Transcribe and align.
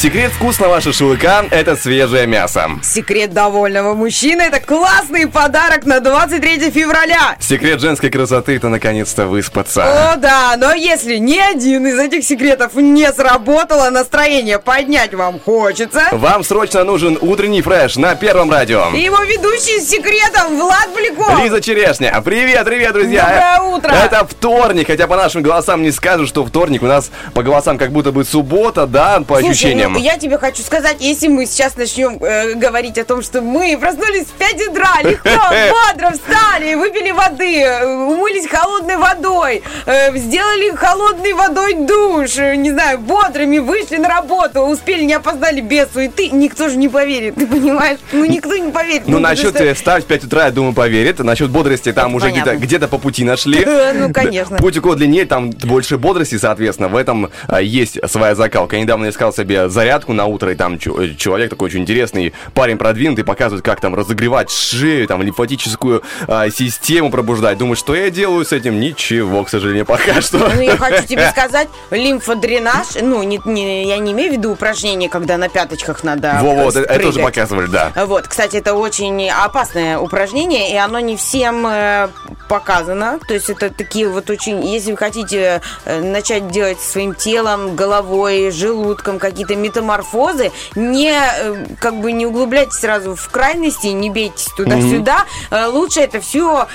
Секрет 0.00 0.30
вкусного 0.30 0.80
шашлыка– 0.80 1.44
это 1.50 1.74
свежее 1.74 2.28
мясо. 2.28 2.70
Секрет 2.84 3.32
довольного 3.32 3.94
мужчины– 3.94 4.42
это 4.48 4.60
классный 4.60 5.26
подарок 5.26 5.86
на 5.86 5.98
23 5.98 6.70
февраля. 6.70 7.36
Секрет 7.40 7.80
женской 7.80 8.08
красоты– 8.08 8.54
это 8.58 8.68
наконец-то 8.68 9.26
выспаться. 9.26 10.12
О, 10.12 10.16
да, 10.16 10.54
но 10.56 10.72
если 10.72 11.16
ни 11.16 11.36
один 11.36 11.84
из 11.88 11.98
этих 11.98 12.22
секретов 12.22 12.76
не 12.76 13.12
сработало, 13.12 13.90
настроение 13.90 14.60
поднять 14.60 15.14
вам 15.14 15.40
хочется. 15.40 16.02
Вам 16.12 16.44
срочно 16.44 16.84
нужен 16.84 17.18
утренний 17.20 17.60
фреш 17.60 17.96
на 17.96 18.14
Первом 18.14 18.52
радио. 18.52 18.90
И 18.94 19.00
его 19.00 19.20
ведущий 19.24 19.80
с 19.80 19.90
секретом 19.90 20.60
Влад 20.60 20.94
Поляков. 20.94 21.42
Лиза 21.42 21.60
Черешня. 21.60 22.22
Привет, 22.24 22.64
привет, 22.64 22.92
друзья. 22.92 23.58
Доброе 23.58 23.76
утро. 23.76 23.90
Это 23.90 24.24
вторник, 24.24 24.86
хотя 24.86 25.08
по 25.08 25.16
нашим 25.16 25.42
голосам 25.42 25.82
не 25.82 25.90
скажу, 25.90 26.28
что 26.28 26.46
вторник. 26.46 26.84
У 26.84 26.86
нас 26.86 27.10
по 27.34 27.42
голосам 27.42 27.78
как 27.78 27.90
будто 27.90 28.12
бы 28.12 28.24
суббота, 28.24 28.86
да, 28.86 29.18
по 29.26 29.38
Слушай, 29.38 29.50
ощущениям. 29.50 29.87
Ну, 29.94 29.98
я 29.98 30.18
тебе 30.18 30.38
хочу 30.38 30.62
сказать, 30.62 30.96
если 31.00 31.28
мы 31.28 31.46
сейчас 31.46 31.76
начнем 31.76 32.18
э, 32.22 32.54
говорить 32.54 32.98
о 32.98 33.04
том, 33.04 33.22
что 33.22 33.40
мы 33.42 33.76
проснулись 33.80 34.26
в 34.26 34.32
5 34.32 34.68
утра, 34.68 35.02
легко, 35.02 35.28
бодро 35.30 36.10
встали, 36.12 36.74
выпили 36.74 37.10
воды, 37.10 37.60
э, 37.60 37.86
умылись 37.86 38.48
холодной 38.48 38.96
водой, 38.96 39.62
э, 39.86 40.16
сделали 40.16 40.74
холодной 40.74 41.32
водой 41.34 41.74
душ, 41.74 42.36
э, 42.38 42.56
не 42.56 42.70
знаю, 42.70 42.98
бодрыми 42.98 43.58
вышли 43.58 43.96
на 43.96 44.08
работу, 44.08 44.60
успели, 44.62 45.04
не 45.04 45.14
опоздали 45.14 45.60
без 45.60 45.88
суеты, 45.92 46.30
никто 46.30 46.68
же 46.68 46.76
не 46.76 46.88
поверит, 46.88 47.34
ты 47.36 47.46
понимаешь? 47.46 47.98
Ну, 48.12 48.24
никто 48.24 48.56
не 48.56 48.70
поверит. 48.70 49.02
Ну, 49.06 49.14
потому 49.18 49.20
насчет 49.20 49.54
что- 49.54 49.64
э, 49.64 49.74
встать 49.74 50.04
в 50.04 50.06
5 50.06 50.24
утра, 50.24 50.46
я 50.46 50.50
думаю, 50.50 50.74
поверит. 50.74 51.18
Насчет 51.18 51.50
бодрости 51.50 51.92
там 51.92 52.08
Это 52.08 52.16
уже 52.16 52.30
где-то 52.30 52.46
понятно. 52.46 52.66
где 52.66 52.78
по 52.88 52.98
пути 52.98 53.24
нашли. 53.24 53.66
Ну, 53.98 54.12
конечно. 54.12 54.56
Путь 54.56 54.76
у 54.76 54.82
кого 54.82 54.94
длиннее, 54.94 55.24
там 55.24 55.50
больше 55.50 55.98
бодрости, 55.98 56.38
соответственно. 56.38 56.88
В 56.88 56.96
этом 56.96 57.30
а, 57.46 57.60
есть 57.60 57.98
своя 58.08 58.34
закалка. 58.34 58.76
Я 58.76 58.82
недавно 58.82 59.08
искал 59.08 59.32
себе 59.32 59.68
зарядку 59.78 60.12
на 60.12 60.26
утро, 60.26 60.50
и 60.50 60.56
там 60.56 60.74
э, 60.74 61.14
человек 61.16 61.50
такой 61.50 61.66
очень 61.66 61.82
интересный, 61.82 62.32
парень 62.52 62.78
продвинутый, 62.78 63.24
показывает, 63.24 63.64
как 63.64 63.80
там 63.80 63.94
разогревать 63.94 64.50
шею, 64.50 65.06
там 65.06 65.22
лимфатическую 65.22 66.02
а, 66.26 66.50
систему 66.50 67.12
пробуждать. 67.12 67.58
Думаю, 67.58 67.76
что 67.76 67.94
я 67.94 68.10
делаю 68.10 68.44
с 68.44 68.50
этим? 68.50 68.80
Ничего, 68.80 69.44
к 69.44 69.48
сожалению, 69.48 69.86
пока 69.86 70.20
что. 70.20 70.38
Ну, 70.38 70.60
я 70.60 70.76
хочу 70.76 71.06
тебе 71.06 71.30
сказать, 71.30 71.68
лимфодренаж, 71.92 72.88
ну, 73.00 73.22
не, 73.22 73.40
не- 73.44 73.86
я 73.86 73.98
не 73.98 74.10
имею 74.10 74.32
в 74.32 74.32
виду 74.32 74.50
упражнения, 74.50 75.08
когда 75.08 75.36
на 75.36 75.48
пяточках 75.48 76.02
надо 76.02 76.40
Во, 76.42 76.54
вот, 76.54 76.74
э, 76.74 76.80
это 76.80 77.00
тоже 77.00 77.20
показывали, 77.20 77.66
да. 77.66 77.92
Вот, 78.04 78.26
кстати, 78.26 78.56
это 78.56 78.74
очень 78.74 79.30
опасное 79.30 79.98
упражнение, 79.98 80.72
и 80.72 80.76
оно 80.76 80.98
не 80.98 81.16
всем 81.16 81.64
э, 81.68 82.08
показано. 82.48 83.20
То 83.28 83.34
есть 83.34 83.48
это 83.48 83.70
такие 83.70 84.08
вот 84.08 84.28
очень... 84.28 84.66
Если 84.66 84.90
вы 84.90 84.96
хотите 84.96 85.62
э, 85.84 86.00
начать 86.00 86.50
делать 86.50 86.80
своим 86.80 87.14
телом, 87.14 87.76
головой, 87.76 88.50
желудком 88.50 89.20
какие-то 89.20 89.54
метаморфозы, 89.68 90.50
не 90.74 91.10
э, 91.12 91.66
как 91.80 91.94
бы 92.00 92.12
не 92.12 92.26
углубляйтесь 92.26 92.74
сразу 92.80 93.14
в 93.14 93.28
крайности, 93.28 93.88
не 93.88 94.10
бейтесь 94.10 94.48
туда-сюда. 94.56 95.24
Э, 95.50 95.66
Лучше 95.66 96.00
это 96.00 96.20
все 96.20 96.66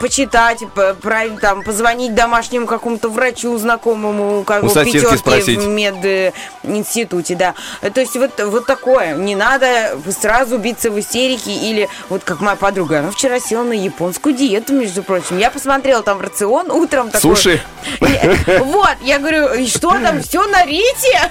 почитать, 0.00 0.60
п- 0.74 0.94
про- 0.94 1.28
там, 1.40 1.62
позвонить 1.62 2.14
домашнему 2.14 2.66
какому-то 2.66 3.08
врачу 3.08 3.56
знакомому, 3.58 4.42
как 4.44 4.62
У 4.64 4.68
в 4.68 4.74
пятерке 4.74 5.16
спросить. 5.16 5.58
в 5.60 5.68
мединституте, 5.68 7.34
да. 7.34 7.54
Э, 7.82 7.90
То 7.90 8.00
есть 8.00 8.16
вот, 8.16 8.30
вот 8.42 8.66
такое. 8.66 9.14
Не 9.14 9.36
надо 9.36 9.98
сразу 10.20 10.58
биться 10.58 10.90
в 10.90 10.98
истерике 10.98 11.52
или 11.52 11.88
вот 12.08 12.24
как 12.24 12.40
моя 12.40 12.56
подруга, 12.56 13.00
она 13.00 13.10
вчера 13.10 13.40
села 13.40 13.64
на 13.64 13.72
японскую 13.72 14.34
диету, 14.34 14.72
между 14.72 15.02
прочим. 15.02 15.38
Я 15.38 15.50
посмотрела 15.50 16.02
там 16.02 16.20
рацион 16.20 16.70
утром. 16.70 17.10
такой- 17.10 17.20
Суши. 17.36 17.60
Вот, 18.60 18.96
я 19.02 19.18
говорю, 19.18 19.66
что 19.66 19.90
там, 19.90 20.22
все 20.22 20.46
на 20.46 20.64
рите? 20.64 21.30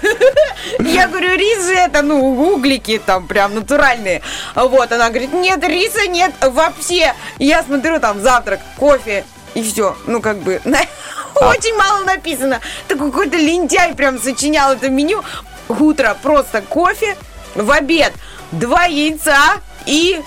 Я 0.79 1.06
говорю, 1.07 1.35
рис 1.35 1.65
же 1.65 1.73
это, 1.73 2.01
ну, 2.01 2.53
углики 2.53 3.01
там 3.03 3.27
прям 3.27 3.55
натуральные. 3.55 4.21
Вот, 4.55 4.91
она 4.91 5.09
говорит, 5.09 5.33
нет, 5.33 5.63
риса 5.63 6.07
нет 6.07 6.33
вообще. 6.41 7.13
Я 7.39 7.63
смотрю, 7.63 7.99
там 7.99 8.21
завтрак, 8.21 8.59
кофе 8.77 9.25
и 9.53 9.63
все. 9.63 9.95
Ну, 10.05 10.21
как 10.21 10.37
бы, 10.39 10.61
очень 11.35 11.75
мало 11.75 12.03
написано. 12.03 12.61
Такой 12.87 13.11
какой-то 13.11 13.37
лентяй 13.37 13.95
прям 13.95 14.19
сочинял 14.19 14.73
это 14.73 14.89
меню. 14.89 15.23
Утро 15.67 16.15
просто 16.21 16.61
кофе, 16.61 17.17
в 17.55 17.71
обед 17.71 18.13
два 18.51 18.85
яйца 18.85 19.61
и, 19.85 20.21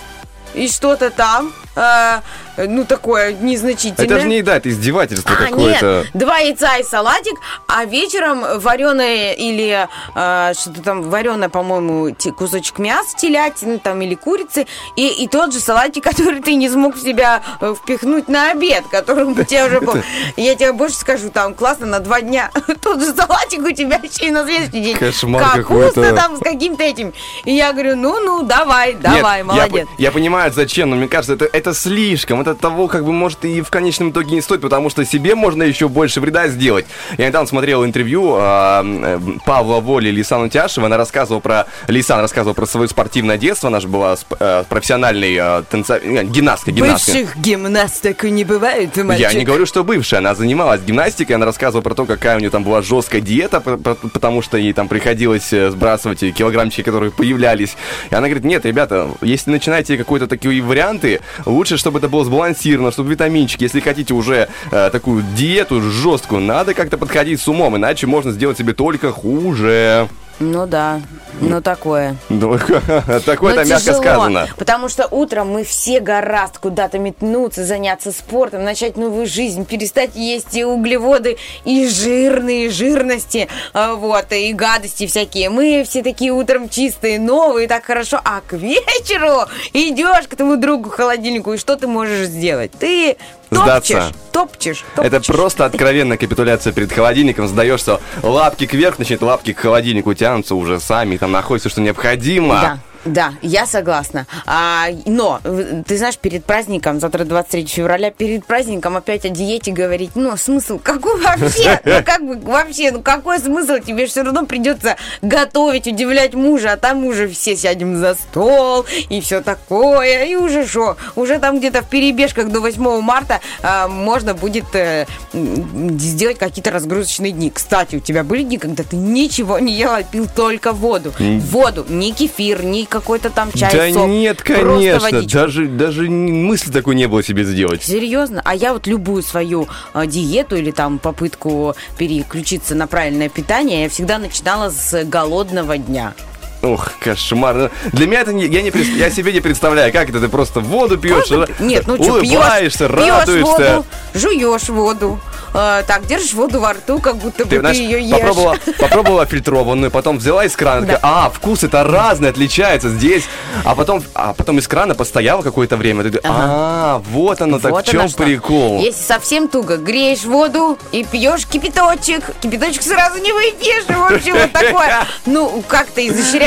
и 0.53 0.67
что-то 0.67 1.09
там. 1.09 1.53
Э, 1.75 2.19
ну, 2.57 2.85
такое 2.85 3.33
незначительное. 3.33 4.05
Это 4.05 4.19
же 4.19 4.27
не 4.27 4.37
еда, 4.37 4.57
это 4.57 4.69
издевательство 4.69 5.31
А, 5.31 5.45
какое-то. 5.47 6.03
нет, 6.03 6.07
два 6.13 6.37
яйца 6.37 6.77
и 6.77 6.83
салатик, 6.83 7.39
а 7.67 7.85
вечером 7.85 8.59
вареное 8.59 9.33
или 9.33 9.87
э, 10.15 10.53
что-то 10.53 10.81
там 10.81 11.03
вареное, 11.03 11.49
по-моему, 11.49 12.15
кусочек 12.37 12.79
мяса, 12.79 13.15
телятины 13.17 13.79
там 13.79 14.01
или 14.01 14.15
курицы, 14.15 14.67
и, 14.95 15.07
и 15.07 15.27
тот 15.27 15.53
же 15.53 15.59
салатик, 15.59 16.03
который 16.11 16.41
ты 16.41 16.55
не 16.55 16.69
смог 16.69 16.95
в 16.95 17.01
себя 17.01 17.41
э, 17.59 17.73
впихнуть 17.77 18.27
на 18.27 18.51
обед, 18.51 18.85
которым 18.89 19.31
у 19.31 19.43
тебя 19.43 19.65
уже 19.65 19.81
был. 19.81 19.95
Я 20.37 20.55
тебе 20.55 20.73
больше 20.73 20.95
скажу, 20.95 21.29
там 21.29 21.53
классно 21.53 21.85
на 21.85 21.99
два 21.99 22.21
дня 22.21 22.51
тот 22.81 23.01
же 23.01 23.13
салатик 23.13 23.61
у 23.61 23.71
тебя 23.71 23.99
еще 24.01 24.27
и 24.27 24.31
на 24.31 24.45
следующий 24.45 24.83
день. 24.83 24.97
Кошмар 24.97 25.61
вкусно 25.61 26.13
там 26.13 26.37
с 26.37 26.39
каким-то 26.39 26.83
этим. 26.83 27.13
И 27.45 27.53
я 27.53 27.73
говорю, 27.73 27.95
ну-ну, 27.95 28.43
давай, 28.43 28.93
давай, 28.93 29.39
Нет, 29.39 29.47
молодец. 29.47 29.87
Я, 29.97 30.05
я 30.07 30.11
понимаю, 30.11 30.51
зачем, 30.51 30.89
но 30.89 30.95
мне 30.95 31.07
кажется, 31.07 31.33
это, 31.33 31.45
это 31.61 31.73
слишком. 31.73 32.41
Это 32.41 32.55
того, 32.55 32.87
как 32.87 33.05
бы, 33.05 33.13
может, 33.13 33.45
и 33.45 33.61
в 33.61 33.69
конечном 33.69 34.09
итоге 34.11 34.35
не 34.35 34.41
стоит, 34.41 34.61
потому 34.61 34.89
что 34.89 35.05
себе 35.05 35.35
можно 35.35 35.63
еще 35.63 35.87
больше 35.87 36.19
вреда 36.19 36.47
сделать. 36.47 36.85
Я 37.17 37.27
недавно 37.27 37.47
смотрел 37.47 37.85
интервью 37.85 38.35
э, 38.39 39.19
Павла 39.45 39.79
Воли 39.79 40.09
Лисану 40.09 40.49
Тяшева. 40.49 40.87
Она 40.87 40.97
рассказывала 40.97 41.39
про... 41.39 41.67
Лисан 41.87 42.19
рассказывала 42.19 42.53
про 42.53 42.65
свое 42.65 42.87
спортивное 42.87 43.37
детство. 43.37 43.67
Она 43.67 43.79
же 43.79 43.87
была 43.87 44.15
э, 44.39 44.63
профессиональной 44.67 45.35
э, 45.35 45.63
танца... 45.69 45.97
э, 45.97 46.23
гимнастка. 46.23 46.71
гимнастка. 46.71 47.11
Бывших 47.11 47.37
гимнасток 47.37 48.23
не 48.23 48.43
бывает, 48.43 48.97
мальчик. 48.97 49.31
Я 49.31 49.37
не 49.37 49.45
говорю, 49.45 49.65
что 49.65 49.83
бывшая, 49.83 50.17
она 50.17 50.35
занималась 50.35 50.81
гимнастикой, 50.81 51.35
она 51.35 51.45
рассказывала 51.45 51.81
про 51.81 51.93
то, 51.93 52.05
какая 52.05 52.37
у 52.37 52.39
нее 52.39 52.49
там 52.49 52.63
была 52.63 52.81
жесткая 52.81 53.21
диета, 53.21 53.61
потому 53.61 54.41
что 54.41 54.57
ей 54.57 54.73
там 54.73 54.87
приходилось 54.87 55.53
э, 55.53 55.69
сбрасывать 55.69 56.19
килограммчики, 56.33 56.81
которые 56.81 57.11
появлялись. 57.11 57.75
И 58.09 58.15
она 58.15 58.27
говорит, 58.27 58.45
нет, 58.45 58.65
ребята, 58.65 59.11
если 59.21 59.51
начинаете 59.51 59.97
какой-то 59.97 60.27
такие 60.27 60.61
варианты, 60.61 61.21
лучше, 61.51 61.77
чтобы 61.77 61.99
это 61.99 62.09
было 62.09 62.23
сбалансировано, 62.25 62.91
чтобы 62.91 63.11
витаминчики. 63.11 63.63
Если 63.63 63.79
хотите 63.79 64.13
уже 64.13 64.49
э, 64.71 64.89
такую 64.91 65.23
диету 65.35 65.81
жесткую, 65.81 66.41
надо 66.41 66.73
как-то 66.73 66.97
подходить 66.97 67.41
с 67.41 67.47
умом, 67.47 67.77
иначе 67.77 68.07
можно 68.07 68.31
сделать 68.31 68.57
себе 68.57 68.73
только 68.73 69.11
хуже. 69.11 70.07
Ну 70.41 70.65
да, 70.65 70.99
ну 71.39 71.61
такое. 71.61 72.15
Ну, 72.29 72.57
Такое 73.25 73.53
это 73.53 73.65
мягко 73.65 73.85
тяжело, 73.85 74.01
сказано. 74.01 74.47
Потому 74.57 74.89
что 74.89 75.07
утром 75.07 75.51
мы 75.51 75.63
все 75.63 75.99
гораздо 75.99 76.59
куда-то 76.59 76.97
метнуться, 76.97 77.63
заняться 77.63 78.11
спортом, 78.11 78.63
начать 78.63 78.97
новую 78.97 79.27
жизнь, 79.27 79.65
перестать 79.65 80.15
есть 80.15 80.55
и 80.55 80.63
углеводы, 80.63 81.37
и 81.63 81.87
жирные 81.87 82.71
жирности, 82.71 83.47
а, 83.73 83.93
вот, 83.93 84.31
и 84.31 84.51
гадости 84.53 85.05
всякие. 85.05 85.51
Мы 85.51 85.83
все 85.87 86.01
такие 86.01 86.31
утром 86.31 86.69
чистые, 86.69 87.19
новые, 87.19 87.67
так 87.67 87.85
хорошо. 87.85 88.19
А 88.23 88.41
к 88.41 88.53
вечеру 88.53 89.47
идешь 89.73 90.27
к 90.27 90.35
твоему 90.35 90.57
другу 90.57 90.89
холодильнику, 90.89 91.53
и 91.53 91.57
что 91.57 91.75
ты 91.75 91.87
можешь 91.87 92.27
сделать? 92.27 92.71
Ты 92.71 93.17
Сдаться. 93.51 94.11
топчешь, 94.31 94.85
Это 94.95 95.17
топчешь. 95.17 95.35
просто 95.35 95.65
откровенная 95.65 96.17
капитуляция 96.17 96.71
перед 96.71 96.91
холодильником. 96.91 97.47
Сдаешься 97.47 97.99
лапки 98.23 98.65
кверх, 98.65 98.95
значит, 98.95 99.21
лапки 99.21 99.51
к 99.53 99.59
холодильнику 99.59 100.13
тянутся 100.13 100.55
уже 100.55 100.79
сами, 100.79 101.17
там 101.17 101.31
находится, 101.33 101.69
что 101.69 101.81
необходимо. 101.81 102.53
Да. 102.55 102.79
Да, 103.05 103.33
я 103.41 103.65
согласна. 103.65 104.27
А, 104.45 104.87
но, 105.05 105.39
ты 105.87 105.97
знаешь, 105.97 106.17
перед 106.17 106.45
праздником, 106.45 106.99
завтра 106.99 107.23
23 107.23 107.65
февраля, 107.65 108.11
перед 108.11 108.45
праздником 108.45 108.95
опять 108.95 109.25
о 109.25 109.29
диете 109.29 109.71
говорить, 109.71 110.11
ну, 110.15 110.37
смысл 110.37 110.79
какой 110.81 111.19
вообще? 111.19 111.79
Ну, 111.91 112.03
как 112.05 112.23
бы 112.25 112.35
вообще, 112.37 112.91
ну, 112.91 113.01
какой 113.01 113.39
смысл? 113.39 113.77
Тебе 113.85 114.05
все 114.05 114.21
равно 114.23 114.45
придется 114.45 114.97
готовить, 115.21 115.87
удивлять 115.87 116.33
мужа, 116.33 116.73
а 116.73 116.77
там 116.77 117.05
уже 117.05 117.27
все 117.27 117.55
сядем 117.55 117.97
за 117.97 118.13
стол 118.15 118.85
и 119.09 119.19
все 119.19 119.41
такое, 119.41 120.25
и 120.25 120.35
уже 120.35 120.65
что? 120.65 120.95
Уже 121.15 121.39
там 121.39 121.57
где-то 121.57 121.81
в 121.81 121.89
перебежках 121.89 122.49
до 122.49 122.59
8 122.61 123.01
марта 123.01 123.41
а, 123.63 123.87
можно 123.87 124.33
будет 124.33 124.75
э, 124.75 125.05
сделать 125.33 126.37
какие-то 126.37 126.71
разгрузочные 126.71 127.31
дни. 127.31 127.49
Кстати, 127.49 127.95
у 127.95 127.99
тебя 127.99 128.23
были 128.23 128.43
дни, 128.43 128.57
когда 128.57 128.83
ты 128.83 128.95
ничего 128.95 129.59
не 129.59 129.73
ел, 129.73 129.91
а 129.91 130.03
пил 130.03 130.27
только 130.33 130.71
воду? 130.71 131.13
Воду, 131.19 131.85
ни 131.89 132.11
кефир, 132.11 132.63
ни 132.63 132.83
какой-то 132.91 133.29
там 133.29 133.51
чай, 133.53 133.71
да 133.73 133.99
сок. 133.99 134.09
нет, 134.09 134.41
конечно. 134.43 135.23
Даже, 135.23 135.65
даже 135.65 136.09
мысли 136.09 136.71
такой 136.71 136.95
не 136.95 137.07
было 137.07 137.23
себе 137.23 137.43
сделать. 137.45 137.81
Серьезно? 137.83 138.41
А 138.43 138.53
я 138.53 138.73
вот 138.73 138.85
любую 138.85 139.23
свою 139.23 139.67
э, 139.93 140.05
диету 140.05 140.57
или 140.57 140.71
там 140.71 140.99
попытку 140.99 141.75
переключиться 141.97 142.75
на 142.75 142.87
правильное 142.87 143.29
питание, 143.29 143.83
я 143.83 143.89
всегда 143.89 144.19
начинала 144.19 144.69
с 144.69 145.03
голодного 145.05 145.77
дня. 145.77 146.13
Ох, 146.61 146.91
кошмар. 146.99 147.55
Ну, 147.55 147.69
Для 147.91 148.05
меня 148.07 148.21
это 148.21 148.33
не, 148.33 148.45
я, 148.45 148.61
не, 148.61 148.71
я 148.97 149.09
себе 149.09 149.33
не 149.33 149.39
представляю, 149.41 149.91
как 149.91 150.09
это 150.09 150.19
ты 150.19 150.29
просто 150.29 150.59
воду 150.59 150.97
пьешь, 150.97 151.27
Просто- 151.27 151.51
Нет, 151.59 151.87
ну 151.87 151.95
что, 151.95 152.13
улыбаешься, 152.13 152.87
пьешь, 152.87 152.99
пьешь 152.99 153.09
радуешься. 153.09 153.75
воду, 153.75 153.85
жуешь 154.13 154.69
воду, 154.69 155.19
э, 155.55 155.83
так, 155.87 156.05
держишь 156.05 156.33
воду 156.33 156.59
во 156.59 156.73
рту, 156.73 156.99
как 156.99 157.15
будто 157.17 157.45
бы 157.45 157.49
Ты, 157.49 157.55
ты, 157.55 157.59
знаешь, 157.61 157.77
ее 157.77 157.99
ешь. 158.01 158.11
попробовала, 158.11 158.57
попробовала 158.79 159.25
фильтрованную, 159.25 159.89
потом 159.89 160.19
взяла 160.19 160.45
из 160.45 160.55
крана, 160.55 160.81
Да. 160.85 160.93
такая, 160.93 160.99
а, 161.03 161.29
вкус 161.31 161.63
это 161.63 161.83
разный, 161.83 162.29
отличается 162.29 162.89
здесь, 162.89 163.23
а 163.65 163.73
потом, 163.73 164.03
а 164.13 164.33
потом 164.33 164.59
из 164.59 164.67
крана 164.67 164.93
постояла 164.93 165.41
какое-то 165.41 165.77
время, 165.77 166.03
ты 166.03 166.19
а, 166.23 167.01
вот 167.09 167.41
оно 167.41 167.57
так, 167.59 167.71
Вот 167.71 167.87
в 167.87 167.91
чем 167.91 168.11
прикол? 168.11 168.81
Если 168.81 169.01
совсем 169.03 169.47
туго, 169.47 169.77
греешь 169.77 170.23
воду 170.25 170.77
и 170.91 171.03
пьешь 171.03 171.47
кипяточек. 171.47 172.23
Кипяточек 172.39 172.83
сразу 172.83 173.19
не 173.19 173.31
выпьешь, 173.33 173.85
в 173.87 174.13
общем, 174.13 174.33
вот 174.37 174.51
такое. 174.51 174.91
Ну, 175.25 175.63
как-то 175.67 176.01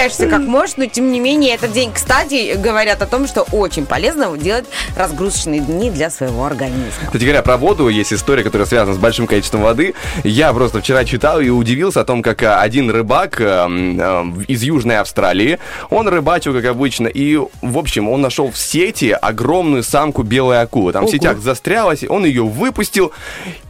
изощряешься 0.07 0.27
как 0.27 0.47
можешь, 0.47 0.77
но 0.77 0.87
тем 0.87 1.11
не 1.13 1.21
менее 1.21 1.55
этот 1.55 1.73
день, 1.73 1.93
кстати, 1.93 2.57
говорят 2.57 3.03
о 3.03 3.07
том, 3.07 3.27
что 3.27 3.43
очень 3.53 3.87
полезно 3.87 4.37
делать 4.37 4.65
разгрузочные 4.97 5.61
дни 5.61 5.91
для 5.91 6.11
своего 6.11 6.45
организма. 6.45 6.91
Кстати 7.07 7.23
говоря, 7.23 7.43
про 7.43 7.57
воду 7.57 7.89
есть 7.89 8.13
история, 8.13 8.43
которая 8.43 8.67
связана 8.67 8.95
с 8.95 8.99
большим 8.99 9.27
количеством 9.27 9.63
воды. 9.63 9.95
Я 10.23 10.53
просто 10.53 10.81
вчера 10.81 11.05
читал 11.05 11.41
и 11.41 11.49
удивился 11.49 12.01
о 12.01 12.05
том, 12.05 12.23
как 12.23 12.43
а, 12.43 12.61
один 12.61 12.91
рыбак 12.91 13.41
э, 13.41 13.45
э, 13.45 14.25
из 14.49 14.63
Южной 14.63 14.99
Австралии, 14.99 15.59
он 15.91 16.09
рыбачил, 16.09 16.53
как 16.55 16.65
обычно, 16.65 17.07
и, 17.07 17.37
в 17.37 17.79
общем, 17.79 18.09
он 18.09 18.21
нашел 18.21 18.51
в 18.51 18.59
сети 18.59 19.11
огромную 19.11 19.83
самку 19.83 20.23
белой 20.23 20.61
акулы. 20.61 20.93
Там 20.93 21.05
в 21.05 21.09
Ого. 21.09 21.13
сетях 21.13 21.39
застрялась, 21.39 22.05
он 22.09 22.25
ее 22.25 22.45
выпустил, 22.45 23.13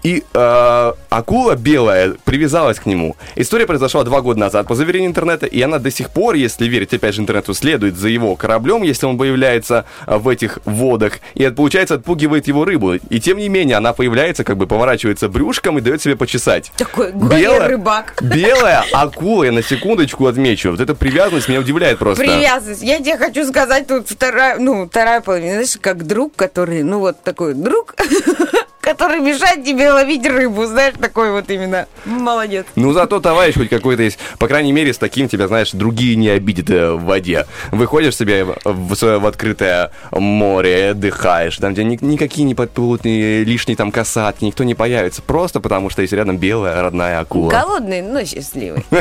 и 0.03 0.23
э, 0.33 0.93
акула 1.11 1.57
белая 1.57 2.15
привязалась 2.25 2.79
к 2.79 2.87
нему. 2.87 3.17
История 3.37 3.67
произошла 3.67 4.05
два 4.05 4.21
года 4.21 4.41
назад, 4.41 4.67
по 4.67 4.75
заверению 4.75 5.11
интернета, 5.11 5.47
и 5.47 5.61
она 5.61 5.79
до 5.79 5.91
сих 5.91 6.11
пор, 6.11 6.24
если 6.33 6.67
верить, 6.67 6.95
опять 6.95 7.15
же, 7.15 7.23
интернету, 7.23 7.55
следует 7.55 7.97
за 7.97 8.09
его 8.09 8.37
кораблем, 8.37 8.83
если 8.83 9.07
он 9.07 9.19
появляется 9.19 9.85
а, 10.07 10.19
в 10.19 10.29
этих 10.29 10.59
водах, 10.65 11.15
и, 11.35 11.49
получается, 11.51 11.97
отпугивает 11.97 12.47
его 12.47 12.65
рыбу. 12.65 12.95
И, 12.95 13.21
тем 13.21 13.39
не 13.39 13.49
менее, 13.49 13.77
она 13.77 13.93
появляется, 13.93 14.45
как 14.45 14.57
бы 14.57 14.67
поворачивается 14.67 15.29
брюшком 15.29 15.79
и 15.79 15.81
дает 15.81 16.01
себе 16.01 16.17
почесать. 16.17 16.73
Такой 16.77 17.13
голый 17.13 17.67
рыбак. 17.69 18.15
Белая 18.23 18.85
акула, 18.93 19.45
я 19.45 19.53
на 19.53 19.63
секундочку 19.63 20.27
отмечу. 20.27 20.71
Вот 20.71 20.81
эта 20.81 20.95
привязанность 20.95 21.49
меня 21.49 21.61
удивляет 21.61 21.99
просто. 21.99 22.25
Привязанность. 22.25 22.83
Я 22.83 22.99
тебе 22.99 23.17
хочу 23.17 23.47
сказать, 23.47 23.87
тут 23.87 24.09
вторая, 24.09 24.59
ну, 24.59 24.87
вторая 24.87 25.21
половина, 25.21 25.53
знаешь, 25.53 25.77
как 25.81 26.07
друг, 26.07 26.35
который, 26.37 26.83
ну, 26.83 27.01
вот 27.01 27.23
такой 27.23 27.55
друг, 27.55 27.95
который 28.85 29.21
мешает 29.21 29.65
тебе 29.65 29.91
ловить 29.91 30.27
рыбу, 30.27 30.67
знаешь, 30.67 30.95
такой 31.01 31.31
вот 31.31 31.51
именно. 31.51 31.87
Молодец. 32.05 32.67
Ну, 32.77 32.93
зато 32.93 33.19
товарищ 33.19 33.55
хоть 33.55 33.71
какой-то 33.71 34.03
есть. 34.03 34.19
По 34.39 34.47
крайней 34.47 34.73
мере, 34.73 34.93
с 34.93 34.99
таким 34.99 35.29
тебя, 35.29 35.49
знаешь, 35.49 35.71
другие 35.73 36.17
не 36.17 36.29
обидят 36.29 36.69
э, 36.69 36.93
в 36.93 37.05
воде. 37.05 37.47
Выходишь 37.73 38.17
себе 38.17 38.45
в, 38.45 38.55
в 38.65 38.95
в 38.95 39.27
открытое 39.27 39.91
море, 40.13 40.91
отдыхаешь, 40.91 41.57
там, 41.57 41.73
где 41.73 41.85
ни- 41.85 41.99
никакие 42.03 42.45
не 42.45 42.55
подплывут, 42.55 43.05
ни 43.05 43.43
лишние 43.43 43.77
там 43.77 43.91
касатки, 43.91 44.45
никто 44.45 44.65
не 44.65 44.75
появится. 44.75 45.23
Просто 45.23 45.61
потому, 45.61 45.89
что 45.89 46.03
есть 46.03 46.13
рядом 46.13 46.37
белая 46.37 46.83
родная 46.83 47.21
акула. 47.21 47.51
Голодный, 47.51 48.03
но 48.03 48.25
счастливый. 48.25 48.85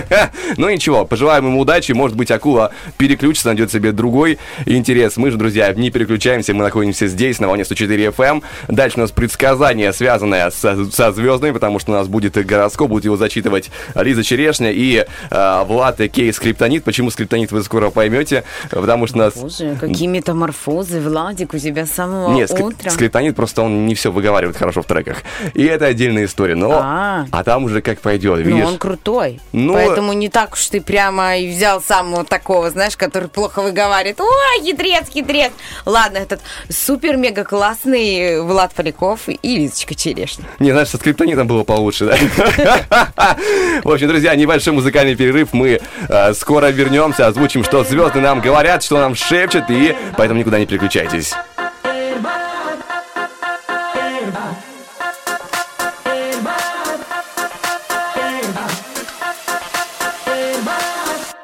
Ну 0.58 0.70
ничего, 0.70 1.04
пожелаем 1.06 1.46
ему 1.48 1.60
удачи. 1.60 1.92
Может 1.92 2.16
быть, 2.16 2.32
акула 2.32 2.72
переключится, 2.98 3.48
найдет 3.48 3.72
себе 3.72 3.92
другой 3.92 4.40
интерес. 4.66 5.18
Мы 5.18 5.32
же, 5.32 5.38
друзья, 5.38 5.74
не 5.74 5.90
переключаемся, 5.90 6.54
мы 6.54 6.64
находимся 6.64 7.08
здесь, 7.08 7.40
на 7.40 7.48
волне 7.48 7.66
104 7.66 8.06
FM. 8.08 8.44
Дальше 8.68 8.98
у 8.98 9.02
нас 9.02 9.12
предсказание, 9.12 9.73
связанное 9.94 10.50
со, 10.52 10.90
со 10.92 11.12
звездами, 11.12 11.52
потому 11.52 11.80
что 11.80 11.92
у 11.92 11.96
нас 11.96 12.08
будет 12.08 12.38
и 12.38 12.44
гороскоп, 12.44 12.90
будет 12.90 13.06
его 13.06 13.18
зачитывать 13.18 13.70
Лиза 13.96 14.24
Черешня 14.24 14.72
и 14.72 15.06
э, 15.32 15.64
Влад 15.66 15.98
Кей 16.12 16.32
Скриптонит. 16.34 16.84
Почему 16.84 17.10
Скриптонит 17.12 17.52
вы 17.52 17.64
скоро 17.64 17.90
поймете, 17.90 18.44
потому 18.70 19.08
что 19.08 19.18
у 19.18 19.20
нас... 19.20 19.34
Боже, 19.36 19.78
какие 19.80 20.08
метаморфозы, 20.08 21.00
Владик, 21.02 21.54
у 21.54 21.58
тебя 21.58 21.86
с 21.86 21.92
самого 21.92 22.34
Нет, 22.34 22.50
скрип- 22.52 22.64
утра. 22.76 22.92
скриптонит 22.92 23.36
просто 23.36 23.62
он 23.62 23.86
не 23.86 23.96
все 23.96 24.12
выговаривает 24.12 24.58
хорошо 24.58 24.82
в 24.82 24.86
треках. 24.86 25.18
И 25.54 25.64
это 25.64 25.86
отдельная 25.86 26.26
история. 26.26 26.56
Но, 26.56 26.72
А. 26.74 27.26
а 27.32 27.44
там 27.44 27.64
уже 27.66 27.82
как 27.82 28.00
пойдет, 28.00 28.40
Ну, 28.40 28.44
видишь? 28.44 28.66
он 28.68 28.78
крутой. 28.78 29.40
Ну, 29.52 29.74
Поэтому 29.74 30.14
не 30.14 30.30
так 30.30 30.54
уж 30.54 30.68
ты 30.68 30.82
прямо 30.82 31.38
и 31.38 31.50
взял 31.50 31.82
самого 31.82 32.24
такого, 32.26 32.70
знаешь, 32.70 32.96
который 32.98 33.30
плохо 33.30 33.62
выговаривает. 33.62 34.20
Ой, 34.22 34.62
хитрец, 34.64 35.08
хитрец. 35.10 35.52
Ладно, 35.86 36.18
этот 36.18 36.42
супер-мега 36.70 37.44
классный 37.44 38.42
Влад 38.42 38.74
Поляков 38.74 39.22
и 39.28 39.63
Лизочка 39.64 39.96
Черешня. 39.96 40.46
Не, 40.60 40.72
знаешь, 40.72 40.90
со 40.90 40.98
скриптонитом 40.98 41.48
было 41.48 41.64
получше, 41.64 42.06
да? 42.06 43.38
В 43.84 43.92
общем, 43.92 44.08
друзья, 44.10 44.36
небольшой 44.36 44.74
музыкальный 44.74 45.16
перерыв. 45.16 45.54
Мы 45.54 45.80
э, 46.10 46.34
скоро 46.34 46.68
вернемся, 46.68 47.28
озвучим, 47.28 47.64
что 47.64 47.84
звезды 47.84 48.20
нам 48.20 48.42
говорят, 48.42 48.84
что 48.84 48.98
нам 49.00 49.16
шепчут, 49.16 49.70
и 49.70 49.96
поэтому 50.18 50.40
никуда 50.40 50.60
не 50.60 50.66
переключайтесь. 50.66 51.34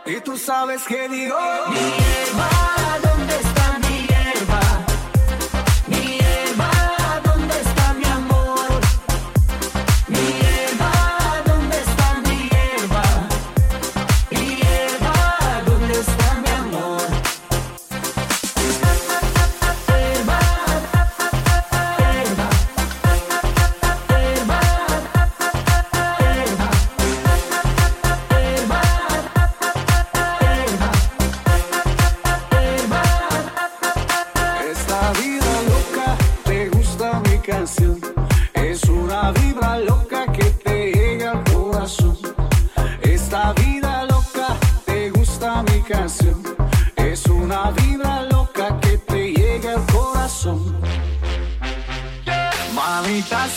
Y 0.06 0.22
tú 0.22 0.38
sabes 0.38 0.82
que 0.84 1.08
digo. 1.08 1.38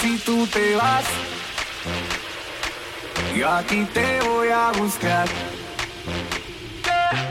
Si 0.01 0.19
tú 0.19 0.47
te 0.47 0.75
vas, 0.77 1.05
yo 3.37 3.49
aquí 3.49 3.85
te 3.93 4.21
voy 4.23 4.49
a 4.49 4.73
buscar. 4.73 5.29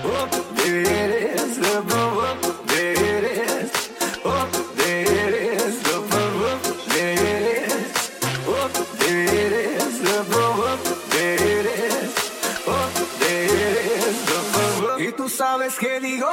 Oh, 0.04 0.28
there 0.56 0.82
it 0.82 1.12
is, 1.36 1.60
oh, 1.64 1.84
oh, 1.90 2.38
there 2.68 2.94
it 2.94 3.24
is. 3.24 3.42
Is, 3.64 3.72
oh, 4.26 4.48
there 4.76 5.02
it 5.02 5.34
is. 5.58 5.76
Oh, 5.88 6.06
oh. 14.88 15.00
Y 15.00 15.12
tú 15.14 15.30
sabes 15.30 15.76
que 15.78 16.00
digo. 16.00 16.30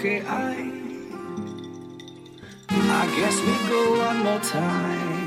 Que 0.00 0.22
hay. 0.26 0.72
I 2.70 3.06
guess 3.16 3.36
we 3.46 3.54
go 3.68 3.98
one 3.98 4.22
more 4.24 4.40
time. 4.40 5.20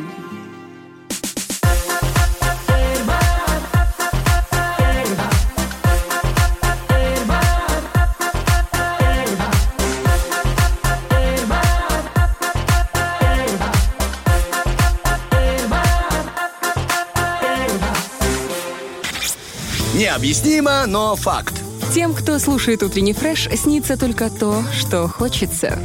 Необъяснимо, 19.96 20.86
но 20.88 21.16
факт. 21.16 21.73
Тем, 21.92 22.14
кто 22.14 22.40
слушает 22.40 22.84
утренний 22.84 23.14
фреш, 23.14 23.50
снится 23.56 23.98
только 23.98 24.30
то, 24.30 24.64
что 24.78 25.08
хочется. 25.08 25.80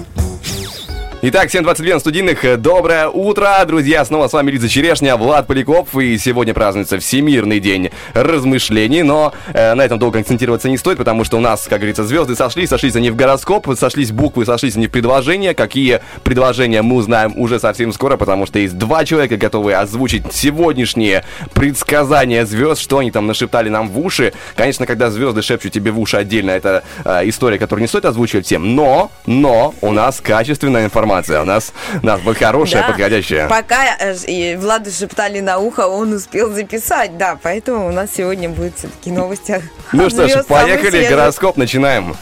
Итак, 1.20 1.52
7.22 1.52 1.94
на 1.94 1.98
студийных. 1.98 2.60
Доброе 2.60 3.08
утро, 3.08 3.56
друзья. 3.66 4.04
Снова 4.04 4.28
с 4.28 4.32
вами 4.32 4.52
Лиза 4.52 4.68
Черешня, 4.68 5.16
Влад 5.16 5.48
Поляков. 5.48 5.96
И 5.96 6.16
сегодня 6.16 6.54
празднуется 6.54 7.00
Всемирный 7.00 7.58
день 7.58 7.90
размышлений. 8.14 9.02
Но 9.02 9.32
э, 9.52 9.74
на 9.74 9.84
этом 9.84 9.98
долго 9.98 10.20
акцентироваться 10.20 10.68
не 10.68 10.78
стоит, 10.78 10.96
потому 10.96 11.24
что 11.24 11.36
у 11.36 11.40
нас, 11.40 11.66
как 11.68 11.80
говорится, 11.80 12.04
звезды 12.04 12.36
сошлись. 12.36 12.68
Сошлись 12.68 12.94
они 12.94 13.10
в 13.10 13.16
гороскоп, 13.16 13.66
сошлись 13.76 14.12
буквы, 14.12 14.46
сошлись 14.46 14.76
они 14.76 14.86
в 14.86 14.92
предложения. 14.92 15.54
Какие 15.54 16.02
предложения 16.22 16.82
мы 16.82 16.94
узнаем 16.94 17.36
уже 17.36 17.58
совсем 17.58 17.92
скоро, 17.92 18.16
потому 18.16 18.46
что 18.46 18.60
есть 18.60 18.78
два 18.78 19.04
человека, 19.04 19.36
готовые 19.36 19.78
озвучить 19.78 20.32
сегодняшние 20.32 21.24
предсказания 21.52 22.46
звезд, 22.46 22.80
что 22.80 22.98
они 22.98 23.10
там 23.10 23.26
нашептали 23.26 23.68
нам 23.70 23.88
в 23.88 23.98
уши. 23.98 24.34
Конечно, 24.54 24.86
когда 24.86 25.10
звезды 25.10 25.42
шепчут 25.42 25.72
тебе 25.72 25.90
в 25.90 25.98
уши 25.98 26.16
отдельно, 26.16 26.52
это 26.52 26.84
э, 27.04 27.28
история, 27.28 27.58
которую 27.58 27.82
не 27.82 27.88
стоит 27.88 28.04
озвучивать 28.04 28.46
всем. 28.46 28.76
Но, 28.76 29.10
но 29.26 29.74
у 29.80 29.90
нас 29.90 30.20
качественная 30.20 30.84
информация. 30.84 31.07
У 31.42 31.44
нас, 31.44 31.72
у 32.02 32.06
нас 32.06 32.20
будет 32.20 32.38
хорошая, 32.38 32.82
Да. 32.82 32.88
подходящая. 32.88 33.48
Пока 33.48 33.96
э, 33.98 34.56
Владу 34.56 34.90
шептали 34.90 35.40
на 35.40 35.58
ухо, 35.58 35.88
он 35.88 36.12
успел 36.12 36.52
записать, 36.52 37.16
да, 37.16 37.38
поэтому 37.42 37.88
у 37.88 37.92
нас 37.92 38.10
сегодня 38.16 38.48
будет 38.48 38.76
все-таки 38.76 39.10
новости. 39.10 39.62
Ну 39.92 40.10
что 40.10 40.28
ж, 40.28 40.44
поехали, 40.44 41.06
гороскоп 41.08 41.56
начинаем. 41.56 42.16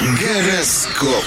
Гороскоп. 0.00 1.24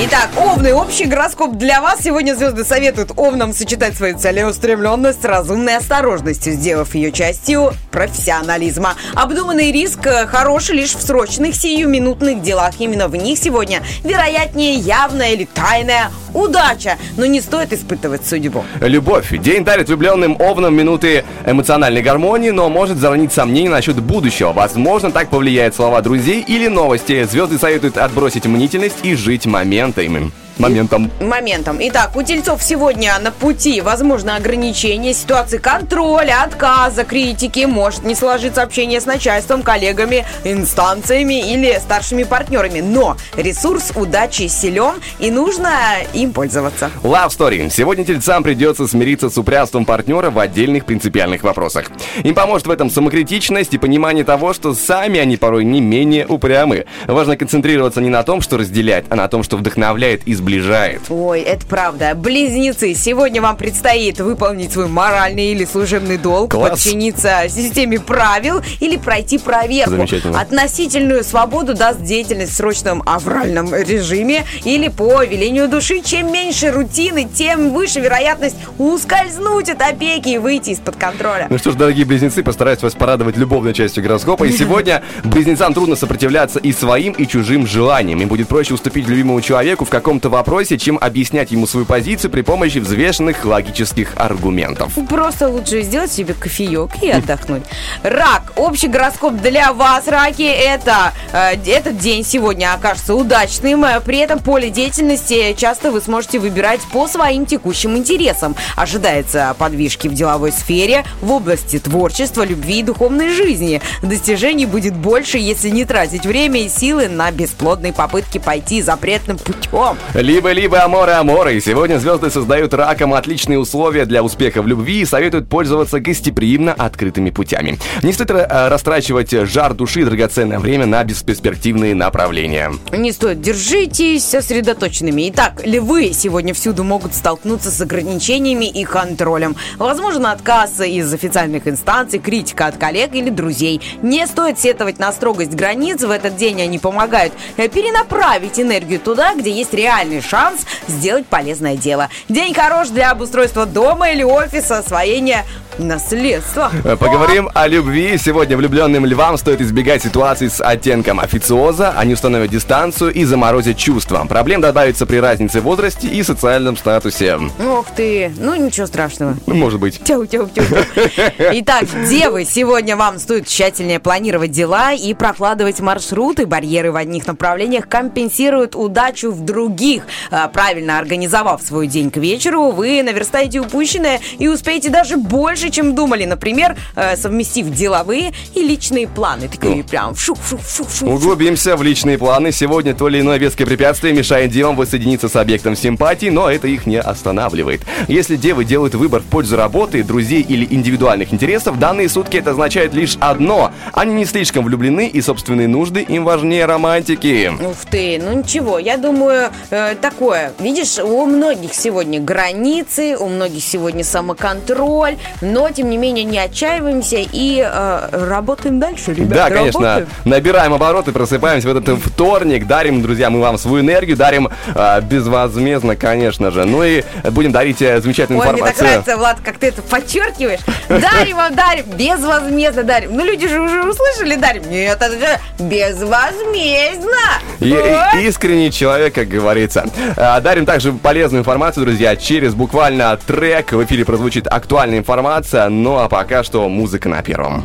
Итак, 0.00 0.30
Овны, 0.38 0.72
общий 0.72 1.04
гороскоп 1.04 1.56
для 1.58 1.82
вас. 1.82 2.00
Сегодня 2.02 2.34
звезды 2.34 2.64
советуют 2.64 3.12
Овнам 3.14 3.52
сочетать 3.52 3.94
свою 3.94 4.18
целеустремленность 4.18 5.20
с 5.20 5.24
разумной 5.24 5.76
осторожностью, 5.76 6.54
сделав 6.54 6.94
ее 6.94 7.12
частью 7.12 7.74
профессионализма. 7.90 8.94
Обдуманный 9.14 9.70
риск 9.70 10.06
э, 10.06 10.26
хороший 10.26 10.76
лишь 10.76 10.94
в 10.94 11.02
срочных 11.02 11.54
сиюминутных 11.54 12.40
делах. 12.40 12.72
Именно 12.78 13.08
в 13.08 13.16
них 13.16 13.38
сегодня 13.38 13.82
вероятнее 14.02 14.76
явная 14.76 15.32
или 15.32 15.44
тайная 15.44 16.10
удача. 16.32 16.96
Но 17.18 17.26
не 17.26 17.42
стоит 17.42 17.74
испытывать 17.74 18.26
судьбу. 18.26 18.64
Любовь. 18.80 19.30
День 19.38 19.62
дарит 19.62 19.88
влюбленным 19.88 20.40
овнам 20.40 20.74
минуты 20.74 21.24
эмоциональной 21.44 22.00
гармонии, 22.00 22.48
но 22.48 22.70
может 22.70 22.96
заронить 22.96 23.34
сомнения 23.34 23.68
насчет 23.68 24.00
будущего. 24.00 24.54
Возможно, 24.54 25.10
так 25.10 25.28
повлияет 25.28 25.74
слова 25.74 26.00
друзей 26.00 26.42
или 26.46 26.68
новости. 26.68 27.24
Звезды 27.24 27.58
советуют 27.58 27.98
отбросить 27.98 28.46
мнительность 28.46 28.96
и 29.02 29.14
жить 29.14 29.44
80 29.82 30.00
aí 30.00 30.08
mesmo. 30.08 30.32
Моментом. 30.58 31.10
моментом. 31.20 31.78
Итак, 31.80 32.14
у 32.14 32.22
тельцов 32.22 32.62
сегодня 32.62 33.18
на 33.18 33.32
пути 33.32 33.80
возможно 33.80 34.36
ограничение 34.36 35.14
ситуации 35.14 35.58
контроля, 35.58 36.42
отказа, 36.44 37.04
критики, 37.04 37.64
может 37.64 38.04
не 38.04 38.14
сложиться 38.14 38.62
общение 38.62 39.00
с 39.00 39.06
начальством, 39.06 39.62
коллегами, 39.62 40.26
инстанциями 40.44 41.52
или 41.52 41.78
старшими 41.80 42.24
партнерами. 42.24 42.80
Но 42.80 43.16
ресурс 43.36 43.92
удачи 43.94 44.46
силен 44.48 44.94
и 45.18 45.30
нужно 45.30 45.70
им 46.12 46.32
пользоваться. 46.32 46.90
Love 47.02 47.28
Story. 47.28 47.70
Сегодня 47.70 48.04
тельцам 48.04 48.42
придется 48.42 48.86
смириться 48.86 49.30
с 49.30 49.38
упрямством 49.38 49.84
партнера 49.84 50.30
в 50.30 50.38
отдельных 50.38 50.84
принципиальных 50.84 51.42
вопросах. 51.42 51.86
Им 52.22 52.34
поможет 52.34 52.66
в 52.66 52.70
этом 52.70 52.90
самокритичность 52.90 53.72
и 53.74 53.78
понимание 53.78 54.24
того, 54.24 54.52
что 54.52 54.74
сами 54.74 55.18
они 55.18 55.36
порой 55.36 55.64
не 55.64 55.80
менее 55.80 56.26
упрямы. 56.26 56.84
Важно 57.06 57.36
концентрироваться 57.36 58.00
не 58.00 58.10
на 58.10 58.22
том, 58.22 58.42
что 58.42 58.58
разделяет, 58.58 59.06
а 59.08 59.16
на 59.16 59.28
том, 59.28 59.42
что 59.42 59.56
вдохновляет 59.56 60.22
и 60.26 60.34
сближает. 60.42 61.02
Ой, 61.08 61.40
это 61.40 61.64
правда. 61.66 62.14
Близнецы, 62.16 62.94
сегодня 62.94 63.40
вам 63.40 63.56
предстоит 63.56 64.18
выполнить 64.18 64.72
свой 64.72 64.88
моральный 64.88 65.52
или 65.52 65.64
служебный 65.64 66.18
долг, 66.18 66.50
Класс. 66.50 66.70
подчиниться 66.70 67.44
системе 67.48 68.00
правил 68.00 68.60
или 68.80 68.96
пройти 68.96 69.38
проверку. 69.38 70.04
Относительную 70.36 71.22
свободу 71.22 71.74
даст 71.74 72.02
деятельность 72.02 72.52
в 72.52 72.56
срочном 72.56 73.02
авральном 73.06 73.72
режиме 73.72 74.44
или 74.64 74.88
по 74.88 75.22
велению 75.22 75.68
души. 75.68 76.00
Чем 76.00 76.32
меньше 76.32 76.72
рутины, 76.72 77.28
тем 77.32 77.70
выше 77.70 78.00
вероятность 78.00 78.56
ускользнуть 78.78 79.68
от 79.68 79.80
опеки 79.80 80.30
и 80.30 80.38
выйти 80.38 80.70
из-под 80.70 80.96
контроля. 80.96 81.46
Ну 81.50 81.58
что 81.58 81.70
ж, 81.70 81.74
дорогие 81.76 82.04
близнецы, 82.04 82.42
постараюсь 82.42 82.82
вас 82.82 82.94
порадовать 82.94 83.36
любовной 83.36 83.74
частью 83.74 84.02
гороскопа. 84.02 84.44
И 84.44 84.52
сегодня 84.56 85.02
близнецам 85.22 85.72
трудно 85.72 85.94
сопротивляться 85.94 86.58
и 86.58 86.72
своим, 86.72 87.12
и 87.12 87.26
чужим 87.28 87.64
желаниям. 87.64 88.20
Им 88.20 88.28
будет 88.28 88.48
проще 88.48 88.74
уступить 88.74 89.06
любимому 89.06 89.40
человеку 89.40 89.84
в 89.84 89.90
каком-то 89.90 90.31
вопросе, 90.32 90.78
чем 90.78 90.98
объяснять 91.00 91.52
ему 91.52 91.66
свою 91.66 91.86
позицию 91.86 92.30
при 92.30 92.42
помощи 92.42 92.78
взвешенных 92.78 93.44
логических 93.44 94.12
аргументов. 94.16 94.92
Просто 95.08 95.48
лучше 95.48 95.82
сделать 95.82 96.10
себе 96.10 96.34
кофеек 96.34 97.02
и 97.02 97.10
отдохнуть. 97.10 97.62
Рак. 98.02 98.52
Общий 98.56 98.88
гороскоп 98.88 99.34
для 99.34 99.72
вас, 99.72 100.08
раки, 100.08 100.42
это 100.42 101.12
э, 101.32 101.54
этот 101.66 101.98
день 101.98 102.24
сегодня 102.24 102.74
окажется 102.74 103.14
удачным. 103.14 103.84
Э, 103.84 104.00
При 104.00 104.18
этом 104.18 104.38
поле 104.40 104.70
деятельности 104.70 105.54
часто 105.56 105.90
вы 105.90 106.00
сможете 106.00 106.38
выбирать 106.38 106.80
по 106.92 107.06
своим 107.06 107.46
текущим 107.46 107.96
интересам. 107.96 108.56
Ожидается 108.76 109.54
подвижки 109.58 110.08
в 110.08 110.14
деловой 110.14 110.52
сфере, 110.52 111.04
в 111.20 111.30
области 111.30 111.78
творчества, 111.78 112.42
любви 112.44 112.80
и 112.80 112.82
духовной 112.82 113.30
жизни. 113.30 113.80
Достижений 114.02 114.66
будет 114.66 114.94
больше, 114.94 115.38
если 115.38 115.68
не 115.68 115.84
тратить 115.84 116.24
время 116.24 116.62
и 116.62 116.68
силы 116.68 117.08
на 117.08 117.30
бесплодные 117.30 117.92
попытки 117.92 118.38
пойти 118.38 118.82
запретным 118.82 119.38
путем. 119.38 119.98
Либо-либо 120.22 120.84
аморы 120.84 121.14
аморы. 121.14 121.60
Сегодня 121.60 121.98
звезды 121.98 122.30
создают 122.30 122.72
раком 122.74 123.12
отличные 123.12 123.58
условия 123.58 124.04
для 124.04 124.22
успеха 124.22 124.62
в 124.62 124.68
любви 124.68 125.00
и 125.00 125.04
советуют 125.04 125.48
пользоваться 125.48 125.98
гостеприимно 125.98 126.72
открытыми 126.72 127.30
путями. 127.30 127.76
Не 128.04 128.12
стоит 128.12 128.30
э, 128.30 128.68
растрачивать 128.68 129.32
жар 129.32 129.74
души 129.74 130.02
и 130.02 130.04
драгоценное 130.04 130.60
время 130.60 130.86
на 130.86 131.02
бесперспективные 131.02 131.96
направления. 131.96 132.72
Не 132.92 133.10
стоит, 133.10 133.40
держитесь 133.40 134.24
сосредоточенными. 134.24 135.28
Итак, 135.30 135.60
львы 135.64 136.12
сегодня 136.12 136.54
всюду 136.54 136.84
могут 136.84 137.16
столкнуться 137.16 137.72
с 137.72 137.80
ограничениями 137.80 138.66
и 138.66 138.84
контролем. 138.84 139.56
Возможно, 139.76 140.30
отказ 140.30 140.78
из 140.82 141.12
официальных 141.12 141.66
инстанций, 141.66 142.20
критика 142.20 142.66
от 142.66 142.76
коллег 142.76 143.12
или 143.14 143.28
друзей. 143.28 143.80
Не 144.02 144.24
стоит 144.28 144.60
сетовать 144.60 145.00
на 145.00 145.10
строгость 145.10 145.54
границ. 145.54 146.00
В 146.00 146.10
этот 146.12 146.36
день 146.36 146.62
они 146.62 146.78
помогают 146.78 147.32
перенаправить 147.56 148.60
энергию 148.60 149.00
туда, 149.00 149.34
где 149.34 149.50
есть 149.50 149.74
реальный 150.12 150.20
шанс 150.20 150.66
сделать 150.86 151.26
полезное 151.26 151.76
дело. 151.76 152.08
День 152.28 152.54
хорош 152.54 152.88
для 152.88 153.10
обустройства 153.10 153.66
дома 153.66 154.10
или 154.10 154.22
офиса, 154.22 154.78
освоения 154.78 155.44
наследства. 155.78 156.70
Э, 156.84 156.96
Поговорим 156.96 157.48
о 157.54 157.66
любви. 157.66 158.18
Сегодня 158.18 158.56
влюбленным 158.56 159.06
львам 159.06 159.38
стоит 159.38 159.60
избегать 159.60 160.02
ситуаций 160.02 160.50
с 160.50 160.62
оттенком 160.62 161.20
официоза. 161.20 161.94
Они 161.96 162.14
установят 162.14 162.50
дистанцию 162.50 163.12
и 163.12 163.24
заморозят 163.24 163.76
чувства. 163.76 164.24
Проблем 164.28 164.60
добавится 164.60 165.06
при 165.06 165.16
разнице 165.16 165.60
в 165.60 165.64
возрасте 165.64 166.08
и 166.08 166.22
социальном 166.22 166.76
статусе. 166.76 167.38
Ох 167.66 167.86
ты, 167.96 168.32
ну 168.38 168.54
ничего 168.54 168.86
страшного. 168.86 169.36
Ну, 169.46 169.54
Может 169.54 169.80
быть. 169.80 170.02
Тяу, 170.02 170.26
тяу, 170.26 170.48
тяу. 170.48 170.64
Итак, 171.38 171.84
девы, 172.08 172.44
сегодня 172.44 172.96
вам 172.96 173.18
стоит 173.18 173.46
тщательнее 173.46 173.98
планировать 174.00 174.50
дела 174.50 174.92
и 174.92 175.14
прокладывать 175.14 175.80
маршруты. 175.80 176.46
Барьеры 176.46 176.92
в 176.92 176.96
одних 176.96 177.26
направлениях 177.26 177.88
компенсируют 177.88 178.74
удачу 178.74 179.30
в 179.30 179.40
других. 179.44 180.01
А, 180.30 180.48
Правильно 180.48 180.98
организовав 180.98 181.62
свой 181.62 181.86
день 181.86 182.10
к 182.10 182.16
вечеру, 182.16 182.70
вы 182.70 183.02
наверстаете 183.02 183.60
упущенное 183.60 184.20
и 184.38 184.48
успеете 184.48 184.90
даже 184.90 185.16
больше, 185.16 185.70
чем 185.70 185.94
думали. 185.94 186.24
Например, 186.24 186.76
э, 186.94 187.16
совместив 187.16 187.70
деловые 187.70 188.32
и 188.54 188.62
личные 188.62 189.08
планы. 189.08 189.48
Такие 189.48 189.82
прям 189.84 190.14
шу-шу-шу-шу. 190.14 191.06
Углубимся 191.06 191.76
в 191.76 191.82
личные 191.82 192.18
планы. 192.18 192.52
Сегодня 192.52 192.94
то 192.94 193.08
или 193.08 193.20
иное 193.20 193.38
веское 193.38 193.66
препятствие 193.66 194.12
мешает 194.12 194.50
девам 194.50 194.76
воссоединиться 194.76 195.28
с 195.28 195.36
объектом 195.36 195.76
симпатии, 195.76 196.26
но 196.26 196.50
это 196.50 196.68
их 196.68 196.86
не 196.86 197.00
останавливает. 197.00 197.82
Если 198.08 198.36
девы 198.36 198.64
делают 198.64 198.94
выбор 198.94 199.22
в 199.22 199.26
пользу 199.26 199.56
работы, 199.56 200.02
друзей 200.02 200.42
или 200.42 200.66
индивидуальных 200.68 201.32
интересов, 201.32 201.78
данные 201.78 202.08
сутки 202.08 202.36
это 202.36 202.50
означает 202.50 202.94
лишь 202.94 203.16
одно. 203.20 203.72
Они 203.92 204.14
не 204.14 204.24
слишком 204.24 204.64
влюблены 204.64 205.08
и 205.08 205.20
собственные 205.20 205.68
нужды 205.68 206.02
им 206.02 206.24
важнее 206.24 206.66
романтики. 206.66 207.50
Ух 207.60 207.76
ты, 207.90 208.20
ну 208.22 208.38
ничего, 208.38 208.78
я 208.78 208.96
думаю, 208.96 209.50
э, 209.70 209.91
такое. 209.94 210.52
Видишь, 210.58 210.98
у 210.98 211.24
многих 211.26 211.74
сегодня 211.74 212.20
границы, 212.20 213.16
у 213.16 213.28
многих 213.28 213.62
сегодня 213.62 214.04
самоконтроль, 214.04 215.16
Но, 215.40 215.70
тем 215.70 215.90
не 215.90 215.96
менее, 215.96 216.24
не 216.24 216.38
отчаиваемся 216.38 217.16
и 217.20 217.62
э, 217.66 218.08
работаем 218.12 218.78
дальше, 218.80 219.12
ребята. 219.12 219.34
Да, 219.34 219.50
конечно, 219.50 219.80
работаем. 219.80 220.08
набираем 220.24 220.74
обороты, 220.74 221.12
просыпаемся 221.12 221.68
в 221.68 221.76
этот 221.76 221.98
вторник, 221.98 222.66
дарим, 222.66 223.02
друзья, 223.02 223.30
мы 223.30 223.40
вам 223.40 223.58
свою 223.58 223.80
энергию, 223.80 224.16
дарим 224.16 224.48
э, 224.74 225.00
безвозмездно, 225.02 225.96
конечно 225.96 226.50
же. 226.50 226.64
Ну 226.64 226.82
и 226.84 227.02
будем 227.30 227.52
дарить 227.52 227.82
э, 227.82 228.00
замечательную 228.00 228.40
Ой, 228.42 228.52
мне 228.52 228.62
так 228.62 228.70
информацию. 228.70 228.88
нравится, 228.88 229.16
Влад, 229.16 229.38
как 229.44 229.58
ты 229.58 229.66
это 229.68 229.82
подчеркиваешь. 229.82 230.60
Дарим 230.88 231.36
вам, 231.36 231.54
дарим, 231.54 231.84
безвозмездно 231.96 232.82
дарим. 232.82 233.16
Ну, 233.16 233.24
люди 233.24 233.48
же 233.48 233.60
уже 233.60 233.82
услышали, 233.82 234.36
дарим. 234.36 234.68
Нет, 234.70 234.98
это 235.00 235.10
же 235.18 235.38
безвозмездно. 235.58 237.12
И- 237.60 238.26
искренний 238.26 238.70
человек, 238.70 239.14
как 239.14 239.28
говорится. 239.28 239.81
А, 240.16 240.40
Дарим 240.40 240.66
также 240.66 240.92
полезную 240.92 241.40
информацию, 241.40 241.84
друзья. 241.84 242.16
Через 242.16 242.54
буквально 242.54 243.16
трек 243.16 243.72
в 243.72 243.84
эфире 243.84 244.04
прозвучит 244.04 244.46
актуальная 244.46 244.98
информация. 244.98 245.68
Ну 245.68 245.98
а 245.98 246.08
пока 246.08 246.42
что 246.42 246.68
музыка 246.68 247.08
на 247.08 247.22
первом. 247.22 247.64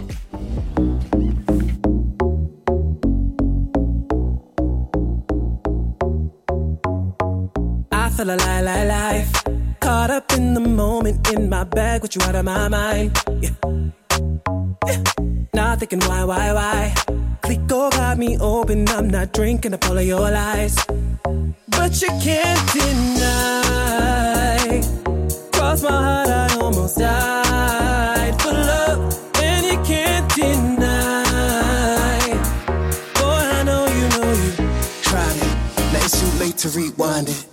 Feel 8.17 8.31
a 8.31 8.35
lie, 8.35 8.83
life. 8.83 9.43
Caught 9.79 10.09
up 10.09 10.33
in 10.33 10.55
the 10.55 10.59
moment, 10.59 11.31
in 11.31 11.49
my 11.49 11.63
bag, 11.65 12.01
with 12.01 12.15
you 12.15 12.21
out 12.23 12.33
of 12.33 12.45
my 12.45 12.67
mind. 12.67 13.15
Yeah. 13.39 13.51
Yeah. 14.87 15.03
Not 15.53 15.79
thinking 15.79 15.99
why, 15.99 16.23
why, 16.23 16.51
why. 16.51 17.26
Clico 17.41 17.89
got 17.91 18.17
me 18.17 18.37
open, 18.39 18.87
I'm 18.89 19.09
not 19.09 19.31
drinking 19.33 19.73
up 19.73 19.85
all 19.89 19.97
of 19.97 20.05
your 20.05 20.29
lies. 20.31 20.75
But 21.67 22.01
you 22.01 22.09
can't 22.21 22.73
deny. 22.73 24.81
Cross 25.53 25.83
my 25.83 25.91
heart, 25.91 26.29
I 26.29 26.57
almost 26.61 26.97
died 26.97 28.41
for 28.41 28.51
love, 28.51 29.13
and 29.41 29.65
you 29.65 29.77
can't 29.83 30.29
deny. 30.35 32.19
Boy, 33.15 33.43
I 33.57 33.63
know 33.63 33.85
you 33.87 34.09
know 34.09 34.31
you 34.43 34.51
tried 35.01 35.37
it. 35.37 35.55
Now 35.93 36.05
it's 36.05 36.19
too 36.19 36.31
late 36.39 36.57
to 36.57 36.69
rewind 36.69 37.29
it. 37.29 37.46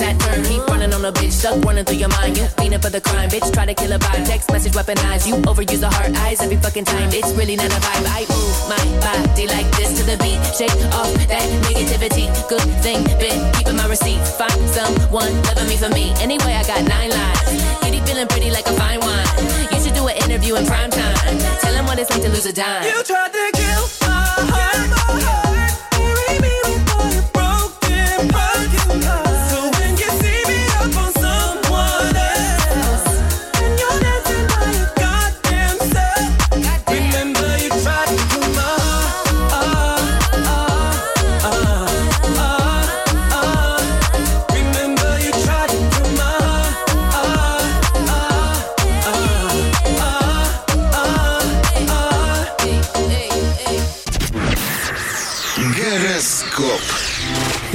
Saturn. 0.00 0.42
Keep 0.48 0.66
running 0.68 0.92
on 0.94 1.04
a 1.04 1.12
bitch, 1.12 1.32
stuck 1.32 1.62
running 1.62 1.84
through 1.84 2.00
your 2.00 2.08
mind. 2.08 2.38
You 2.38 2.44
fiending 2.56 2.80
for 2.80 2.88
the 2.88 3.02
crime, 3.02 3.28
bitch. 3.28 3.52
Try 3.52 3.66
to 3.66 3.74
kill 3.74 3.92
a 3.92 3.98
vibe. 3.98 4.24
Text 4.24 4.50
message 4.50 4.72
weaponized. 4.72 5.28
You 5.28 5.34
overuse 5.44 5.80
the 5.80 5.90
heart 5.90 6.16
eyes 6.24 6.40
every 6.40 6.56
fucking 6.56 6.86
time. 6.86 7.10
It's 7.12 7.32
really 7.36 7.56
not 7.56 7.68
a 7.68 7.80
vibe. 7.84 8.06
I 8.08 8.24
move 8.32 8.56
my 8.72 8.82
body 9.04 9.46
like 9.46 9.68
this 9.76 9.92
to 9.98 10.02
the 10.08 10.16
beat. 10.24 10.40
Shake 10.56 10.72
off 10.96 11.12
that 11.28 11.46
negativity. 11.68 12.32
Good 12.48 12.68
thing, 12.80 13.04
been 13.20 13.40
keeping 13.52 13.76
my 13.76 13.86
receipts. 13.86 14.32
Find 14.40 14.60
someone 14.72 15.32
loving 15.44 15.68
me 15.68 15.76
for 15.76 15.90
me. 15.90 16.16
Anyway, 16.24 16.54
I 16.56 16.64
got 16.64 16.80
nine 16.88 17.10
lives. 17.10 17.52
Kitty 17.84 18.00
feeling 18.08 18.28
pretty 18.28 18.50
like 18.50 18.66
a 18.66 18.72
fine 18.80 19.00
wine. 19.00 19.28
You 19.68 19.78
should 19.84 19.94
do 19.94 20.08
an 20.08 20.16
interview 20.24 20.56
in 20.56 20.64
prime 20.64 20.90
time. 20.90 21.36
Tell 21.60 21.74
him 21.74 21.84
what 21.84 21.98
it's 21.98 22.08
like 22.08 22.22
to 22.22 22.30
lose 22.30 22.46
a 22.46 22.52
dime. 22.52 22.84
You 22.88 23.02
tried 23.04 23.32
to 23.36 23.44
kill 23.52 23.84
my 24.08 24.24
heart. 24.48 25.49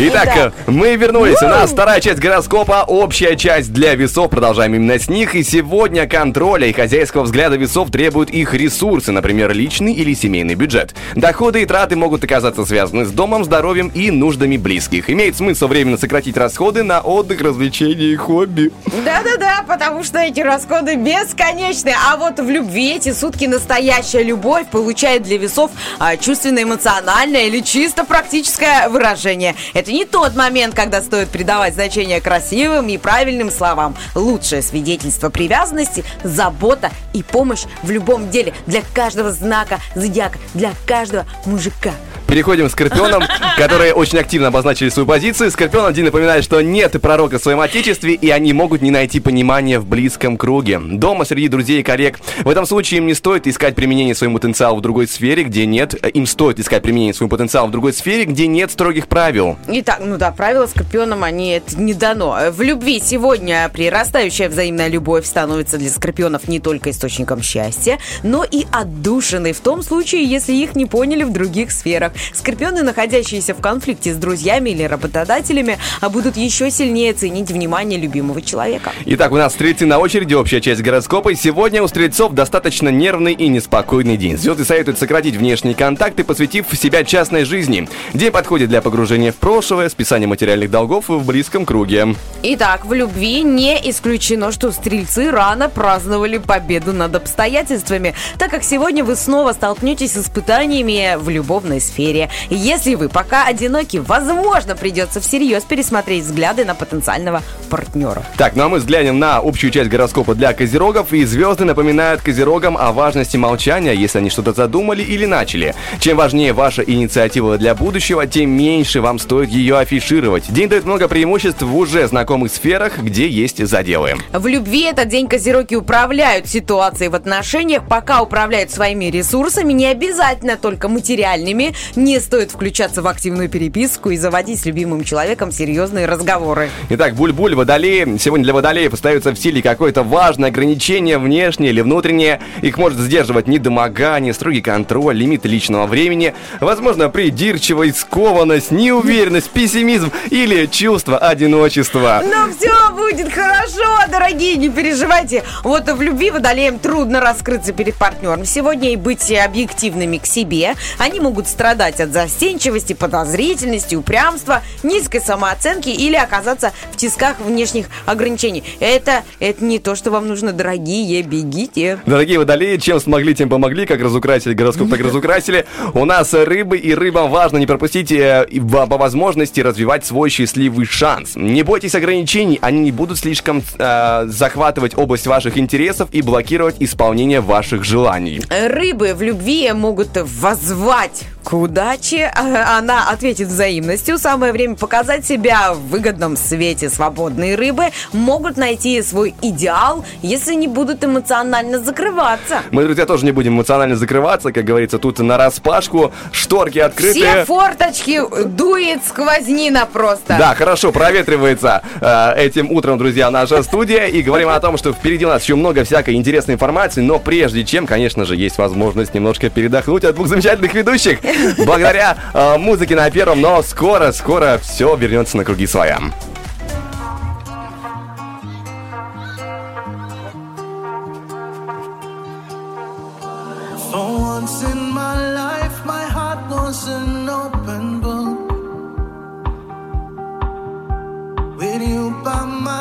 Итак, 0.08 0.30
Итак. 0.36 0.54
мы 0.68 0.96
вернулись. 0.96 1.42
У 1.42 1.48
нас 1.48 1.72
вторая 1.72 2.00
часть 2.00 2.20
гороскопа, 2.20 2.84
общая 2.88 3.36
часть 3.36 3.74
для 3.74 3.96
весов. 3.96 4.30
Продолжаем 4.30 4.76
именно 4.76 5.00
с 5.00 5.10
них. 5.10 5.34
И 5.34 5.42
сегодня 5.42 6.08
контроля 6.08 6.68
и 6.68 6.74
хозяйского 6.74 7.24
взгляда 7.24 7.56
весов 7.56 7.90
требуют 7.90 8.30
их 8.30 8.54
ресурсы, 8.54 9.12
например, 9.12 9.52
личный 9.52 9.94
или 9.94 10.14
семейный 10.14 10.54
бюджет. 10.54 10.94
Доходы 11.16 11.64
и 11.64 11.66
траты 11.66 11.96
могут 11.96 12.24
оказаться 12.24 12.66
связаны 12.66 13.06
с 13.06 13.12
домом, 13.12 13.44
здоровьем 13.46 13.88
и 13.88 14.12
нуждами 14.12 14.58
близких. 14.58 15.10
Имеет 15.10 15.38
смысл 15.38 15.68
временно 15.68 15.98
сократить 15.98 16.38
расходы 16.38 16.84
на 16.84 17.02
отдых, 17.02 17.42
развлечения 17.42 18.06
и 18.06 18.16
хобби. 18.16 18.72
Да-да-да, 19.04 19.66
потому 19.68 20.04
что 20.04 20.20
эти 20.20 20.42
расходы 20.42 20.96
бесконечны. 20.96 21.94
А 22.08 22.18
вот 22.18 22.40
в 22.40 22.48
любви 22.48 22.96
эти 22.96 23.12
сутки 23.12 23.46
настоящая 23.46 24.22
любовь 24.22 24.68
получает 24.70 25.24
для 25.24 25.40
весов 25.40 25.72
а, 25.98 26.16
чувственно-эмоциональное 26.16 27.48
или 27.48 27.62
чисто 27.62 28.04
практическое 28.04 28.88
выражение. 28.90 29.56
Это 29.74 29.95
не 29.96 30.04
тот 30.04 30.36
момент, 30.36 30.76
когда 30.76 31.02
стоит 31.02 31.30
придавать 31.30 31.74
значение 31.74 32.20
красивым 32.20 32.90
и 32.90 32.98
правильным 32.98 33.50
словам. 33.50 33.96
Лучшее 34.14 34.62
свидетельство 34.62 35.30
привязанности– 35.30 36.04
забота 36.24 36.92
и 37.14 37.24
помощь 37.24 37.64
в 37.82 37.90
любом 37.90 38.30
деле 38.30 38.54
для 38.68 38.82
каждого 38.94 39.32
знака 39.32 39.80
зодиака, 39.96 40.38
для 40.54 40.74
каждого 40.86 41.26
мужика. 41.46 41.92
Переходим 42.28 42.68
к 42.68 42.72
скорпионам, 42.72 43.24
которые 43.58 43.94
очень 43.94 44.18
активно 44.18 44.48
обозначили 44.48 44.90
свою 44.90 45.06
позицию. 45.08 45.52
Скорпион 45.52 45.86
один 45.86 46.06
напоминает, 46.06 46.44
что 46.44 46.62
нет 46.62 47.00
пророка 47.02 47.40
в 47.40 47.42
своем 47.42 47.60
отечестве, 47.60 48.14
и 48.14 48.30
они 48.30 48.52
могут 48.52 48.82
не 48.82 48.92
найти 48.92 49.20
понимания 49.20 49.80
в 49.80 49.86
близком 49.86 50.38
круге. 50.38 50.80
Дома, 50.80 51.26
среди 51.26 51.48
друзей 51.48 51.80
и 51.82 51.84
коллег. 51.84 52.20
В 52.44 52.50
этом 52.50 52.66
случае 52.66 52.98
им 52.98 53.08
не 53.08 53.14
стоит 53.14 53.48
искать 53.48 53.76
применение 53.76 54.16
своему 54.16 54.38
потенциалу 54.38 54.78
в 54.78 54.82
другой 54.82 55.08
сфере, 55.08 55.44
где 55.44 55.66
нет... 55.66 55.96
э, 56.02 56.10
Им 56.10 56.26
стоит 56.26 56.60
искать 56.60 56.84
применение 56.84 57.14
своему 57.14 57.30
потенциалу 57.30 57.68
в 57.68 57.72
другой 57.72 57.94
сфере, 57.94 58.26
где 58.26 58.48
нет 58.48 58.72
строгих 58.72 59.08
правил. 59.08 59.58
Итак, 59.68 60.00
ну 60.04 60.18
да, 60.18 60.32
правила 60.32 60.66
скорпионам, 60.66 61.24
они 61.24 61.52
это 61.52 61.80
не 61.80 61.94
дано. 61.94 62.38
В 62.52 62.62
любви 62.62 63.02
сегодня 63.04 63.70
прирастающая 63.72 64.50
взаимная 64.50 64.88
любовь 64.88 65.26
становится 65.26 65.78
для 65.78 65.90
скорпионов 65.90 66.48
не 66.48 66.60
только 66.60 66.90
источником 66.90 67.42
счастья, 67.42 68.00
но 68.24 68.44
и 68.44 68.66
отдушиной 68.72 69.54
в 69.54 69.60
том 69.60 69.84
случае, 69.84 70.26
если 70.26 70.54
их 70.54 70.76
не 70.76 70.86
поняли 70.86 71.24
в 71.24 71.32
других 71.32 71.72
сферах. 71.72 72.14
Скорпионы, 72.34 72.84
находящиеся 72.84 73.54
в 73.54 73.62
конфликте 73.62 74.14
с 74.14 74.18
друзьями 74.18 74.72
или 74.72 74.84
работодателями, 74.84 75.78
а 76.02 76.10
будут 76.10 76.36
еще 76.36 76.70
сильнее 76.70 77.14
ценить 77.14 77.50
внимание 77.50 78.00
любимого 78.00 78.42
человека. 78.42 78.92
Итак, 79.06 79.32
у 79.32 79.38
нас 79.38 79.54
стрельцы 79.54 79.86
на 79.86 80.00
очереди, 80.00 80.34
общая 80.34 80.60
часть 80.62 80.82
гороскопа. 80.82 81.30
И 81.30 81.36
Сегодня 81.46 81.84
у 81.84 81.88
стрельцов 81.88 82.34
достаточно 82.34 82.90
нервный 82.90 83.34
и 83.34 83.48
неспокойный 83.50 84.18
день. 84.18 84.36
Звезды 84.36 84.66
советуют 84.66 84.98
сократить 84.98 85.36
внешние 85.36 85.76
контакты, 85.76 86.24
посвятив 86.24 86.66
себя 86.74 87.04
частной 87.04 87.46
жизни. 87.46 87.88
День 88.16 88.32
подходит 88.32 88.70
для 88.70 88.82
погружения 88.82 89.32
в 89.32 89.36
прошлое, 89.36 89.90
списания 89.90 90.26
материальных 90.26 90.72
долгов 90.72 91.08
в 91.08 91.24
близком 91.24 91.68
круге. 91.68 92.16
Итак, 92.42 92.86
в 92.86 92.94
любви 92.94 93.44
не 93.44 93.80
исключено, 93.90 94.52
что 94.52 94.72
стрельцы 94.72 95.30
рано 95.30 95.70
праздновали 95.70 96.40
победу 96.40 96.94
над 96.94 97.16
обстоятельствами, 97.16 98.16
так 98.40 98.50
как 98.50 98.64
сегодня 98.64 99.04
вы 99.04 99.16
снова 99.16 99.54
столкнетесь 99.54 100.14
с 100.14 100.18
испытаниями 100.18 101.16
в 101.18 101.30
любовной 101.30 101.80
сфере. 101.80 102.05
Если 102.50 102.96
вы 102.96 103.10
пока 103.10 103.46
одиноки, 103.46 103.98
возможно, 103.98 104.76
придется 104.76 105.20
всерьез 105.20 105.64
пересмотреть 105.64 106.24
взгляды 106.24 106.66
на 106.66 106.76
потенциального 106.76 107.42
партнера. 107.70 108.24
Так, 108.38 108.56
ну 108.56 108.64
а 108.66 108.70
мы 108.70 108.78
взглянем 108.78 109.20
на 109.20 109.38
общую 109.38 109.72
часть 109.72 109.90
гороскопа 109.90 110.36
для 110.36 110.54
козерогов, 110.54 111.14
и 111.14 111.24
звезды 111.26 111.66
напоминают 111.66 112.22
козерогам 112.22 112.78
о 112.78 112.92
важности 112.92 113.38
молчания, 113.38 113.94
если 113.94 114.20
они 114.20 114.30
что-то 114.30 114.54
задумали 114.54 115.02
или 115.02 115.26
начали. 115.26 115.74
Чем 116.00 116.18
важнее 116.18 116.54
ваша 116.54 116.82
инициатива 116.82 117.58
для 117.58 117.76
будущего, 117.76 118.28
тем 118.28 118.52
меньше 118.52 119.02
вам 119.02 119.20
стоит 119.20 119.50
ее 119.50 119.78
афишировать. 119.78 120.52
День 120.52 120.70
дает 120.70 120.86
много 120.86 121.08
преимуществ 121.08 121.62
в 121.62 121.76
уже 121.76 122.08
знакомых 122.08 122.52
сферах, 122.52 123.00
где 123.00 123.28
есть 123.28 123.66
заделы. 123.66 124.16
В 124.32 124.48
любви 124.48 124.84
этот 124.84 125.08
день 125.10 125.28
козероги 125.28 125.76
управляют 125.76 126.48
ситуацией 126.48 127.10
в 127.10 127.16
отношениях, 127.16 127.84
пока 127.88 128.22
управляют 128.22 128.72
своими 128.72 129.06
ресурсами, 129.06 129.74
не 129.74 129.88
обязательно 129.88 130.58
только 130.58 130.88
материальными, 130.88 131.74
не 131.96 132.20
стоит 132.20 132.52
включаться 132.52 133.02
в 133.02 133.08
активную 133.08 133.50
переписку 133.50 134.10
и 134.10 134.18
заводить 134.18 134.60
с 134.62 134.66
любимым 134.66 135.04
человеком 135.04 135.52
серьезные 135.52 136.06
разговоры. 136.06 136.70
Итак, 136.90 137.16
буль-буль, 137.16 137.56
водолеи. 137.56 138.18
Сегодня 138.18 138.44
для 138.44 138.54
водолеев 138.54 138.94
остается 138.94 139.32
в 139.32 139.38
силе 139.38 139.62
какое-то 139.62 140.04
важное 140.04 140.50
ограничение, 140.50 141.18
внешнее 141.18 141.72
или 141.72 141.82
внутреннее. 141.82 142.42
Их 142.62 142.78
может 142.78 143.00
сдерживать 143.00 143.48
недомогание, 143.48 144.34
строгий 144.34 144.62
контроль, 144.62 145.16
лимит 145.16 145.46
личного 145.46 145.88
времени, 145.88 146.34
возможно, 146.60 147.10
придирчивость, 147.10 148.00
скованность, 148.00 148.72
неуверенность, 148.72 149.50
пессимизм 149.50 150.12
или 150.30 150.66
чувство 150.66 151.18
одиночества. 151.18 152.22
Но 152.24 152.52
все 152.52 152.92
будет 152.96 153.32
хорошо, 153.32 154.12
дорогие, 154.12 154.56
не 154.58 154.70
переживайте. 154.70 155.44
Вот 155.64 155.90
в 155.90 156.02
любви 156.02 156.32
водолеям 156.32 156.80
трудно 156.80 157.20
раскрыться 157.20 157.74
перед 157.74 157.96
партнером 157.96 158.46
сегодня 158.46 158.92
и 158.92 158.96
быть 158.96 159.32
объективными 159.32 160.18
к 160.18 160.26
себе. 160.26 160.74
Они 160.98 161.20
могут 161.20 161.48
страдать 161.48 161.85
от 161.86 162.12
застенчивости, 162.12 162.94
подозрительности, 162.94 163.96
упрямства, 163.96 164.64
низкой 164.82 165.22
самооценки 165.22 165.90
или 165.90 166.16
оказаться 166.16 166.74
в 166.92 166.98
тисках 166.98 167.40
внешних 167.40 167.88
ограничений. 168.06 168.64
Это, 168.80 169.24
это 169.40 169.64
не 169.64 169.78
то, 169.78 169.96
что 169.96 170.10
вам 170.10 170.28
нужно, 170.28 170.52
дорогие, 170.52 171.22
бегите. 171.22 172.00
Дорогие 172.06 172.40
водолеи, 172.40 172.78
чем 172.78 173.00
смогли, 173.00 173.36
тем 173.36 173.50
помогли, 173.50 173.86
как 173.86 174.02
разукрасили 174.02 174.54
гороскоп, 174.54 174.90
так 174.90 175.00
разукрасили. 175.00 175.66
У 175.94 176.06
нас 176.06 176.34
рыбы, 176.34 176.78
и 176.78 176.96
рыбам 176.96 177.30
важно 177.30 177.58
не 177.58 177.68
пропустить 177.68 178.12
э, 178.12 178.48
по 178.88 178.96
по 178.96 179.00
возможности 179.00 179.60
развивать 179.60 180.06
свой 180.06 180.30
счастливый 180.30 180.86
шанс. 180.86 181.34
Не 181.36 181.64
бойтесь 181.64 181.96
ограничений, 181.96 182.60
они 182.62 182.80
не 182.80 182.92
будут 182.94 183.18
слишком 183.18 183.62
э, 183.78 184.24
захватывать 184.28 184.98
область 184.98 185.28
ваших 185.28 185.58
интересов 185.58 186.08
и 186.14 186.22
блокировать 186.22 186.78
исполнение 186.80 187.42
ваших 187.42 187.84
желаний. 187.84 188.42
Рыбы 188.50 189.14
в 189.14 189.22
любви 189.22 189.70
могут 189.74 190.10
воззвать 190.16 191.26
к 191.46 191.54
удаче. 191.54 192.32
Она 192.36 193.10
ответит 193.10 193.48
взаимностью. 193.48 194.18
Самое 194.18 194.52
время 194.52 194.76
показать 194.76 195.26
себя 195.26 195.74
в 195.74 195.90
выгодном 195.90 196.36
свете. 196.36 196.90
Свободные 196.90 197.56
рыбы 197.56 197.86
могут 198.12 198.58
найти 198.58 199.02
свой 199.04 199.36
идеал, 199.42 200.04
если 200.24 200.56
не 200.56 200.68
будут 200.68 201.04
эмоционально 201.04 201.80
закрываться. 201.80 202.62
Мы, 202.72 202.84
друзья, 202.84 203.06
тоже 203.06 203.26
не 203.26 203.32
будем 203.32 203.54
эмоционально 203.54 203.96
закрываться, 203.96 204.52
как 204.52 204.66
говорится, 204.66 204.98
тут 204.98 205.20
на 205.20 205.38
распашку, 205.38 206.12
шторки 206.32 206.80
открыты. 206.80 207.20
Все 207.20 207.46
форточки 207.46 208.22
дует 208.46 209.06
сквознина 209.06 209.88
просто. 209.92 210.36
Да, 210.40 210.56
хорошо, 210.56 210.92
проветривается 210.92 211.84
э, 212.02 212.34
этим 212.38 212.72
утром, 212.72 212.98
друзья, 212.98 213.30
наша 213.30 213.62
студия. 213.62 214.08
И 214.08 214.24
говорим 214.24 214.50
о 214.50 214.60
том, 214.60 214.78
что 214.78 214.94
впереди 214.94 215.26
у 215.26 215.30
нас 215.30 215.44
еще 215.44 215.56
много 215.56 215.84
всякой 215.84 216.16
интересной 216.16 216.56
информации. 216.56 217.02
Но 217.02 217.20
прежде 217.20 217.64
чем, 217.64 217.86
конечно 217.86 218.26
же, 218.26 218.36
есть 218.36 218.58
возможность 218.58 219.14
немножко 219.14 219.52
передохнуть 219.52 220.04
от 220.04 220.16
двух 220.16 220.28
замечательных 220.28 220.74
ведущих. 220.74 221.20
Благодаря 221.66 222.18
э, 222.34 222.58
музыке 222.58 222.96
на 222.96 223.10
первом. 223.10 223.42
Но 223.42 223.62
скоро, 223.62 224.12
скоро 224.12 224.60
все 224.62 224.96
вернется 224.96 225.38
на 225.38 225.44
круги 225.44 225.68
своя. 225.68 226.00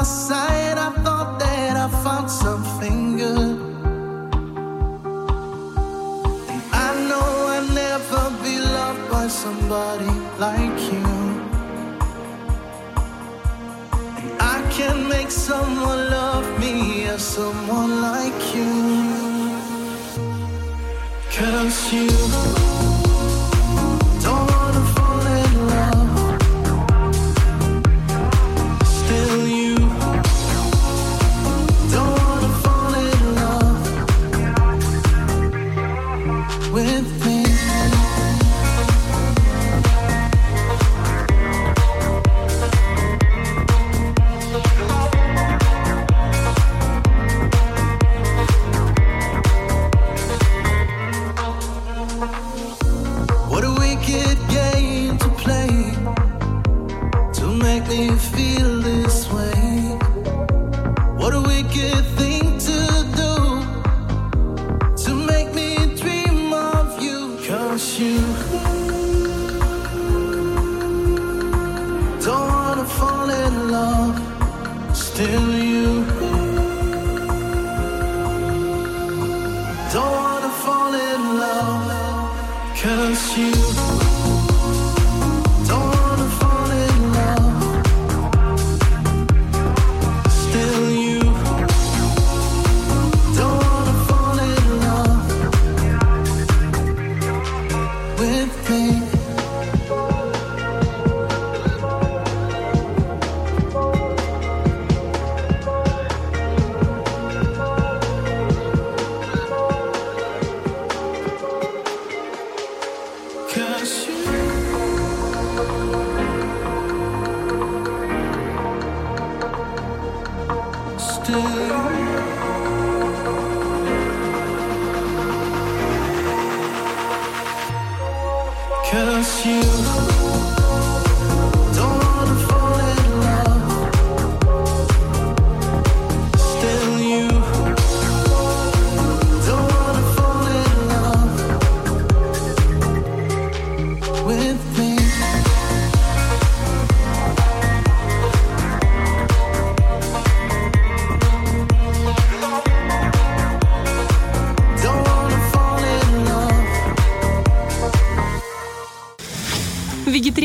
Side, 0.05 0.77
I 0.77 0.91
thought 1.03 1.39
that 1.39 1.77
I 1.79 1.89
found 2.05 2.31
something 2.31 3.17
good. 3.17 3.54
Somebody 9.29 10.11
like 10.39 10.81
you. 10.93 11.07
And 14.19 14.31
I 14.41 14.63
can 14.71 15.09
make 15.09 15.31
someone 15.31 16.11
love 16.11 16.47
me 16.61 17.05
as 17.05 17.23
someone 17.23 18.03
like 18.03 18.55
you. 18.55 18.73
Cause 21.31 21.93
you 21.93 22.74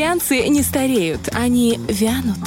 Вегетарианцы 0.10 0.48
не 0.48 0.63
стареют, 0.63 1.30
они 1.34 1.80
вянут. 1.88 2.38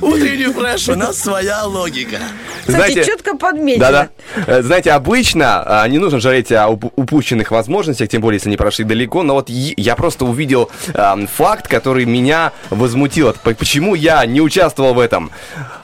Утренний 0.00 0.46
фреш, 0.52 0.88
у 0.88 0.94
нас 0.94 1.18
своя 1.18 1.64
логика. 1.64 2.18
Кстати, 2.64 3.04
четко 3.04 3.36
подметила. 3.36 3.90
Да-да. 3.90 4.08
Э, 4.46 4.62
Знаете, 4.62 4.92
обычно 4.92 5.82
а, 5.82 5.88
не 5.88 5.98
нужно 5.98 6.20
жалеть 6.20 6.52
о 6.52 6.68
уп- 6.68 6.91
упущенных 7.02 7.50
возможностях, 7.50 8.08
тем 8.08 8.20
более, 8.22 8.36
если 8.36 8.48
они 8.48 8.56
прошли 8.56 8.84
далеко, 8.84 9.22
но 9.22 9.34
вот 9.34 9.48
я 9.48 9.96
просто 9.96 10.24
увидел 10.24 10.70
ам, 10.94 11.26
факт, 11.26 11.68
который 11.68 12.04
меня 12.04 12.52
возмутил. 12.70 13.34
Почему 13.42 13.94
я 13.94 14.24
не 14.26 14.40
участвовал 14.40 14.94
в 14.94 14.98
этом? 14.98 15.30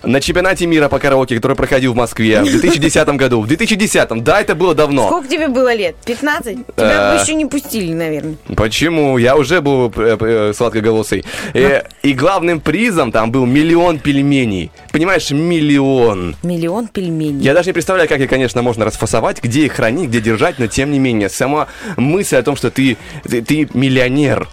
На 0.02 0.20
чемпионате 0.20 0.66
мира 0.66 0.88
по 0.88 0.98
караоке, 0.98 1.36
который 1.36 1.56
проходил 1.56 1.92
в 1.92 1.96
Москве 1.96 2.40
в 2.42 2.44
2010 2.50 3.08
году. 3.10 3.40
В 3.40 3.46
2010, 3.46 4.22
да, 4.24 4.40
это 4.40 4.54
было 4.54 4.74
давно. 4.74 5.06
Сколько 5.06 5.28
тебе 5.28 5.48
было 5.48 5.74
лет? 5.74 5.96
15? 6.04 6.56
Тебя 6.76 7.12
Э. 7.12 7.16
бы 7.16 7.22
еще 7.22 7.34
не 7.34 7.46
пустили, 7.46 7.92
наверное. 7.92 8.36
Почему? 8.56 9.18
Я 9.18 9.36
уже 9.36 9.60
был 9.60 9.92
э, 9.96 10.16
э, 10.20 10.52
сладкоголосый. 10.54 11.24
Э, 11.54 11.82
и 12.02 12.12
главным 12.12 12.60
призом 12.60 13.12
там 13.12 13.30
был 13.30 13.44
миллион 13.46 13.98
пельменей. 13.98 14.70
Понимаешь, 14.92 15.30
миллион. 15.30 16.36
Миллион 16.42 16.88
пельменей. 16.88 17.42
Я 17.42 17.54
даже 17.54 17.68
не 17.68 17.72
представляю, 17.72 18.08
как 18.08 18.20
их, 18.20 18.30
конечно, 18.30 18.62
можно 18.62 18.84
расфасовать, 18.84 19.42
где 19.42 19.66
их 19.66 19.72
хранить, 19.74 20.08
где 20.08 20.20
держать, 20.20 20.58
но 20.58 20.66
тем 20.66 20.90
не 20.90 20.98
менее, 20.98 21.07
сама 21.28 21.68
мысль 21.96 22.36
о 22.36 22.42
том, 22.42 22.56
что 22.56 22.70
ты, 22.70 22.96
ты, 23.24 23.42
ты 23.42 23.68
миллионер. 23.74 24.48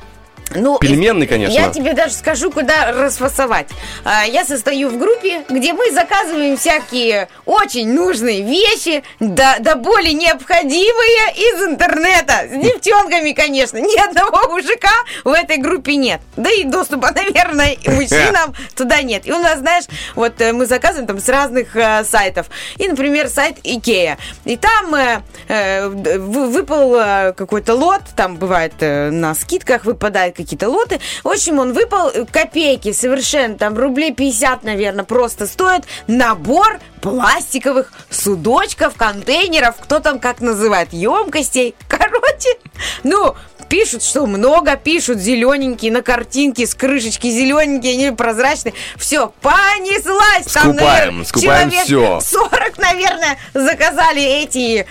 Ну, 0.53 0.77
Пельменный, 0.79 1.27
конечно. 1.27 1.53
Я 1.53 1.69
тебе 1.69 1.93
даже 1.93 2.13
скажу, 2.13 2.51
куда 2.51 2.91
расфасовать. 2.91 3.67
А, 4.03 4.25
Я 4.25 4.45
состою 4.45 4.89
в 4.89 4.97
группе, 4.97 5.43
где 5.49 5.73
мы 5.73 5.91
заказываем 5.91 6.55
всякие 6.57 7.27
очень 7.45 7.91
нужные 7.93 8.41
вещи, 8.43 9.03
да, 9.19 9.57
да 9.59 9.75
более 9.75 10.13
необходимые 10.13 11.33
из 11.35 11.63
интернета. 11.63 12.47
С 12.47 12.63
девчонками, 12.63 13.31
конечно. 13.31 13.77
Ни 13.79 13.99
одного 13.99 14.49
мужика 14.49 14.91
в 15.23 15.29
этой 15.31 15.57
группе 15.57 15.95
нет. 15.95 16.21
Да 16.37 16.49
и 16.51 16.63
доступа, 16.63 17.11
наверное, 17.11 17.71
и 17.73 17.89
мужчинам 17.89 18.53
туда 18.75 19.01
нет. 19.01 19.25
И 19.25 19.31
у 19.31 19.39
нас, 19.39 19.59
знаешь, 19.59 19.85
вот 20.15 20.39
э, 20.41 20.53
мы 20.53 20.65
заказываем 20.65 21.07
там 21.07 21.19
с 21.19 21.27
разных 21.29 21.75
э, 21.75 22.03
сайтов. 22.03 22.47
И, 22.77 22.87
например, 22.87 23.27
сайт 23.29 23.57
Икея. 23.63 24.17
И 24.45 24.57
там 24.57 24.93
э, 24.95 25.21
э, 25.47 25.87
вы- 25.87 26.49
выпал 26.49 26.95
э, 26.95 27.33
какой-то 27.33 27.73
лот, 27.73 28.01
там 28.15 28.37
бывает 28.37 28.73
э, 28.79 29.09
на 29.09 29.33
скидках 29.35 29.85
выпадают 29.85 30.34
какие-то 30.35 30.69
лоты. 30.69 30.99
В 31.23 31.29
общем, 31.29 31.59
он 31.59 31.73
выпал 31.73 32.09
э, 32.09 32.25
копейки 32.25 32.91
совершенно, 32.91 33.57
там 33.57 33.77
рублей 33.77 34.13
50, 34.13 34.63
наверное, 34.63 35.05
просто 35.05 35.47
стоит 35.47 35.83
набор 36.07 36.79
пластиковых 37.01 37.93
судочков, 38.09 38.95
контейнеров, 38.95 39.75
кто 39.79 39.99
там 39.99 40.19
как 40.19 40.41
называет, 40.41 40.91
емкостей. 40.91 41.75
Короче, 41.87 42.57
ну, 43.03 43.35
пишут, 43.69 44.03
что 44.03 44.25
много, 44.25 44.75
пишут 44.75 45.17
зелененькие 45.19 45.91
на 45.91 46.01
картинке 46.01 46.65
с 46.67 46.75
крышечки 46.75 47.27
зелененькие, 47.29 47.93
они 47.93 48.11
прозрачные. 48.15 48.73
Все, 48.97 49.31
понеслась. 49.41 50.45
Там, 50.53 50.73
Скупаем, 50.73 50.75
наверное, 50.75 51.25
скупаем 51.25 51.71
всё. 51.71 52.19
40, 52.21 52.77
наверное, 52.77 53.37
заказали 53.53 54.21
эти 54.43 54.85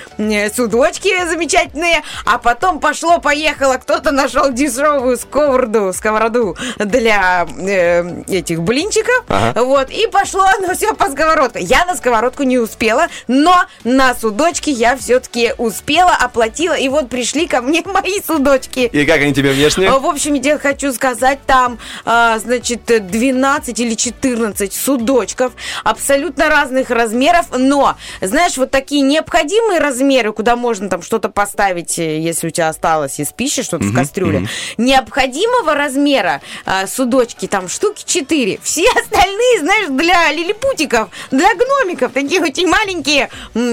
судочки 0.54 1.26
замечательные, 1.28 2.02
а 2.26 2.38
потом 2.38 2.80
пошло-поехало, 2.80 3.74
кто-то 3.76 4.10
нашел 4.10 4.50
дешевую 4.52 5.16
сковороду, 5.16 5.92
сковороду 5.92 6.56
для 6.78 7.46
э, 7.58 8.22
этих 8.28 8.62
блинчиков, 8.62 9.24
Ага. 9.28 9.62
вот, 9.62 9.90
и 9.90 10.06
пошло 10.08 10.44
оно 10.58 10.74
все 10.74 10.94
по 10.94 11.10
сковородке. 11.10 11.60
Я 11.60 11.84
на 11.87 11.96
сковородку 11.96 12.42
не 12.42 12.58
успела, 12.58 13.08
но 13.28 13.64
на 13.84 14.14
судочки 14.14 14.70
я 14.70 14.96
все-таки 14.96 15.52
успела, 15.58 16.12
оплатила, 16.14 16.74
и 16.74 16.88
вот 16.88 17.08
пришли 17.08 17.46
ко 17.46 17.60
мне 17.62 17.82
мои 17.87 18.20
судочки. 18.26 18.63
И 18.87 19.07
как 19.07 19.20
они 19.20 19.35
тебе 19.35 19.53
внешне? 19.53 19.88
А, 19.88 19.98
В 19.98 20.07
общем, 20.07 20.35
я 20.35 20.59
хочу 20.59 20.92
сказать, 20.92 21.40
там, 21.46 21.79
а, 22.05 22.38
значит, 22.38 22.83
12 22.85 23.79
или 23.81 23.94
14 23.94 24.72
судочков 24.72 25.53
абсолютно 25.85 26.48
разных 26.48 26.90
размеров, 26.90 27.46
но, 27.57 27.96
знаешь, 28.20 28.57
вот 28.57 28.70
такие 28.70 29.03
необходимые 29.03 29.81
размеры, 29.81 30.33
куда 30.33 30.57
можно 30.57 30.88
там 30.88 31.03
что-то 31.03 31.29
поставить, 31.29 31.98
э, 31.98 32.18
если 32.20 32.48
у 32.48 32.50
тебя 32.50 32.68
осталось 32.68 33.20
из 33.20 33.33
пищи, 33.33 33.62
что-то 33.62 33.85
в 33.85 33.94
кастрюле, 33.94 34.48
необходимого 34.77 35.74
размера 35.74 36.40
а, 36.64 36.87
судочки, 36.87 37.46
там, 37.46 37.68
штуки 37.68 38.05
4. 38.07 38.59
Все 38.62 38.87
остальные, 38.90 39.61
знаешь, 39.61 39.88
для 39.90 40.33
лилипутиков, 40.33 41.09
для 41.31 41.48
гномиков, 41.55 42.12
такие 42.12 42.40
очень 42.40 42.68
маленькие 42.68 43.29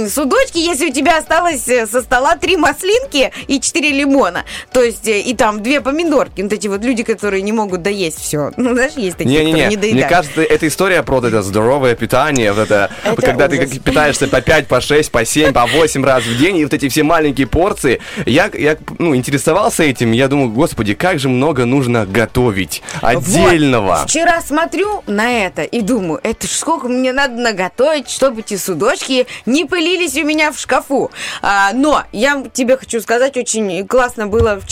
судочки, 0.10 0.58
если 0.58 0.90
у 0.90 0.94
тебя 0.94 1.18
осталось 1.18 1.68
э, 1.68 1.88
со 1.88 2.02
стола 2.02 2.36
три 2.36 2.58
маслинки 2.58 3.32
и 3.48 3.60
4 3.60 3.90
лимона, 3.90 4.46
то 4.72 4.81
есть 4.84 5.08
э, 5.08 5.22
и 5.22 5.34
там 5.34 5.64
две 5.64 5.82
помидорки, 5.82 6.42
вот 6.42 6.54
эти 6.54 6.68
вот 6.68 6.84
люди, 6.84 7.04
которые 7.04 7.42
не 7.42 7.52
могут 7.52 7.82
доесть 7.82 8.20
все. 8.20 8.52
Ну, 8.58 8.74
знаешь, 8.74 8.94
есть 8.96 9.18
такие, 9.18 9.44
Не-не-не, 9.44 9.52
которые 9.52 9.70
не 9.70 9.78
мне 9.78 9.94
доедают. 9.94 10.10
кажется, 10.10 10.42
эта 10.42 10.68
история 10.68 11.04
про 11.04 11.20
это 11.20 11.42
здоровое 11.42 11.96
питание, 11.96 12.54
вот 12.54 12.64
это, 12.64 12.90
Это 13.04 13.22
когда 13.22 13.48
ты 13.48 13.58
ужас. 13.58 13.72
как 13.72 13.82
питаешься 13.82 14.28
по 14.28 14.42
5, 14.42 14.68
по 14.68 14.82
6, 14.82 15.12
по 15.12 15.26
7, 15.26 15.54
по 15.54 15.66
8 15.66 16.06
раз 16.06 16.24
в 16.24 16.38
день, 16.38 16.58
и 16.58 16.64
вот 16.64 16.74
эти 16.74 16.90
все 16.90 17.04
маленькие 17.04 17.48
порции. 17.48 18.02
Я, 18.26 18.50
я 18.54 18.78
ну, 19.00 19.16
интересовался 19.16 19.84
этим, 19.84 20.12
я 20.12 20.28
думаю, 20.28 20.50
господи, 20.50 20.94
как 20.94 21.20
же 21.20 21.30
много 21.30 21.66
нужно 21.66 22.06
готовить 22.06 22.82
отдельного. 23.02 23.98
Вот. 24.02 24.10
Вчера 24.10 24.42
смотрю 24.42 25.04
на 25.08 25.32
это 25.46 25.64
и 25.64 25.82
думаю, 25.82 26.20
это 26.24 26.48
ж 26.48 26.50
сколько 26.52 26.88
мне 26.88 27.14
надо 27.14 27.36
наготовить, 27.36 28.10
чтобы 28.10 28.42
эти 28.42 28.58
судочки 28.58 29.28
не 29.46 29.66
пылились 29.66 30.16
у 30.18 30.26
меня 30.26 30.52
в 30.52 30.60
шкафу. 30.60 31.12
А, 31.42 31.72
но 31.74 32.04
я 32.12 32.44
тебе 32.54 32.78
хочу 32.78 33.02
сказать, 33.02 33.38
очень 33.38 33.88
классно 33.88 34.28
было 34.28 34.60
вчера 34.60 34.71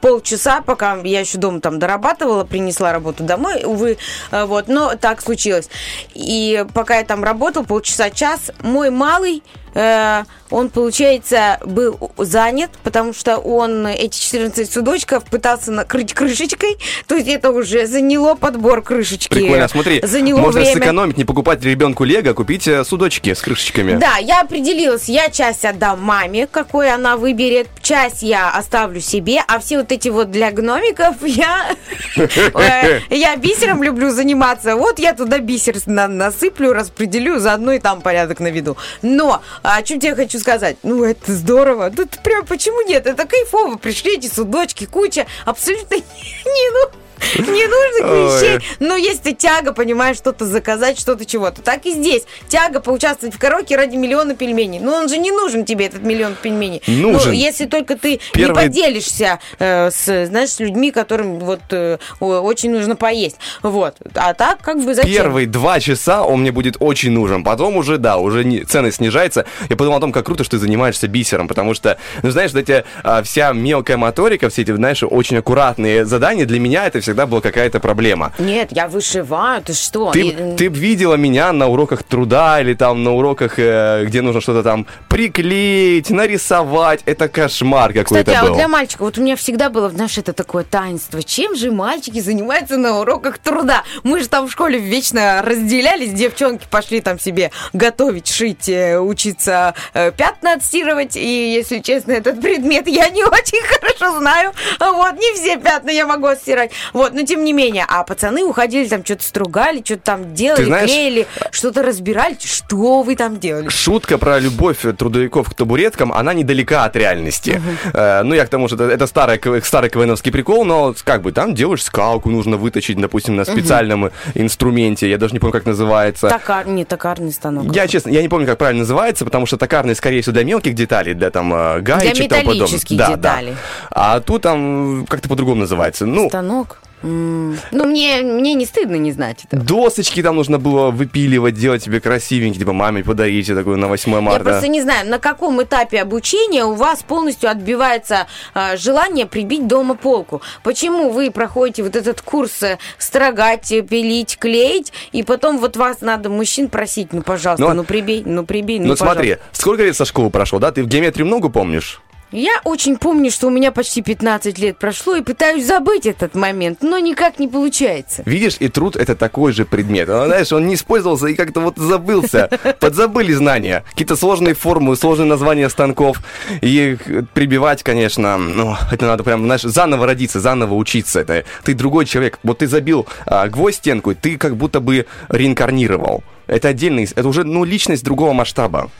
полчаса, 0.00 0.60
пока 0.60 0.96
я 1.02 1.20
еще 1.20 1.38
дома 1.38 1.60
там 1.60 1.78
дорабатывала, 1.78 2.44
принесла 2.44 2.92
работу 2.92 3.24
домой, 3.24 3.62
увы, 3.64 3.98
а, 4.30 4.46
вот, 4.46 4.68
но 4.68 4.94
так 4.96 5.20
случилось. 5.22 5.68
И 6.14 6.64
пока 6.74 6.98
я 6.98 7.04
там 7.04 7.24
работал, 7.24 7.64
полчаса, 7.64 8.10
час, 8.10 8.50
мой 8.62 8.90
малый 8.90 9.42
э, 9.74 10.24
он, 10.50 10.68
получается, 10.68 11.58
был 11.64 12.12
занят, 12.18 12.70
потому 12.82 13.14
что 13.14 13.38
он 13.38 13.86
эти 13.86 14.18
14 14.18 14.70
судочков 14.70 15.24
пытался 15.24 15.72
накрыть 15.72 16.12
крышечкой, 16.12 16.76
то 17.06 17.14
есть 17.14 17.28
это 17.28 17.50
уже 17.50 17.86
заняло 17.86 18.34
подбор 18.34 18.82
крышечки. 18.82 19.32
Прикольно, 19.32 19.68
смотри, 19.68 20.00
заняло 20.02 20.38
можно 20.40 20.60
время. 20.60 20.74
сэкономить, 20.74 21.16
не 21.16 21.24
покупать 21.24 21.62
ребенку 21.62 22.04
лего, 22.04 22.30
а 22.30 22.34
купить 22.34 22.68
э, 22.68 22.84
судочки 22.84 23.32
с 23.32 23.40
крышечками. 23.40 23.96
Да, 23.96 24.18
я 24.18 24.40
определилась, 24.42 25.08
я 25.08 25.30
часть 25.30 25.64
отдам 25.64 26.02
маме, 26.02 26.46
какой 26.46 26.92
она 26.92 27.16
выберет, 27.16 27.68
часть 27.80 28.22
я 28.22 28.50
оставлю 28.50 29.00
себе, 29.00 29.42
а 29.48 29.58
все 29.58 29.78
вот 29.78 29.90
эти 29.90 30.08
вот 30.08 30.30
для 30.30 30.50
гномиков 30.50 31.16
я, 31.22 31.74
э, 32.16 33.00
я 33.10 33.36
бисером 33.36 33.82
люблю 33.82 34.10
заниматься, 34.10 34.76
вот 34.76 34.98
я 34.98 35.14
туда 35.14 35.38
бисер 35.38 35.76
на- 35.86 36.08
насыплю, 36.08 36.72
распределю, 36.72 37.38
заодно 37.38 37.72
и 37.72 37.78
там 37.78 38.00
порядок 38.02 38.40
наведу. 38.40 38.76
Но, 39.00 39.40
а 39.62 39.82
чем 39.82 40.00
тебе 40.00 40.14
хочу 40.14 40.38
сказать? 40.38 40.76
Ну, 40.82 41.04
это 41.04 41.32
здорово, 41.32 41.90
тут 41.90 42.18
прям 42.22 42.44
почему 42.46 42.86
нет, 42.86 43.06
это 43.06 43.26
кайфово, 43.26 43.76
пришли 43.76 44.16
эти 44.16 44.26
судочки, 44.26 44.86
куча. 44.86 45.26
Абсолютно 45.44 45.94
не, 46.44 46.70
ну, 46.72 46.90
ненужных 47.38 48.02
Ой. 48.04 48.58
вещей, 48.58 48.68
но 48.80 48.96
есть 48.96 49.26
и 49.26 49.34
тяга, 49.34 49.72
понимаешь, 49.72 50.16
что-то 50.16 50.46
заказать, 50.46 50.98
что-то 50.98 51.24
чего-то. 51.24 51.62
Так 51.62 51.86
и 51.86 51.92
здесь. 51.92 52.24
Тяга 52.48 52.80
поучаствовать 52.80 53.34
в 53.34 53.38
караоке 53.38 53.76
ради 53.76 53.96
миллиона 53.96 54.34
пельменей. 54.34 54.80
Но 54.80 54.94
он 54.94 55.08
же 55.08 55.18
не 55.18 55.30
нужен 55.30 55.64
тебе, 55.64 55.86
этот 55.86 56.02
миллион 56.02 56.34
пельменей. 56.40 56.82
Нужен. 56.86 57.30
Ну, 57.30 57.32
если 57.32 57.66
только 57.66 57.96
ты 57.96 58.20
Первый- 58.32 58.48
не 58.48 58.68
поделишься 58.68 59.38
э, 59.58 59.90
с, 59.90 60.26
знаешь, 60.26 60.50
с 60.50 60.60
людьми, 60.60 60.90
которым 60.90 61.38
вот 61.38 61.60
э, 61.70 61.98
очень 62.20 62.70
нужно 62.70 62.96
поесть. 62.96 63.36
Вот. 63.62 63.96
А 64.14 64.34
так, 64.34 64.60
как 64.62 64.82
бы 64.82 64.94
зачем? 64.94 65.12
Первые 65.12 65.46
два 65.46 65.80
часа 65.80 66.22
он 66.22 66.40
мне 66.40 66.52
будет 66.52 66.76
очень 66.80 67.10
нужен. 67.12 67.44
Потом 67.44 67.76
уже, 67.76 67.98
да, 67.98 68.18
уже 68.18 68.44
не, 68.44 68.64
ценность 68.64 68.96
снижается. 68.98 69.46
Я 69.68 69.76
подумал 69.76 69.98
о 69.98 70.00
том, 70.00 70.12
как 70.12 70.26
круто, 70.26 70.44
что 70.44 70.52
ты 70.52 70.58
занимаешься 70.58 71.08
бисером, 71.08 71.48
потому 71.48 71.74
что, 71.74 71.98
ну, 72.22 72.30
знаешь, 72.30 72.52
вот 72.52 72.60
эти, 72.60 72.84
а, 73.02 73.22
вся 73.22 73.52
мелкая 73.52 73.96
моторика, 73.96 74.48
все 74.48 74.62
эти, 74.62 74.74
знаешь, 74.74 75.02
очень 75.02 75.38
аккуратные 75.38 76.04
задания, 76.04 76.46
для 76.46 76.60
меня 76.60 76.86
это 76.86 77.00
всегда 77.12 77.26
была 77.26 77.40
какая-то 77.42 77.78
проблема. 77.78 78.32
Нет, 78.38 78.68
я 78.72 78.88
вышиваю, 78.88 79.62
ты 79.62 79.74
что? 79.74 80.12
Ты, 80.12 80.20
И- 80.20 80.56
ты 80.56 80.68
видела 80.68 81.14
меня 81.16 81.52
на 81.52 81.68
уроках 81.68 82.02
труда 82.02 82.60
или 82.60 82.72
там 82.74 83.04
на 83.04 83.12
уроках, 83.12 83.58
э, 83.58 84.04
где 84.06 84.22
нужно 84.22 84.40
что-то 84.40 84.62
там 84.62 84.86
приклеить, 85.08 86.08
нарисовать. 86.10 87.00
Это 87.04 87.28
кошмар 87.28 87.92
какой-то 87.92 88.24
Кстати, 88.24 88.36
а 88.36 88.42
был. 88.42 88.48
вот 88.50 88.56
для 88.56 88.68
мальчика, 88.68 89.02
вот 89.02 89.18
у 89.18 89.22
меня 89.22 89.36
всегда 89.36 89.68
было, 89.68 89.90
знаешь, 89.90 90.16
это 90.16 90.32
такое 90.32 90.64
таинство. 90.64 91.22
Чем 91.22 91.54
же 91.54 91.70
мальчики 91.70 92.20
занимаются 92.20 92.76
на 92.78 93.00
уроках 93.00 93.38
труда? 93.38 93.82
Мы 94.04 94.20
же 94.20 94.28
там 94.28 94.48
в 94.48 94.52
школе 94.52 94.78
вечно 94.78 95.42
разделялись, 95.44 96.12
девчонки 96.12 96.66
пошли 96.70 97.00
там 97.00 97.18
себе 97.18 97.50
готовить, 97.74 98.28
шить, 98.28 98.68
э, 98.68 98.98
учиться 98.98 99.74
э, 99.92 100.12
пятна 100.12 100.54
отстирывать. 100.54 101.16
И, 101.16 101.52
если 101.52 101.80
честно, 101.80 102.12
этот 102.12 102.40
предмет 102.40 102.88
я 102.88 103.08
не 103.10 103.24
очень 103.26 103.62
хорошо 103.66 104.18
знаю. 104.18 104.52
Вот, 104.80 105.12
не 105.14 105.34
все 105.34 105.58
пятна 105.58 105.90
я 105.90 106.06
могу 106.06 106.26
отстирать. 106.26 106.72
Вот, 106.92 107.12
но 107.14 107.22
тем 107.24 107.44
не 107.44 107.52
менее. 107.52 107.84
А 107.88 108.04
пацаны 108.04 108.44
уходили, 108.44 108.86
там 108.88 109.04
что-то 109.04 109.24
стругали, 109.24 109.82
что-то 109.84 110.02
там 110.02 110.34
делали, 110.34 110.64
знаешь- 110.64 110.90
клеили, 110.90 111.26
что-то 111.50 111.82
разбирали. 111.82 112.36
Что 112.40 113.02
вы 113.02 113.16
там 113.16 113.38
делали? 113.38 113.68
Шутка 113.68 114.18
про 114.18 114.38
любовь 114.38 114.78
трудовиков 114.98 115.50
к 115.50 115.54
табуреткам, 115.54 116.12
она 116.12 116.34
недалека 116.34 116.84
от 116.84 116.96
реальности. 116.96 117.60
Э, 117.94 118.22
ну, 118.22 118.34
я 118.34 118.44
к 118.46 118.48
тому, 118.48 118.68
что 118.68 118.76
это, 118.76 118.84
это 118.84 119.06
старый, 119.06 119.40
старый 119.62 119.90
КВНовский 119.90 120.32
прикол, 120.32 120.64
но 120.64 120.94
как 121.04 121.22
бы 121.22 121.32
там 121.32 121.54
делаешь 121.54 121.82
скалку, 121.82 122.30
нужно 122.30 122.56
выточить, 122.56 122.98
допустим, 123.00 123.36
на 123.36 123.44
специальном 123.44 124.10
инструменте, 124.34 125.08
я 125.08 125.18
даже 125.18 125.32
не 125.32 125.38
помню, 125.38 125.52
как 125.52 125.66
называется. 125.66 126.28
Токар, 126.28 126.66
не 126.66 126.84
токарный 126.84 127.32
станок. 127.32 127.74
Я, 127.74 127.86
честно, 127.88 128.10
я 128.10 128.22
не 128.22 128.28
помню, 128.28 128.46
как 128.46 128.58
правильно 128.58 128.80
называется, 128.80 129.24
потому 129.24 129.46
что 129.46 129.56
токарный, 129.56 129.94
скорее 129.94 130.20
всего, 130.22 130.34
для 130.34 130.44
мелких 130.44 130.74
деталей, 130.74 131.14
для 131.14 131.30
там 131.30 131.52
э, 131.54 131.80
гаечек 131.80 132.24
и 132.24 132.28
тому 132.28 132.44
подобное. 132.44 132.78
Да, 132.90 133.08
да. 133.08 133.16
деталей. 133.16 133.56
А 133.90 134.20
тут 134.20 134.42
там 134.42 135.06
как-то 135.08 135.28
по-другому 135.28 135.60
называется. 135.60 136.06
Ну, 136.06 136.28
Станок. 136.28 136.81
Ну, 137.02 137.56
мне, 137.72 138.22
мне 138.22 138.54
не 138.54 138.64
стыдно 138.66 138.96
не 138.96 139.12
знать 139.12 139.44
этого. 139.44 139.62
досочки 139.62 140.22
там 140.22 140.36
нужно 140.36 140.58
было 140.58 140.90
выпиливать, 140.90 141.54
делать 141.54 141.84
тебе 141.84 142.00
красивенькие, 142.00 142.60
типа 142.60 142.72
маме 142.72 143.02
подарите 143.04 143.54
такую 143.54 143.76
на 143.78 143.88
8 143.88 144.12
Я 144.12 144.20
марта. 144.20 144.44
просто 144.44 144.68
не 144.68 144.80
знаю, 144.82 145.08
на 145.08 145.18
каком 145.18 145.62
этапе 145.62 146.00
обучения 146.00 146.64
у 146.64 146.74
вас 146.74 147.02
полностью 147.02 147.50
отбивается 147.50 148.26
а, 148.54 148.76
желание 148.76 149.26
прибить 149.26 149.66
дома 149.66 149.94
полку. 149.94 150.42
Почему 150.62 151.10
вы 151.10 151.30
проходите 151.30 151.82
вот 151.82 151.96
этот 151.96 152.20
курс 152.20 152.62
э, 152.62 152.78
строгать, 152.98 153.70
э, 153.72 153.82
пилить, 153.82 154.38
клеить, 154.38 154.92
и 155.12 155.22
потом 155.22 155.58
вот 155.58 155.76
вас 155.76 156.00
надо 156.00 156.28
мужчин 156.28 156.68
просить, 156.68 157.12
ну, 157.12 157.22
пожалуйста, 157.22 157.68
Ну, 157.68 157.74
ну, 157.74 157.84
прибей, 157.84 158.22
ну, 158.24 158.44
прибей, 158.44 158.78
ну, 158.78 158.88
Ну 158.88 158.96
смотри, 158.96 159.30
пожалуйста». 159.34 159.60
сколько 159.60 159.82
лет 159.82 159.96
со 159.96 160.04
школы 160.04 160.30
прошло, 160.30 160.58
да? 160.58 160.70
Ты 160.72 160.82
в 160.82 160.86
геометрии 160.86 161.24
много 161.24 161.48
помнишь? 161.48 162.00
Я 162.32 162.62
очень 162.64 162.96
помню, 162.96 163.30
что 163.30 163.48
у 163.48 163.50
меня 163.50 163.72
почти 163.72 164.00
15 164.00 164.58
лет 164.58 164.78
прошло, 164.78 165.16
и 165.16 165.20
пытаюсь 165.20 165.66
забыть 165.66 166.06
этот 166.06 166.34
момент, 166.34 166.78
но 166.80 166.98
никак 166.98 167.38
не 167.38 167.46
получается. 167.46 168.22
Видишь, 168.24 168.56
и 168.58 168.68
труд 168.68 168.96
это 168.96 169.14
такой 169.14 169.52
же 169.52 169.66
предмет. 169.66 170.08
Он, 170.08 170.26
знаешь, 170.26 170.50
он 170.50 170.66
не 170.66 170.74
использовался 170.74 171.26
и 171.26 171.34
как-то 171.34 171.60
вот 171.60 171.76
забылся. 171.76 172.48
Подзабыли 172.80 173.34
знания. 173.34 173.84
Какие-то 173.90 174.16
сложные 174.16 174.54
формулы, 174.54 174.96
сложные 174.96 175.26
названия 175.26 175.68
станков. 175.68 176.22
И 176.62 176.92
их 176.92 177.28
прибивать, 177.34 177.82
конечно, 177.82 178.38
ну, 178.38 178.76
это 178.90 179.06
надо 179.06 179.24
прям, 179.24 179.44
знаешь, 179.44 179.62
заново 179.62 180.06
родиться, 180.06 180.40
заново 180.40 180.74
учиться. 180.74 181.20
Это 181.20 181.44
ты 181.64 181.74
другой 181.74 182.06
человек. 182.06 182.38
Вот 182.42 182.58
ты 182.58 182.66
забил 182.66 183.06
а, 183.26 183.46
гвоздь 183.48 183.76
стенку, 183.76 184.14
ты 184.14 184.38
как 184.38 184.56
будто 184.56 184.80
бы 184.80 185.04
реинкарнировал. 185.28 186.24
Это 186.46 186.68
отдельный, 186.68 187.06
это 187.14 187.28
уже, 187.28 187.44
ну, 187.44 187.64
личность 187.64 188.04
другого 188.04 188.32
масштаба. 188.32 188.90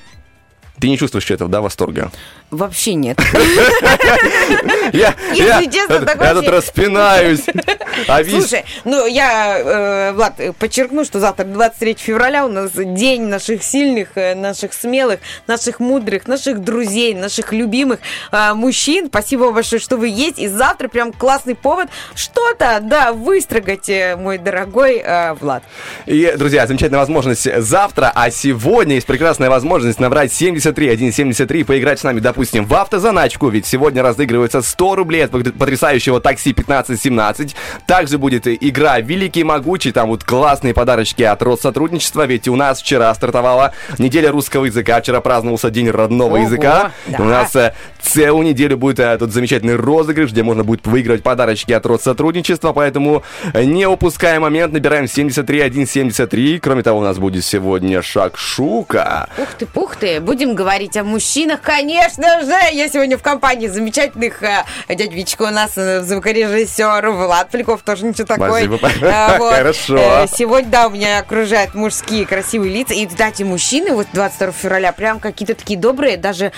Ты 0.79 0.89
не 0.89 0.99
чувствуешь 0.99 1.31
этого, 1.31 1.51
да, 1.51 1.61
восторга? 1.61 2.11
Вообще 2.53 2.95
нет. 2.95 3.19
Я, 4.93 5.15
я- 5.33 5.65
честно, 5.67 6.01
так 6.01 6.21
я 6.21 6.35
тут 6.35 6.49
распинаюсь. 6.49 7.41
А 8.07 8.23
Слушай, 8.25 8.65
ну 8.85 9.07
я, 9.07 9.59
э, 9.59 10.13
Влад, 10.13 10.35
подчеркну, 10.59 11.05
что 11.07 11.19
завтра 11.19 11.45
23 11.45 11.95
февраля 11.95 12.45
у 12.45 12.49
нас 12.49 12.73
день 12.73 13.23
наших 13.23 13.63
сильных, 13.63 14.09
э, 14.17 14.35
наших 14.35 14.75
смелых, 14.75 15.21
наших 15.47 15.81
мудрых, 15.81 16.29
наших 16.29 16.63
друзей, 16.63 17.15
наших 17.15 17.55
любимых 17.55 18.01
э, 18.31 18.53
мужчин. 18.53 19.07
Спасибо 19.07 19.51
большое, 19.51 19.81
что 19.81 19.97
вы 19.97 20.09
есть. 20.09 20.39
И 20.39 20.47
завтра 20.47 20.89
прям 20.89 21.13
классный 21.13 21.55
повод 21.55 21.89
что-то, 22.15 22.81
да, 22.83 23.13
выстрогать, 23.15 23.89
э, 23.89 24.17
мой 24.17 24.37
дорогой 24.37 25.01
э, 25.03 25.33
Влад. 25.41 25.63
И, 26.05 26.35
друзья, 26.37 26.67
замечательная 26.67 27.01
возможность 27.01 27.49
завтра, 27.63 28.13
а 28.15 28.31
сегодня 28.31 28.97
есть 28.97 29.07
прекрасная 29.07 29.49
возможность 29.49 29.99
набрать 30.01 30.33
73 30.35 30.97
173 30.97 31.65
поиграть 31.65 31.99
с 32.01 32.03
нами, 32.03 32.21
допустим, 32.21 32.42
в 32.51 32.75
автозаначку, 32.75 33.49
ведь 33.49 33.67
сегодня 33.67 34.03
разыгрывается 34.03 34.63
100 34.63 34.97
рублей 34.97 35.25
от 35.25 35.31
потрясающего 35.31 36.21
такси 36.21 36.53
1517. 36.53 37.55
Также 37.87 38.19
будет 38.19 38.47
игра 38.47 38.99
Великий 39.01 39.45
Могучий, 39.45 39.93
там 39.93 40.09
вот 40.09 40.25
классные 40.25 40.75
подарочки 40.75 41.23
от 41.23 41.43
Россотрудничества, 41.43 42.27
ведь 42.27 42.49
у 42.49 42.57
нас 42.57 42.81
вчера 42.81 43.13
стартовала 43.15 43.73
неделя 43.99 44.31
русского 44.31 44.65
языка, 44.65 45.01
вчера 45.01 45.21
праздновался 45.21 45.71
День 45.71 45.91
родного 45.91 46.35
Ого, 46.35 46.45
языка. 46.45 46.93
да. 47.07 47.19
У 47.19 47.25
нас 47.25 47.55
э, 47.57 47.75
целую 48.03 48.47
неделю 48.47 48.77
будет 48.77 49.01
э, 49.01 49.17
тот 49.19 49.33
замечательный 49.33 49.77
розыгрыш, 49.77 50.31
где 50.31 50.43
можно 50.43 50.65
будет 50.65 50.87
выиграть 50.87 51.23
подарочки 51.23 51.73
от 51.73 51.87
Россотрудничества, 51.87 52.73
поэтому 52.73 53.23
э, 53.55 53.65
не 53.65 53.87
упускаем 53.87 54.43
момент, 54.43 54.73
набираем 54.73 55.07
73 55.07 55.71
173. 55.71 56.59
Кроме 56.61 56.83
того, 56.83 57.01
у 57.01 57.03
нас 57.03 57.19
будет 57.19 57.45
сегодня 57.45 58.03
шакшука. 58.03 59.29
Ух 59.39 59.49
ты, 59.59 59.67
пух 59.67 59.97
ты, 59.97 60.21
будем 60.21 60.55
говорить 60.55 60.97
о 60.97 61.05
мужчинах, 61.05 61.61
конечно 61.61 62.43
же. 62.45 62.55
Я 62.73 62.89
сегодня 62.89 63.17
в 63.17 63.23
компании 63.23 63.69
замечательных 63.69 64.43
э, 64.43 64.65
дядь 64.89 65.13
Вичка 65.13 65.43
у 65.43 65.51
нас, 65.51 65.73
э, 65.77 66.03
звукорежиссер, 66.03 67.11
Влад 67.11 67.51
Поляков 67.51 67.83
тоже 67.83 68.07
ничего. 68.07 68.27
Спасибо. 68.35 68.79
Э, 69.01 69.39
вот. 69.39 69.55
Хорошо. 69.57 69.97
Э, 69.99 70.27
Сегодня, 70.27 70.71
да, 70.71 70.87
у 70.89 70.91
меня 70.91 71.19
окружают 71.19 71.75
мужские 71.75 72.27
красивые 72.27 72.73
лица. 72.73 72.95
И, 72.95 73.07
кстати, 73.07 73.43
мужчины 73.43 73.93
вот 73.93 74.07
22 74.13 74.53
февраля 74.53 74.93
прям 74.93 75.21
какие-то 75.21 75.55
такие 75.55 75.79
добрые. 75.79 76.17
Даже 76.17 76.47
э, 76.47 76.51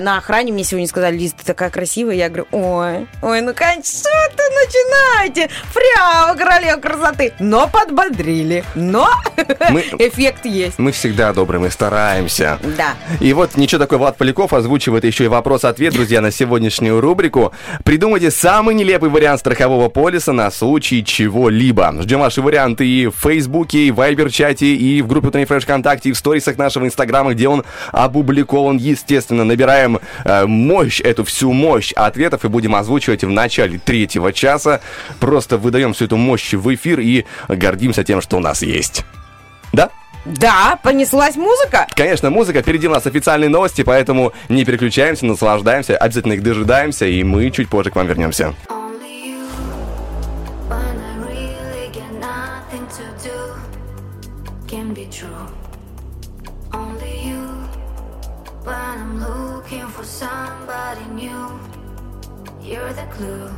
на 0.00 0.18
охране 0.18 0.52
мне 0.52 0.64
сегодня 0.64 0.86
сказали, 0.92 1.16
Лиз, 1.16 1.32
ты 1.32 1.42
такая 1.44 1.70
красивая. 1.70 2.14
Я 2.16 2.28
говорю, 2.28 2.46
ой, 2.52 3.06
ой, 3.22 3.40
ну, 3.40 3.54
конечно, 3.54 4.10
ты 4.36 4.42
начинаете? 4.62 5.48
Прямо 5.72 6.36
королева 6.36 6.78
красоты. 6.78 7.32
Но 7.38 7.66
подбодрили. 7.66 8.62
Но 8.74 9.08
Мы- 9.70 9.80
эффект 9.98 10.44
есть. 10.44 10.78
Мы 10.78 10.92
всегда 10.92 11.32
добрые, 11.32 11.60
мы 11.60 11.70
стараемся. 11.70 12.58
Да. 12.76 12.94
И 13.20 13.32
вот 13.32 13.56
ничего 13.56 13.78
такой 13.78 13.96
Влад 13.96 14.18
Поляков 14.18 14.52
озвучивает 14.52 15.04
еще 15.04 15.24
и 15.24 15.28
вопрос-ответ, 15.28 15.94
друзья, 15.94 16.20
на 16.20 16.30
сегодняшнюю 16.30 17.00
рубрику. 17.00 17.52
Придумайте 17.84 18.30
самый 18.30 18.74
нелепый 18.74 19.08
вариант 19.08 19.40
страхового 19.40 19.88
полиса 19.88 20.32
на 20.34 20.50
случай 20.50 21.02
чего-либо. 21.02 21.94
Ждем 22.02 22.20
ваши 22.20 22.42
варианты 22.42 22.86
и 22.86 23.06
в 23.06 23.14
Фейсбуке, 23.16 23.78
и 23.86 23.90
в 23.90 23.94
Вайбер-чате, 23.96 24.66
и 24.74 25.00
в 25.00 25.06
группе 25.06 25.28
Утренний 25.28 25.46
Фреш 25.46 25.62
ВКонтакте, 25.64 26.10
и 26.10 26.12
в 26.12 26.18
сторисах 26.18 26.58
нашего 26.58 26.84
Инстаграма, 26.84 27.32
где 27.32 27.48
он 27.48 27.64
опубликован. 27.92 28.76
Естественно, 28.76 29.44
набираем 29.44 29.98
э, 30.24 30.44
мощь, 30.46 30.81
эту 31.00 31.24
всю 31.24 31.52
мощь 31.52 31.92
ответов 31.92 32.44
и 32.44 32.48
будем 32.48 32.74
озвучивать 32.74 33.24
в 33.24 33.30
начале 33.30 33.78
третьего 33.78 34.32
часа. 34.32 34.80
Просто 35.20 35.58
выдаем 35.58 35.92
всю 35.92 36.06
эту 36.06 36.16
мощь 36.16 36.52
в 36.52 36.74
эфир 36.74 37.00
и 37.00 37.24
гордимся 37.48 38.04
тем, 38.04 38.20
что 38.20 38.36
у 38.36 38.40
нас 38.40 38.62
есть. 38.62 39.04
Да? 39.72 39.90
Да, 40.24 40.78
понеслась 40.82 41.36
музыка. 41.36 41.88
Конечно, 41.96 42.30
музыка, 42.30 42.62
впереди 42.62 42.86
у 42.86 42.90
нас 42.90 43.06
официальные 43.06 43.48
новости, 43.48 43.82
поэтому 43.82 44.32
не 44.48 44.64
переключаемся, 44.64 45.26
наслаждаемся, 45.26 45.96
обязательно 45.96 46.34
их 46.34 46.42
дожидаемся, 46.42 47.06
и 47.06 47.24
мы 47.24 47.50
чуть 47.50 47.68
позже 47.68 47.90
к 47.90 47.96
вам 47.96 48.06
вернемся. 48.06 48.54
Can 54.72 54.94
be 54.94 55.06
true. 55.10 55.31
You're 62.72 62.92
the 62.94 63.06
clue. 63.16 63.50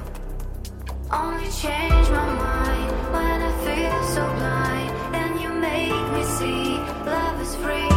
Only 1.13 1.49
change 1.63 2.09
my 2.11 2.29
mind 2.45 2.93
when 3.15 3.39
I 3.49 3.53
feel 3.65 4.03
so 4.15 4.23
blind, 4.39 4.91
and 5.15 5.41
you 5.41 5.51
make 5.51 6.05
me 6.15 6.23
see 6.37 6.79
love 7.07 7.41
is 7.41 7.55
free. 7.63 7.95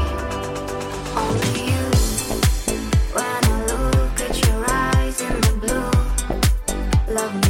Only 1.23 1.53
you, 1.71 1.85
when 3.17 3.41
I 3.53 3.57
look 3.71 4.15
at 4.27 4.35
your 4.45 4.61
eyes 4.69 5.19
in 5.21 5.41
the 5.41 5.53
blue 5.61 5.97
love 7.15 7.33
me 7.41 7.46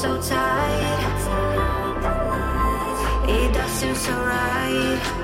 so 0.00 0.18
tight. 0.22 1.20
It 3.28 3.52
does 3.52 3.70
seem 3.70 3.94
so 3.94 4.12
right. 4.12 5.19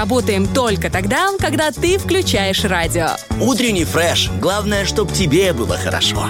Работаем 0.00 0.46
только 0.46 0.88
тогда, 0.88 1.28
когда 1.38 1.70
ты 1.70 1.98
включаешь 1.98 2.64
радио. 2.64 3.08
Утренний 3.38 3.84
фреш. 3.84 4.30
Главное, 4.40 4.86
чтобы 4.86 5.12
тебе 5.12 5.52
было 5.52 5.76
хорошо. 5.76 6.24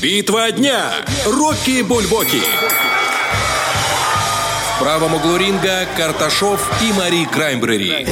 Битва 0.00 0.50
дня. 0.52 0.90
Рокки 1.26 1.82
Бульбоки. 1.82 2.40
В 4.76 4.82
правом 4.82 5.12
углу 5.12 5.36
ринга 5.36 5.86
Карташов 5.94 6.66
и 6.82 6.94
Мари 6.94 7.26
Краймбрери. 7.26 8.06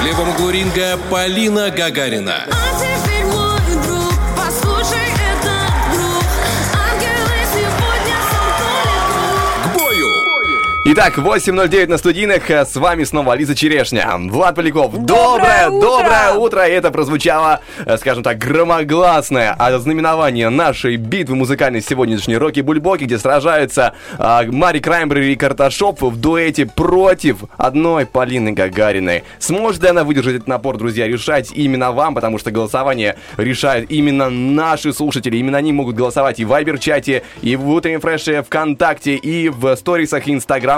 В 0.00 0.04
левом 0.04 0.28
углу 0.28 0.50
ринга 0.50 0.96
Полина 1.10 1.70
Гагарина. 1.70 2.44
А 2.46 2.97
Итак, 10.90 11.18
8.09 11.18 11.86
на 11.86 11.98
студийных. 11.98 12.48
С 12.48 12.74
вами 12.76 13.04
снова 13.04 13.36
Лиза 13.36 13.54
Черешня. 13.54 14.10
Влад 14.16 14.54
Поляков. 14.54 14.96
Доброе 14.96 15.68
утро! 15.68 15.80
доброе 15.80 16.32
утро. 16.32 16.66
И 16.66 16.72
это 16.72 16.90
прозвучало, 16.90 17.60
э, 17.84 17.98
скажем 17.98 18.22
так, 18.22 18.38
громогласное 18.38 19.52
ознаменование 19.52 20.48
нашей 20.48 20.96
битвы 20.96 21.36
музыкальной 21.36 21.82
сегодняшней 21.82 22.38
Роки 22.38 22.60
Бульбоки, 22.60 23.04
где 23.04 23.18
сражаются 23.18 23.92
а, 24.16 24.44
Мари 24.44 24.78
Краймбрери 24.78 25.34
и 25.34 25.36
Карташоп 25.36 26.00
в 26.00 26.16
дуэте 26.18 26.64
против 26.64 27.40
одной 27.58 28.06
Полины 28.06 28.52
Гагариной. 28.52 29.24
Сможет 29.38 29.82
ли 29.82 29.90
она 29.90 30.04
выдержать 30.04 30.36
этот 30.36 30.48
напор, 30.48 30.78
друзья, 30.78 31.06
решать 31.06 31.52
именно 31.52 31.92
вам, 31.92 32.14
потому 32.14 32.38
что 32.38 32.50
голосование 32.50 33.16
решают 33.36 33.90
именно 33.90 34.30
наши 34.30 34.94
слушатели. 34.94 35.36
Именно 35.36 35.58
они 35.58 35.74
могут 35.74 35.96
голосовать 35.96 36.40
и 36.40 36.46
в 36.46 36.48
Вайбер-чате, 36.48 37.24
и 37.42 37.56
в 37.56 37.68
утреннем 37.68 38.00
фреше 38.00 38.42
ВКонтакте, 38.42 39.16
и 39.16 39.50
в 39.50 39.76
сторисах 39.76 40.26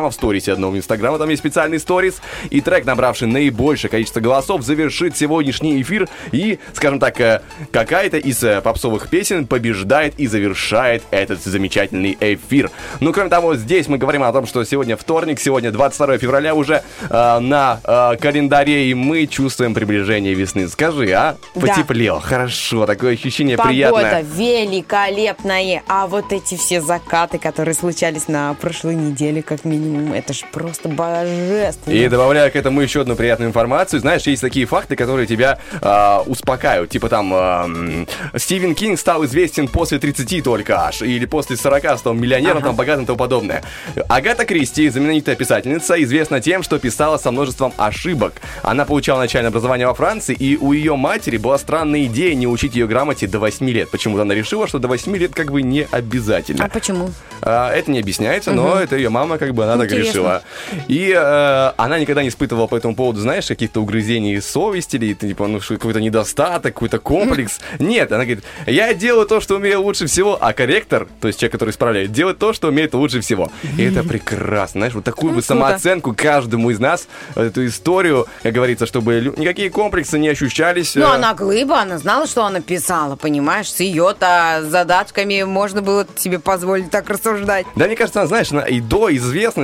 Инстаграма. 0.00 0.10
В 0.10 0.14
сторисе 0.14 0.52
одного 0.52 0.76
Инстаграма 0.76 1.18
там 1.18 1.28
есть 1.28 1.40
специальный 1.40 1.78
сторис. 1.78 2.20
И 2.50 2.60
трек, 2.60 2.84
набравший 2.84 3.28
наибольшее 3.28 3.90
количество 3.90 4.20
голосов, 4.20 4.62
завершит 4.62 5.16
сегодняшний 5.16 5.80
эфир. 5.82 6.08
И, 6.32 6.58
скажем 6.72 6.98
так, 6.98 7.20
э, 7.20 7.42
какая-то 7.70 8.16
из 8.16 8.42
э, 8.42 8.60
попсовых 8.60 9.08
песен 9.08 9.46
побеждает 9.46 10.18
и 10.18 10.26
завершает 10.26 11.02
этот 11.10 11.42
замечательный 11.42 12.16
эфир. 12.20 12.70
Ну, 13.00 13.12
кроме 13.12 13.30
того, 13.30 13.54
здесь 13.56 13.88
мы 13.88 13.98
говорим 13.98 14.22
о 14.22 14.32
том, 14.32 14.46
что 14.46 14.64
сегодня 14.64 14.96
вторник, 14.96 15.40
сегодня 15.40 15.70
22 15.70 16.18
февраля 16.18 16.54
уже 16.54 16.82
э, 17.08 17.38
на 17.38 17.80
э, 17.84 18.16
календаре, 18.16 18.90
и 18.90 18.94
мы 18.94 19.26
чувствуем 19.26 19.74
приближение 19.74 20.34
весны. 20.34 20.68
Скажи, 20.68 21.10
а? 21.12 21.36
Да. 21.54 21.60
Потеплело, 21.60 22.20
хорошо, 22.20 22.86
такое 22.86 23.14
ощущение 23.14 23.56
Погода 23.56 23.72
приятное. 23.72 24.22
великолепная. 24.22 25.82
А 25.88 26.06
вот 26.06 26.32
эти 26.32 26.56
все 26.56 26.80
закаты, 26.80 27.38
которые 27.38 27.74
случались 27.74 28.28
на 28.28 28.54
прошлой 28.54 28.94
неделе, 28.94 29.42
как 29.42 29.64
минимум, 29.80 30.12
это 30.12 30.32
ж 30.32 30.42
просто 30.52 30.88
божественно. 30.88 31.94
И 31.94 32.08
добавляю 32.08 32.50
к 32.52 32.56
этому 32.56 32.80
еще 32.80 33.02
одну 33.02 33.16
приятную 33.16 33.48
информацию. 33.48 34.00
Знаешь, 34.00 34.22
есть 34.22 34.42
такие 34.42 34.66
факты, 34.66 34.96
которые 34.96 35.26
тебя 35.26 35.58
а, 35.80 36.22
успокаивают. 36.26 36.90
Типа 36.90 37.08
там 37.08 37.32
м, 37.34 38.06
Стивен 38.36 38.74
Кинг 38.74 38.98
стал 38.98 39.24
известен 39.24 39.68
после 39.68 39.98
30 39.98 40.42
только 40.44 40.80
аж. 40.86 41.02
Или 41.02 41.24
после 41.26 41.56
40 41.56 41.98
стал 41.98 42.14
миллионером, 42.14 42.62
там 42.62 42.76
богатым 42.76 43.04
и 43.04 43.06
тому 43.06 43.18
подобное. 43.18 43.62
Агата 44.08 44.44
Кристи, 44.44 44.88
знаменитая 44.88 45.36
писательница, 45.36 46.00
известна 46.02 46.40
тем, 46.40 46.62
что 46.62 46.78
писала 46.78 47.18
со 47.18 47.30
множеством 47.30 47.72
ошибок. 47.76 48.34
Она 48.62 48.84
получала 48.84 49.18
начальное 49.20 49.50
образование 49.50 49.86
во 49.86 49.94
Франции, 49.94 50.34
и 50.34 50.56
у 50.56 50.72
ее 50.72 50.96
матери 50.96 51.36
была 51.36 51.58
странная 51.58 52.04
идея 52.04 52.34
не 52.34 52.46
учить 52.46 52.74
ее 52.74 52.86
грамоте 52.86 53.26
до 53.26 53.38
8 53.38 53.68
лет. 53.70 53.90
Почему-то 53.90 54.22
она 54.22 54.34
решила, 54.34 54.66
что 54.68 54.78
до 54.78 54.88
8 54.88 55.16
лет 55.16 55.34
как 55.34 55.50
бы 55.52 55.62
не 55.62 55.86
обязательно. 55.90 56.64
А 56.64 56.68
почему? 56.68 57.10
А, 57.42 57.72
это 57.72 57.90
не 57.90 58.00
объясняется, 58.00 58.52
но 58.52 58.68
Мгм. 58.68 58.78
это 58.78 58.96
ее 58.96 59.08
мама, 59.08 59.38
как 59.38 59.54
бы 59.54 59.64
она 59.74 59.84
так 59.84 59.92
решила. 59.92 60.42
И 60.88 61.12
э, 61.16 61.72
она 61.76 61.98
никогда 61.98 62.22
не 62.22 62.28
испытывала 62.28 62.66
по 62.66 62.76
этому 62.76 62.94
поводу, 62.94 63.20
знаешь, 63.20 63.46
каких-то 63.46 63.80
угрызений 63.80 64.40
совести 64.40 64.96
или 64.96 65.14
типа, 65.14 65.46
ну, 65.46 65.60
какой-то 65.60 66.00
недостаток, 66.00 66.74
какой-то 66.74 66.98
комплекс. 66.98 67.60
Нет, 67.78 68.12
она 68.12 68.24
говорит, 68.24 68.44
я 68.66 68.94
делаю 68.94 69.26
то, 69.26 69.40
что 69.40 69.56
умею 69.56 69.82
лучше 69.82 70.06
всего, 70.06 70.38
а 70.40 70.52
корректор, 70.52 71.08
то 71.20 71.28
есть 71.28 71.40
человек, 71.40 71.52
который 71.52 71.70
исправляет, 71.70 72.12
делает 72.12 72.38
то, 72.38 72.52
что 72.52 72.68
умеет 72.68 72.94
лучше 72.94 73.20
всего. 73.20 73.50
И 73.76 73.82
это 73.82 74.02
прекрасно, 74.02 74.80
знаешь, 74.80 74.94
вот 74.94 75.04
такую 75.04 75.30
бы 75.30 75.36
Ну, 75.36 75.42
самооценку 75.42 76.14
каждому 76.14 76.70
из 76.70 76.78
нас, 76.78 77.08
эту 77.34 77.66
историю, 77.66 78.26
как 78.42 78.52
говорится, 78.52 78.86
чтобы 78.86 79.32
никакие 79.36 79.70
комплексы 79.70 80.18
не 80.18 80.28
ощущались. 80.28 80.94
Ну, 80.94 81.02
э, 81.02 81.14
она 81.14 81.34
глыба, 81.34 81.80
она 81.80 81.98
знала, 81.98 82.26
что 82.26 82.44
она 82.44 82.60
писала, 82.60 83.16
понимаешь? 83.16 83.70
С 83.72 83.80
ее-то 83.80 84.64
задатками 84.68 85.42
можно 85.42 85.82
было 85.82 86.06
себе 86.16 86.38
позволить 86.38 86.90
так 86.90 87.08
рассуждать. 87.08 87.66
Да, 87.76 87.86
мне 87.86 87.96
кажется, 87.96 88.20
она, 88.20 88.28
знаешь, 88.28 88.52
она 88.52 88.62
и 88.62 88.80
до 88.80 89.08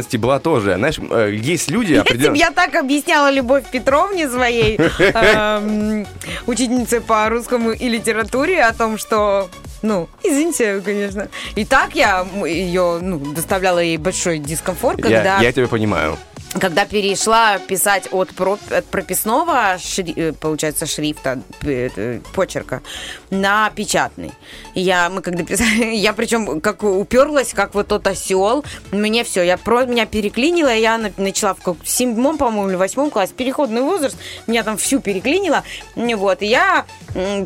известности 0.01 0.17
была 0.17 0.39
тоже. 0.39 0.75
Знаешь, 0.77 0.99
э, 0.99 1.33
есть 1.35 1.71
люди 1.71 1.95
Я 1.95 2.03
определенно... 2.03 2.37
тебе 2.37 2.45
я 2.45 2.51
так 2.51 2.75
объясняла 2.75 3.31
Любовь 3.31 3.65
Петровне 3.71 4.29
своей 4.29 4.77
эм, 4.99 6.07
учительнице 6.47 7.01
по 7.01 7.29
русскому 7.29 7.73
и 7.73 7.89
литературе 7.89 8.63
о 8.63 8.73
том, 8.73 8.99
что 8.99 9.49
ну, 9.83 10.09
извините, 10.23 10.81
конечно. 10.85 11.29
И 11.55 11.65
так 11.65 11.95
я 11.95 12.27
ее, 12.45 12.99
ну, 13.01 13.19
доставляла 13.19 13.79
ей 13.79 13.99
большой 13.99 14.39
дискомфорт, 14.39 14.99
Я, 14.99 15.05
когда 15.05 15.39
я 15.41 15.53
тебя 15.53 15.69
понимаю. 15.69 16.17
Когда 16.61 16.85
перешла 16.87 17.59
писать 17.59 18.09
от, 18.13 18.31
про- 18.31 18.59
от 18.71 18.87
прописного, 18.87 19.77
шри- 19.79 20.15
э, 20.17 20.33
получается, 20.33 20.87
шрифта, 20.87 21.41
э, 21.63 21.91
э, 21.97 22.21
почерка, 22.35 22.83
на 23.31 23.71
печатный. 23.71 24.33
Я, 24.75 25.09
мы 25.11 25.23
когда 25.23 25.45
писали, 25.45 25.95
я 25.95 26.13
причем 26.13 26.61
как 26.61 26.83
уперлась, 26.83 27.53
как 27.53 27.75
вот 27.75 27.89
тот 27.89 28.07
осел, 28.07 28.65
мне 28.93 29.25
все, 29.25 29.43
я 29.43 29.57
про, 29.57 29.85
меня 29.85 30.07
переклинило, 30.07 30.75
я 30.75 30.99
на- 30.99 31.13
начала 31.17 31.55
в 31.55 31.89
седьмом, 31.89 32.39
по-моему, 32.39 32.71
или 32.71 32.77
восьмом 32.77 33.11
классе, 33.11 33.33
переходный 33.37 33.83
возраст, 33.83 34.17
меня 34.47 34.63
там 34.63 34.77
всю 34.77 35.01
переклинило, 35.01 35.63
вот, 35.95 36.43
и 36.43 36.47
я 36.47 36.87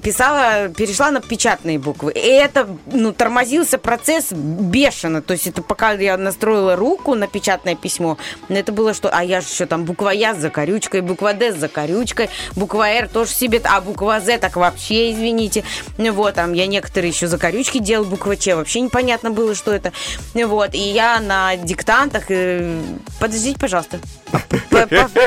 писала, 0.03 0.69
перешла 0.69 1.11
на 1.11 1.21
печатные 1.21 1.79
буквы. 1.79 2.13
И 2.13 2.19
это, 2.19 2.69
ну, 2.87 3.13
тормозился 3.13 3.79
процесс 3.79 4.33
бешено, 4.33 5.23
то 5.23 5.33
есть 5.35 5.47
это 5.47 5.63
пока 5.63 5.93
я 5.93 6.17
настроила 6.17 6.77
руку 6.77 7.15
на 7.15 7.27
печатное 7.27 7.75
письмо, 7.75 8.17
это 8.49 8.73
было 8.73 8.95
что, 9.01 9.09
а 9.11 9.24
я 9.24 9.40
же 9.40 9.46
еще 9.51 9.64
там 9.64 9.84
буква 9.84 10.11
Я 10.11 10.34
с 10.34 10.38
закорючкой, 10.38 11.01
буква 11.01 11.32
Д 11.32 11.53
с 11.53 11.57
закорючкой, 11.57 12.28
буква 12.55 12.90
Р 12.90 13.09
тоже 13.09 13.32
себе, 13.32 13.61
а 13.64 13.80
буква 13.80 14.20
З 14.20 14.36
так 14.38 14.57
вообще, 14.57 15.12
извините. 15.12 15.64
Вот, 15.96 16.34
там 16.34 16.53
я 16.53 16.66
некоторые 16.66 17.11
еще 17.11 17.26
закорючки 17.26 17.78
делал, 17.78 18.05
буква 18.05 18.36
Ч 18.36 18.55
вообще 18.55 18.80
непонятно 18.80 19.30
было, 19.30 19.55
что 19.55 19.72
это. 19.72 19.92
Вот, 20.34 20.74
и 20.74 20.78
я 20.78 21.18
на 21.20 21.57
диктантах, 21.57 22.24
э, 22.28 22.78
подождите, 23.18 23.59
пожалуйста, 23.59 24.01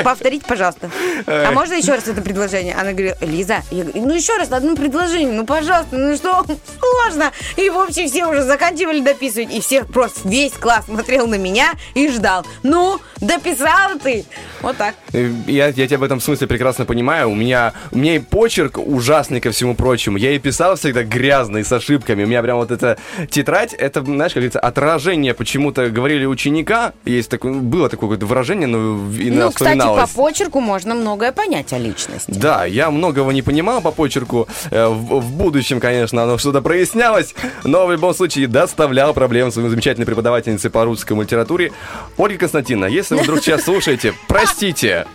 повторите, 0.04 0.46
пожалуйста. 0.48 0.92
А 1.26 1.52
можно 1.52 1.74
еще 1.74 1.96
раз 1.96 2.08
это 2.08 2.22
предложение? 2.22 2.76
Она 2.76 2.92
говорит, 2.92 3.16
Лиза, 3.22 3.64
я 3.72 3.86
говорю, 3.86 4.06
ну 4.06 4.14
еще 4.14 4.38
раз 4.38 4.52
одно 4.52 4.76
предложение, 4.76 5.34
ну 5.34 5.46
пожалуйста, 5.48 5.98
ну 5.98 6.16
что, 6.16 6.46
сложно. 6.80 7.32
И 7.56 7.70
в 7.72 7.78
общем 7.80 8.08
все 8.08 8.28
уже 8.28 8.44
заканчивали 8.44 9.00
дописывать, 9.00 9.52
и 9.52 9.62
всех 9.62 9.88
просто 9.88 10.30
весь 10.30 10.54
класс 10.54 10.86
смотрел 10.86 11.26
на 11.26 11.36
меня 11.36 11.72
и 11.96 12.08
ждал. 12.10 12.46
Ну, 12.62 13.00
дописала 13.20 13.53
ты. 14.02 14.26
Вот 14.62 14.78
так. 14.78 14.96
Э, 15.14 15.30
Я, 15.48 15.68
я 15.68 15.88
тебя 15.88 15.98
в 15.98 16.04
этом 16.04 16.20
смысле 16.20 16.48
прекрасно 16.48 16.86
понимаю. 16.86 17.30
У 17.30 17.36
меня, 17.36 17.74
у 17.92 17.98
меня 17.98 18.16
и 18.16 18.20
почерк 18.20 18.78
ужасный 18.78 19.40
ко 19.42 19.52
всему 19.52 19.76
прочему. 19.76 20.18
Я 20.18 20.32
и 20.32 20.40
писал 20.40 20.76
всегда 20.76 21.04
грязный, 21.04 21.64
с 21.64 21.72
ошибками. 21.72 22.24
У 22.24 22.28
меня 22.28 22.42
прям 22.42 22.58
вот 22.58 22.72
эта 22.72 22.98
тетрадь, 23.30 23.74
это, 23.74 24.04
знаешь, 24.04 24.34
как 24.34 24.42
говорится, 24.42 24.60
отражение 24.60 25.34
почему-то 25.34 25.90
говорили 25.90 26.26
ученика. 26.26 26.94
Есть 27.06 27.30
такое, 27.30 27.54
было 27.54 27.90
такое 27.90 28.10
какое-то 28.10 28.26
выражение, 28.26 28.68
но 28.68 28.78
иногда 29.18 29.46
Ну, 29.46 29.52
кстати, 29.52 29.78
по 29.80 30.08
почерку 30.08 30.60
можно 30.60 30.96
многое 30.96 31.32
понять 31.32 31.74
о 31.74 31.78
личности. 31.78 32.32
Да, 32.32 32.66
я 32.66 32.92
многого 32.92 33.32
не 33.32 33.42
понимал 33.42 33.82
по 33.82 33.92
почерку. 33.92 34.48
Э, 34.72 34.88
В, 34.88 35.20
в 35.22 35.32
будущем, 35.34 35.80
конечно, 35.80 36.24
оно 36.24 36.38
что-то 36.38 36.62
прояснялось, 36.62 37.36
но 37.64 37.86
в 37.86 37.92
любом 37.92 38.14
случае 38.14 38.48
доставлял 38.48 39.14
проблем 39.14 39.52
своей 39.52 39.70
замечательной 39.70 40.06
преподавательнице 40.06 40.70
по 40.70 40.84
русской 40.86 41.14
литературе. 41.20 41.72
Ольга 42.18 42.40
Константиновна, 42.40 42.92
если 42.94 43.16
вы 43.16 43.24
вдруг 43.24 43.42
сейчас 43.44 43.64
слушаете, 43.64 44.14
простите. 44.28 45.06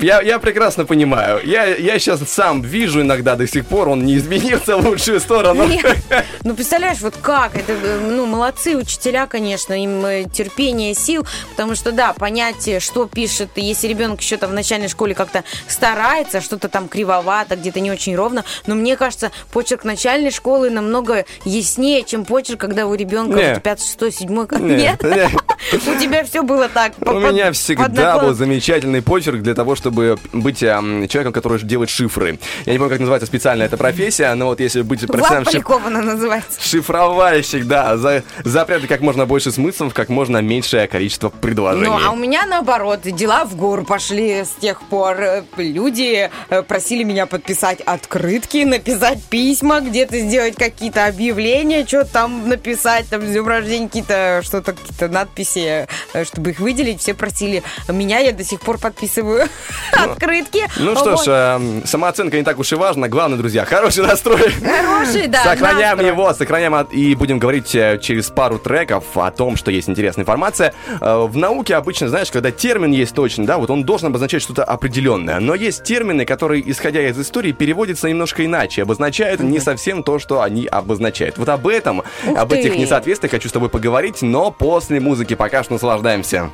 Я, 0.00 0.20
я 0.20 0.38
прекрасно 0.38 0.84
понимаю. 0.84 1.40
Я, 1.44 1.66
я 1.66 1.98
сейчас 1.98 2.20
сам 2.28 2.62
вижу 2.62 3.02
иногда 3.02 3.36
до 3.36 3.46
сих 3.46 3.66
пор, 3.66 3.88
он 3.88 4.04
не 4.04 4.16
изменился 4.16 4.76
в 4.76 4.86
лучшую 4.86 5.20
сторону. 5.20 5.66
Нет. 5.66 5.96
Ну, 6.44 6.54
представляешь, 6.54 7.00
вот 7.00 7.16
как? 7.20 7.56
Это, 7.56 7.72
э, 7.72 8.00
ну, 8.00 8.26
молодцы 8.26 8.76
учителя, 8.76 9.26
конечно, 9.26 9.72
им 9.80 10.04
э, 10.04 10.24
терпение, 10.32 10.94
сил, 10.94 11.26
потому 11.50 11.74
что, 11.74 11.92
да, 11.92 12.12
понять, 12.14 12.66
э, 12.66 12.80
что 12.80 13.06
пишет, 13.06 13.50
если 13.56 13.86
ребенок 13.86 14.20
еще 14.20 14.36
там 14.36 14.50
в 14.50 14.54
начальной 14.54 14.88
школе 14.88 15.14
как-то 15.14 15.44
старается, 15.68 16.40
что-то 16.40 16.68
там 16.68 16.88
кривовато, 16.88 17.56
где-то 17.56 17.80
не 17.80 17.90
очень 17.90 18.16
ровно, 18.16 18.44
но 18.66 18.74
мне 18.74 18.96
кажется, 18.96 19.30
почерк 19.52 19.84
начальной 19.84 20.30
школы 20.30 20.70
намного 20.70 21.24
яснее, 21.44 22.02
чем 22.02 22.24
почерк, 22.24 22.60
когда 22.60 22.86
у 22.86 22.94
ребенка 22.94 23.38
Не. 23.38 23.54
вот 23.54 23.62
5, 23.62 23.80
6, 24.00 24.18
7, 24.18 24.46
Не, 24.58 24.76
нет? 24.76 25.02
не. 25.02 25.28
У 25.72 26.00
тебя 26.00 26.24
все 26.24 26.42
было 26.42 26.68
так. 26.68 26.94
У 27.00 27.12
меня 27.12 27.52
всегда 27.78 28.18
был 28.18 28.34
замечательный 28.34 29.02
почерк 29.02 29.42
для 29.42 29.54
того, 29.54 29.74
чтобы 29.74 30.18
быть 30.32 30.62
эм, 30.62 31.08
человеком, 31.08 31.32
который 31.32 31.60
делает 31.62 31.90
шифры. 31.90 32.38
Я 32.66 32.72
не 32.72 32.78
помню, 32.78 32.90
как 32.90 33.00
называется 33.00 33.26
специально 33.26 33.62
эта 33.62 33.76
профессия, 33.76 34.32
но 34.34 34.46
вот 34.46 34.60
если 34.60 34.82
быть 34.82 35.00
Влад 35.00 35.12
профессиональным 35.12 35.52
шиф- 35.52 36.04
называется. 36.04 36.60
шифровальщик, 36.60 37.66
да, 37.66 37.96
за, 37.96 38.22
запрятать 38.44 38.88
как 38.88 39.00
можно 39.00 39.26
больше 39.26 39.52
смыслов, 39.52 39.94
как 39.94 40.08
можно 40.08 40.38
меньшее 40.38 40.86
количество 40.88 41.28
предложений. 41.28 41.86
Ну, 41.86 42.06
а 42.06 42.10
у 42.10 42.16
меня 42.16 42.46
наоборот, 42.46 43.00
дела 43.02 43.44
в 43.44 43.56
гору 43.56 43.84
пошли 43.84 44.44
с 44.44 44.50
тех 44.60 44.80
пор. 44.82 45.16
Люди 45.56 46.30
э, 46.48 46.62
просили 46.62 47.02
меня 47.04 47.26
подписать 47.26 47.80
открытки, 47.80 48.64
написать 48.64 49.22
письма, 49.24 49.80
где-то 49.80 50.18
сделать 50.18 50.54
какие-то 50.56 51.06
объявления, 51.06 51.86
что 51.86 52.04
там 52.04 52.48
написать, 52.48 53.08
там, 53.08 53.22
с 53.22 53.26
днем 53.26 53.46
рождения, 53.46 53.86
какие-то, 53.86 54.40
что-то, 54.42 54.72
какие-то 54.72 55.08
надписи, 55.08 55.86
э, 56.12 56.24
чтобы 56.24 56.50
их 56.50 56.60
выделить. 56.60 57.00
Все 57.00 57.14
просили 57.14 57.61
меня, 57.92 58.18
я 58.18 58.32
до 58.32 58.44
сих 58.44 58.60
пор 58.60 58.78
подписываю 58.78 59.48
открытки. 59.92 60.62
Ну 60.78 60.96
что 60.96 61.16
ж, 61.16 61.22
эм, 61.28 61.86
самооценка 61.86 62.36
не 62.36 62.42
так 62.42 62.58
уж 62.58 62.72
и 62.72 62.74
важна. 62.76 63.08
Главное, 63.08 63.38
друзья, 63.38 63.64
хороший 63.64 64.04
настрой. 64.04 64.50
Хороший, 64.52 65.26
да, 65.28 65.42
Сохраняем 65.44 65.96
настрой. 65.98 66.06
его, 66.08 66.32
сохраняем 66.34 66.74
и 66.90 67.14
будем 67.14 67.38
говорить 67.38 67.74
э, 67.74 67.98
через 68.00 68.30
пару 68.30 68.58
треков 68.58 69.04
о 69.16 69.30
том, 69.30 69.56
что 69.56 69.70
есть 69.70 69.88
интересная 69.88 70.22
информация. 70.22 70.74
Э, 71.00 71.26
В 71.28 71.36
науке 71.36 71.74
обычно, 71.76 72.08
знаешь, 72.08 72.30
когда 72.30 72.50
термин 72.50 72.92
есть 72.92 73.14
точно, 73.14 73.44
да, 73.46 73.58
вот 73.58 73.70
он 73.70 73.84
должен 73.84 74.08
обозначать 74.08 74.42
что-то 74.42 74.64
определенное. 74.64 75.40
Но 75.40 75.54
есть 75.54 75.84
термины, 75.84 76.24
которые, 76.24 76.62
исходя 76.70 77.06
из 77.08 77.18
истории, 77.18 77.52
переводятся 77.52 78.08
немножко 78.08 78.44
иначе, 78.44 78.82
обозначают 78.82 79.40
не 79.40 79.60
совсем 79.60 80.02
то, 80.02 80.18
что 80.18 80.40
они 80.40 80.66
обозначают. 80.66 81.38
Вот 81.38 81.48
об 81.48 81.66
этом, 81.68 82.02
Ух 82.26 82.38
об 82.38 82.50
ты. 82.50 82.56
этих 82.58 82.76
несоответствиях 82.76 83.30
хочу 83.32 83.48
с 83.48 83.52
тобой 83.52 83.68
поговорить, 83.68 84.22
но 84.22 84.50
после 84.50 85.00
музыки 85.00 85.34
пока 85.34 85.62
что 85.62 85.74
наслаждаемся. 85.74 86.50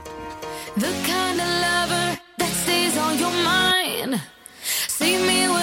The 0.79 0.95
kind 1.05 1.41
of 1.41 1.51
lover 1.67 2.21
that 2.39 2.53
stays 2.63 2.97
on 2.97 3.19
your 3.19 3.33
mind. 3.43 4.23
See 4.63 5.17
me 5.27 5.58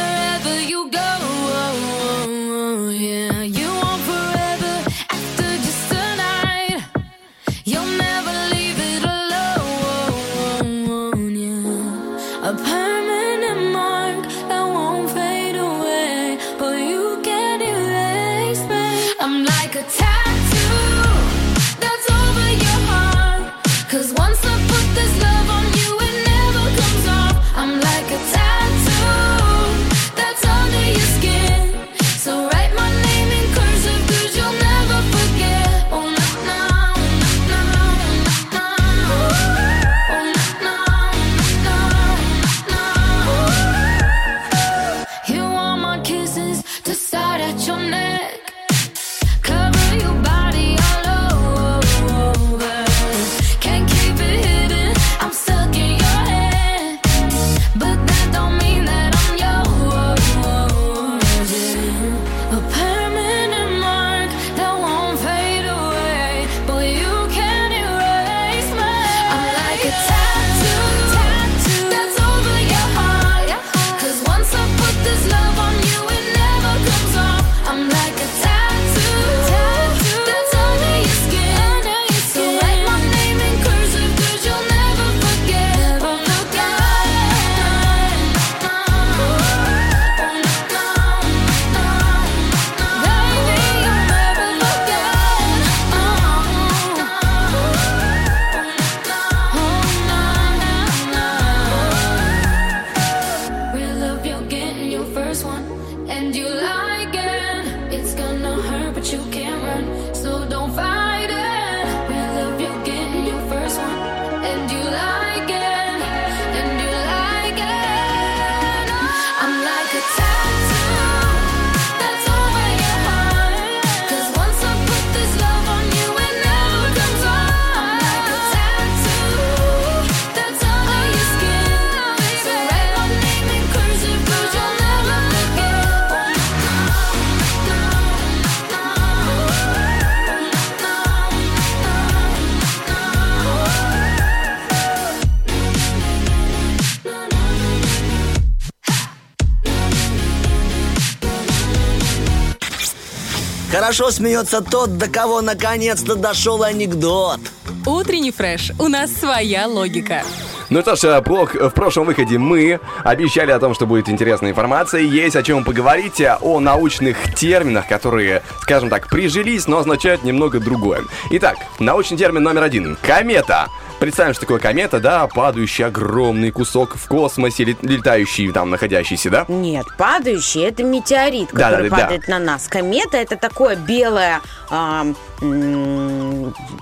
Хорошо 153.86 154.10
смеется 154.10 154.62
тот, 154.62 154.98
до 154.98 155.08
кого 155.08 155.42
наконец-то 155.42 156.16
дошел 156.16 156.64
анекдот. 156.64 157.40
Утренний 157.86 158.32
фреш. 158.32 158.72
У 158.80 158.88
нас 158.88 159.14
своя 159.14 159.68
логика. 159.68 160.24
Ну 160.72 160.82
что 160.82 160.96
ж, 160.96 161.04
э, 161.04 161.22
в 161.22 161.70
прошлом 161.70 162.08
выходе 162.08 162.40
мы 162.40 162.80
обещали 163.04 163.52
о 163.52 163.60
том, 163.60 163.76
что 163.76 163.86
будет 163.86 164.10
интересная 164.10 164.50
информация. 164.50 165.02
Есть 165.02 165.36
о 165.36 165.44
чем 165.44 165.64
поговорить, 165.64 166.20
э, 166.20 166.36
о 166.42 166.60
научных 166.60 167.36
терминах, 167.36 167.88
которые, 167.88 168.42
скажем 168.62 168.90
так, 168.90 169.08
прижились, 169.08 169.68
но 169.68 169.78
означают 169.78 170.24
немного 170.24 170.60
другое. 170.60 171.04
Итак, 171.30 171.58
научный 171.78 172.18
термин 172.18 172.42
номер 172.42 172.64
один. 172.64 172.98
Комета. 173.04 173.68
Представим, 174.00 174.34
что 174.34 174.42
такое 174.42 174.60
комета, 174.60 175.00
да, 175.00 175.26
падающий 175.28 175.86
огромный 175.86 176.52
кусок 176.52 176.96
в 176.96 177.08
космосе, 177.08 177.64
лет- 177.64 177.82
летающий 177.82 178.52
там, 178.52 178.70
находящийся, 178.70 179.30
да? 179.30 179.46
Нет, 179.48 179.86
падающий 179.98 180.64
это 180.64 180.84
метеорит, 180.84 181.50
Да, 181.54 181.70
который 181.70 181.90
да, 181.90 181.96
да, 181.96 182.02
падает 182.04 182.28
на 182.28 182.40
нас. 182.40 182.68
Комета 182.68 183.18
это 183.18 183.38
такое 183.38 183.76
белое 183.78 184.42
м, 184.70 185.16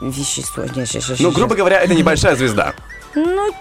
вещество. 0.01 0.63
Нет, 0.75 0.89
щас, 0.89 1.05
щас, 1.05 1.19
Ну, 1.19 1.31
грубо 1.31 1.55
говоря, 1.55 1.79
это 1.81 1.93
небольшая 1.93 2.35
звезда. 2.35 2.73
Ну, 3.15 3.51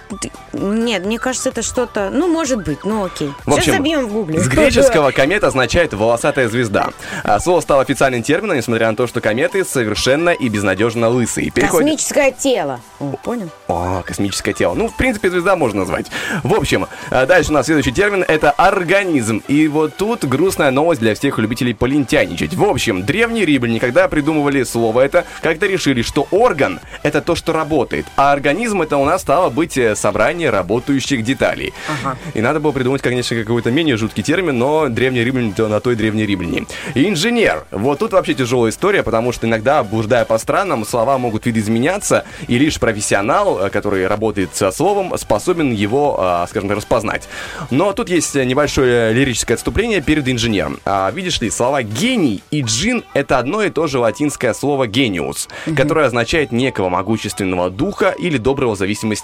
нет, 0.52 1.04
мне 1.04 1.18
кажется, 1.18 1.50
это 1.50 1.62
что-то. 1.62 2.10
Ну, 2.10 2.28
может 2.28 2.64
быть, 2.64 2.84
ну 2.84 3.04
окей. 3.04 3.30
В 3.44 3.50
общем, 3.52 3.62
Сейчас 3.62 3.76
забьем 3.76 4.06
в 4.06 4.12
гугле. 4.12 4.40
С 4.40 4.48
греческого 4.48 5.10
комета 5.10 5.48
означает 5.48 5.92
волосатая 5.92 6.48
звезда. 6.48 6.90
А 7.24 7.38
слово 7.40 7.60
стало 7.60 7.82
официальным 7.82 8.22
термином, 8.22 8.56
несмотря 8.56 8.90
на 8.90 8.96
то, 8.96 9.06
что 9.06 9.20
кометы 9.20 9.64
совершенно 9.64 10.30
и 10.30 10.48
безнадежно 10.48 11.08
лысые. 11.08 11.50
Переходит- 11.50 11.88
Космическое 11.90 12.32
тело. 12.32 12.80
О, 12.98 13.16
понял? 13.22 13.50
О, 13.68 14.02
космическое 14.06 14.52
тело. 14.52 14.74
Ну, 14.74 14.88
в 14.88 14.96
принципе, 14.96 15.30
звезда 15.30 15.56
можно 15.56 15.80
назвать. 15.80 16.06
В 16.42 16.54
общем, 16.54 16.86
а 17.10 17.26
дальше 17.26 17.50
у 17.50 17.54
нас 17.54 17.66
следующий 17.66 17.92
термин— 17.92 18.24
это 18.28 18.50
организм. 18.50 19.42
И 19.48 19.68
вот 19.68 19.96
тут 19.96 20.24
грустная 20.24 20.70
новость 20.70 21.00
для 21.00 21.14
всех 21.14 21.38
любителей 21.38 21.74
полентяничать. 21.74 22.54
В 22.54 22.64
общем, 22.64 23.04
древние 23.04 23.44
римляне, 23.44 23.80
когда 23.80 24.08
придумывали 24.08 24.62
слово 24.64 25.00
это, 25.02 25.24
как-то 25.42 25.66
решили, 25.66 26.02
что 26.02 26.26
орган— 26.30 26.80
это 27.02 27.20
то, 27.20 27.34
что 27.34 27.52
работает, 27.52 28.06
а 28.16 28.32
организм— 28.32 28.82
это 28.82 28.96
у 28.96 29.04
нас 29.04 29.20
стало 29.22 29.41
быть 29.50 29.76
э, 29.78 29.94
собрание 29.94 30.50
работающих 30.50 31.22
деталей. 31.24 31.72
И 32.34 32.40
надо 32.40 32.60
было 32.60 32.72
придумать, 32.72 33.02
конечно, 33.02 33.36
какой-то 33.36 33.70
менее 33.70 33.96
жуткий 33.96 34.22
термин, 34.22 34.58
но 34.58 34.88
древние 34.88 35.24
римляне 35.24 35.52
то 35.52 35.68
на 35.68 35.80
той 35.80 35.96
древние 35.96 36.26
римляне. 36.26 36.66
Инженер. 36.94 37.64
Вот 37.70 37.98
тут 37.98 38.12
вообще 38.12 38.34
тяжелая 38.34 38.70
история, 38.70 39.02
потому 39.02 39.32
что 39.32 39.46
иногда, 39.46 39.82
блуждая 39.82 40.24
по 40.24 40.38
странам, 40.38 40.84
слова 40.84 41.18
могут 41.18 41.46
видоизменяться, 41.46 42.24
и 42.48 42.58
лишь 42.58 42.78
профессионал, 42.78 43.66
э, 43.66 43.70
который 43.70 44.06
работает 44.06 44.54
со 44.54 44.70
словом, 44.70 45.16
способен 45.18 45.72
его, 45.72 46.16
а, 46.18 46.46
скажем 46.48 46.68
так, 46.68 46.78
распознать. 46.78 47.28
Но 47.70 47.92
тут 47.92 48.08
есть 48.08 48.34
э, 48.36 48.44
небольшое 48.44 49.12
лирическое 49.12 49.56
отступление 49.56 50.00
перед 50.00 50.28
инженером. 50.28 50.78
А, 50.84 51.10
видишь 51.10 51.40
ли, 51.40 51.50
слова 51.50 51.82
гений 51.82 52.42
и 52.50 52.62
джин— 52.62 53.04
это 53.14 53.38
одно 53.38 53.62
и 53.62 53.70
то 53.70 53.86
же 53.86 53.98
латинское 53.98 54.54
слово 54.54 54.86
гениус, 54.86 55.48
которое 55.76 56.06
означает 56.06 56.52
некого 56.52 56.88
могущественного 56.88 57.70
духа 57.70 58.14
или 58.18 58.38
доброго 58.38 58.74
в 58.74 58.78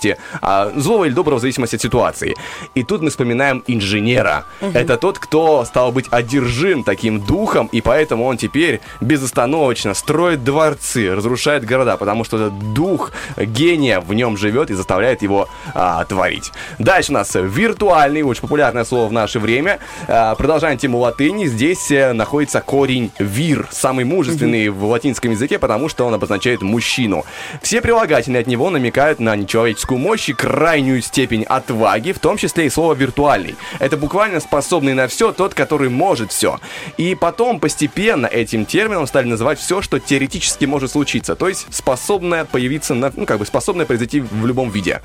зависимости, 0.09 0.17
а, 0.41 0.73
злого 0.77 1.05
или 1.05 1.13
доброго 1.13 1.39
в 1.39 1.41
зависимости 1.41 1.77
от 1.77 1.83
ситуации. 1.83 2.35
И 2.75 2.85
тут 2.85 3.03
мы 3.03 3.11
вспоминаем 3.11 3.63
инженера. 3.67 4.45
Мгм. 4.61 4.77
Это 4.77 4.97
тот, 4.97 5.19
кто 5.19 5.65
стал 5.65 5.93
быть 5.93 6.07
одержим 6.11 6.85
таким 6.85 7.21
духом, 7.21 7.69
и 7.73 7.81
поэтому 7.81 8.25
он 8.25 8.37
теперь 8.37 8.81
безостановочно 9.01 9.95
строит 9.95 10.45
дворцы, 10.45 11.15
разрушает 11.15 11.65
города, 11.65 11.97
потому 11.97 12.25
что 12.25 12.37
этот 12.37 12.75
дух 12.75 13.13
гения 13.37 14.01
в 14.01 14.15
нем 14.15 14.37
живет 14.37 14.71
и 14.71 14.75
заставляет 14.75 15.23
его 15.23 15.49
а, 15.75 16.05
творить. 16.05 16.53
Дальше 16.79 17.13
у 17.13 17.15
нас 17.15 17.35
виртуальный, 17.35 18.23
очень 18.23 18.43
популярное 18.43 18.85
слово 18.85 19.09
в 19.09 19.13
наше 19.13 19.39
время. 19.39 19.79
А, 20.07 20.35
продолжаем 20.35 20.79
тему 20.79 20.99
латыни. 20.99 21.47
Здесь 21.47 21.91
э, 21.91 22.13
находится 22.13 22.61
корень 22.61 23.11
вир, 23.19 23.67
самый 23.71 24.05
мужественный 24.05 24.69
в 24.69 24.85
латинском 24.85 25.31
языке, 25.33 25.59
потому 25.59 25.89
что 25.89 26.07
он 26.07 26.15
обозначает 26.15 26.63
мужчину. 26.63 27.25
Все 27.63 27.81
прилагательные 27.81 28.41
от 28.41 28.47
него 28.47 28.71
намекают 28.71 29.21
на 29.21 29.35
нечеловеческую 29.37 29.98
мощь 29.99 30.29
и 30.29 30.33
крайнюю 30.33 31.03
степень 31.03 31.43
отваги, 31.43 32.13
в 32.13 32.19
том 32.19 32.37
числе 32.37 32.67
и 32.67 32.71
слово 32.71 32.95
виртуальный. 32.95 33.57
Это 33.79 33.97
буквально 33.97 34.41
способный 34.41 34.95
на 34.95 35.09
все 35.09 35.33
тот, 35.33 35.55
который 35.55 35.91
может 35.91 36.33
все. 36.33 36.61
И 36.97 37.15
потом 37.15 37.61
постепенно 37.61 38.27
этим 38.27 38.65
термином 38.65 39.07
стали 39.07 39.27
называть 39.27 39.59
все, 39.59 39.83
что 39.83 39.99
теоретически 39.99 40.65
может 40.65 40.93
случиться, 40.93 41.35
то 41.35 41.49
есть 41.49 41.67
способное 41.71 42.45
появиться, 42.45 42.95
на, 42.95 43.13
ну 43.15 43.27
как 43.27 43.39
бы 43.39 43.47
способное 43.47 43.85
произойти 43.85 44.21
в 44.21 44.47
любом 44.47 44.71
виде. 44.71 45.03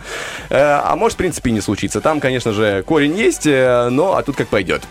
Э, 0.50 0.80
а 0.84 0.96
может, 0.96 1.16
в 1.16 1.18
принципе, 1.18 1.50
и 1.50 1.54
не 1.54 1.62
случиться. 1.62 2.00
Там, 2.00 2.20
конечно 2.20 2.54
же, 2.54 2.84
корень 2.84 3.18
есть, 3.18 3.48
э, 3.48 3.89
но 3.89 4.16
а 4.16 4.24
тут 4.24 4.36
как 4.36 4.48
пойдет. 4.48 4.84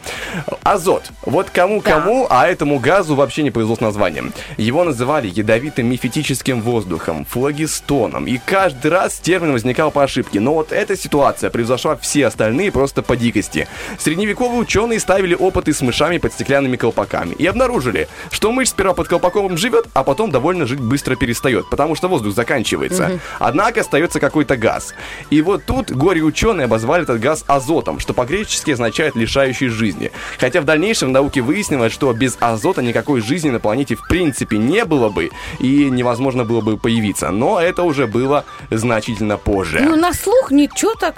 Азот. 0.62 1.10
Вот 1.22 1.50
кому-кому, 1.50 2.26
а 2.28 2.48
этому 2.48 2.78
газу 2.80 3.14
вообще 3.14 3.42
не 3.42 3.50
повезло 3.50 3.76
с 3.76 3.80
названием. 3.80 4.32
Его 4.56 4.82
называли 4.82 5.28
ядовитым 5.28 5.86
мифетическим 5.86 6.60
воздухом, 6.60 7.24
флагистоном. 7.24 8.26
И 8.26 8.38
каждый 8.44 8.90
раз 8.90 9.18
термин 9.18 9.52
возникал 9.52 9.90
по 9.92 10.02
ошибке. 10.02 10.40
Но 10.40 10.54
вот 10.54 10.72
эта 10.72 10.96
ситуация 10.96 11.50
превзошла 11.50 11.96
все 11.96 12.26
остальные 12.26 12.72
просто 12.72 13.02
по 13.02 13.16
дикости. 13.16 13.68
Средневековые 13.98 14.60
ученые 14.60 14.98
ставили 14.98 15.34
опыты 15.34 15.72
с 15.72 15.80
мышами 15.82 16.18
под 16.18 16.32
стеклянными 16.32 16.76
колпаками 16.76 17.34
и 17.34 17.46
обнаружили, 17.46 18.08
что 18.30 18.50
мышь 18.50 18.70
сперва 18.70 18.94
под 18.94 19.08
колпаком 19.08 19.56
живет, 19.56 19.86
а 19.94 20.02
потом 20.02 20.30
довольно 20.30 20.66
жить 20.66 20.80
быстро 20.80 21.14
перестает, 21.16 21.68
потому 21.70 21.94
что 21.94 22.08
воздух 22.08 22.34
заканчивается. 22.34 23.08
Мгм. 23.08 23.20
Однако 23.38 23.80
остается 23.80 24.18
какой-то 24.18 24.56
газ. 24.56 24.94
И 25.30 25.42
вот 25.42 25.64
тут 25.64 25.90
горе-ученые 25.90 26.64
обозвали 26.64 27.02
этот 27.04 27.20
газ 27.20 27.44
азотом, 27.46 28.00
что 28.00 28.14
по-гречески 28.14 28.70
означает 28.70 29.14
лишающий 29.14 29.68
жизни. 29.68 30.10
Хотя 30.38 30.60
в 30.60 30.64
дальнейшем 30.64 31.08
в 31.08 31.12
науке 31.12 31.42
выяснилось, 31.42 31.92
что 31.92 32.12
без 32.12 32.36
азота 32.40 32.82
никакой 32.82 33.20
жизни 33.20 33.50
на 33.50 33.60
планете 33.60 33.94
в 33.94 34.06
принципе 34.08 34.58
не 34.58 34.84
было 34.84 35.08
бы 35.08 35.30
и 35.58 35.90
невозможно 35.90 36.44
было 36.44 36.60
бы 36.60 36.76
появиться. 36.76 37.30
Но 37.30 37.60
это 37.60 37.82
уже 37.82 38.06
было 38.06 38.44
значительно 38.70 39.36
позже. 39.36 39.80
Ну, 39.84 39.96
на 39.96 40.12
слух 40.12 40.50
ничего 40.50 40.94
так. 40.94 41.16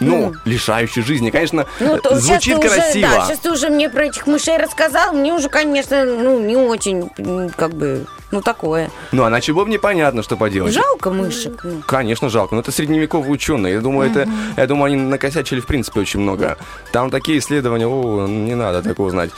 Ну, 0.00 0.34
лишающий 0.44 1.02
жизни, 1.02 1.30
конечно, 1.30 1.66
Ну, 1.80 1.98
то 1.98 2.16
звучит 2.16 2.42
сейчас 2.42 2.60
ты 2.60 2.68
красиво. 2.68 3.06
Уже, 3.06 3.16
да, 3.16 3.26
сейчас 3.26 3.38
ты 3.38 3.50
уже 3.50 3.68
мне 3.70 3.88
про 3.88 4.04
этих 4.06 4.26
мышей 4.26 4.58
рассказал. 4.58 5.14
Мне 5.14 5.32
уже, 5.32 5.48
конечно, 5.48 6.04
ну, 6.04 6.38
не 6.38 6.56
очень, 6.56 7.08
как 7.56 7.72
бы, 7.72 8.06
ну, 8.36 8.42
такое. 8.42 8.90
Ну, 9.12 9.24
а 9.24 9.28
иначе 9.28 9.52
было 9.52 9.64
бы 9.64 9.70
непонятно, 9.70 10.22
что 10.22 10.36
поделать. 10.36 10.74
Жалко 10.74 11.10
мышек. 11.10 11.60
ну. 11.64 11.82
Конечно, 11.86 12.28
жалко. 12.28 12.54
Но 12.54 12.60
это 12.60 12.70
средневековые 12.70 13.30
ученые. 13.30 13.74
Я 13.74 13.80
думаю, 13.80 14.10
это, 14.10 14.28
я 14.56 14.66
думаю, 14.66 14.92
они 14.92 14.96
накосячили 14.96 15.60
в 15.60 15.66
принципе 15.66 16.00
очень 16.00 16.20
много. 16.20 16.58
Там 16.92 17.10
такие 17.10 17.38
исследования, 17.38 17.86
о, 17.86 18.26
не 18.26 18.54
надо 18.54 18.82
такого 18.82 19.10
знать. 19.10 19.30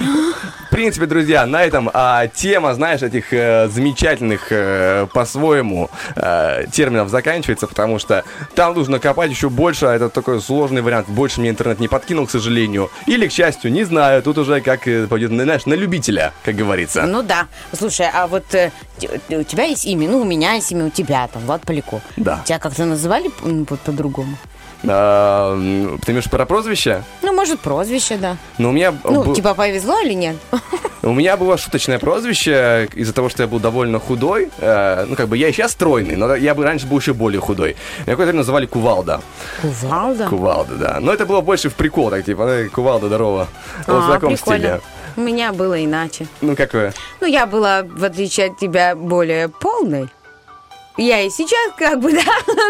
В 0.00 0.74
принципе, 0.74 1.04
друзья, 1.04 1.44
на 1.46 1.62
этом 1.62 1.90
а, 1.92 2.28
тема, 2.28 2.74
знаешь, 2.74 3.02
этих 3.02 3.32
э, 3.32 3.68
замечательных 3.68 4.46
э, 4.50 5.06
по-своему 5.12 5.90
э, 6.16 6.64
терминов 6.72 7.10
заканчивается, 7.10 7.66
потому 7.66 7.98
что 7.98 8.24
там 8.54 8.74
нужно 8.74 8.98
копать 8.98 9.30
еще 9.30 9.50
больше, 9.50 9.84
а 9.84 9.94
это 9.94 10.08
такой 10.08 10.40
сложный 10.40 10.80
вариант. 10.80 11.10
Больше 11.10 11.40
мне 11.40 11.50
интернет 11.50 11.78
не 11.78 11.88
подкинул, 11.88 12.26
к 12.26 12.30
сожалению. 12.30 12.90
Или, 13.06 13.28
к 13.28 13.32
счастью, 13.32 13.70
не 13.70 13.84
знаю. 13.84 14.22
Тут 14.22 14.38
уже 14.38 14.62
как 14.62 14.88
э, 14.88 15.06
пойдет, 15.08 15.30
знаешь, 15.30 15.66
на 15.66 15.74
любителя, 15.74 16.32
как 16.42 16.54
говорится. 16.54 17.02
Ну 17.02 17.22
да. 17.22 17.48
Слушай, 17.72 18.06
а 18.12 18.26
вот 18.26 18.41
э, 18.52 18.70
т- 19.00 19.38
у 19.38 19.42
тебя 19.42 19.64
есть 19.64 19.84
имя, 19.86 20.08
ну, 20.08 20.20
у 20.20 20.24
меня 20.24 20.54
есть 20.54 20.70
имя, 20.72 20.86
у 20.86 20.90
тебя 20.90 21.28
там, 21.32 21.42
Влад 21.46 21.62
Поляков. 21.62 22.00
Да. 22.16 22.42
Тебя 22.44 22.58
как-то 22.58 22.84
называли 22.84 23.28
по-другому? 23.84 24.36
А, 24.84 25.54
ты 26.04 26.10
имеешь 26.12 26.28
про 26.28 26.44
прозвище? 26.44 27.04
Ну, 27.22 27.32
может, 27.32 27.60
прозвище, 27.60 28.16
да. 28.16 28.36
Ну, 28.58 28.70
у 28.70 28.72
меня... 28.72 28.92
Ну, 29.04 29.22
был- 29.22 29.34
типа 29.34 29.54
повезло 29.54 30.00
или 30.00 30.12
нет? 30.12 30.36
У 31.02 31.12
меня 31.12 31.36
было 31.36 31.56
шуточное 31.56 31.98
прозвище 32.00 32.88
из-за 32.94 33.12
того, 33.12 33.28
что 33.28 33.42
я 33.44 33.48
был 33.48 33.60
довольно 33.60 33.98
худой. 34.00 34.50
Э, 34.58 35.04
ну, 35.08 35.14
как 35.16 35.28
бы 35.28 35.36
я 35.36 35.48
и 35.48 35.52
сейчас 35.52 35.72
стройный, 35.72 36.16
но 36.16 36.34
я 36.34 36.54
бы 36.54 36.64
раньше 36.64 36.86
был 36.86 36.98
еще 36.98 37.12
более 37.14 37.40
худой. 37.40 37.76
Меня 37.98 38.06
какое-то 38.12 38.24
время 38.24 38.38
называли 38.38 38.66
Кувалда. 38.66 39.20
Кувалда? 39.60 40.26
Кувалда, 40.28 40.74
да. 40.76 40.98
Но 41.00 41.12
это 41.12 41.26
было 41.26 41.40
больше 41.40 41.68
в 41.70 41.74
прикол, 41.74 42.10
так 42.10 42.24
типа, 42.24 42.42
«Эй, 42.48 42.68
Кувалда, 42.68 43.06
здорово. 43.06 43.48
Вот 43.86 44.04
в 44.04 44.10
А, 44.10 44.12
таком 44.14 44.34
прикольно. 44.34 44.58
стиле. 44.58 44.80
У 45.16 45.20
меня 45.20 45.52
было 45.52 45.84
иначе. 45.84 46.26
Ну, 46.40 46.56
какое? 46.56 46.92
Ну, 47.20 47.26
я 47.26 47.46
была, 47.46 47.82
в 47.82 48.04
отличие 48.04 48.46
от 48.46 48.58
тебя, 48.58 48.94
более 48.94 49.48
полной. 49.48 50.08
Я 50.96 51.22
и 51.22 51.30
сейчас 51.30 51.72
как 51.76 52.00
бы, 52.00 52.12
да, 52.12 52.22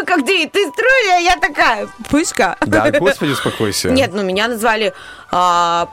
как 0.05 0.25
ты, 0.25 0.47
ты 0.47 0.69
стройная, 0.69 1.19
я 1.21 1.37
такая 1.37 1.87
пышка. 2.09 2.57
Да, 2.61 2.91
господи, 2.99 3.31
успокойся. 3.31 3.89
Нет, 3.89 4.11
ну 4.13 4.23
меня 4.23 4.47
назвали 4.47 4.93
а, 5.31 5.89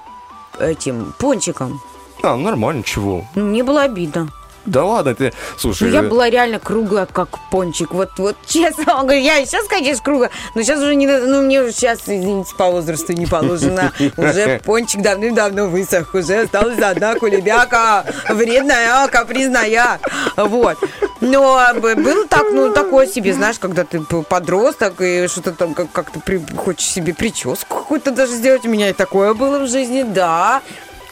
этим 0.59 1.13
пончиком. 1.19 1.81
А, 2.23 2.37
нормально, 2.37 2.83
чего? 2.83 3.25
Ну, 3.35 3.47
Мне 3.47 3.63
было 3.63 3.83
обидно. 3.83 4.29
Да 4.67 4.85
ладно, 4.85 5.15
ты... 5.15 5.33
Слушай, 5.57 5.89
Ну, 5.89 5.95
я 5.95 6.01
э, 6.01 6.09
была 6.09 6.29
реально 6.31 6.59
круглая, 6.59 7.07
как 7.07 7.29
пончик. 7.51 7.93
Вот, 7.93 8.11
вот 8.19 8.37
честно 8.47 8.85
вам 8.95 9.07
говорю, 9.07 9.21
я 9.23 9.45
сейчас, 9.45 9.67
конечно, 9.67 10.03
круглая, 10.05 10.31
но 10.55 10.63
сейчас 10.63 10.81
уже 10.81 10.95
не... 10.95 11.07
Ну, 11.07 11.43
мне 11.43 11.61
уже 11.63 11.73
сейчас, 11.73 12.01
извините, 12.07 12.55
по 12.57 12.71
возрасту 12.71 13.13
не 13.13 13.27
положено. 13.27 13.93
Уже 14.17 14.61
пончик 14.65 15.01
давным-давно 15.03 15.67
высох. 15.69 16.15
Уже 16.15 16.43
осталась 16.43 16.79
одна 16.79 17.15
кулебяка. 17.15 18.05
Вредная, 18.29 19.07
капризная. 19.09 19.99
Вот. 20.37 20.77
Но 21.21 21.61
б- 21.75 21.95
было 21.97 22.27
так, 22.27 22.45
ну, 22.53 22.73
такое 22.73 23.07
себе, 23.07 23.33
знаешь, 23.33 23.59
когда 23.59 23.85
ты 23.85 24.01
подросток 24.01 25.01
и 25.01 25.27
что-то 25.29 25.53
там 25.53 25.75
как- 25.75 25.93
как-то 25.93 26.21
при- 26.21 26.43
хочешь 26.57 26.89
себе 26.89 27.15
прическу 27.15 27.77
какую-то 27.81 28.11
даже 28.11 28.33
сделать. 28.33 28.65
У 28.65 28.69
меня 28.69 28.91
и 28.91 28.93
такое 28.93 29.35
было 29.35 29.59
в 29.59 29.69
жизни, 29.69 30.03
да. 30.03 30.63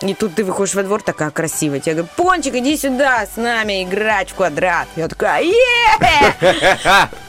И 0.01 0.14
тут 0.14 0.34
ты 0.36 0.44
выходишь 0.44 0.74
во 0.74 0.84
двор 0.84 1.03
такая 1.03 1.30
красивая. 1.30 1.80
Тебе 1.80 1.94
говорят, 1.96 2.12
Пончик, 2.14 2.55
иди 2.55 2.76
сюда 2.76 3.26
с 3.26 3.36
нами 3.36 3.82
играть 3.82 4.30
в 4.30 4.34
квадрат. 4.34 4.86
Я 4.94 5.09
такая, 5.09 5.42
е 5.42 5.53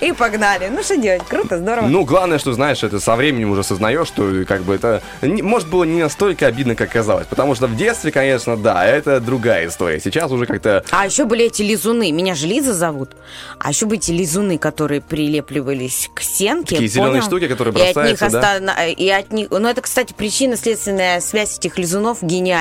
И 0.02 0.12
погнали. 0.14 0.68
Ну, 0.68 0.84
что 0.84 0.96
делать? 0.98 1.24
Круто, 1.28 1.58
здорово. 1.58 1.88
Ну, 1.88 2.04
главное, 2.06 2.38
что, 2.38 2.54
знаешь, 2.54 2.84
это 2.84 3.00
со 3.00 3.16
временем 3.16 3.50
уже 3.52 3.62
осознаешь, 3.62 4.08
что 4.08 4.44
как 4.48 4.62
бы 4.62 4.76
это, 4.76 5.02
может, 5.22 5.68
было 5.68 5.84
не 5.84 6.02
настолько 6.04 6.46
обидно, 6.46 6.76
как 6.76 6.92
казалось. 6.92 7.26
Потому 7.28 7.56
что 7.56 7.66
в 7.68 7.76
детстве, 7.76 8.12
конечно, 8.12 8.56
да, 8.56 8.86
это 8.86 9.20
другая 9.20 9.68
история. 9.68 10.00
Сейчас 10.00 10.32
уже 10.32 10.46
как-то... 10.46 10.84
А 10.92 11.06
еще 11.08 11.26
были 11.26 11.46
эти 11.46 11.64
лизуны. 11.64 12.12
Меня 12.12 12.36
же 12.36 12.46
Лиза 12.46 12.74
зовут. 12.74 13.12
А 13.58 13.70
еще 13.70 13.86
были 13.88 14.00
эти 14.00 14.12
лизуны, 14.12 14.58
которые 14.60 15.02
прилепливались 15.02 16.10
к 16.14 16.22
стенке. 16.22 16.76
Такие 16.76 16.88
зеленые 16.90 17.22
штуки, 17.24 17.48
которые 17.48 17.74
и 17.74 17.82
от 17.82 17.86
них 17.88 17.96
бросаются, 17.96 18.30
да? 18.30 18.56
оста- 18.58 18.88
И 18.88 19.10
от 19.10 19.32
них... 19.32 19.48
Ну, 19.50 19.68
это, 19.68 19.82
кстати, 19.82 20.14
причинно-следственная 20.14 21.20
связь 21.20 21.58
этих 21.58 21.78
лизунов 21.80 22.20
гениальная. 22.22 22.59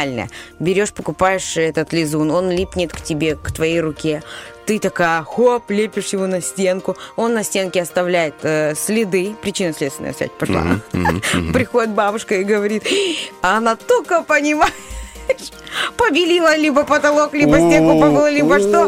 Берешь, 0.58 0.92
покупаешь 0.92 1.56
этот 1.56 1.92
лизун, 1.92 2.30
он 2.30 2.50
липнет 2.50 2.92
к 2.92 3.00
тебе, 3.00 3.36
к 3.36 3.52
твоей 3.52 3.80
руке. 3.80 4.22
Ты 4.66 4.78
такая, 4.78 5.22
хоп, 5.22 5.70
лепишь 5.70 6.08
его 6.12 6.26
на 6.26 6.42
стенку. 6.42 6.96
Он 7.16 7.32
на 7.32 7.42
стенке 7.42 7.80
оставляет 7.82 8.34
э, 8.42 8.74
следы. 8.74 9.34
Причинно-следственная 9.40 10.12
связь 10.12 10.30
пошла. 10.38 10.60
Мгм, 10.60 10.82
мгм, 10.92 11.22
мгм. 11.34 11.52
Приходит 11.54 11.90
бабушка 11.94 12.34
и 12.34 12.44
говорит, 12.44 12.84
«А 13.40 13.56
она 13.56 13.76
только 13.76 14.22
понимает, 14.22 14.72
побелила 15.96 16.56
либо 16.56 16.84
потолок, 16.84 17.34
либо 17.34 17.56
стенку 17.56 17.98
побыла, 18.00 18.30
либо 18.30 18.58
что. 18.58 18.84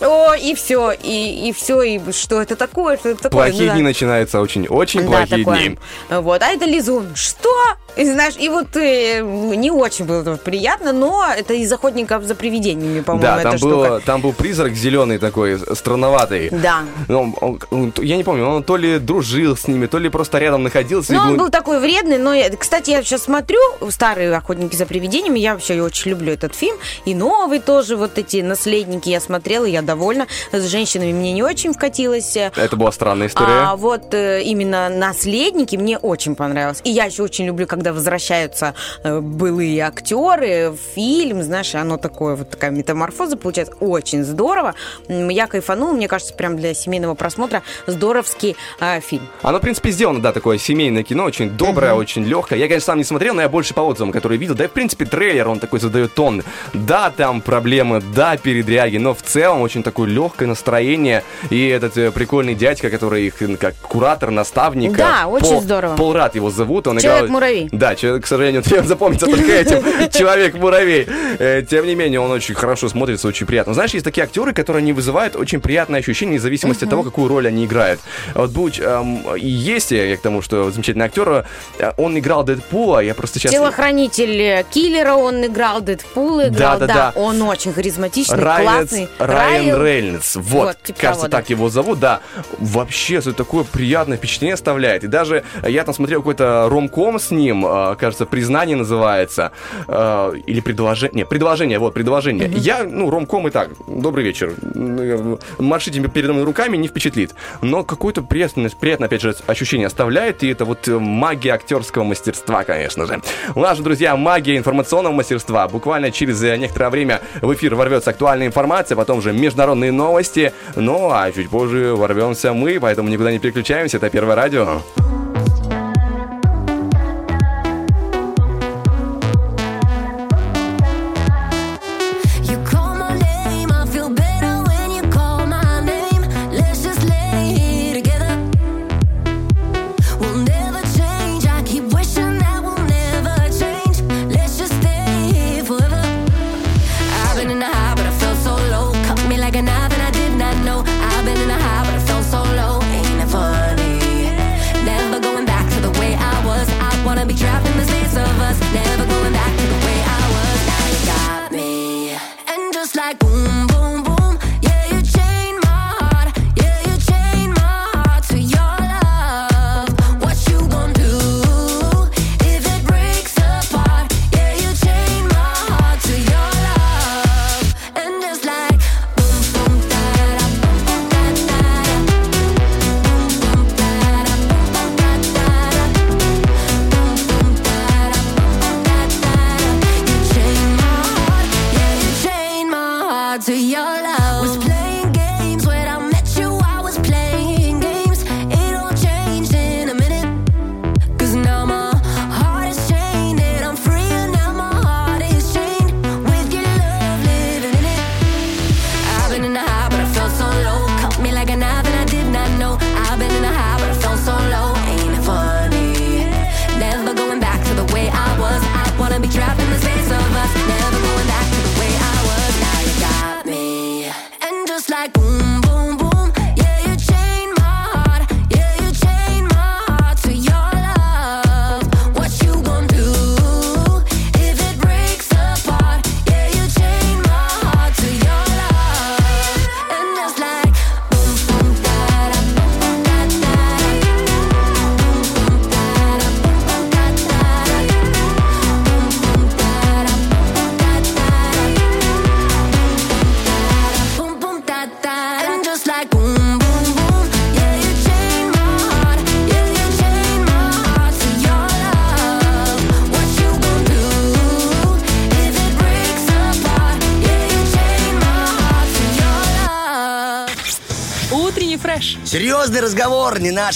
О, 0.00 0.34
и 0.34 0.54
все, 0.54 0.92
и, 0.92 1.48
и 1.48 1.52
все, 1.52 1.82
и 1.82 2.12
что 2.12 2.40
это 2.42 2.56
такое, 2.56 2.96
что 2.98 3.10
это 3.10 3.22
такое. 3.24 3.44
Плохие 3.46 3.62
Ну 3.62 3.68
да. 3.68 3.74
дни 3.74 3.82
начинаются, 3.82 4.40
очень-очень 4.40 5.02
Да, 5.02 5.06
плохие 5.08 5.38
такое. 5.44 5.58
дни. 5.68 5.78
Вот, 6.10 6.42
а 6.42 6.48
это 6.48 6.64
лизун. 6.66 7.14
Что? 7.14 7.50
И 7.96 8.04
знаешь, 8.04 8.34
и 8.38 8.48
вот 8.48 8.76
э, 8.76 9.20
не 9.20 9.70
очень 9.70 10.04
было 10.04 10.36
приятно, 10.36 10.92
но 10.92 11.24
это 11.36 11.54
из 11.54 11.72
охотников 11.72 12.24
за 12.24 12.34
привидениями, 12.34 13.00
по-моему, 13.00 13.22
Да, 13.22 13.34
эта 13.40 13.50
там, 13.50 13.58
штука. 13.58 13.74
было, 13.74 14.00
там 14.00 14.20
был 14.20 14.32
призрак 14.32 14.72
зеленый 14.74 15.18
такой, 15.18 15.58
странноватый. 15.74 16.48
Да. 16.50 16.82
Ну, 17.08 17.34
он- 17.40 17.60
он- 17.70 17.92
я 18.02 18.16
не 18.16 18.24
помню, 18.24 18.46
он 18.46 18.62
то 18.64 18.76
ли 18.76 18.98
дружил 18.98 19.56
с 19.56 19.68
ними, 19.68 19.86
то 19.86 19.98
ли 19.98 20.08
просто 20.08 20.38
рядом 20.38 20.62
находился. 20.64 21.12
Ну, 21.12 21.20
он 21.20 21.28
был- 21.36 21.44
был 21.44 21.50
такой 21.50 21.78
вредный, 21.80 22.18
но, 22.18 22.34
я- 22.34 22.50
кстати, 22.50 22.90
я 22.90 23.02
сейчас 23.02 23.22
смотрю 23.24 23.58
старые 23.90 24.34
«Охотники 24.34 24.74
за 24.74 24.86
привидениями», 24.86 25.38
я 25.38 25.52
вообще 25.54 25.80
очень 25.80 26.10
люблю 26.12 26.32
этот 26.32 26.54
фильм, 26.54 26.76
и 27.04 27.14
новый 27.14 27.60
тоже, 27.60 27.96
вот 27.96 28.18
эти 28.18 28.38
«Наследники» 28.42 29.08
я 29.08 29.20
смотрела, 29.20 29.64
я 29.66 29.82
довольна. 29.82 30.26
С 30.52 30.62
женщинами 30.66 31.12
мне 31.12 31.32
не 31.32 31.42
очень 31.42 31.72
вкатилось. 31.72 32.36
Это 32.36 32.76
была 32.76 32.90
странная 32.92 33.28
история. 33.28 33.66
А 33.68 33.76
вот 33.76 34.12
э, 34.14 34.42
именно 34.42 34.88
наследники 34.88 35.76
мне 35.76 35.98
очень 35.98 36.34
понравилось. 36.34 36.80
И 36.84 36.90
я 36.90 37.04
еще 37.04 37.22
очень 37.22 37.46
люблю, 37.46 37.66
когда 37.66 37.83
возвращаются 37.92 38.74
э, 39.02 39.20
былые 39.20 39.82
актеры 39.82 40.70
в 40.70 40.94
фильм, 40.94 41.42
знаешь, 41.42 41.74
оно 41.74 41.96
такое, 41.96 42.36
вот 42.36 42.50
такая 42.50 42.70
метаморфоза 42.70 43.36
получается. 43.36 43.74
Очень 43.80 44.24
здорово. 44.24 44.74
Я 45.08 45.46
кайфанула, 45.46 45.92
мне 45.92 46.08
кажется, 46.08 46.34
прям 46.34 46.56
для 46.56 46.74
семейного 46.74 47.14
просмотра 47.14 47.62
здоровский 47.86 48.56
э, 48.80 49.00
фильм. 49.00 49.28
Оно, 49.42 49.58
в 49.58 49.60
принципе, 49.60 49.90
сделано, 49.90 50.20
да, 50.20 50.32
такое 50.32 50.58
семейное 50.58 51.02
кино, 51.02 51.24
очень 51.24 51.50
доброе, 51.50 51.94
очень 51.94 52.24
легкое. 52.24 52.58
Я, 52.58 52.68
конечно, 52.68 52.86
сам 52.86 52.98
не 52.98 53.04
смотрел, 53.04 53.34
но 53.34 53.42
я 53.42 53.48
больше 53.48 53.74
по 53.74 53.80
отзывам, 53.80 54.12
которые 54.12 54.38
видел. 54.38 54.54
Да 54.54 54.64
и, 54.64 54.68
в 54.68 54.72
принципе, 54.72 55.04
трейлер, 55.04 55.48
он 55.48 55.60
такой 55.60 55.80
задает 55.80 56.14
тон. 56.14 56.42
Да, 56.72 57.10
там 57.10 57.40
проблемы, 57.40 58.02
да, 58.14 58.36
передряги, 58.36 58.98
но 58.98 59.14
в 59.14 59.22
целом 59.22 59.60
очень 59.60 59.82
такое 59.82 60.08
легкое 60.08 60.48
настроение. 60.48 61.22
И 61.50 61.68
этот 61.68 61.96
э, 61.96 62.10
прикольный 62.10 62.54
дядька, 62.54 62.90
который 62.90 63.26
их 63.26 63.34
как 63.58 63.74
куратор, 63.76 64.30
наставник. 64.30 64.96
Да, 64.96 65.26
очень 65.26 65.46
Пол- 65.46 65.62
здорово. 65.62 65.96
Полрад 65.96 66.34
его 66.34 66.50
зовут. 66.50 66.86
Он 66.86 66.98
Человек-муравей. 66.98 67.68
Да, 67.78 67.94
к 67.94 68.26
сожалению, 68.26 68.62
тебе 68.64 68.82
запомнится 68.82 69.26
только 69.26 69.52
этим. 69.52 69.82
Человек-муравей. 70.10 71.06
Э, 71.38 71.62
Тем 71.68 71.86
не 71.86 71.94
менее, 71.94 72.20
он 72.20 72.30
очень 72.30 72.54
хорошо 72.54 72.88
смотрится, 72.88 73.28
очень 73.28 73.46
приятно. 73.46 73.74
Знаешь, 73.74 73.92
есть 73.92 74.04
такие 74.04 74.24
актеры, 74.24 74.52
которые 74.52 74.82
не 74.82 74.92
вызывают 74.92 75.36
очень 75.36 75.60
приятное 75.60 76.00
ощущение, 76.00 76.38
в 76.38 76.42
зависимости 76.42 76.84
от 76.84 76.90
того, 76.90 77.02
какую 77.02 77.28
роль 77.28 77.46
они 77.48 77.64
играют. 77.64 78.00
Вот 78.34 78.50
Буч, 78.50 78.80
эм, 78.80 79.22
и 79.36 79.46
есть 79.46 79.90
я 79.90 80.16
к 80.16 80.20
тому, 80.20 80.42
что 80.42 80.70
замечательный 80.70 81.06
актер, 81.06 81.46
э, 81.78 81.92
он 81.96 82.18
играл 82.18 82.44
Дэдпула, 82.44 83.00
я 83.00 83.14
просто 83.14 83.38
сейчас... 83.38 83.52
Телохранитель 83.52 84.40
э, 84.40 84.64
киллера, 84.70 85.14
он 85.14 85.44
играл, 85.46 85.80
Дэдпул 85.80 86.40
играл, 86.42 86.78
да, 86.78 86.86
Да-да-да. 86.86 87.12
он 87.16 87.42
очень 87.42 87.72
харизматичный, 87.72 88.38
Райанс- 88.38 88.90
классный. 88.90 89.08
Райан 89.18 89.82
Рейнольдс. 89.82 90.36
Вот, 90.36 90.44
Вот, 90.66 90.82
типа 90.82 91.00
кажется, 91.00 91.22
того, 91.22 91.30
да. 91.30 91.38
так 91.38 91.50
его 91.50 91.68
зовут, 91.68 91.98
да. 92.00 92.20
Вообще, 92.58 93.16
это 93.16 93.32
такое 93.32 93.64
приятное 93.64 94.16
впечатление 94.18 94.54
оставляет. 94.54 95.04
И 95.04 95.06
даже 95.06 95.44
я 95.66 95.84
там 95.84 95.94
смотрел 95.94 96.20
какой-то 96.20 96.68
ромком 96.70 97.18
с 97.18 97.30
ним, 97.30 97.63
э, 97.66 97.96
кажется, 97.96 98.26
«Признание» 98.26 98.76
называется. 98.76 99.52
э, 99.88 100.32
Или 100.46 100.60
«Предложение». 100.60 101.22
Не, 101.22 101.24
«Предложение», 101.26 101.78
вот, 101.78 101.94
«Предложение». 101.94 102.50
Я, 102.54 102.84
ну, 102.84 103.10
ромком 103.10 103.48
и 103.48 103.50
так, 103.50 103.70
добрый 103.86 104.24
вечер. 104.24 104.52
М, 104.74 105.38
Маршите 105.58 106.00
передо 106.08 106.32
мной 106.32 106.44
руками 106.44 106.76
не 106.76 106.88
впечатлит. 106.88 107.34
Но 107.62 107.84
какое-то 107.84 108.22
приятное, 108.22 108.70
приятное, 108.80 109.06
опять 109.06 109.22
же, 109.22 109.34
ощущение 109.46 109.86
оставляет. 109.86 110.42
И 110.42 110.48
это 110.48 110.64
вот 110.64 110.88
э, 110.88 110.98
магия 110.98 111.52
актерского 111.52 112.04
мастерства, 112.04 112.64
конечно 112.64 113.06
же. 113.06 113.20
У 113.54 113.60
нас 113.60 113.76
же, 113.76 113.82
друзья, 113.82 114.16
магия 114.16 114.56
информационного 114.56 115.12
мастерства. 115.12 115.68
Буквально 115.68 116.10
через 116.10 116.40
некоторое 116.42 116.90
время 116.90 117.20
в 117.42 117.52
эфир 117.54 117.74
ворвется 117.74 118.10
актуальная 118.10 118.46
информация, 118.46 118.96
потом 118.96 119.22
же 119.22 119.32
международные 119.32 119.92
новости. 119.92 120.52
Ну, 120.76 121.10
а 121.12 121.30
чуть 121.32 121.48
позже 121.50 121.94
ворвемся 121.94 122.52
мы, 122.52 122.78
поэтому 122.80 123.08
никуда 123.08 123.30
не 123.32 123.38
переключаемся. 123.38 123.96
Это 123.98 124.10
Первое 124.10 124.36
радио. 124.36 124.82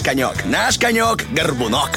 Конек. 0.08 0.46
Наш 0.46 0.78
конек— 0.78 1.26
горбунок. 1.32 1.90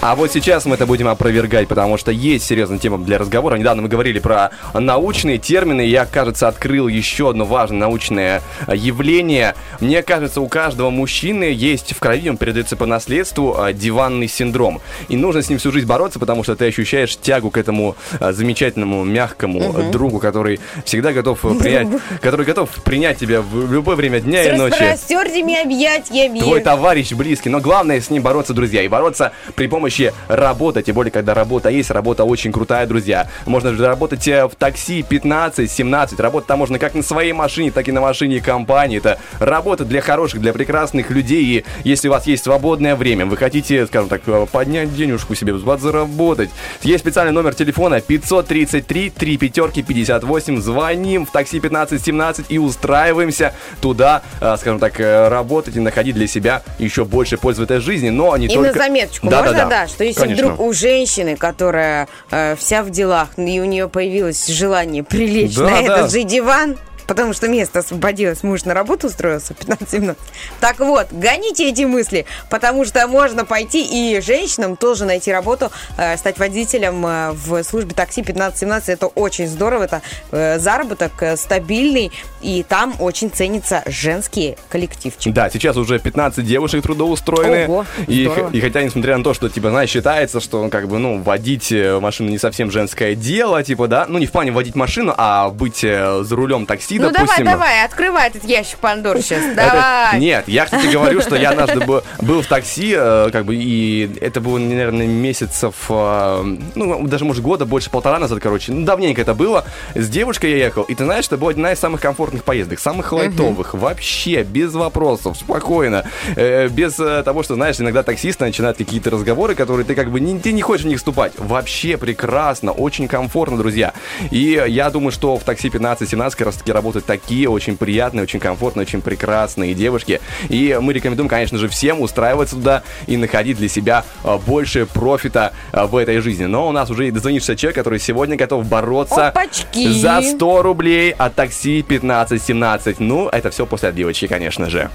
А 0.00 0.14
вот 0.14 0.30
сейчас 0.30 0.64
мы 0.64 0.76
это 0.76 0.86
будем 0.86 1.08
опровергать, 1.08 1.66
потому 1.66 1.98
что 1.98 2.12
есть 2.12 2.46
серьезная 2.46 2.78
тема 2.78 2.98
для 2.98 3.18
разговора. 3.18 3.56
Недавно 3.56 3.82
мы 3.82 3.88
говорили 3.88 4.20
про 4.20 4.50
научные 4.72 5.38
термины, 5.38 5.80
я, 5.80 6.06
кажется, 6.06 6.46
открыл 6.46 6.86
еще 6.86 7.30
одно 7.30 7.44
важное 7.44 7.80
научное 7.80 8.42
э, 8.68 8.76
явление. 8.76 9.56
Мне 9.80 10.02
кажется, 10.02 10.40
у 10.40 10.48
каждого 10.48 10.90
мужчины 10.90 11.44
есть 11.44 11.92
в 11.94 12.00
крови, 12.00 12.28
он 12.30 12.36
передается 12.36 12.76
по 12.76 12.84
наследству, 12.86 13.56
э, 13.58 13.72
диванный 13.72 14.26
синдром. 14.28 14.80
И 15.08 15.16
нужно 15.16 15.40
с 15.42 15.48
ним 15.48 15.58
всю 15.58 15.70
жизнь 15.70 15.86
бороться, 15.86 16.18
потому 16.18 16.42
что 16.42 16.56
ты 16.56 16.66
ощущаешь 16.66 17.16
тягу 17.16 17.50
к 17.50 17.56
этому 17.56 17.94
э, 18.20 18.32
замечательному, 18.32 19.04
мягкому 19.04 19.60
Мгм. 19.72 19.90
другу, 19.92 20.18
который 20.18 20.58
всегда 20.84 21.12
готов 21.12 21.44
э, 21.44 21.54
принять, 21.54 21.88
который 22.20 22.44
готов 22.44 22.70
принять 22.82 23.18
тебя 23.18 23.40
в 23.40 23.72
любое 23.72 23.94
время 23.94 24.20
дня 24.20 24.42
и 24.52 24.56
ночи. 24.56 24.72
распростертыми 24.80 25.62
объятиями. 25.62 26.40
Твой 26.40 26.60
товарищ 26.60 27.12
близкий, 27.12 27.48
но 27.48 27.60
главное 27.60 28.00
с 28.00 28.10
ним 28.10 28.22
бороться, 28.22 28.54
друзья, 28.54 28.82
и 28.82 28.88
бороться 28.88 29.32
при 29.54 29.68
помощи 29.68 30.12
работы, 30.26 30.82
тем 30.82 30.94
более, 30.96 31.12
когда 31.12 31.34
работа 31.34 31.68
есть, 31.68 31.90
работа 31.90 32.24
очень 32.24 32.50
крутая, 32.50 32.86
друзья. 32.86 33.28
Можно 33.46 33.72
же 33.74 33.86
работать 33.86 34.26
э, 34.26 34.46
в 34.46 34.54
такси 34.56 35.04
15-17, 35.08 36.20
работать 36.20 36.48
там 36.48 36.58
можно 36.58 36.78
как 36.80 36.94
на 36.94 37.02
своей 37.02 37.32
машине, 37.32 37.70
так 37.70 37.86
и 37.88 37.92
на 37.92 38.00
машине 38.00 38.40
компании. 38.40 38.98
Это 38.98 39.18
работа 39.38 39.67
для 39.76 40.00
хороших, 40.00 40.40
для 40.40 40.52
прекрасных 40.52 41.10
людей, 41.10 41.44
и 41.44 41.64
если 41.84 42.08
у 42.08 42.10
вас 42.12 42.26
есть 42.26 42.44
свободное 42.44 42.96
время, 42.96 43.26
вы 43.26 43.36
хотите, 43.36 43.86
скажем 43.86 44.08
так, 44.08 44.22
э, 44.26 44.46
поднять 44.50 44.94
денежку 44.94 45.34
себе, 45.34 45.56
заработать, 45.58 46.50
есть 46.82 47.00
специальный 47.04 47.32
номер 47.32 47.54
телефона 47.54 48.00
533 48.00 49.10
3 49.10 49.36
пятерки 49.36 49.82
58, 49.82 50.60
звоним 50.60 51.26
в 51.26 51.30
такси 51.30 51.58
15-17 51.58 52.46
и 52.48 52.58
устраиваемся 52.58 53.54
туда, 53.80 54.22
э, 54.40 54.56
скажем 54.58 54.78
так, 54.78 54.98
э, 55.00 55.28
работать 55.28 55.76
и 55.76 55.80
находить 55.80 56.14
для 56.14 56.26
себя 56.26 56.62
еще 56.78 57.04
больше 57.04 57.36
пользы 57.36 57.60
в 57.60 57.64
этой 57.64 57.80
жизни, 57.80 58.10
но 58.10 58.36
не 58.36 58.46
И 58.46 58.48
только... 58.48 58.72
на 58.72 58.78
заметочку, 58.78 59.28
Да, 59.28 59.38
можно, 59.42 59.52
да, 59.52 59.64
да, 59.64 59.70
да. 59.82 59.88
что 59.88 60.04
если 60.04 60.20
Конечно. 60.20 60.44
вдруг 60.46 60.60
у 60.60 60.72
женщины, 60.72 61.36
которая 61.36 62.08
э, 62.30 62.56
вся 62.56 62.82
в 62.82 62.90
делах, 62.90 63.28
и 63.36 63.60
у 63.60 63.64
нее 63.64 63.88
появилось 63.88 64.46
желание 64.48 65.02
прилечь 65.04 65.54
Да, 65.56 65.64
на 65.64 65.70
да. 65.70 65.80
этот 65.80 66.12
же 66.12 66.22
диван, 66.24 66.76
потому 67.08 67.32
что 67.32 67.48
место 67.48 67.80
освободилось, 67.80 68.42
муж 68.42 68.64
на 68.64 68.74
работу 68.74 69.08
устроился 69.08 69.54
15-17. 69.54 70.16
Так 70.60 70.78
вот, 70.78 71.08
гоните 71.10 71.68
эти 71.68 71.82
мысли, 71.82 72.26
потому 72.50 72.84
что 72.84 73.08
можно 73.08 73.44
пойти 73.44 73.82
и 73.82 74.20
женщинам 74.20 74.76
тоже 74.76 75.06
найти 75.06 75.32
работу, 75.32 75.72
э, 75.96 76.16
стать 76.18 76.38
водителем 76.38 77.04
э, 77.06 77.32
в 77.32 77.64
службе 77.64 77.94
такси 77.94 78.20
15-17. 78.20 78.82
Это 78.88 79.06
очень 79.06 79.48
здорово, 79.48 79.84
это 79.84 80.02
э, 80.30 80.58
заработок 80.58 81.12
э, 81.22 81.36
стабильный, 81.38 82.12
и 82.42 82.62
там 82.62 82.94
очень 83.00 83.30
ценятся 83.30 83.82
женские 83.86 84.58
коллективчики. 84.68 85.30
Да, 85.30 85.48
сейчас 85.48 85.78
уже 85.78 85.98
15 85.98 86.44
девушек 86.44 86.82
трудоустроены. 86.82 87.68
Ого, 87.68 87.86
и, 88.06 88.30
и 88.52 88.60
хотя, 88.60 88.82
несмотря 88.82 89.16
на 89.16 89.24
то, 89.24 89.32
что, 89.32 89.48
типа, 89.48 89.70
знаешь, 89.70 89.88
считается, 89.88 90.40
что, 90.40 90.68
как 90.68 90.88
бы, 90.88 90.98
ну, 90.98 91.22
водить 91.22 91.72
э, 91.72 91.98
машину 92.00 92.28
не 92.28 92.38
совсем 92.38 92.70
женское 92.70 93.14
дело, 93.14 93.62
типа, 93.64 93.88
да, 93.88 94.04
ну, 94.06 94.18
не 94.18 94.26
в 94.26 94.30
плане 94.30 94.52
водить 94.52 94.74
машину, 94.74 95.14
а 95.16 95.48
быть 95.48 95.80
за 95.80 96.36
рулем 96.36 96.66
такси, 96.66 96.97
Ну 96.98 97.10
допустим. 97.10 97.44
давай, 97.44 97.52
давай, 97.52 97.84
открывай 97.84 98.28
этот 98.28 98.44
ящик 98.44 98.78
Пандоры 98.78 99.20
сейчас. 99.22 99.42
Это- 99.44 99.54
Давай. 99.54 100.20
Нет, 100.20 100.44
я, 100.48 100.64
кстати, 100.64 100.86
говорю, 100.86 101.20
что 101.20 101.36
я 101.36 101.50
однажды 101.50 101.80
был, 101.80 102.02
был 102.20 102.42
в 102.42 102.46
такси, 102.46 102.94
э, 102.96 103.30
как 103.32 103.44
бы, 103.44 103.54
и 103.56 104.10
это 104.20 104.40
было, 104.40 104.58
наверное, 104.58 105.06
месяцев, 105.06 105.74
э, 105.88 106.56
ну, 106.74 107.06
даже, 107.06 107.24
может, 107.24 107.42
года, 107.42 107.64
больше 107.66 107.90
полтора 107.90 108.18
назад, 108.18 108.40
короче. 108.40 108.72
Ну, 108.72 108.84
давненько 108.84 109.20
это 109.20 109.34
было. 109.34 109.64
С 109.94 110.08
девушкой 110.08 110.50
я 110.52 110.56
ехал, 110.66 110.82
и 110.84 110.94
ты 110.94 111.04
знаешь, 111.04 111.26
это 111.26 111.36
была 111.36 111.50
одна 111.52 111.72
из 111.72 111.78
самых 111.78 112.00
комфортных 112.00 112.44
поездок, 112.44 112.78
самых 112.80 113.12
лайтовых, 113.12 113.74
вообще, 113.74 114.42
без 114.42 114.74
вопросов, 114.74 115.36
спокойно. 115.38 116.04
Э, 116.36 116.68
без 116.68 116.94
того, 116.94 117.42
что, 117.42 117.54
знаешь, 117.54 117.80
иногда 117.80 118.02
таксисты 118.02 118.44
начинают 118.44 118.78
какие-то 118.78 119.10
разговоры, 119.10 119.54
которые 119.54 119.84
ты 119.84 119.94
как 119.94 120.10
бы 120.10 120.20
не, 120.20 120.38
ты 120.38 120.52
не 120.52 120.62
хочешь 120.62 120.84
в 120.84 120.88
них 120.88 120.98
вступать. 120.98 121.32
Вообще 121.36 121.96
прекрасно, 121.96 122.72
очень 122.72 123.08
комфортно, 123.08 123.56
друзья. 123.56 123.92
И 124.30 124.62
я 124.68 124.90
думаю, 124.90 125.12
что 125.12 125.36
в 125.36 125.44
такси 125.44 125.68
15-17 125.68 126.30
как 126.36 126.46
раз 126.46 126.56
таки 126.56 126.72
работают 126.88 127.04
такие 127.04 127.48
очень 127.48 127.76
приятные, 127.76 128.22
очень 128.22 128.40
комфортные, 128.40 128.82
очень 128.82 129.02
прекрасные 129.02 129.74
девушки. 129.74 130.20
И 130.48 130.78
мы 130.80 130.94
рекомендуем, 130.94 131.28
конечно 131.28 131.58
же, 131.58 131.68
всем 131.68 132.00
устраиваться 132.00 132.56
туда 132.56 132.82
и 133.06 133.16
находить 133.16 133.58
для 133.58 133.68
себя 133.68 134.04
а, 134.24 134.38
больше 134.38 134.86
профита 134.86 135.52
а, 135.72 135.86
в 135.86 135.96
этой 135.96 136.20
жизни. 136.20 136.46
Но 136.46 136.66
у 136.66 136.72
нас 136.72 136.88
уже 136.90 137.08
и 137.08 137.10
дозвонившийся 137.10 137.56
человек, 137.56 137.76
который 137.76 137.98
сегодня 137.98 138.36
готов 138.36 138.66
бороться 138.66 139.28
Опачки. 139.28 139.92
за 139.92 140.22
100 140.22 140.62
рублей 140.62 141.12
от 141.12 141.34
такси 141.34 141.84
15-17. 141.86 142.96
Ну, 143.00 143.28
это 143.28 143.50
все 143.50 143.66
после 143.66 143.90
отбивочки, 143.90 144.26
конечно 144.26 144.70
же. 144.70 144.90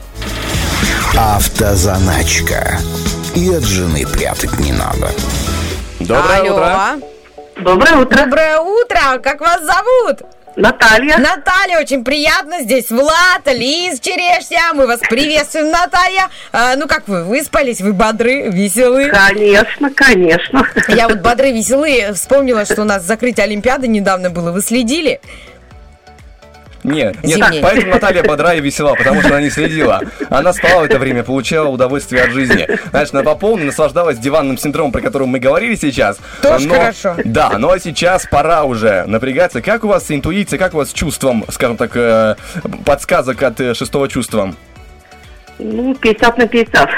Автозаначка. 1.15 2.79
И 3.35 3.49
от 3.53 3.63
жены 3.63 4.05
прятать 4.07 4.59
не 4.59 4.71
надо. 4.71 5.11
Доброе 5.99 6.39
Алло. 6.39 6.53
утро. 6.55 7.13
Доброе 7.61 7.95
утро. 7.97 8.17
Доброе 8.17 8.59
утро. 8.59 9.19
Как 9.21 9.41
вас 9.41 9.61
зовут? 9.63 10.42
Наталья. 10.55 11.17
Наталья, 11.17 11.79
очень 11.79 12.03
приятно. 12.03 12.61
Здесь 12.61 12.91
Влад, 12.91 13.41
Лиз 13.45 13.99
Черешня. 13.99 14.73
Мы 14.73 14.85
вас 14.85 14.99
приветствуем, 14.99 15.71
Наталья. 15.71 16.29
А, 16.51 16.75
ну 16.75 16.87
как 16.87 17.07
вы, 17.07 17.23
выспались? 17.23 17.81
Вы 17.81 17.93
бодры, 17.93 18.49
веселые? 18.49 19.09
Конечно, 19.09 19.89
конечно. 19.89 20.67
Я 20.89 21.09
вот 21.09 21.21
бодры, 21.21 21.51
веселые. 21.51 22.13
Вспомнила, 22.13 22.65
что 22.65 22.81
у 22.81 22.85
нас 22.85 23.03
закрытие 23.03 23.45
Олимпиады 23.45 23.87
недавно 23.87 24.29
было. 24.29 24.51
Вы 24.51 24.61
следили? 24.61 25.21
Нет, 26.83 27.15
нет, 27.23 27.37
Зимний. 27.37 27.61
поэтому 27.61 27.93
Наталья 27.93 28.23
бодра 28.23 28.53
и 28.55 28.59
весела, 28.61 28.93
потому 28.95 29.21
что 29.21 29.29
она 29.29 29.41
не 29.41 29.49
следила. 29.49 30.01
Она 30.29 30.51
спала 30.53 30.81
в 30.81 30.83
это 30.85 30.99
время, 30.99 31.23
получала 31.23 31.69
удовольствие 31.69 32.23
от 32.23 32.31
жизни. 32.31 32.67
Знаешь, 32.89 33.09
она 33.13 33.23
по 33.23 33.35
полной 33.35 33.65
наслаждалась 33.65 34.17
диванным 34.17 34.57
синдромом, 34.57 34.91
про 34.91 35.01
который 35.01 35.27
мы 35.27 35.39
говорили 35.39 35.75
сейчас. 35.75 36.17
Тоже 36.41 36.67
Но- 36.67 36.75
хорошо. 36.75 37.15
Да, 37.23 37.57
но 37.57 37.77
сейчас 37.77 38.25
пора 38.29 38.63
уже 38.65 39.05
напрягаться. 39.07 39.61
Как 39.61 39.83
у 39.85 39.87
вас 39.87 40.07
с 40.07 40.11
интуицией, 40.11 40.59
как 40.59 40.73
у 40.73 40.77
вас 40.77 40.89
с 40.89 40.93
чувством, 40.93 41.45
скажем 41.49 41.77
так, 41.77 41.91
э, 41.95 42.35
подсказок 42.85 43.41
от 43.43 43.61
э, 43.61 43.73
шестого 43.73 44.09
чувства? 44.09 44.53
Ну, 45.59 45.95
50 45.95 46.37
на 46.37 46.47
50. 46.47 46.89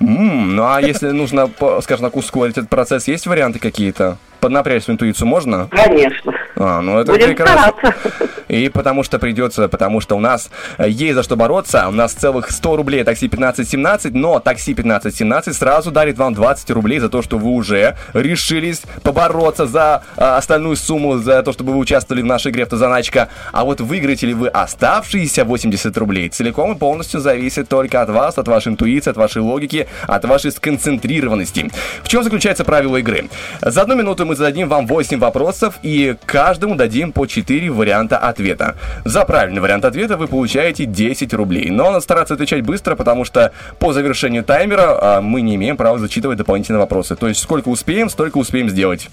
М, 0.00 0.56
ну 0.56 0.64
а 0.66 0.80
если 0.80 1.10
нужно, 1.10 1.46
по- 1.46 1.80
скажем 1.82 2.06
так, 2.06 2.16
ускорить 2.16 2.56
этот 2.58 2.68
процесс, 2.70 3.06
есть 3.08 3.26
варианты 3.26 3.58
какие-то? 3.58 4.16
Поднапрячь 4.40 4.84
свою 4.84 4.94
интуицию 4.94 5.26
можно? 5.28 5.68
Конечно. 5.70 6.32
А, 6.62 6.82
ну 6.82 6.98
это 6.98 7.12
Будем 7.12 7.28
прекрасно. 7.28 7.72
стараться. 7.72 8.28
И 8.48 8.68
потому 8.68 9.02
что 9.02 9.18
придется, 9.18 9.68
потому 9.68 10.00
что 10.00 10.16
у 10.16 10.20
нас 10.20 10.50
э, 10.76 10.90
есть 10.90 11.14
за 11.14 11.22
что 11.22 11.36
бороться. 11.36 11.88
У 11.88 11.92
нас 11.92 12.12
целых 12.12 12.50
100 12.50 12.76
рублей 12.76 13.02
такси 13.02 13.28
1517, 13.28 14.12
но 14.12 14.40
такси 14.40 14.72
1517 14.72 15.56
сразу 15.56 15.90
дарит 15.90 16.18
вам 16.18 16.34
20 16.34 16.70
рублей 16.72 16.98
за 16.98 17.08
то, 17.08 17.22
что 17.22 17.38
вы 17.38 17.50
уже 17.50 17.96
решились 18.12 18.82
побороться 19.02 19.66
за 19.66 20.02
э, 20.16 20.22
остальную 20.22 20.76
сумму, 20.76 21.16
за 21.16 21.42
то, 21.42 21.52
чтобы 21.52 21.72
вы 21.72 21.78
участвовали 21.78 22.20
в 22.20 22.26
нашей 22.26 22.50
игре 22.50 22.64
«Автозаначка». 22.64 23.28
А 23.52 23.64
вот 23.64 23.80
выиграете 23.80 24.26
ли 24.26 24.34
вы 24.34 24.48
оставшиеся 24.48 25.44
80 25.46 25.96
рублей, 25.96 26.28
целиком 26.28 26.72
и 26.72 26.74
полностью 26.76 27.20
зависит 27.20 27.68
только 27.68 28.02
от 28.02 28.10
вас, 28.10 28.36
от 28.36 28.48
вашей 28.48 28.72
интуиции, 28.72 29.10
от 29.10 29.16
вашей 29.16 29.40
логики, 29.40 29.88
от 30.06 30.24
вашей 30.26 30.52
сконцентрированности. 30.52 31.70
В 32.02 32.08
чем 32.08 32.22
заключается 32.22 32.64
правило 32.64 32.98
игры? 32.98 33.30
За 33.62 33.82
одну 33.82 33.94
минуту 33.94 34.26
мы 34.26 34.36
зададим 34.36 34.68
вам 34.68 34.86
8 34.86 35.18
вопросов 35.18 35.76
и 35.82 36.16
каждому 36.50 36.74
дадим 36.74 37.12
по 37.12 37.26
4 37.26 37.70
варианта 37.70 38.18
ответа. 38.18 38.74
За 39.04 39.24
правильный 39.24 39.60
вариант 39.60 39.84
ответа 39.84 40.16
вы 40.16 40.26
получаете 40.26 40.84
10 40.84 41.32
рублей. 41.34 41.70
Но 41.70 41.84
надо 41.84 42.00
стараться 42.00 42.34
отвечать 42.34 42.62
быстро, 42.62 42.96
потому 42.96 43.24
что 43.24 43.52
по 43.78 43.92
завершению 43.92 44.42
таймера 44.42 44.98
а, 45.00 45.20
мы 45.20 45.42
не 45.42 45.54
имеем 45.54 45.76
права 45.76 46.00
зачитывать 46.00 46.38
дополнительные 46.38 46.80
вопросы. 46.80 47.14
То 47.14 47.28
есть 47.28 47.40
сколько 47.40 47.68
успеем, 47.68 48.10
столько 48.10 48.38
успеем 48.38 48.68
сделать. 48.68 49.10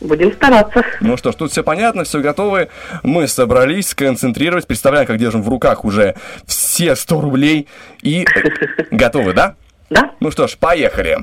Будем 0.00 0.32
стараться. 0.32 0.82
Ну 1.02 1.18
что 1.18 1.32
ж, 1.32 1.34
тут 1.34 1.52
все 1.52 1.62
понятно, 1.62 2.04
все 2.04 2.20
готовы. 2.20 2.70
Мы 3.02 3.28
собрались, 3.28 3.88
сконцентрировались. 3.88 4.64
Представляем, 4.64 5.06
как 5.06 5.18
держим 5.18 5.42
в 5.42 5.50
руках 5.50 5.84
уже 5.84 6.14
все 6.46 6.96
100 6.96 7.20
рублей. 7.20 7.68
И 8.00 8.24
готовы, 8.90 9.34
да? 9.34 9.54
Да. 9.90 10.12
Ну 10.20 10.30
что 10.30 10.46
ж, 10.46 10.56
поехали. 10.56 11.18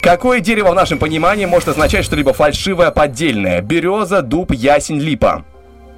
Какое 0.00 0.40
дерево 0.40 0.70
в 0.70 0.74
нашем 0.74 0.98
понимании 0.98 1.46
может 1.46 1.68
означать 1.68 2.04
что-либо 2.04 2.32
фальшивое, 2.32 2.90
поддельное? 2.90 3.60
Береза, 3.60 4.22
дуб, 4.22 4.52
ясень, 4.52 5.00
липа. 5.00 5.44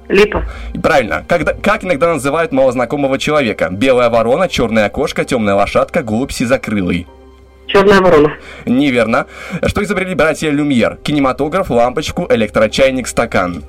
Липа. 0.07 0.45
Правильно. 0.81 1.23
Когда, 1.27 1.53
как 1.53 1.83
иногда 1.83 2.13
называют 2.13 2.51
малознакомого 2.51 3.19
человека? 3.19 3.69
Белая 3.69 4.09
ворона, 4.09 4.49
черная 4.49 4.89
кошка, 4.89 5.23
темная 5.23 5.53
лошадка, 5.53 6.01
голубь 6.01 6.31
сизокрылый. 6.31 7.05
Черная 7.67 8.01
ворона. 8.01 8.33
Неверно. 8.65 9.27
Что 9.67 9.83
изобрели 9.83 10.15
братья 10.15 10.49
Люмьер? 10.49 10.97
Кинематограф, 11.03 11.69
лампочку, 11.69 12.25
электрочайник, 12.31 13.07
стакан. 13.07 13.63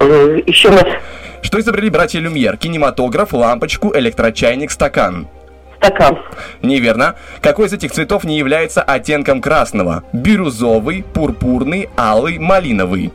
Еще 0.00 0.68
раз. 0.68 0.84
Что 1.40 1.58
изобрели 1.58 1.88
братья 1.88 2.20
Люмьер? 2.20 2.58
Кинематограф, 2.58 3.32
лампочку, 3.32 3.96
электрочайник, 3.96 4.70
стакан. 4.70 5.26
Стакан. 5.82 6.18
Неверно. 6.62 7.16
Какой 7.40 7.66
из 7.66 7.72
этих 7.72 7.90
цветов 7.90 8.22
не 8.22 8.38
является 8.38 8.82
оттенком 8.82 9.40
красного? 9.40 10.04
Бирюзовый, 10.12 11.04
пурпурный, 11.12 11.90
алый, 11.96 12.38
малиновый. 12.38 13.12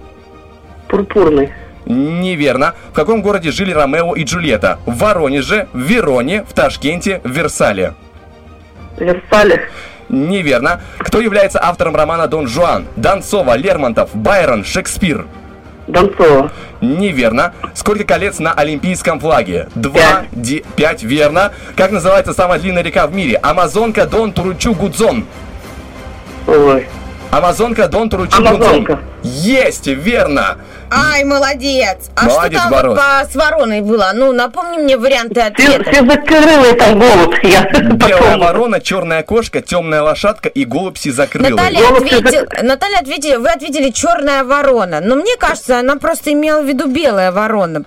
Пурпурный. 0.89 1.53
Неверно. 1.85 2.75
В 2.91 2.93
каком 2.93 3.21
городе 3.21 3.51
жили 3.51 3.71
Ромео 3.71 4.15
и 4.15 4.25
Джульетта? 4.25 4.79
В 4.85 4.97
Воронеже, 4.97 5.69
в 5.71 5.79
Вероне, 5.79 6.43
в 6.43 6.51
Ташкенте, 6.51 7.21
в 7.23 7.29
Версале. 7.29 7.93
Версале. 8.97 9.69
Неверно. 10.09 10.81
Кто 10.97 11.21
является 11.21 11.63
автором 11.63 11.95
романа 11.95 12.27
Дон 12.27 12.47
Жуан? 12.47 12.85
Донцова, 12.97 13.55
Лермонтов, 13.55 14.13
Байрон, 14.13 14.65
Шекспир. 14.65 15.25
Донцова. 15.87 16.51
Неверно. 16.81 17.53
Сколько 17.73 18.03
колец 18.03 18.39
на 18.39 18.53
олимпийском 18.53 19.19
флаге? 19.19 19.67
Два, 19.75 20.25
ди- 20.31 20.63
пять, 20.75 21.01
верно. 21.03 21.53
Как 21.75 21.91
называется 21.91 22.33
самая 22.33 22.59
длинная 22.59 22.83
река 22.83 23.07
в 23.07 23.13
мире? 23.13 23.37
Амазонка, 23.41 24.05
Дон, 24.05 24.31
Туручу, 24.33 24.73
Гудзон. 24.73 25.25
Ой. 26.45 26.87
Амазонка, 27.31 27.87
Дон, 27.87 28.09
Туручу, 28.09 28.37
Амазонка. 28.37 28.93
Гудзон. 28.93 28.99
Есть, 29.23 29.87
верно. 29.87 30.57
Ай, 30.91 31.23
молодец. 31.23 32.09
А 32.15 32.25
Молодец, 32.25 32.61
что 32.61 32.69
там 32.69 32.87
вот 32.87 32.97
по, 32.97 33.27
с 33.29 33.35
вороной 33.35 33.81
было? 33.81 34.11
Ну, 34.13 34.31
напомни 34.31 34.77
мне 34.77 34.97
варианты 34.97 35.41
ответа. 35.41 35.83
Сизокрылый 35.91 36.73
там 36.73 36.99
голубь. 36.99 37.43
Я 37.43 37.63
Белая 37.81 38.37
ворона, 38.37 38.79
черная 38.79 39.23
кошка, 39.23 39.61
темная 39.61 40.01
лошадка 40.01 40.49
и 40.49 40.65
голубь 40.65 40.97
сизокрылый. 40.97 41.51
Наталья, 41.51 41.89
ответил, 41.89 42.45
Наталья 42.63 42.99
ответили, 42.99 43.35
вы 43.35 43.49
ответили 43.49 43.89
черная 43.89 44.43
ворона. 44.43 45.01
Но 45.01 45.15
мне 45.15 45.35
кажется, 45.37 45.79
она 45.79 45.97
просто 45.97 46.31
имела 46.31 46.61
в 46.61 46.65
виду 46.65 46.87
белая 46.87 47.31
ворона. 47.31 47.83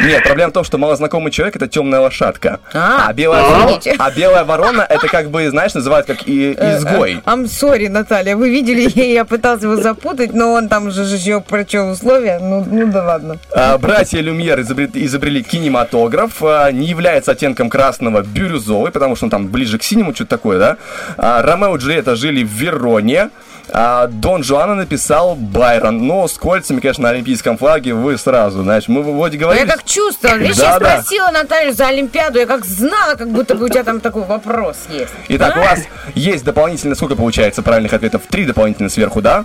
Нет, 0.00 0.22
проблема 0.24 0.50
в 0.50 0.54
том, 0.54 0.64
что 0.64 0.78
малознакомый 0.78 1.32
человек 1.32 1.56
это 1.56 1.68
темная 1.68 2.00
лошадка. 2.00 2.60
А, 2.72 3.12
белая, 3.12 3.42
извините. 3.42 3.90
ворона, 3.92 4.04
а 4.06 4.10
белая 4.16 4.44
ворона 4.44 4.86
это 4.88 5.08
как 5.08 5.30
бы, 5.30 5.48
знаешь, 5.50 5.74
называют 5.74 6.06
как 6.06 6.26
и, 6.26 6.52
изгой. 6.52 7.20
I'm 7.26 7.44
sorry, 7.44 7.88
Наталья, 7.88 8.36
вы 8.36 8.50
видели, 8.50 8.88
я 9.12 9.24
пыталась 9.24 9.62
его 9.62 9.76
запутать, 9.76 10.32
но 10.32 10.52
он 10.52 10.68
там 10.68 10.90
же 10.90 11.02
еще 11.02 11.40
прочел 11.40 11.90
условия. 11.90 12.19
Ну, 12.40 12.64
ну 12.68 12.86
да 12.92 13.02
ладно. 13.04 13.36
А, 13.54 13.78
Братья 13.78 14.20
Люмьер 14.20 14.60
изобрели, 14.60 14.90
изобрели 15.06 15.42
кинематограф, 15.42 16.42
а, 16.42 16.70
не 16.70 16.86
является 16.86 17.32
оттенком 17.32 17.68
красного 17.70 18.22
бирюзовый, 18.22 18.90
потому 18.92 19.16
что 19.16 19.26
он 19.26 19.30
там 19.30 19.48
ближе 19.48 19.78
к 19.78 19.82
синему, 19.82 20.14
что-то 20.14 20.30
такое, 20.30 20.58
да? 20.58 20.76
А, 21.16 21.42
Ромео 21.42 21.76
и 21.76 21.78
Джульетта 21.78 22.16
жили 22.16 22.42
в 22.44 22.50
Вероне, 22.50 23.30
а 23.72 24.06
Дон 24.08 24.42
Жуана 24.42 24.74
написал 24.74 25.36
Байрон. 25.36 26.06
Но 26.06 26.26
с 26.26 26.36
кольцами, 26.38 26.80
конечно, 26.80 27.04
на 27.04 27.10
олимпийском 27.10 27.56
флаге 27.56 27.94
вы 27.94 28.18
сразу, 28.18 28.62
знаешь, 28.62 28.88
мы 28.88 29.02
вроде 29.02 29.36
Я 29.36 29.42
говорили... 29.44 29.66
как 29.68 29.84
чувствовала, 29.84 30.36
видишь, 30.38 30.56
Да, 30.56 30.72
я 30.72 30.78
да. 30.78 31.02
спросила 31.02 31.30
Наталью 31.30 31.72
за 31.72 31.86
Олимпиаду, 31.86 32.38
я 32.38 32.46
как 32.46 32.64
знала, 32.64 33.14
как 33.14 33.30
будто 33.30 33.54
бы 33.54 33.66
у 33.66 33.68
тебя 33.68 33.84
там 33.84 34.00
такой 34.00 34.24
вопрос 34.24 34.76
есть. 34.90 35.12
Итак, 35.28 35.56
у 35.56 35.60
вас 35.60 35.80
есть 36.14 36.44
дополнительно, 36.44 36.94
сколько 36.94 37.14
получается 37.14 37.62
правильных 37.62 37.92
ответов? 37.92 38.22
Три 38.28 38.44
дополнительно 38.44 38.88
сверху, 38.88 39.20
да? 39.22 39.44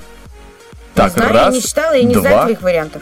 Так, 0.95 1.11
знаю, 1.11 1.33
раз, 1.33 1.45
я 1.47 1.51
не 1.51 1.61
читала, 1.61 1.93
я 1.93 2.03
не 2.03 2.13
знаю 2.15 2.29
два 2.35 2.43
твоих 2.43 2.61
вариантов. 2.61 3.01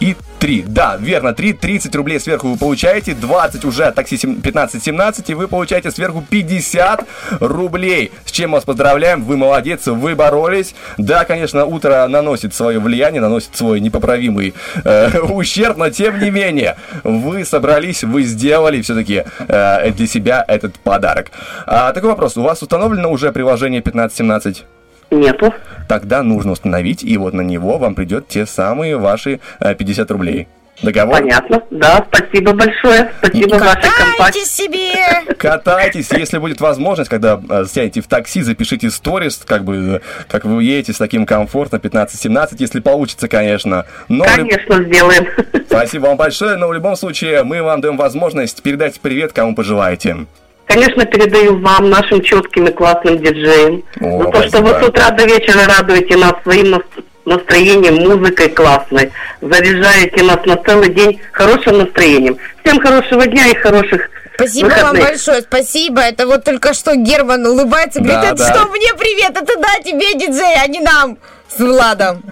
и 0.00 0.16
три. 0.38 0.62
Да, 0.66 0.98
верно, 1.00 1.32
три. 1.32 1.54
30 1.54 1.94
рублей 1.94 2.20
сверху 2.20 2.48
вы 2.48 2.58
получаете, 2.58 3.14
20 3.14 3.64
уже 3.64 3.84
от 3.84 3.94
такси 3.94 4.18
сем- 4.18 4.40
15-17, 4.42 5.30
и 5.30 5.34
вы 5.34 5.48
получаете 5.48 5.90
сверху 5.90 6.22
50 6.28 7.04
рублей. 7.40 8.12
С 8.26 8.30
чем 8.30 8.50
вас 8.52 8.64
поздравляем, 8.64 9.24
вы 9.24 9.38
молодец, 9.38 9.86
вы 9.86 10.14
боролись. 10.14 10.74
Да, 10.98 11.24
конечно, 11.24 11.64
утро 11.64 12.06
наносит 12.08 12.52
свое 12.54 12.78
влияние, 12.78 13.22
наносит 13.22 13.56
свой 13.56 13.80
непоправимый 13.80 14.52
э, 14.84 15.18
ущерб, 15.30 15.78
но 15.78 15.88
тем 15.88 16.20
не 16.20 16.30
менее, 16.30 16.76
вы 17.04 17.46
собрались, 17.46 18.04
вы 18.04 18.24
сделали 18.24 18.82
все-таки 18.82 19.24
э, 19.48 19.90
для 19.92 20.06
себя 20.06 20.44
этот 20.46 20.78
подарок. 20.78 21.30
А, 21.66 21.92
такой 21.94 22.10
вопрос, 22.10 22.36
у 22.36 22.42
вас 22.42 22.60
установлено 22.60 23.10
уже 23.10 23.32
приложение 23.32 23.80
1517? 23.80 24.64
Нету. 25.10 25.52
Тогда 25.88 26.22
нужно 26.22 26.52
установить, 26.52 27.02
и 27.04 27.16
вот 27.16 27.34
на 27.34 27.42
него 27.42 27.78
вам 27.78 27.94
придет 27.94 28.28
те 28.28 28.46
самые 28.46 28.96
ваши 28.96 29.40
э, 29.60 29.74
50 29.74 30.10
рублей. 30.10 30.48
Договор? 30.82 31.20
Понятно. 31.20 31.62
Да, 31.70 32.04
спасибо 32.12 32.52
большое. 32.52 33.12
Спасибо 33.22 33.54
вашей 33.58 33.82
компании. 33.82 34.16
Катайте 34.16 34.44
себе! 34.44 35.34
Катайтесь, 35.38 36.10
если 36.10 36.38
будет 36.38 36.60
возможность, 36.60 37.08
когда 37.08 37.40
э, 37.48 37.64
сядете 37.66 38.00
в 38.00 38.08
такси, 38.08 38.42
запишите 38.42 38.90
сторис, 38.90 39.40
как 39.46 39.62
бы, 39.62 40.00
э, 40.02 40.24
как 40.28 40.44
вы 40.44 40.64
едете 40.64 40.92
с 40.92 40.96
таким 40.98 41.26
комфортно, 41.26 41.76
15-17, 41.76 42.56
если 42.58 42.80
получится, 42.80 43.28
конечно. 43.28 43.86
Но 44.08 44.24
в 44.24 44.36
люб- 44.36 44.48
Конечно, 44.50 44.82
сделаем. 44.82 45.26
Спасибо 45.68 46.06
вам 46.06 46.16
большое, 46.16 46.56
но 46.56 46.66
в 46.66 46.72
любом 46.72 46.96
случае 46.96 47.44
мы 47.44 47.62
вам 47.62 47.80
даем 47.80 47.96
возможность 47.96 48.60
передать 48.62 48.98
привет, 49.00 49.32
кому 49.32 49.54
пожелаете. 49.54 50.26
Конечно, 50.66 51.04
передаю 51.04 51.58
вам, 51.58 51.90
нашим 51.90 52.22
четким 52.22 52.66
и 52.66 52.72
классным 52.72 53.18
диджеям, 53.18 53.82
О, 54.00 54.22
за 54.24 54.30
то, 54.30 54.48
что 54.48 54.62
вы 54.62 54.70
с 54.82 54.88
утра 54.88 55.10
до 55.10 55.24
вечера 55.24 55.66
радуете 55.66 56.16
нас 56.16 56.32
своим 56.42 56.70
нас- 56.70 56.82
настроением, 57.26 57.96
музыкой 58.08 58.48
классной, 58.48 59.10
заряжаете 59.40 60.22
нас 60.24 60.44
на 60.44 60.56
целый 60.56 60.88
день 60.90 61.20
хорошим 61.32 61.78
настроением. 61.78 62.36
Всем 62.64 62.80
хорошего 62.80 63.26
дня 63.26 63.46
и 63.48 63.54
хороших 63.54 64.10
Спасибо 64.36 64.66
вам 64.68 64.78
выходных. 64.78 65.04
большое, 65.04 65.42
спасибо. 65.42 66.00
Это 66.00 66.26
вот 66.26 66.44
только 66.44 66.74
что 66.74 66.96
Герман 66.96 67.46
улыбается, 67.46 68.00
говорит, 68.00 68.20
Да, 68.20 68.26
это 68.28 68.36
да. 68.36 68.54
что, 68.54 68.66
мне 68.68 68.92
привет, 68.98 69.30
это 69.30 69.58
да, 69.60 69.78
тебе, 69.84 70.14
диджей, 70.14 70.56
а 70.62 70.66
не 70.66 70.80
нам 70.80 71.16
с 71.48 71.60
Владом. 71.60 72.22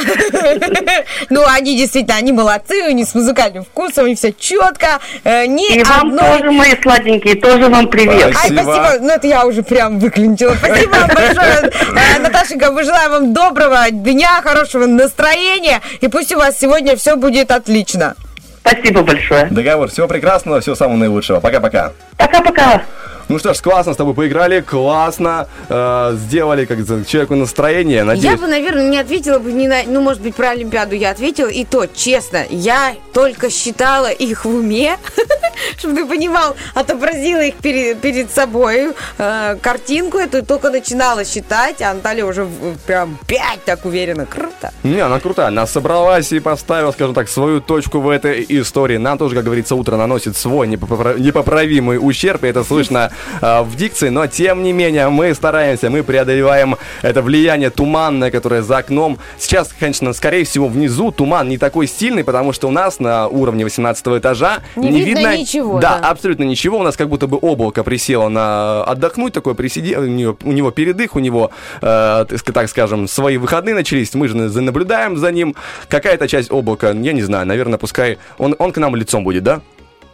Ну, 1.30 1.44
они 1.46 1.76
действительно, 1.76 2.16
они 2.16 2.32
молодцы, 2.32 2.82
они 2.82 3.04
с 3.04 3.14
музыкальным 3.14 3.64
вкусом, 3.64 4.06
они 4.06 4.14
все 4.14 4.32
четко. 4.32 5.00
э, 5.24 5.46
Ни 5.46 5.76
И 5.76 5.82
вам 5.82 6.16
тоже, 6.16 6.50
мои 6.50 6.74
сладенькие, 6.80 7.34
тоже 7.36 7.68
вам 7.68 7.88
привет. 7.88 8.34
Ай, 8.36 8.50
спасибо. 8.50 8.96
Ну, 9.00 9.08
это 9.08 9.26
я 9.26 9.44
уже 9.46 9.62
прям 9.62 9.98
выклинчила. 9.98 10.54
Спасибо 10.54 10.90
вам 10.92 11.08
большое, 11.08 11.72
э, 11.96 12.18
Наташенька. 12.20 12.70
Мы 12.70 12.84
желаем 12.84 13.10
вам 13.10 13.32
доброго 13.34 13.90
дня, 13.90 14.40
хорошего 14.42 14.86
настроения. 14.86 15.80
И 16.00 16.08
пусть 16.08 16.32
у 16.34 16.38
вас 16.38 16.58
сегодня 16.58 16.96
все 16.96 17.16
будет 17.16 17.50
отлично. 17.50 18.14
Спасибо 18.60 19.02
большое. 19.02 19.46
Договор. 19.50 19.88
Всего 19.90 20.08
прекрасного, 20.08 20.60
всего 20.60 20.74
самого 20.74 20.96
наилучшего. 20.96 21.40
Пока-пока. 21.40 21.92
Пока-пока. 22.16 22.82
Ну 23.28 23.38
что 23.38 23.54
ж, 23.54 23.60
классно 23.60 23.92
с 23.92 23.96
тобой 23.96 24.14
поиграли, 24.14 24.60
классно 24.60 25.48
э, 25.68 26.16
сделали 26.16 26.64
как 26.64 26.78
человеку 27.06 27.34
настроение. 27.34 28.04
Надеюсь, 28.04 28.32
Я 28.32 28.36
бы, 28.36 28.46
наверное, 28.46 28.88
не 28.88 28.98
ответила 28.98 29.40
бы 29.40 29.52
ни 29.52 29.66
на... 29.66 29.82
Ну, 29.86 30.00
может 30.00 30.22
быть, 30.22 30.36
про 30.36 30.50
Олимпиаду 30.50 30.94
я 30.94 31.10
ответила. 31.10 31.48
И 31.48 31.64
то, 31.64 31.86
честно, 31.86 32.44
я 32.50 32.94
только 33.12 33.50
считала 33.50 34.10
их 34.10 34.44
в 34.44 34.48
уме, 34.48 34.96
чтобы 35.78 35.94
ты 35.94 36.06
понимал, 36.06 36.56
отобразила 36.74 37.40
их 37.40 37.56
перед, 37.56 38.00
перед 38.00 38.30
собой, 38.30 38.92
э, 39.18 39.56
картинку 39.60 40.18
эту, 40.18 40.38
и 40.38 40.42
только 40.42 40.70
начинала 40.70 41.24
считать, 41.24 41.82
а 41.82 41.90
Анталия 41.90 42.24
уже 42.24 42.46
прям 42.86 43.18
пять 43.26 43.64
так 43.64 43.84
уверенно. 43.84 44.26
Круто. 44.26 44.72
Не, 44.82 45.00
она 45.00 45.20
крутая. 45.20 45.48
Она 45.48 45.66
собралась 45.66 46.32
и 46.32 46.40
поставила, 46.40 46.92
скажем 46.92 47.14
так, 47.14 47.28
свою 47.28 47.60
точку 47.60 48.00
в 48.00 48.08
этой 48.08 48.44
истории. 48.48 48.96
Нам 48.96 49.18
тоже, 49.18 49.34
как 49.34 49.44
говорится, 49.44 49.74
утро 49.74 49.96
наносит 49.96 50.36
свой 50.36 50.66
непопра- 50.66 51.18
непоправимый 51.18 51.98
ущерб, 52.00 52.44
и 52.44 52.48
это 52.48 52.64
слышно 52.64 53.10
э, 53.40 53.62
в 53.62 53.76
дикции, 53.76 54.08
но 54.08 54.26
тем 54.26 54.62
не 54.62 54.72
менее 54.72 55.08
мы 55.08 55.34
стараемся, 55.34 55.90
мы 55.90 56.02
преодолеваем 56.02 56.76
это 57.02 57.22
влияние 57.22 57.70
туманное, 57.70 58.30
которое 58.30 58.62
за 58.62 58.78
окном. 58.78 59.18
Сейчас, 59.38 59.70
конечно, 59.78 60.12
скорее 60.12 60.44
всего, 60.44 60.68
внизу 60.68 61.10
туман 61.10 61.48
не 61.48 61.58
такой 61.58 61.86
сильный, 61.86 62.24
потому 62.24 62.52
что 62.52 62.68
у 62.68 62.70
нас 62.70 62.98
на 63.00 63.28
уровне 63.28 63.64
18 63.64 64.06
этажа 64.18 64.60
Не 64.76 65.02
видно 65.02 65.36
ничего, 65.46 65.78
Да, 65.80 65.98
да. 65.98 66.10
абсолютно 66.10 66.42
ничего. 66.44 66.78
У 66.78 66.82
нас 66.82 66.96
как 66.96 67.08
будто 67.08 67.26
бы 67.26 67.38
облако 67.40 67.84
присело 67.84 68.28
на 68.28 68.82
отдохнуть, 68.84 69.32
такое 69.32 69.54
присиди... 69.54 69.94
у, 69.96 70.04
него, 70.06 70.36
у 70.42 70.52
него 70.52 70.70
передых, 70.70 71.14
у 71.16 71.20
него, 71.20 71.50
э, 71.80 72.24
так 72.28 72.32
ска- 72.32 72.52
так 72.52 72.68
скажем, 72.68 73.08
свои 73.08 73.36
выходные 73.36 73.74
начались. 73.74 74.14
Мы 74.14 74.28
же 74.28 74.36
наблюдаем 74.36 75.16
за 75.16 75.30
ним. 75.32 75.54
Какая-то 75.88 76.26
часть 76.28 76.50
облака, 76.50 76.88
я 76.90 77.12
не 77.12 77.22
знаю, 77.22 77.46
наверное, 77.46 77.78
пускай 77.78 78.18
он, 78.38 78.54
он 78.58 78.72
к 78.72 78.78
нам 78.78 78.96
лицом 78.96 79.24
будет, 79.24 79.44
да? 79.44 79.60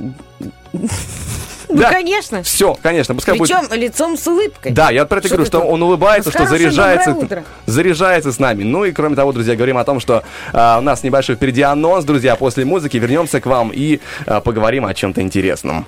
Ну, 1.69 1.83
конечно. 1.83 2.43
Все, 2.43 2.77
конечно, 2.81 3.15
пускай 3.15 3.37
будет. 3.37 3.51
Причем 3.51 3.81
лицом 3.81 4.17
с 4.17 4.27
улыбкой. 4.27 4.73
Да, 4.73 4.91
я 4.91 5.05
про 5.05 5.19
это 5.19 5.29
говорю, 5.29 5.45
ты 5.45 5.49
что 5.49 5.61
он 5.61 5.83
улыбается, 5.83 6.31
что 6.31 6.45
Хорошее 6.45 6.71
заряжается, 6.71 7.45
заряжается 7.67 8.33
с 8.33 8.39
нами. 8.39 8.63
Ну 8.63 8.85
и 8.85 8.93
кроме 8.93 9.17
того, 9.17 9.33
друзья, 9.33 9.57
говорим 9.57 9.79
о 9.79 9.85
том, 9.85 10.01
что 10.01 10.23
а, 10.53 10.79
у 10.79 10.83
нас 10.83 11.03
небольшой 11.03 11.37
впереди 11.37 11.63
анонс, 11.63 12.05
друзья. 12.05 12.37
После 12.37 12.65
музыки 12.65 12.97
вернемся 12.97 13.41
к 13.41 13.47
вам 13.47 13.71
и 13.75 14.01
а, 14.27 14.41
поговорим 14.41 14.87
о 14.87 14.95
чем-то 14.95 15.21
интересном. 15.21 15.87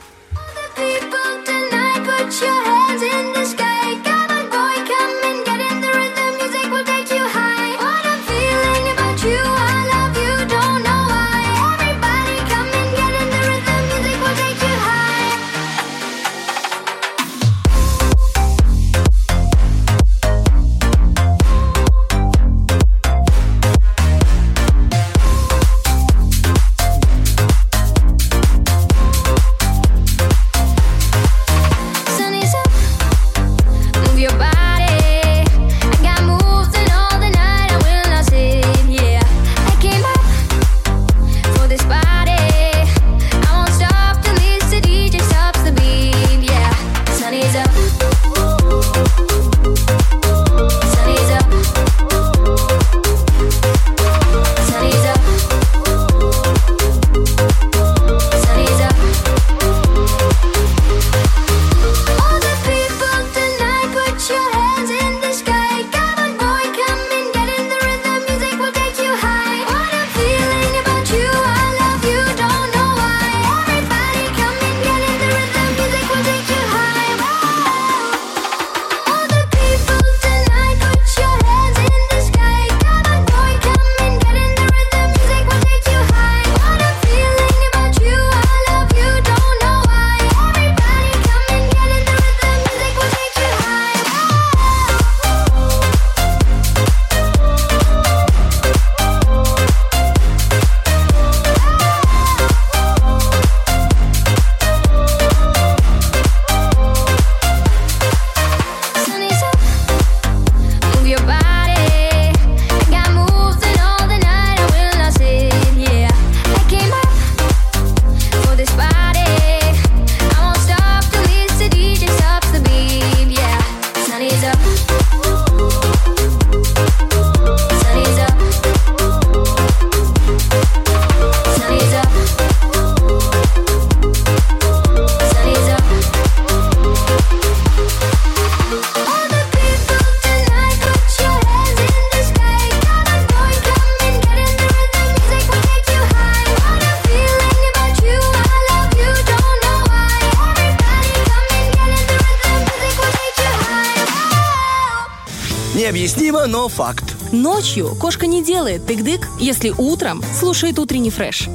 Необъяснимо, 155.89 156.47
но 156.47 156.69
факт. 156.69 157.17
Ночью 157.33 157.97
кошка 157.99 158.27
не 158.27 158.45
делает 158.45 158.83
тык-дык, 158.83 159.27
если 159.41 159.71
утром 159.71 160.23
слушает 160.39 160.79
утренний 160.79 161.09
фреш. 161.09 161.49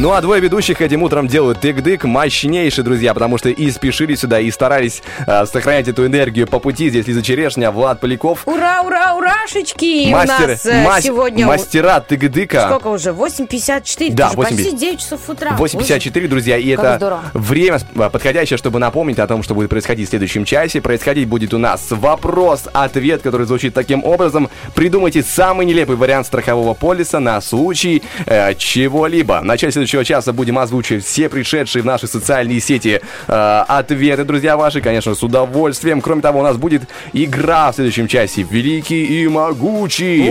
Ну 0.00 0.12
а 0.12 0.20
двое 0.20 0.40
ведущих 0.40 0.80
этим 0.80 1.02
утром 1.02 1.26
делают 1.26 1.58
тык-дык 1.58 2.06
мощнейшие, 2.06 2.84
друзья, 2.84 3.14
потому 3.14 3.36
что 3.36 3.48
и 3.48 3.68
спешили 3.72 4.14
сюда, 4.14 4.38
и 4.38 4.48
старались 4.52 5.02
э, 5.26 5.44
сохранять 5.44 5.88
эту 5.88 6.06
энергию 6.06 6.46
по 6.46 6.60
пути. 6.60 6.88
Здесь 6.88 7.08
Лиза 7.08 7.20
Черешня, 7.20 7.72
Влад 7.72 7.98
Поляков. 7.98 8.46
Ура, 8.46 8.82
ура, 8.82 9.16
урашечки! 9.16 10.08
Мастеры- 10.12 10.44
У 10.44 10.48
нас 10.50 10.66
э, 10.66 10.84
мас- 10.84 11.02
сегодня... 11.02 11.46
мастера 11.48 11.98
тык-дыка. 12.08 12.66
Сколько 12.68 12.86
уже? 12.88 13.10
8.54? 13.10 14.12
Да, 14.12 14.26
Это 14.26 14.30
же 14.30 14.36
почти 14.36 14.70
8:50. 14.70 14.78
9 14.78 15.00
часов 15.00 15.28
утра. 15.28 15.56
8.54, 15.58 16.28
друзья, 16.28 16.56
и 16.58 16.76
как 16.76 16.84
это 16.84 16.96
здорово. 16.98 17.22
время 17.34 17.80
а, 17.96 18.08
подходящее, 18.08 18.56
чтобы 18.56 18.78
напомнить 18.78 19.18
о 19.18 19.26
том, 19.26 19.42
что 19.42 19.56
будет 19.56 19.68
происходить 19.68 20.06
в 20.06 20.10
следующем 20.10 20.44
часе. 20.44 20.80
Происходить 20.80 21.26
будет 21.26 21.52
у 21.54 21.58
нас 21.58 21.86
вопрос-ответ, 21.90 23.22
который 23.22 23.46
звучит 23.48 23.74
таким 23.74 24.04
образом. 24.04 24.48
Придумайте 24.76 25.24
самый 25.24 25.66
нелепый 25.66 25.96
вариант 25.96 26.28
страхового 26.28 26.74
полиса 26.74 27.18
на 27.18 27.40
случай 27.40 28.04
э, 28.26 28.54
чего-либо. 28.54 29.40
В 29.40 29.44
начале 29.44 29.72
следующего 29.88 30.04
часа 30.04 30.32
будем 30.32 30.58
озвучивать 30.58 31.04
все 31.04 31.28
пришедшие 31.28 31.82
в 31.82 31.86
наши 31.86 32.06
социальные 32.06 32.60
сети 32.60 33.00
э, 33.26 33.64
ответы, 33.68 34.24
друзья 34.24 34.56
ваши, 34.56 34.80
конечно, 34.80 35.14
с 35.14 35.22
удовольствием. 35.22 36.00
Кроме 36.00 36.20
того, 36.20 36.40
у 36.40 36.42
нас 36.42 36.56
будет 36.56 36.82
игра 37.12 37.72
в 37.72 37.76
следующем 37.76 38.06
часе 38.06 38.42
«Великий 38.42 39.04
и 39.04 39.28
могучий». 39.28 40.30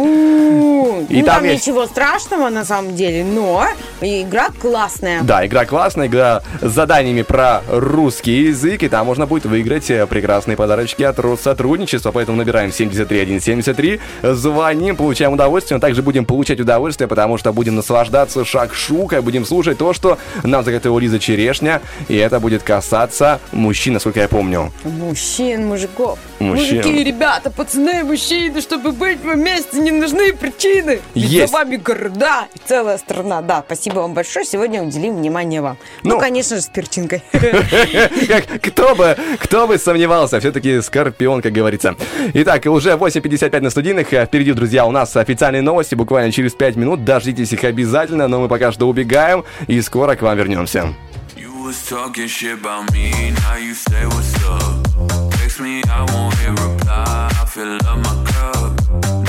И 1.10 1.20
ну, 1.20 1.26
там 1.26 1.36
там 1.38 1.46
есть- 1.46 1.68
ничего 1.68 1.86
страшного 1.86 2.50
на 2.50 2.66
самом 2.66 2.96
деле, 2.96 3.24
но 3.24 3.66
игра 4.02 4.50
классная. 4.60 5.22
Да, 5.22 5.46
игра 5.46 5.66
классная, 5.66 6.08
игра 6.08 6.42
с 6.62 6.72
заданиями 6.72 7.22
про 7.22 7.62
русский 7.70 8.44
язык, 8.44 8.84
и 8.84 8.90
там 8.90 9.06
можно 9.06 9.26
будет 9.26 9.46
выиграть 9.46 9.90
э, 9.90 10.06
прекрасные 10.08 10.58
подарочки 10.58 11.04
от 11.04 11.20
Россотрудничества, 11.20 12.12
поэтому 12.12 12.38
набираем 12.38 12.72
73173, 12.72 14.00
звоним, 14.24 14.96
получаем 14.96 15.34
удовольствие, 15.34 15.78
но 15.78 15.82
также 15.82 16.02
будем 16.02 16.26
получать 16.26 16.60
удовольствие, 16.60 17.08
потому 17.08 17.38
что 17.38 17.54
будем 17.54 17.76
наслаждаться 17.76 18.44
шакшукой, 18.44 19.22
будем 19.22 19.37
слушать 19.46 19.78
то, 19.78 19.94
что 19.94 20.18
нам 20.44 20.64
заготовила 20.64 21.00
Лиза 21.00 21.20
Черешня, 21.20 21.82
и 22.08 22.16
это 22.16 22.40
будет 22.40 22.64
касаться 22.64 23.40
мужчин, 23.52 23.94
насколько 23.94 24.20
я 24.20 24.28
помню. 24.28 24.72
Мужчин, 24.84 25.68
мужиков. 25.68 26.20
Мужчин. 26.40 26.78
Мужики, 26.78 27.04
ребята, 27.04 27.50
пацаны, 27.52 28.04
мужчины, 28.04 28.62
чтобы 28.62 28.92
быть 28.92 29.20
вместе, 29.24 29.80
не 29.80 29.92
нужны 29.92 30.34
причины. 30.34 31.00
Ведь 31.16 31.26
Есть. 31.30 31.52
за 31.52 31.58
вами 31.58 31.78
города 31.78 32.46
и 32.54 32.60
целая 32.66 32.98
страна. 32.98 33.42
Да, 33.42 33.64
спасибо 33.66 34.00
вам 34.00 34.14
большое. 34.14 34.46
Сегодня 34.46 34.82
уделим 34.84 35.18
внимание 35.18 35.62
вам. 35.62 35.78
Ну, 36.04 36.16
Ну. 36.16 36.20
конечно 36.20 36.56
же, 36.56 36.62
с 36.62 36.68
перчинкой. 36.68 37.22
Кто 38.62 38.96
бы, 38.96 39.16
кто 39.40 39.68
бы 39.68 39.78
сомневался, 39.78 40.40
все-таки 40.40 40.82
Скорпион, 40.82 41.42
как 41.42 41.52
говорится. 41.54 41.96
Итак, 42.34 42.66
уже 42.66 42.92
8.55 42.92 43.62
на 43.62 43.70
студийных. 43.70 44.14
Э, 44.14 44.26
Впереди, 44.26 44.54
друзья, 44.54 44.86
у 44.86 44.92
нас 44.92 45.16
официальные 45.16 45.62
новости, 45.62 45.96
буквально 45.96 46.32
через 46.32 46.54
5 46.54 46.76
минут. 46.76 47.04
Дождитесь 47.04 47.52
их 47.54 47.64
обязательно, 47.64 48.28
но 48.28 48.40
мы 48.42 48.48
пока 48.48 48.72
что 48.72 48.88
убегаем 48.88 49.18
и 49.67 49.81
скоро 49.81 50.17
к 50.17 50.23
вам 50.23 50.37
вернемся. 50.37 50.95
You 51.37 51.53
was 51.65 51.89
talking 51.89 52.29
shit 52.29 52.59
about 52.59 52.93
me, 52.93 53.31
now 53.31 53.57
you 53.57 53.75
say 53.75 54.05
what's 54.07 54.35
up. 54.45 55.31
Text 55.33 55.61
me, 55.61 55.83
I 55.89 56.03
won't 56.13 56.35
hit 56.39 56.51
reply. 56.51 57.31
I 57.41 57.45
fill 57.47 57.77
up 57.77 57.99
my 57.99 58.25
cup. 58.33 58.73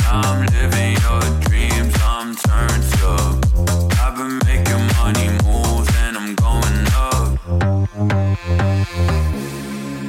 Now 0.04 0.22
I'm 0.32 0.46
living 0.58 0.98
your 1.06 1.22
dreams, 1.46 1.94
I'm 2.04 2.36
turned 2.36 2.84
up. 3.04 3.36
I've 4.04 4.16
been 4.18 4.40
making 4.46 4.84
money 4.98 5.30
moves 5.46 5.90
and 6.04 6.18
I'm 6.18 6.36
going 6.36 6.88
up. 6.96 7.40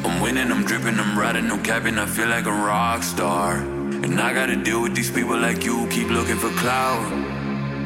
I'm 0.07 0.21
winning, 0.21 0.51
I'm 0.51 0.65
dripping, 0.65 0.99
I'm 0.99 1.19
riding, 1.19 1.49
no 1.49 1.59
capping. 1.59 1.99
I 1.99 2.07
feel 2.07 2.29
like 2.29 2.47
a 2.47 2.53
rock 2.53 3.03
star. 3.03 3.57
And 4.05 4.21
I 4.21 4.33
gotta 4.35 4.57
deal 4.57 4.83
with 4.83 4.95
these 4.95 5.11
people 5.11 5.39
like 5.39 5.65
you, 5.65 5.87
keep 5.89 6.09
looking 6.09 6.37
for 6.37 6.51
clout. 6.61 7.28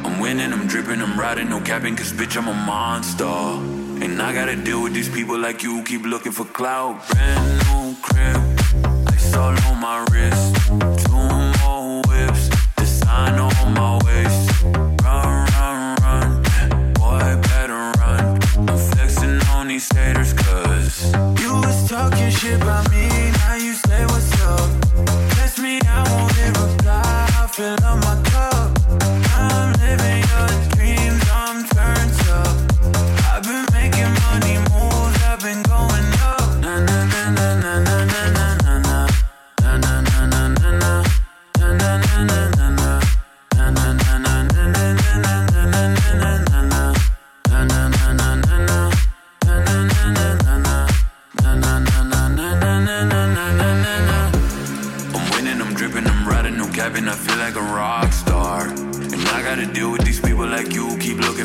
I'm 0.05 0.19
winning, 0.19 0.51
I'm 0.51 0.67
dripping, 0.67 1.01
I'm 1.01 1.19
riding, 1.19 1.49
no 1.49 1.61
capping, 1.61 1.95
cause 1.95 2.11
bitch, 2.11 2.35
I'm 2.37 2.47
a 2.47 2.53
monster. 2.53 3.25
And 4.03 4.21
I 4.21 4.33
gotta 4.33 4.55
deal 4.55 4.83
with 4.83 4.93
these 4.93 5.09
people 5.09 5.39
like 5.39 5.63
you, 5.63 5.83
keep 5.83 6.03
looking 6.05 6.31
for 6.31 6.45
clout. 6.45 7.07
Brand 7.09 7.47
new 7.65 7.95
crib, 8.01 8.37
ice 9.07 9.33
all 9.33 9.57
on 9.67 9.79
my 9.79 10.05
wrist. 10.11 10.55
Two 11.05 11.27
more 11.61 12.01
whips, 12.09 12.49
design 12.75 13.39
on 13.39 13.73
my 13.73 13.99
waist. 14.05 14.63
Run, 15.03 15.47
run, 15.55 15.95
run, 16.03 16.93
boy, 16.93 17.41
better 17.49 17.91
run. 17.99 18.39
I'm 18.69 18.77
flexing 18.77 19.39
on 19.55 19.67
these 19.69 19.89
haters, 19.95 20.33
cause 20.33 21.13
you 21.41 21.53
was 21.53 21.89
talking 21.89 22.29
shit 22.29 22.61
about 22.61 22.91
me, 22.91 23.02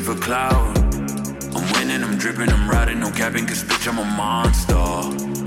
for 0.08 0.20
clout. 0.22 0.78
I'm 1.54 1.66
winning, 1.74 2.02
I'm 2.02 2.16
dripping, 2.16 2.48
I'm 2.48 2.66
riding, 2.70 2.98
no 2.98 3.10
capping, 3.10 3.44
cause 3.44 3.62
bitch, 3.62 3.86
I'm 3.88 3.98
a 3.98 4.04
monster. 4.04 4.74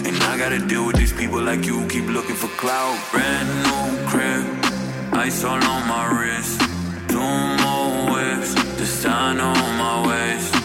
And 0.07 0.15
I 0.31 0.37
gotta 0.37 0.59
deal 0.59 0.85
with 0.85 0.97
these 0.97 1.11
people 1.11 1.41
like 1.41 1.65
you, 1.65 1.79
who 1.79 1.89
keep 1.89 2.05
looking 2.05 2.35
for 2.35 2.47
clout. 2.61 2.95
Brand 3.11 3.49
new 3.65 4.07
crib, 4.07 4.45
ice 5.13 5.43
all 5.43 5.63
on 5.73 5.87
my 5.87 6.03
wrist. 6.13 6.59
Two 7.09 7.31
more 7.63 8.13
whips, 8.13 8.53
the 8.77 8.85
sign 8.85 9.39
on 9.39 9.77
my 9.79 10.07
waist. 10.07 10.60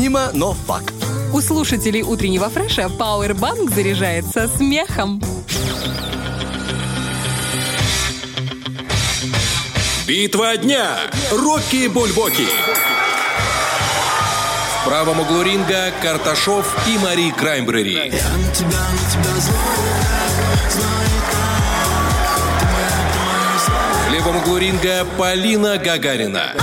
Необъяснимо, 0.00 0.30
но 0.32 0.54
факт. 0.54 0.94
У 1.32 1.40
слушателей 1.40 2.02
утреннего 2.02 2.48
фреша 2.48 2.88
Powerbank 2.98 3.72
заряжается 3.74 4.48
смехом. 4.48 5.20
Битва 10.06 10.56
дня. 10.56 10.96
Рокки 11.30 11.86
Бульбоки. 11.88 12.46
В 14.80 14.84
правом 14.86 15.20
углу 15.20 15.42
ринга 15.42 15.92
Карташов 16.02 16.74
и 16.88 16.98
Мари 16.98 17.30
Краймбрери. 17.30 18.10
В 24.08 24.12
левом 24.12 24.36
углу 24.38 24.56
ринга 24.56 25.06
Полина 25.18 25.76
Гагарина. 25.76 26.54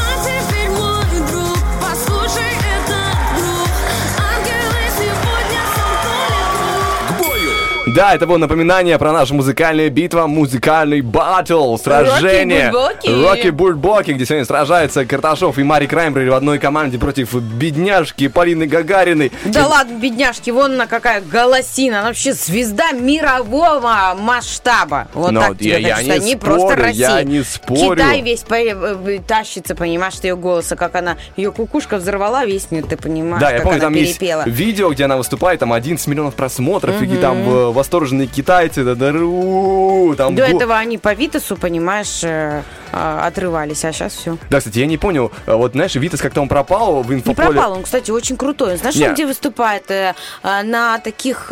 Да, 7.98 8.14
это 8.14 8.28
было 8.28 8.38
напоминание 8.38 8.96
про 9.00 9.12
нашу 9.12 9.34
музыкальную 9.34 9.90
битву, 9.90 10.28
музыкальный 10.28 11.02
батл, 11.02 11.78
сражение. 11.78 12.70
Рокки 12.70 13.50
Бульбоки, 13.50 14.12
где 14.12 14.24
сегодня 14.24 14.46
сражаются 14.46 15.04
Карташов 15.04 15.58
и 15.58 15.64
Мари 15.64 15.88
Краймбрери 15.88 16.30
в 16.30 16.36
одной 16.36 16.60
команде 16.60 17.00
против 17.00 17.34
бедняжки 17.34 18.28
Полины 18.28 18.68
Гагариной. 18.68 19.32
Да 19.46 19.66
ладно, 19.66 19.98
бедняжки, 19.98 20.52
вон 20.52 20.74
она 20.74 20.86
какая 20.86 21.22
голосина, 21.22 22.02
она 22.02 22.10
вообще 22.10 22.34
звезда 22.34 22.92
мирового 22.92 24.16
масштаба. 24.20 25.08
Вот 25.16 25.32
Ну, 25.32 25.40
так 25.42 25.58
тебе 25.58 25.72
я- 25.72 25.78
я 25.80 25.96
хочу 25.96 26.06
не 26.06 26.12
сказать, 26.12 26.24
не 26.28 26.36
спорю, 26.36 26.52
просто 26.54 26.76
Россия. 26.76 27.10
я 27.18 27.24
не 27.24 27.44
спорю. 27.44 27.96
Китай 27.96 28.22
весь 28.22 28.42
по- 28.42 28.54
э, 28.56 29.20
тащится, 29.26 29.74
понимаешь, 29.74 30.14
от 30.14 30.24
ее 30.24 30.36
голоса, 30.36 30.76
как 30.76 30.94
она, 30.94 31.18
ее 31.36 31.52
кукушка 31.52 31.98
взорвала 31.98 32.46
весь 32.46 32.70
мир, 32.70 32.86
ты 32.86 32.96
понимаешь, 32.96 33.42
Да, 33.42 33.50
я 33.50 33.56
как 33.56 33.64
помню, 33.64 33.78
она 33.78 33.86
там 33.86 33.94
перепела. 33.96 34.44
есть 34.46 34.56
видео, 34.56 34.92
где 34.92 35.06
она 35.06 35.18
выступает, 35.18 35.60
там 35.60 35.74
11 35.74 36.06
миллионов 36.06 36.36
просмотров, 36.36 37.02
и 37.02 37.06
Мгм. 37.06 37.18
там 37.18 37.38
э, 37.50 37.72
восторженные 37.88 38.28
китайцы, 38.28 38.84
да, 38.84 38.96
да, 38.96 39.12
ру, 39.14 40.14
там 40.18 40.36
До 40.36 40.44
этого 40.44 40.76
они 40.76 40.98
по 40.98 41.14
Витасу, 41.14 41.56
понимаешь, 41.56 42.22
э, 42.24 42.62
а, 42.92 43.26
отрывались, 43.26 43.86
а 43.86 43.94
сейчас 43.94 44.14
все. 44.14 44.38
Да, 44.50 44.60
кстати, 44.60 44.80
я 44.80 44.86
не 44.86 44.98
понял, 44.98 45.32
э, 45.46 45.54
вот 45.56 45.72
знаешь, 45.72 45.96
Витас 45.96 46.20
как-то 46.22 46.42
он 46.42 46.50
пропал 46.50 47.02
в 47.02 47.10
Не 47.10 47.20
инфополе. 47.20 47.48
пропал, 47.52 47.72
он, 47.74 47.84
кстати, 47.84 48.12
очень 48.12 48.36
крутой. 48.36 48.76
Знаешь, 48.78 48.96
Не. 48.98 49.08
он 49.08 49.14
где 49.14 49.26
выступает? 49.26 49.90
Э, 49.90 50.14
На 50.44 51.00
таких, 51.00 51.52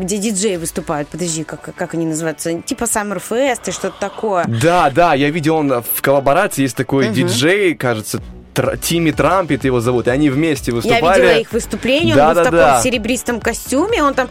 где 0.00 0.18
диджеи 0.18 0.56
выступают. 0.56 1.08
Подожди, 1.08 1.44
как, 1.44 1.74
как 1.74 1.94
они 1.94 2.06
называются? 2.06 2.54
Типа 2.62 2.84
Summer 2.84 3.22
Fest 3.28 3.60
и 3.66 3.70
что-то 3.72 3.96
такое. 4.00 4.44
Да, 4.48 4.90
да, 4.90 5.14
я 5.14 5.30
видел, 5.30 5.56
он 5.56 5.82
в 5.82 6.00
коллаборации 6.00 6.62
есть 6.62 6.76
такой 6.76 7.06
Мгм. 7.06 7.14
диджей, 7.14 7.74
кажется, 7.74 8.20
Тр- 8.54 8.78
Тимми 8.78 9.10
Трампет 9.10 9.64
его 9.64 9.80
зовут, 9.80 10.06
и 10.06 10.10
они 10.10 10.30
вместе 10.30 10.70
Я 10.70 10.76
выступали. 10.76 11.20
видела 11.22 11.38
их 11.40 11.52
выступление, 11.52 12.14
он 12.14 12.16
Да, 12.18 12.28
был 12.28 12.34
да, 12.34 12.40
в 12.40 12.44
таком 12.44 12.58
да. 12.58 12.82
серебристом 12.82 13.40
костюме, 13.40 14.02
он 14.02 14.14
там 14.14 14.28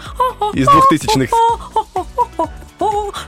Из 0.54 0.66
двухтысячных. 0.66 1.30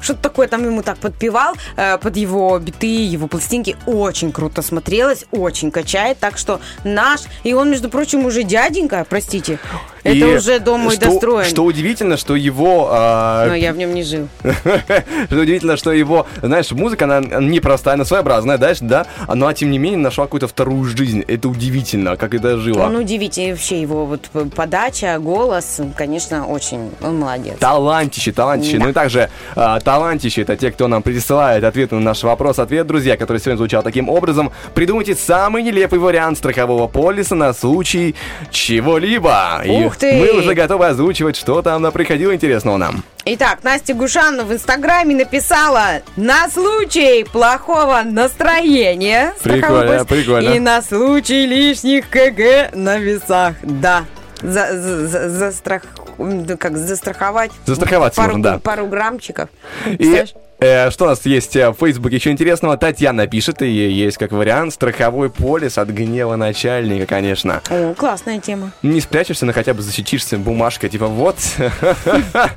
Что-то 0.01 0.21
такое 0.21 0.47
там 0.47 0.63
ему 0.65 0.83
так 0.83 0.97
подпевал 0.97 1.55
э, 1.77 1.97
под 1.97 2.15
его 2.17 2.57
биты, 2.59 3.05
его 3.05 3.27
пластинки. 3.27 3.75
Очень 3.85 4.31
круто 4.31 4.61
смотрелось, 4.61 5.25
очень 5.31 5.71
качает. 5.71 6.17
Так 6.19 6.37
что 6.37 6.59
наш, 6.83 7.21
и 7.43 7.53
он, 7.53 7.69
между 7.69 7.89
прочим, 7.89 8.25
уже 8.25 8.43
дяденька, 8.43 9.05
простите. 9.09 9.59
Это 10.05 10.17
И 10.17 10.23
уже 10.35 10.59
дом 10.59 10.81
мой 10.81 10.95
что, 10.95 11.05
достроен. 11.05 11.49
Что 11.49 11.63
удивительно, 11.63 12.15
что 12.15 12.35
его... 12.35 12.89
а, 12.91 13.47
Но 13.47 13.55
я 13.55 13.73
в 13.73 13.77
нем 13.77 13.95
не 13.95 14.03
жил. 14.03 14.27
Что 14.43 15.39
удивительно, 15.39 15.77
что 15.77 15.91
его, 15.91 16.27
знаешь, 16.43 16.69
музыка, 16.71 17.05
она 17.05 17.21
непростая, 17.39 17.95
она 17.95 18.05
своеобразная, 18.05 18.57
знаешь, 18.57 18.77
да? 18.81 19.07
Но, 19.33 19.51
тем 19.53 19.71
не 19.71 19.79
менее, 19.79 19.97
нашла 19.97 20.25
какую-то 20.25 20.47
вторую 20.47 20.83
жизнь. 20.83 21.23
Это 21.27 21.49
удивительно, 21.49 22.17
как 22.17 22.35
это 22.35 22.57
жило. 22.59 22.83
Он 22.83 22.97
удивительный 22.97 23.53
вообще 23.53 23.81
его 23.81 24.05
вот 24.05 24.29
подача, 24.53 25.17
голос, 25.17 25.81
конечно, 25.95 26.45
очень, 26.45 26.91
он 27.01 27.19
молодец. 27.19 27.55
Талантище, 27.57 28.31
талантище. 28.31 28.77
Ну 28.77 28.89
и 28.89 28.93
также 28.93 29.31
а, 29.55 29.79
талантище 29.79 30.41
это 30.41 30.55
те, 30.55 30.71
кто 30.71 30.87
нам 30.87 31.03
присылает 31.03 31.63
ответы 31.63 31.95
на 31.95 32.01
наш 32.01 32.23
вопрос-ответ, 32.23 32.87
друзья, 32.87 33.17
который 33.17 33.39
сегодня 33.39 33.57
звучал 33.57 33.83
таким 33.83 34.09
образом. 34.09 34.51
Придумайте 34.73 35.15
самый 35.15 35.63
нелепый 35.63 35.99
вариант 35.99 36.37
страхового 36.37 36.87
полиса 36.87 37.35
на 37.35 37.53
случай 37.53 38.15
чего-либо. 38.51 39.61
И 39.65 39.69
Ух 39.69 39.95
ты! 39.97 40.13
мы 40.13 40.31
уже 40.39 40.53
готовы 40.53 40.87
озвучивать, 40.87 41.35
что 41.35 41.61
там 41.61 41.91
приходило 41.91 42.33
интересного 42.33 42.77
нам. 42.77 43.03
Итак, 43.27 43.59
Настя 43.63 43.95
Гушанова 43.95 44.45
в 44.45 44.53
Инстаграме 44.53 45.15
написала 45.15 46.01
на 46.15 46.47
случай 46.49 47.23
плохого 47.23 48.03
настроения. 48.05 49.33
Прикольно, 49.41 50.05
прикольно. 50.05 50.49
И 50.49 50.59
на 50.59 50.81
случай 50.83 51.47
лишних 51.47 52.07
КГ 52.09 52.75
на 52.75 52.97
весах. 52.97 53.55
Да. 53.63 54.05
За, 54.41 54.77
за, 54.77 55.29
за- 55.29 55.81
ну, 56.17 56.45
как 56.57 56.77
застраховать 56.77 57.51
Застраховаться 57.65 58.21
пару, 58.21 58.33
можно, 58.33 58.51
да. 58.53 58.59
пару 58.59 58.85
граммчиков. 58.87 59.49
И 59.85 60.23
э, 60.59 60.89
что 60.91 61.05
у 61.05 61.07
нас 61.07 61.25
есть 61.25 61.55
э, 61.55 61.69
в 61.69 61.75
Фейсбуке 61.75 62.15
еще 62.17 62.31
интересного? 62.31 62.77
Татьяна 62.77 63.27
пишет, 63.27 63.61
и 63.61 63.67
есть 63.67 64.17
как 64.17 64.31
вариант 64.31 64.73
страховой 64.73 65.29
полис 65.29 65.77
от 65.77 65.89
гнева 65.89 66.35
начальника, 66.35 67.05
конечно. 67.05 67.61
О, 67.69 67.93
классная 67.93 68.39
тема. 68.39 68.71
Не 68.81 69.01
спрячешься, 69.01 69.45
но 69.45 69.53
хотя 69.53 69.73
бы 69.73 69.81
защитишься 69.81 70.37
бумажкой, 70.37 70.89
типа 70.89 71.07
вот. 71.07 71.35
Это 71.55 72.49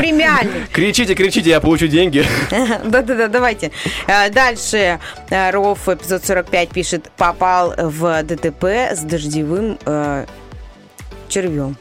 премиальный. 0.00 0.66
Кричите, 0.72 1.14
кричите, 1.14 1.50
я 1.50 1.60
получу 1.60 1.86
деньги. 1.88 2.24
Да-да-да, 2.84 3.28
давайте. 3.28 3.70
Э, 4.06 4.30
Дальше 4.30 4.98
э, 5.30 5.50
Ров, 5.50 5.88
эпизод 5.88 6.24
45, 6.24 6.68
пишет, 6.70 7.10
попал 7.16 7.74
в 7.76 8.22
ДТП 8.22 8.64
с 8.94 9.00
дождевым 9.00 9.78
червем. 11.28 11.76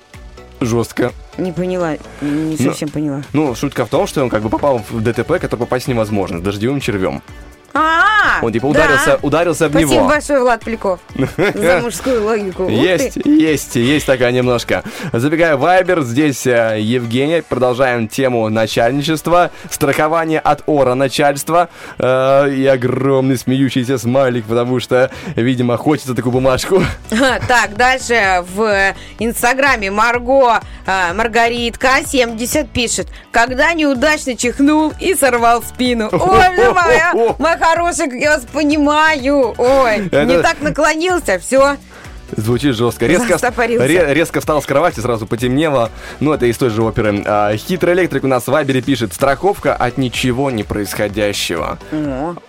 Жестко. 0.60 1.12
Не 1.38 1.52
поняла, 1.52 1.98
не 2.22 2.58
Ну, 2.58 2.58
совсем 2.58 2.90
поняла. 2.90 3.24
Ну, 3.34 3.54
шутка 3.54 3.86
в 3.86 3.90
том, 3.90 4.08
что 4.08 4.24
он 4.24 4.30
как 4.30 4.42
бы 4.42 4.50
попал 4.50 4.84
в 4.90 5.02
ДТП, 5.02 5.40
который 5.40 5.60
попасть 5.60 5.88
невозможно, 5.88 6.40
с 6.40 6.42
дождевым 6.42 6.80
червем. 6.80 7.22
А, 7.74 8.40
Он 8.42 8.52
типа 8.52 8.68
да. 8.68 8.70
ударился, 8.70 9.20
ударился 9.22 9.68
в 9.68 9.72
Спасибо 9.72 9.94
него. 9.94 10.08
большое, 10.08 10.40
Влад 10.40 10.64
Поляков, 10.64 11.00
за 11.38 11.80
мужскую 11.82 12.24
логику. 12.24 12.68
Есть, 12.68 13.18
есть, 13.26 13.76
есть 13.76 14.06
такая 14.06 14.32
немножко. 14.32 14.84
Забегая 15.14 15.58
в 15.58 15.62
Вайбер, 15.62 16.02
здесь 16.02 16.48
э, 16.48 16.78
Евгения. 16.80 17.44
Продолжаем 17.44 18.08
тему 18.08 18.50
начальничества, 18.50 19.52
страхование 19.70 20.40
от 20.40 20.64
ора 20.66 20.96
начальства 20.96 21.70
э, 22.00 22.50
и 22.52 22.66
огромный 22.66 23.38
смеющийся 23.38 23.98
смайлик, 23.98 24.46
потому 24.46 24.80
что, 24.80 25.12
видимо, 25.36 25.78
хочется 25.78 26.16
такую 26.16 26.34
бумажку. 26.34 26.82
Так, 27.48 27.76
дальше 27.76 28.44
в 28.56 28.94
Инстаграме 29.20 29.92
Марго 29.92 30.62
э, 30.86 31.14
Маргаритка 31.14 32.00
70 32.06 32.70
пишет, 32.70 33.08
когда 33.32 33.74
неудачно 33.74 34.36
чихнул 34.36 34.94
и 35.00 35.14
сорвал 35.16 35.62
спину. 35.62 36.10
Ой, 36.12 36.72
моя, 36.74 37.14
как 38.08 38.20
я 38.20 38.36
вас 38.36 38.46
понимаю. 38.46 39.54
Ой, 39.58 40.00
не 40.00 40.42
так 40.42 40.62
наклонился, 40.62 41.40
все. 41.40 41.78
Звучит 42.36 42.76
жестко. 42.76 43.06
Резко, 43.08 43.38
ре- 43.68 44.14
резко 44.14 44.40
встал 44.40 44.62
с 44.62 44.66
кровати, 44.66 45.00
сразу 45.00 45.26
потемнело. 45.28 45.90
Ну, 46.20 46.34
это 46.34 46.46
из 46.46 46.58
той 46.58 46.70
же 46.70 46.84
оперы. 46.84 47.24
А, 47.26 47.56
хитрый 47.56 47.94
электрик 47.94 48.24
у 48.24 48.28
нас 48.28 48.44
в 48.44 48.48
Вайбере 48.50 48.82
пишет. 48.82 49.14
Страховка 49.14 49.76
от 49.76 49.98
ничего 49.98 50.52
не 50.52 50.64
происходящего. 50.64 51.78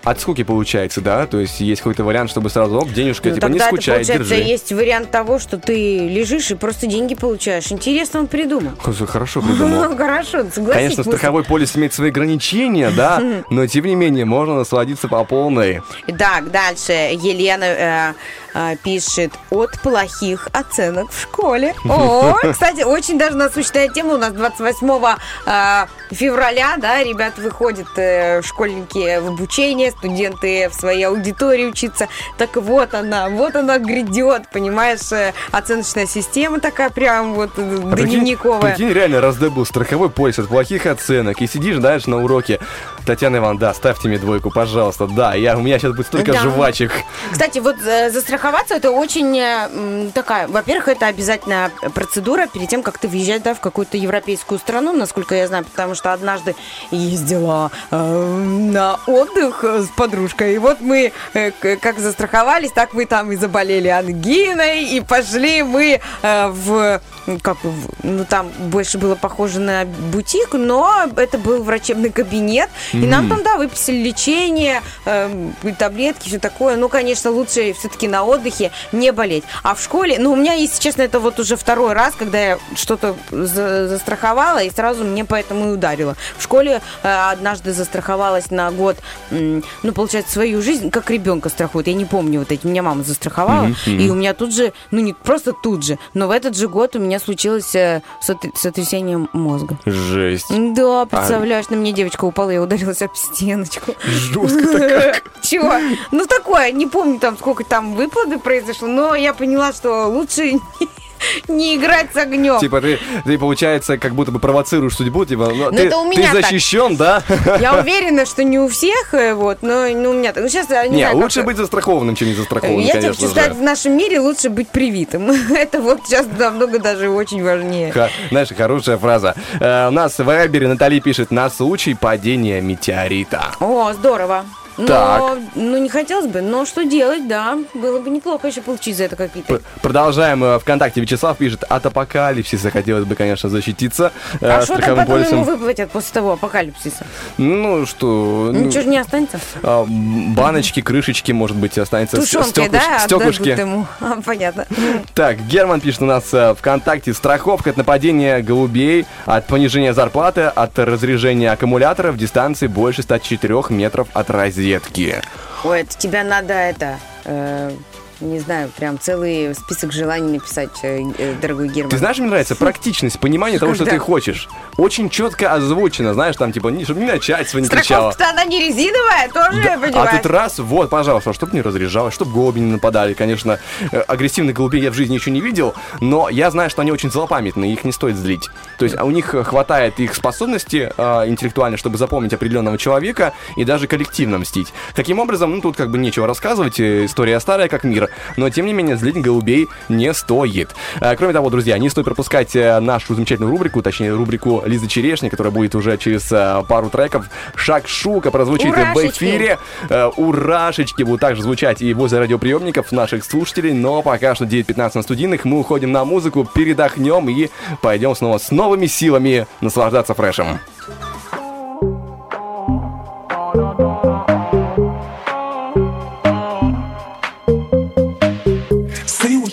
От 0.04 0.20
скуки 0.20 0.42
получается, 0.44 1.00
да? 1.00 1.26
То 1.26 1.38
есть 1.38 1.60
есть 1.60 1.80
какой-то 1.82 2.04
вариант, 2.04 2.30
чтобы 2.30 2.50
сразу, 2.50 2.78
оп, 2.78 2.92
денежка, 2.92 3.28
Ну, 3.28 3.34
типа, 3.36 3.46
не 3.46 3.56
это, 3.58 3.66
скучай, 3.66 3.94
получается, 3.96 4.34
держи. 4.34 4.42
есть 4.48 4.72
вариант 4.72 5.10
того, 5.10 5.38
что 5.38 5.58
ты 5.58 6.08
лежишь 6.08 6.50
и 6.50 6.54
просто 6.54 6.86
деньги 6.86 7.14
получаешь. 7.14 7.70
Интересно 7.70 8.20
он 8.20 8.26
придумал. 8.26 8.72
Хорошо, 8.78 9.40
придумал. 9.42 9.96
Хорошо, 9.96 10.44
согласись. 10.52 10.82
Конечно, 10.82 11.04
страховой 11.04 11.44
полис 11.44 11.76
имеет 11.76 11.92
свои 11.94 12.10
ограничения, 12.10 12.90
да, 12.90 13.22
но 13.50 13.66
тем 13.66 13.84
не 13.86 13.94
менее 13.94 14.24
можно 14.24 14.54
насладиться 14.54 15.08
по 15.08 15.24
полной. 15.24 15.82
Так, 16.18 16.50
дальше 16.50 16.92
Елена 16.92 18.14
э, 18.54 18.76
пишет 18.82 19.32
от 19.50 19.78
плохих 19.80 20.48
оценок 20.52 21.10
в 21.10 21.20
школе. 21.20 21.74
О, 21.88 22.34
кстати, 22.52 22.82
очень 22.82 23.18
даже 23.18 23.36
насущная 23.36 23.88
тема. 23.88 24.14
У 24.14 24.18
нас 24.18 24.32
28 24.32 25.16
э, 25.46 25.86
февраля, 26.14 26.76
да, 26.78 27.02
ребят 27.02 27.38
выходят 27.38 27.88
э, 27.96 28.42
школьники 28.42 29.20
в 29.20 29.28
обучение, 29.28 29.90
студенты 29.90 30.68
в 30.68 30.74
своей 30.74 31.04
аудитории 31.04 31.66
учиться. 31.66 32.08
Так 32.36 32.56
вот 32.56 32.94
она, 32.94 33.28
вот 33.28 33.56
она 33.56 33.78
грядет, 33.78 34.48
понимаешь, 34.50 35.12
э, 35.12 35.32
оценочная 35.52 36.06
система 36.06 36.60
такая 36.60 36.90
прям 36.90 37.34
вот 37.34 37.50
э, 37.56 37.62
А 37.62 37.94
прикинь- 37.94 38.20
дневниковая. 38.20 38.74
Прикинь, 38.74 38.92
реально 38.92 39.20
раздобыл 39.20 39.64
страховой 39.66 40.10
полис 40.10 40.38
от 40.38 40.48
плохих 40.48 40.86
оценок. 40.86 41.40
И 41.40 41.46
сидишь, 41.46 41.76
знаешь, 41.76 42.06
на 42.06 42.22
уроке. 42.22 42.60
Татьяна 43.08 43.38
Ивановна, 43.38 43.58
да, 43.58 43.72
ставьте 43.74 44.06
мне 44.06 44.18
двойку, 44.18 44.50
пожалуйста. 44.50 45.06
Да, 45.06 45.32
я, 45.34 45.56
у 45.56 45.62
меня 45.62 45.78
сейчас 45.78 45.92
будет 45.92 46.08
столько 46.08 46.32
Да. 46.32 46.40
жвачек. 46.42 46.92
Кстати, 47.32 47.58
вот 47.58 47.76
э, 47.82 48.10
застраховаться 48.10 48.74
это 48.74 48.90
очень 48.90 49.34
э, 49.38 50.10
такая, 50.12 50.46
во-первых, 50.46 50.88
это 50.88 51.06
обязательная 51.06 51.70
процедура 51.94 52.46
перед 52.46 52.68
тем, 52.68 52.82
как 52.82 52.98
ты 52.98 53.08
въезжаешь 53.08 53.40
да, 53.40 53.54
в 53.54 53.60
какую-то 53.60 53.96
европейскую 53.96 54.58
страну, 54.58 54.92
насколько 54.92 55.34
я 55.34 55.46
знаю, 55.46 55.64
потому 55.64 55.94
что 55.94 56.12
однажды 56.12 56.54
ездила 56.90 57.70
э, 57.90 57.96
на 57.96 58.98
отдых 59.06 59.64
э, 59.64 59.84
с 59.84 59.88
подружкой, 59.96 60.56
и 60.56 60.58
вот 60.58 60.82
мы 60.82 61.12
э, 61.32 61.50
как 61.80 61.98
застраховались, 62.00 62.72
так 62.72 62.92
мы 62.92 63.06
там 63.06 63.32
и 63.32 63.36
заболели 63.36 63.88
ангиной, 63.88 64.84
и 64.84 65.00
пошли 65.00 65.62
мы 65.62 66.02
э, 66.22 66.48
в 66.48 67.00
м, 67.26 67.40
как 67.40 67.56
ну 68.02 68.26
там 68.28 68.48
больше 68.58 68.98
было 68.98 69.14
похоже 69.14 69.60
на 69.60 69.86
бутик, 69.86 70.52
но 70.52 71.06
это 71.16 71.38
был 71.38 71.62
врачебный 71.62 72.10
кабинет, 72.10 72.68
и 73.02 73.06
нам 73.06 73.28
там 73.28 73.42
да, 73.42 73.56
выписали 73.56 73.96
лечение, 73.96 74.82
э, 75.04 75.50
таблетки, 75.78 76.28
все 76.28 76.38
такое. 76.38 76.76
Ну, 76.76 76.88
конечно, 76.88 77.30
лучше 77.30 77.72
все-таки 77.72 78.08
на 78.08 78.24
отдыхе 78.24 78.70
не 78.92 79.12
болеть. 79.12 79.44
А 79.62 79.74
в 79.74 79.80
школе, 79.82 80.16
ну, 80.18 80.32
у 80.32 80.36
меня, 80.36 80.54
если 80.54 80.80
честно, 80.80 81.02
это 81.02 81.20
вот 81.20 81.38
уже 81.40 81.56
второй 81.56 81.92
раз, 81.92 82.14
когда 82.14 82.38
я 82.38 82.58
что-то 82.74 83.16
за- 83.30 83.88
застраховала, 83.88 84.62
и 84.62 84.70
сразу 84.70 85.04
мне 85.04 85.24
поэтому 85.24 85.70
и 85.70 85.72
ударило. 85.74 86.16
В 86.36 86.42
школе 86.42 86.80
э, 87.02 87.30
однажды 87.32 87.72
застраховалась 87.72 88.50
на 88.50 88.70
год, 88.70 88.96
м, 89.30 89.62
ну, 89.82 89.92
получается, 89.92 90.32
свою 90.32 90.62
жизнь, 90.62 90.90
как 90.90 91.10
ребенка 91.10 91.48
страхуют. 91.48 91.86
Я 91.86 91.94
не 91.94 92.04
помню 92.04 92.40
вот 92.40 92.52
эти, 92.52 92.66
меня 92.66 92.82
мама 92.82 93.02
застраховала, 93.04 93.64
мгм. 93.86 93.98
и 93.98 94.08
у 94.10 94.14
меня 94.14 94.34
тут 94.34 94.54
же, 94.54 94.72
ну, 94.90 95.00
не 95.00 95.12
просто 95.12 95.52
тут 95.52 95.84
же, 95.84 95.98
но 96.14 96.28
в 96.28 96.30
этот 96.30 96.56
же 96.56 96.68
год 96.68 96.96
у 96.96 96.98
меня 96.98 97.18
случилось 97.20 97.74
э, 97.74 98.02
сот- 98.22 98.56
сотрясение 98.56 99.26
мозга. 99.32 99.78
Жесть. 99.86 100.46
Да, 100.74 101.06
представляешь, 101.06 101.68
на 101.68 101.76
мне 101.76 101.92
девочка 101.92 102.24
упала 102.24 102.50
и 102.50 102.58
ударилась 102.78 103.02
об 103.02 103.14
стеночку. 103.16 103.94
Жестко-то 104.04 104.88
как. 104.88 105.22
Чего? 105.42 105.74
Ну, 106.10 106.26
такое, 106.26 106.70
не 106.72 106.86
помню 106.86 107.18
там, 107.18 107.36
сколько 107.36 107.64
там 107.64 107.94
выпады 107.94 108.38
произошло, 108.38 108.88
но 108.88 109.14
я 109.14 109.34
поняла, 109.34 109.72
что 109.72 110.06
лучше 110.06 110.54
не, 111.48 111.76
играть 111.76 112.08
с 112.12 112.16
огнем. 112.16 112.58
Типа 112.58 112.80
ты, 112.80 112.98
ты, 113.24 113.38
получается, 113.38 113.98
как 113.98 114.14
будто 114.14 114.30
бы 114.32 114.38
провоцируешь 114.38 114.94
судьбу, 114.96 115.24
типа, 115.24 115.50
ну, 115.54 115.70
Ну, 115.70 115.70
ты, 115.72 115.86
это 115.86 115.96
у 115.98 116.10
ты 116.10 116.16
меня 116.18 116.32
так. 116.32 116.42
защищен, 116.44 116.96
да? 116.96 117.22
Я 117.60 117.74
уверена, 117.80 118.26
что 118.26 118.44
не 118.44 118.58
у 118.58 118.68
всех, 118.68 119.14
э, 119.14 119.34
вот, 119.34 119.58
но 119.62 119.86
ну, 119.88 120.10
у 120.10 120.14
меня 120.14 120.32
так. 120.32 120.42
Ну, 120.42 120.48
сейчас 120.48 120.68
не, 120.68 120.76
Не, 120.90 120.98
знаю, 120.98 121.14
как- 121.14 121.22
лучше 121.22 121.42
быть 121.42 121.56
застрахованным, 121.56 122.14
чем 122.14 122.28
не 122.28 122.34
застрахованным, 122.34 122.84
Я 122.84 122.92
конечно 122.92 123.12
хочу 123.14 123.28
сказать, 123.28 123.54
в 123.54 123.62
нашем 123.62 123.96
мире 123.96 124.20
лучше 124.20 124.50
быть 124.50 124.68
привитым. 124.68 125.30
Это 125.54 125.80
вот 125.80 126.00
сейчас 126.06 126.26
намного 126.38 126.78
даже 126.78 127.10
очень 127.10 127.42
важнее. 127.42 127.92
Ха- 127.92 128.10
знаешь, 128.30 128.48
хорошая 128.56 128.98
фраза. 128.98 129.34
Э, 129.60 129.88
у 129.88 129.90
нас 129.90 130.18
в 130.18 130.24
Вайбере 130.24 130.68
Натали 130.68 131.00
пишет 131.00 131.30
на 131.30 131.50
случай 131.50 131.94
падения 131.94 132.60
метеорита. 132.60 133.52
О, 133.60 133.92
здорово. 133.92 134.44
Но, 134.78 134.86
Так. 134.86 135.38
ну, 135.56 135.76
не 135.78 135.88
хотелось 135.88 136.26
бы, 136.26 136.40
но 136.40 136.64
что 136.64 136.84
делать, 136.84 137.26
да. 137.26 137.58
Было 137.74 138.00
бы 138.00 138.10
неплохо 138.10 138.46
еще 138.48 138.60
получить 138.62 138.96
за 138.96 139.04
это 139.04 139.16
какие-то. 139.16 139.60
Продолжаем. 139.82 140.42
э, 140.44 140.58
Вконтакте 140.60 141.00
Вячеслав 141.00 141.36
пишет, 141.36 141.64
от 141.68 141.84
апокалипсиса 141.86 142.70
хотелось 142.70 143.04
бы, 143.04 143.14
конечно, 143.16 143.48
защититься 143.48 144.12
э, 144.40 144.48
А 144.48 144.62
что 144.62 144.78
там 144.78 144.96
потом 144.96 145.22
ему 145.22 145.42
выплатят 145.44 145.90
после 145.90 146.14
того 146.14 146.32
апокалипсиса? 146.34 147.04
Ну, 147.38 147.86
что... 147.86 148.50
ну, 148.52 148.66
Ничего 148.66 148.82
же 148.82 148.88
не 148.88 148.98
останется. 148.98 149.40
а, 149.62 149.84
баночки, 149.88 150.80
крышечки, 150.80 151.32
может 151.32 151.56
быть, 151.56 151.76
останется. 151.78 152.16
Тушенкой, 152.16 152.66
стеклыш- 152.66 152.70
да, 152.70 152.98
стеклышки. 153.00 153.48
ему. 153.48 153.86
А, 154.00 154.20
Понятно. 154.24 154.66
Так, 155.14 155.40
Герман 155.46 155.80
пишет 155.80 156.02
у 156.02 156.06
нас 156.06 156.32
э, 156.32 156.54
ВКонтакте. 156.56 157.12
Страховка 157.12 157.70
от 157.70 157.76
нападения 157.76 158.40
голубей, 158.40 159.06
от 159.26 159.46
понижения 159.46 159.92
зарплаты, 159.92 160.42
от 160.42 160.78
разряжения 160.78 161.50
аккумуляторов 161.50 162.16
дистанции 162.16 162.66
больше 162.68 163.02
104 163.02 163.54
метров 163.70 164.08
от 164.12 164.30
розетки. 164.68 165.22
Ой, 165.64 165.80
это 165.80 165.96
тебя 165.98 166.24
надо 166.24 166.54
это... 166.54 166.98
э, 167.24 167.72
не 168.20 168.40
знаю, 168.40 168.70
прям 168.76 168.98
целый 168.98 169.54
список 169.54 169.92
желаний 169.92 170.32
написать, 170.32 170.70
э, 170.82 171.02
э, 171.18 171.34
дорогой 171.40 171.68
Герман. 171.68 171.90
Ты 171.90 171.98
знаешь, 171.98 172.18
мне 172.18 172.28
нравится 172.28 172.56
практичность, 172.56 173.20
понимание 173.20 173.58
того, 173.58 173.74
что 173.74 173.84
ты 173.84 173.98
хочешь. 173.98 174.48
Очень 174.76 175.08
четко 175.08 175.52
озвучено, 175.52 176.14
знаешь, 176.14 176.36
там 176.36 176.52
типа, 176.52 176.72
чтобы 176.82 177.00
не 177.00 177.06
начальство 177.06 177.58
не 177.58 177.68
кричало. 177.68 178.10
Страховка-то 178.10 178.30
она 178.30 178.44
не 178.44 178.60
резиновая, 178.60 179.28
тоже, 179.28 179.62
понимаешь? 179.80 180.14
А 180.14 180.16
тут 180.16 180.26
раз, 180.26 180.58
вот, 180.58 180.90
пожалуйста, 180.90 181.32
чтобы 181.32 181.52
не 181.54 181.62
разряжалось, 181.62 182.14
чтобы 182.14 182.32
голуби 182.32 182.60
не 182.60 182.72
нападали. 182.72 183.14
Конечно, 183.14 183.60
э, 183.92 184.00
агрессивных 184.00 184.54
голубей 184.54 184.82
я 184.82 184.90
в 184.90 184.94
жизни 184.94 185.14
еще 185.14 185.30
не 185.30 185.40
видел, 185.40 185.74
но 186.00 186.28
я 186.28 186.50
знаю, 186.50 186.70
что 186.70 186.82
они 186.82 186.90
очень 186.90 187.10
злопамятные, 187.10 187.72
их 187.72 187.84
не 187.84 187.92
стоит 187.92 188.16
злить. 188.16 188.48
То 188.78 188.84
есть 188.84 188.96
а 188.98 189.04
у 189.04 189.10
них 189.10 189.26
хватает 189.26 190.00
их 190.00 190.14
способности 190.14 190.92
интеллектуальной, 190.98 191.78
чтобы 191.78 191.98
запомнить 191.98 192.32
определенного 192.32 192.78
человека 192.78 193.32
и 193.56 193.64
даже 193.64 193.86
коллективно 193.86 194.38
мстить. 194.38 194.72
Таким 194.94 195.18
образом, 195.18 195.52
ну 195.54 195.60
тут 195.60 195.76
как 195.76 195.90
бы 195.90 195.98
нечего 195.98 196.26
рассказывать, 196.26 196.80
история 196.80 197.38
старая 197.40 197.68
как 197.68 197.84
мир, 197.84 198.07
но 198.36 198.50
тем 198.50 198.66
не 198.66 198.72
менее 198.72 198.96
злить 198.96 199.16
голубей 199.20 199.68
не 199.88 200.12
стоит. 200.14 200.74
Э, 201.00 201.16
Кроме 201.16 201.32
того, 201.32 201.50
друзья, 201.50 201.78
не 201.78 201.88
стоит 201.88 202.04
пропускать 202.04 202.54
э, 202.56 202.78
нашу 202.80 203.14
замечательную 203.14 203.50
рубрику, 203.50 203.82
точнее 203.82 204.12
рубрику 204.12 204.62
Лизы 204.64 204.86
Черешни, 204.86 205.28
которая 205.28 205.52
будет 205.52 205.74
уже 205.74 205.96
через 205.98 206.30
э, 206.32 206.62
пару 206.68 206.90
треков. 206.90 207.26
Шаг-шука 207.54 208.30
прозвучит 208.30 208.66
в 208.68 208.70
Урашечки. 208.70 209.24
эфире. 209.24 209.58
Э, 209.88 210.06
Урашечки 210.16 211.02
будут 211.02 211.20
также 211.20 211.42
звучать 211.42 211.82
и 211.82 211.92
возле 211.94 212.18
радиоприемников 212.20 212.92
наших 212.92 213.24
слушателей, 213.24 213.72
но 213.72 214.02
пока 214.02 214.34
что 214.34 214.44
9.15 214.44 214.90
на 214.94 215.02
студийных, 215.02 215.44
мы 215.44 215.60
уходим 215.60 215.92
на 215.92 216.04
музыку, 216.04 216.44
передохнем 216.44 217.28
и 217.28 217.48
пойдем 217.82 218.14
снова 218.14 218.38
с 218.38 218.50
новыми 218.50 218.86
силами 218.86 219.46
наслаждаться 219.60 220.14
фрешем. 220.14 220.58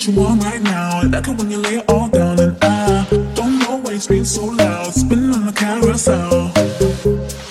You 0.08 0.20
want 0.20 0.44
right 0.44 0.62
now. 0.62 1.00
I 1.00 1.04
like 1.04 1.28
it 1.28 1.38
when 1.38 1.50
you 1.50 1.58
lay 1.58 1.78
it 1.78 1.90
all 1.90 2.08
down, 2.10 2.40
and 2.40 2.56
I 2.62 3.06
don't 3.34 3.60
know 3.60 3.78
why 3.78 3.94
you 3.94 4.00
scream 4.00 4.26
so 4.26 4.46
loud. 4.46 4.94
Spinning 4.94 5.34
on 5.34 5.46
the 5.46 5.52
carousel. 5.52 6.52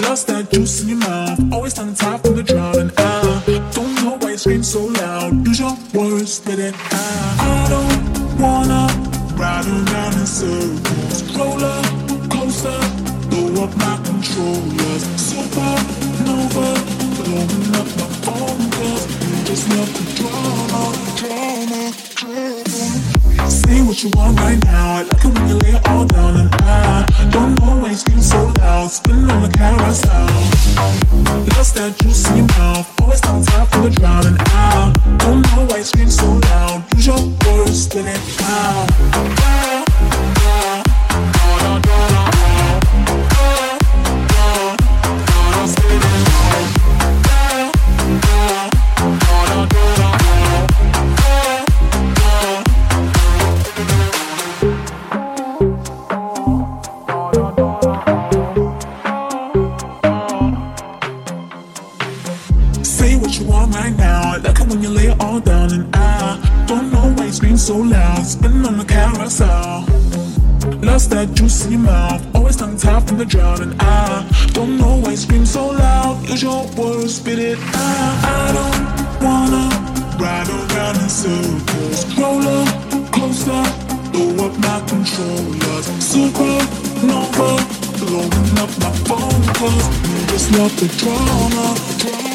Lost 0.00 0.26
that 0.28 0.50
juice 0.52 0.82
in 0.82 0.90
your 0.90 0.98
mouth. 0.98 1.52
Always 1.52 1.78
on 1.78 1.90
the 1.90 1.96
top 1.96 2.24
of 2.24 2.36
the 2.36 2.42
drought, 2.42 2.76
and 2.76 2.92
I 2.96 3.42
don't 3.72 3.94
know 4.04 4.16
why 4.20 4.32
you 4.32 4.38
scream 4.38 4.62
so 4.62 4.84
loud. 4.84 5.46
Use 5.46 5.60
your 5.60 5.76
words, 5.94 6.34
spit 6.34 6.58
it 6.58 6.74
out. 6.74 7.34
I 7.40 7.66
don't 7.74 8.38
wanna 8.38 8.86
ride 9.34 9.66
around 9.66 10.14
in 10.14 10.26
circles. 10.26 11.22
Roll 11.36 11.64
up 11.64 12.30
closer, 12.30 12.78
blow 13.30 13.64
up 13.64 13.76
my 13.78 13.96
controllers. 14.04 15.02
Supernova, 15.26 16.68
blowing 17.18 17.74
up 17.80 17.88
my 17.98 18.08
phone 18.22 18.70
calls. 18.70 19.04
You 19.26 19.44
just 19.44 19.68
love 19.70 19.90
the 19.94 20.23
Say 23.66 23.82
what 23.82 24.02
you 24.04 24.10
want 24.14 24.38
right 24.38 24.62
now. 24.64 24.96
I 24.96 25.02
like 25.02 25.24
it 25.24 25.32
when 25.34 25.48
you 25.48 25.56
lay 25.56 25.70
it 25.70 25.88
all 25.88 26.06
down, 26.06 26.36
and 26.36 26.54
I 26.54 27.06
don't 27.30 27.58
know 27.60 27.76
why 27.80 27.90
you 27.90 27.96
scream 27.96 28.20
so 28.20 28.52
loud. 28.58 28.90
Spinning 28.90 29.30
on 29.30 29.42
the 29.42 29.48
carousel. 29.48 30.26
Lost 31.56 31.74
that 31.74 31.96
juice 31.98 32.28
in 32.30 32.36
your 32.36 32.46
mouth. 32.46 33.00
Always 33.00 33.22
on 33.24 33.42
top 33.42 33.74
of 33.74 33.82
the 33.82 33.90
drought, 33.90 34.26
and 34.26 34.36
I 34.38 34.92
don't 35.18 35.42
know 35.42 35.66
why 35.66 35.78
you 35.78 35.84
scream 35.84 36.10
so 36.10 36.26
loud. 36.26 36.84
Use 36.94 37.06
your 37.06 37.20
words, 37.46 37.84
spit 37.84 38.06
it 38.06 38.20
out. 38.42 40.33
All 65.20 65.40
down, 65.40 65.72
and 65.72 65.96
I 65.96 66.64
don't 66.66 66.92
know 66.92 67.12
why 67.16 67.26
you 67.26 67.32
scream 67.32 67.56
so 67.56 67.76
loud. 67.76 68.24
Spin 68.24 68.64
on 68.66 68.78
the 68.78 68.84
carousel. 68.84 69.84
Lost 70.82 71.10
that 71.10 71.28
your 71.38 71.78
mouth. 71.78 72.22
Always 72.34 72.56
tongue 72.56 72.76
tied 72.76 73.06
from 73.06 73.18
the 73.18 73.24
drought, 73.24 73.60
and 73.60 73.74
I 73.80 74.24
don't 74.52 74.78
know 74.78 74.96
why 74.96 75.10
you 75.10 75.16
scream 75.16 75.46
so 75.46 75.68
loud. 75.68 76.28
Use 76.28 76.42
your 76.42 76.66
words, 76.76 77.16
spit 77.16 77.38
it 77.38 77.58
out. 77.58 78.16
I 78.36 78.52
don't 78.58 78.82
wanna 79.24 79.64
ride 80.18 80.48
around 80.48 80.96
in 81.02 81.08
circles. 81.08 81.98
Roll 82.18 82.46
up 82.58 82.68
closer, 83.12 83.62
blow 84.12 84.46
up 84.46 84.54
my 84.58 84.80
controllers. 84.88 85.86
Supernova, 86.10 87.50
blowing 87.98 88.58
up 88.64 88.72
my 88.84 88.92
phone 89.08 89.42
calls. 89.54 89.86
You 90.08 90.26
just 90.32 90.52
love 90.52 90.74
the 90.80 90.88
drama. 90.98 92.33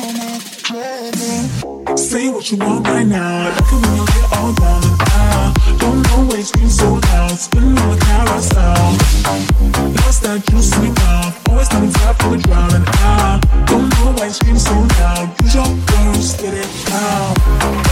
Say 2.10 2.28
what 2.28 2.50
you 2.50 2.58
want 2.58 2.88
right 2.88 3.06
now. 3.06 3.54
When 3.70 3.84
you 3.84 4.02
lay 4.02 4.18
it 4.18 4.34
all 4.36 4.52
down, 4.54 4.82
and 4.82 5.00
I 5.00 5.54
ah, 5.54 5.78
don't 5.78 6.02
know 6.02 6.26
why 6.26 6.38
you 6.38 6.44
scream 6.44 6.68
so 6.68 6.94
loud. 6.94 7.38
Spinning 7.38 7.78
on 7.78 7.90
the 7.92 8.04
carousel. 8.04 9.94
Lost 9.94 10.24
that 10.24 10.44
juice 10.50 10.74
your 10.74 10.92
mouth. 10.92 11.50
Always 11.50 11.72
on 11.72 11.92
top 11.92 12.24
of 12.26 12.32
the 12.32 12.50
and 12.74 12.90
I 12.90 13.40
don't 13.68 13.90
know 13.90 14.12
why 14.18 14.26
you 14.26 14.32
scream 14.32 14.58
so 14.58 14.74
loud. 14.74 15.40
Use 15.44 15.54
your 15.54 15.70
words, 15.70 16.32
spit 16.32 16.56
it 16.56 16.92
out. 16.92 17.89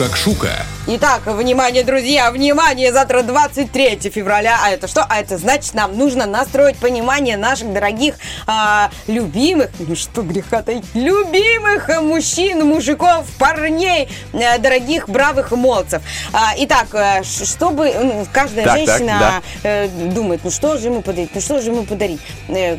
Шакшука 0.00 0.69
Итак, 0.92 1.24
внимание, 1.26 1.84
друзья, 1.84 2.32
внимание, 2.32 2.92
завтра 2.92 3.22
23 3.22 4.10
февраля. 4.10 4.58
А 4.60 4.70
это 4.70 4.88
что? 4.88 5.06
А 5.08 5.20
это 5.20 5.38
значит, 5.38 5.72
нам 5.74 5.96
нужно 5.96 6.26
настроить 6.26 6.78
понимание 6.78 7.36
наших 7.36 7.72
дорогих, 7.72 8.16
а, 8.48 8.90
любимых, 9.06 9.70
ну 9.78 9.94
что 9.94 10.22
греха 10.22 10.62
таить, 10.62 10.84
любимых 10.94 11.88
мужчин, 12.02 12.66
мужиков, 12.66 13.24
парней, 13.38 14.08
э, 14.32 14.58
дорогих, 14.58 15.08
бравых 15.08 15.52
молодцев. 15.52 16.02
А, 16.32 16.54
итак, 16.58 16.88
э, 16.92 17.22
чтобы 17.22 17.86
м, 17.86 18.26
каждая 18.32 18.64
Так, 18.64 18.84
так, 18.84 18.98
женщина 18.98 19.42
э, 19.62 19.86
думает, 19.86 20.40
ну 20.42 20.50
что 20.50 20.76
же 20.76 20.88
ему 20.88 21.02
подарить, 21.02 21.30
ну 21.32 21.40
что 21.40 21.60
же 21.60 21.70
ему 21.70 21.84
подарить, 21.84 22.20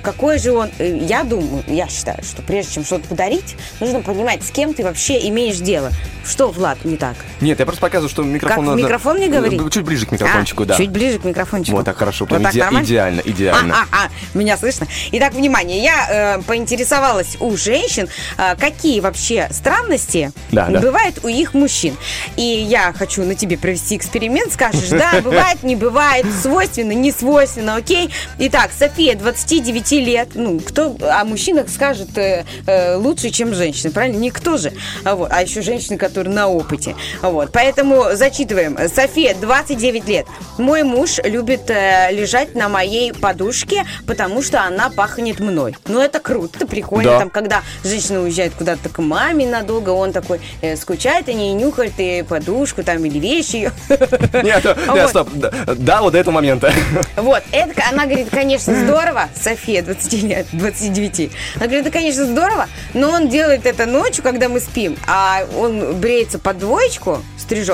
какой 0.03 0.37
же 0.37 0.51
он, 0.51 0.69
я 0.79 1.23
думаю, 1.23 1.63
я 1.65 1.87
считаю, 1.87 2.21
что 2.25 2.41
прежде 2.41 2.73
чем 2.73 2.83
что-то 2.83 3.07
подарить, 3.07 3.55
нужно 3.79 4.01
понимать, 4.01 4.43
с 4.43 4.51
кем 4.51 4.73
ты 4.73 4.83
вообще 4.83 5.29
имеешь 5.29 5.59
дело. 5.59 5.91
Что, 6.25 6.51
Влад, 6.51 6.83
не 6.85 6.97
так? 6.97 7.15
Нет, 7.39 7.59
я 7.59 7.65
просто 7.65 7.81
показываю, 7.81 8.00
что 8.07 8.23
микрофон 8.23 8.65
Как, 8.65 8.65
надо... 8.65 8.81
микрофон 8.83 9.19
не 9.19 9.29
говорить? 9.29 9.61
Э, 9.61 9.69
Чуть 9.69 9.83
ближе 9.83 10.05
к 10.05 10.11
микрофончику, 10.11 10.63
А, 10.63 10.65
да. 10.67 10.77
Чуть 10.77 10.89
ближе 10.89 11.19
к 11.19 11.23
микрофончику. 11.25 11.77
Вот 11.77 11.85
так 11.85 11.97
хорошо, 11.97 12.25
Вот 12.29 12.41
так 12.41 12.53
иде- 12.53 12.59
нормально? 12.59 12.85
идеально, 12.85 13.21
идеально. 13.25 13.75
А, 13.75 13.85
а, 13.91 14.05
а, 14.05 14.37
меня 14.37 14.57
слышно. 14.57 14.87
Итак, 15.11 15.33
внимание, 15.33 15.81
я 15.83 16.37
э, 16.37 16.41
поинтересовалась 16.43 17.37
у 17.39 17.55
женщин, 17.57 18.07
э, 18.37 18.55
какие 18.55 18.99
вообще 18.99 19.47
странности 19.51 20.31
Да, 20.51 20.67
да. 20.67 20.79
бывают 20.79 21.19
у 21.23 21.27
их 21.27 21.53
мужчин. 21.53 21.95
И 22.35 22.41
я 22.41 22.93
хочу 22.93 23.23
на 23.23 23.35
тебе 23.35 23.57
провести 23.57 23.95
эксперимент. 23.97 24.53
Скажешь, 24.53 24.89
да, 24.89 25.19
бывает, 25.23 25.63
не 25.63 25.75
бывает, 25.75 26.25
свойственно, 26.41 26.91
не 26.93 27.11
свойственно, 27.11 27.75
окей? 27.75 28.09
Итак, 28.39 28.71
София, 28.77 29.15
29 29.15 29.91
лет. 29.93 30.29
Ну, 30.35 30.59
кто 30.59 30.95
о 31.01 31.23
мужчинах 31.25 31.69
скажет 31.69 32.17
э, 32.17 32.45
э, 32.65 32.95
лучше, 32.95 33.29
чем 33.29 33.53
женщины, 33.53 33.91
правильно? 33.91 34.17
Никто 34.17 34.57
же. 34.57 34.73
А, 35.03 35.15
вот. 35.15 35.29
а 35.31 35.41
еще 35.41 35.61
женщины, 35.61 35.97
которые 35.97 36.33
на 36.33 36.47
опыте. 36.47 36.95
Вот. 37.21 37.51
Поэтому 37.51 37.90
зачитываем. 38.13 38.77
София, 38.89 39.35
29 39.35 40.07
лет. 40.07 40.25
Мой 40.57 40.83
муж 40.83 41.19
любит 41.23 41.69
э, 41.69 42.09
лежать 42.11 42.55
на 42.55 42.69
моей 42.69 43.13
подушке, 43.13 43.85
потому 44.07 44.41
что 44.41 44.61
она 44.63 44.89
пахнет 44.89 45.39
мной. 45.39 45.75
Ну, 45.87 46.01
это 46.01 46.19
круто, 46.19 46.57
это 46.57 46.67
прикольно. 46.67 47.11
Да. 47.11 47.19
Там, 47.19 47.29
когда 47.29 47.61
женщина 47.83 48.21
уезжает 48.21 48.53
куда-то 48.53 48.89
к 48.89 48.99
маме 48.99 49.47
надолго, 49.47 49.89
он 49.89 50.11
такой 50.11 50.39
э, 50.61 50.75
скучает 50.75 51.29
о 51.29 51.33
ней, 51.33 51.53
нюхает 51.53 51.93
и 51.97 52.23
подушку 52.27 52.83
там 52.83 53.03
или 53.05 53.19
вещи. 53.19 53.71
Нет, 54.43 54.65
нет, 54.93 55.09
стоп. 55.09 55.29
Да, 55.33 55.51
Да, 55.77 56.01
вот 56.01 56.13
до 56.13 56.19
этого 56.19 56.33
момента. 56.33 56.73
Вот, 57.15 57.43
это, 57.51 57.73
она 57.91 58.05
говорит, 58.05 58.29
конечно, 58.31 58.73
здорово, 58.73 59.29
София, 59.39 59.83
20 59.83 60.23
лет, 60.23 60.47
29. 60.53 61.31
Она 61.55 61.65
говорит, 61.65 61.85
это, 61.85 61.91
конечно, 61.91 62.25
здорово, 62.25 62.67
но 62.93 63.09
он 63.09 63.27
делает 63.27 63.65
это 63.65 63.85
ночью, 63.85 64.23
когда 64.23 64.49
мы 64.49 64.59
спим, 64.59 64.97
а 65.07 65.43
он 65.57 65.95
бреется 65.95 66.39
под 66.39 66.57
двоечку, 66.59 67.21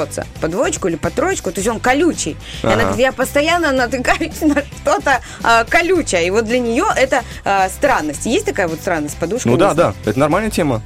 стрижется 0.06 0.26
под 0.42 0.52
двоечку 0.52 0.88
или 0.88 0.96
под 0.96 1.14
троечку, 1.14 1.52
то 1.52 1.60
есть 1.60 1.68
он 1.68 1.80
колючий. 1.80 2.38
И 2.64 2.66
она 2.66 2.74
Ага. 2.74 2.84
говорит, 2.84 3.00
я 3.02 3.12
постоянно 3.12 3.72
натыкаюсь 3.72 4.42
на 4.42 4.62
что-то 4.82 5.22
а, 5.44 5.64
колючее, 5.66 6.28
и 6.28 6.30
вот 6.30 6.46
для 6.46 6.60
нее 6.60 6.86
это 6.96 7.24
а, 7.44 7.70
странность. 7.70 8.26
Есть 8.26 8.46
такая 8.46 8.68
вот 8.68 8.80
странность, 8.80 9.18
подушка? 9.18 9.48
Ну 9.50 9.58
да, 9.58 9.74
да, 9.74 9.94
это 10.06 10.20
нормальная 10.20 10.52
тема. 10.52 10.82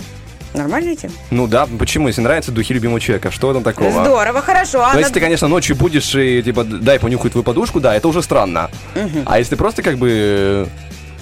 Нормальная 0.54 0.98
тема? 0.98 1.14
Ну 1.30 1.48
да, 1.48 1.66
почему? 1.80 2.08
Если 2.10 2.20
нравятся 2.22 2.52
духи 2.52 2.74
любимого 2.74 3.00
человека, 3.00 3.32
что 3.32 3.54
там 3.54 3.64
такого? 3.64 4.04
Здорово, 4.04 4.42
хорошо. 4.42 4.80
Но 4.80 4.84
Она- 4.84 4.94
Ну, 4.96 5.00
если 5.00 5.14
ты, 5.14 5.20
конечно, 5.22 5.48
ночью 5.48 5.78
будешь 5.78 6.14
и, 6.14 6.44
типа, 6.44 6.66
дай 6.66 7.00
понюхать 7.00 7.32
твою 7.32 7.44
подушку, 7.44 7.80
да, 7.80 7.96
это 7.96 8.10
уже 8.10 8.22
странно. 8.22 8.70
Мгм. 8.96 9.24
А 9.26 9.40
если 9.40 9.56
просто, 9.56 9.82
как 9.82 9.98
бы, 9.98 10.68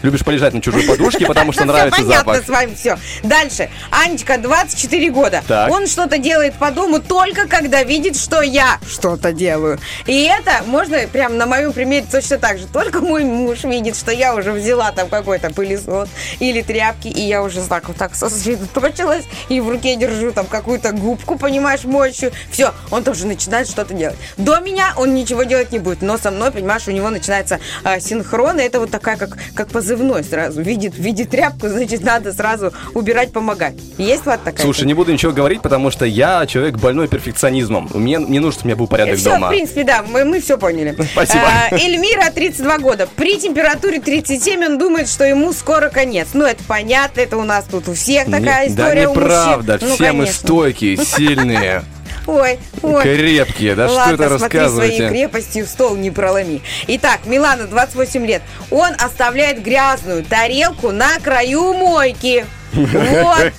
любишь 0.02 0.24
полежать 0.24 0.54
на 0.54 0.62
чужой 0.62 0.84
подушке, 0.84 1.26
потому 1.26 1.52
что 1.52 1.66
нравится 1.66 2.02
понятно 2.02 2.34
запах. 2.34 2.46
с 2.46 2.50
вами 2.50 2.76
все. 2.76 2.98
Дальше. 3.24 3.70
Анечка, 3.92 4.38
24 4.38 5.10
года. 5.12 5.44
Он 5.70 5.88
что-то 5.88 6.18
делает 6.18 6.56
по 6.56 6.72
дому 6.72 7.00
только 7.00 7.48
когда 7.48 7.84
видит, 7.84 8.18
что 8.18 8.42
я 8.42 8.80
что-то 8.88 9.32
делаю. 9.32 9.80
И 10.06 10.24
это 10.24 10.64
можно 10.66 10.98
прям 11.12 11.38
на 11.38 11.46
моем 11.46 11.74
примере 11.74 12.06
точно 12.10 12.38
так 12.38 12.58
же. 12.58 12.68
Только 12.68 13.02
мой 13.02 13.24
муж 13.24 13.64
видит, 13.64 13.96
что 13.96 14.12
я 14.12 14.36
уже 14.36 14.52
взяла 14.52 14.92
там 14.92 15.10
какой-то 15.10 15.50
пылесос 15.52 16.10
или 16.40 16.62
тряпки, 16.62 17.08
и 17.08 17.22
я 17.22 17.44
уже 17.44 17.62
так 17.62 17.88
вот 17.88 17.98
так 17.98 18.16
сосредоточилась, 18.16 19.26
и 19.50 19.60
в 19.60 19.70
руке 19.70 19.96
держу 19.96 20.32
там 20.32 20.46
какую-то 20.46 20.92
губку, 20.92 21.38
понимаешь, 21.38 21.84
моющую. 21.84 22.32
Все, 22.52 22.74
он 22.92 23.04
тоже 23.04 23.28
начинает 23.28 23.68
что-то 23.68 23.94
делать. 23.94 24.18
До 24.38 24.60
меня 24.60 24.94
он 24.98 25.14
ничего 25.14 25.44
делать 25.44 25.72
не 25.72 25.80
будет, 25.80 26.02
но 26.02 26.18
со 26.18 26.32
мной, 26.32 26.52
понимаешь, 26.52 26.88
у 26.88 26.92
него 26.92 27.10
начинается 27.10 27.60
а, 27.84 28.00
синхрон, 28.00 28.60
и 28.60 28.64
это 28.64 28.80
вот 28.80 28.92
такая, 28.92 29.18
как, 29.18 29.38
как 29.56 29.70
позывной 29.90 30.24
сразу. 30.24 30.62
Видит, 30.62 30.98
видит 30.98 31.30
тряпку, 31.32 31.68
значит, 31.68 32.04
надо 32.04 32.32
сразу 32.34 32.72
убирать, 32.94 33.32
помогать. 33.32 33.74
Есть, 33.98 34.26
Влад, 34.26 34.44
такая? 34.44 34.62
Слушай, 34.64 34.86
не 34.86 34.94
буду 34.94 35.12
ничего 35.12 35.32
говорить, 35.32 35.62
потому 35.62 35.90
что 35.90 36.06
я 36.06 36.46
человек 36.46 36.78
больной 36.78 37.08
перфекционизмом. 37.08 37.90
Мне 37.94 38.18
не 38.18 38.40
нужно, 38.40 38.52
чтобы 38.60 38.66
у 38.66 38.68
меня 38.68 38.76
был 38.76 38.88
порядок 38.88 39.18
все, 39.18 39.32
дома. 39.32 39.48
в 39.48 39.50
принципе, 39.50 39.84
да, 39.84 40.04
мы, 40.08 40.26
мы 40.26 40.42
все 40.42 40.58
поняли. 40.58 40.96
Спасибо. 41.14 41.44
А, 41.72 41.76
Эльмира, 41.76 42.30
32 42.32 42.78
года. 42.80 43.08
При 43.16 43.38
температуре 43.40 44.00
37 44.00 44.64
он 44.64 44.78
думает, 44.78 45.10
что 45.10 45.24
ему 45.24 45.54
скоро 45.54 45.90
конец. 45.90 46.30
Ну, 46.34 46.46
это 46.46 46.64
понятно, 46.68 47.22
это 47.22 47.38
у 47.38 47.44
нас 47.44 47.66
тут 47.70 47.88
у 47.88 47.94
всех 47.94 48.26
такая 48.26 48.68
Не- 48.68 48.74
история 48.74 49.06
да 49.06 49.12
неправда, 49.12 49.80
Ну, 49.82 49.96
все 49.96 50.12
мы 50.12 50.26
конечно. 50.26 50.34
стойкие, 50.48 50.98
сильные, 50.98 51.84
Ой, 52.30 52.60
ой. 52.84 53.04
крепкие. 53.04 53.76
Да 53.76 53.88
Ладно, 53.88 54.16
что 54.16 54.24
это 54.26 54.38
смотри 54.38 54.60
своей 54.60 54.70
рассказываете? 54.70 55.10
крепостью 55.10 55.66
стол 55.66 55.96
не 55.96 56.12
проломи. 56.12 56.62
Итак, 56.88 57.22
Милана, 57.26 57.66
28 57.68 58.26
лет. 58.26 58.42
Он 58.72 58.92
оставляет 59.00 59.64
грязную 59.64 60.24
тарелку 60.24 60.92
на 60.92 61.20
краю 61.20 61.74
мойки. 61.74 62.46
Вот. 62.74 63.52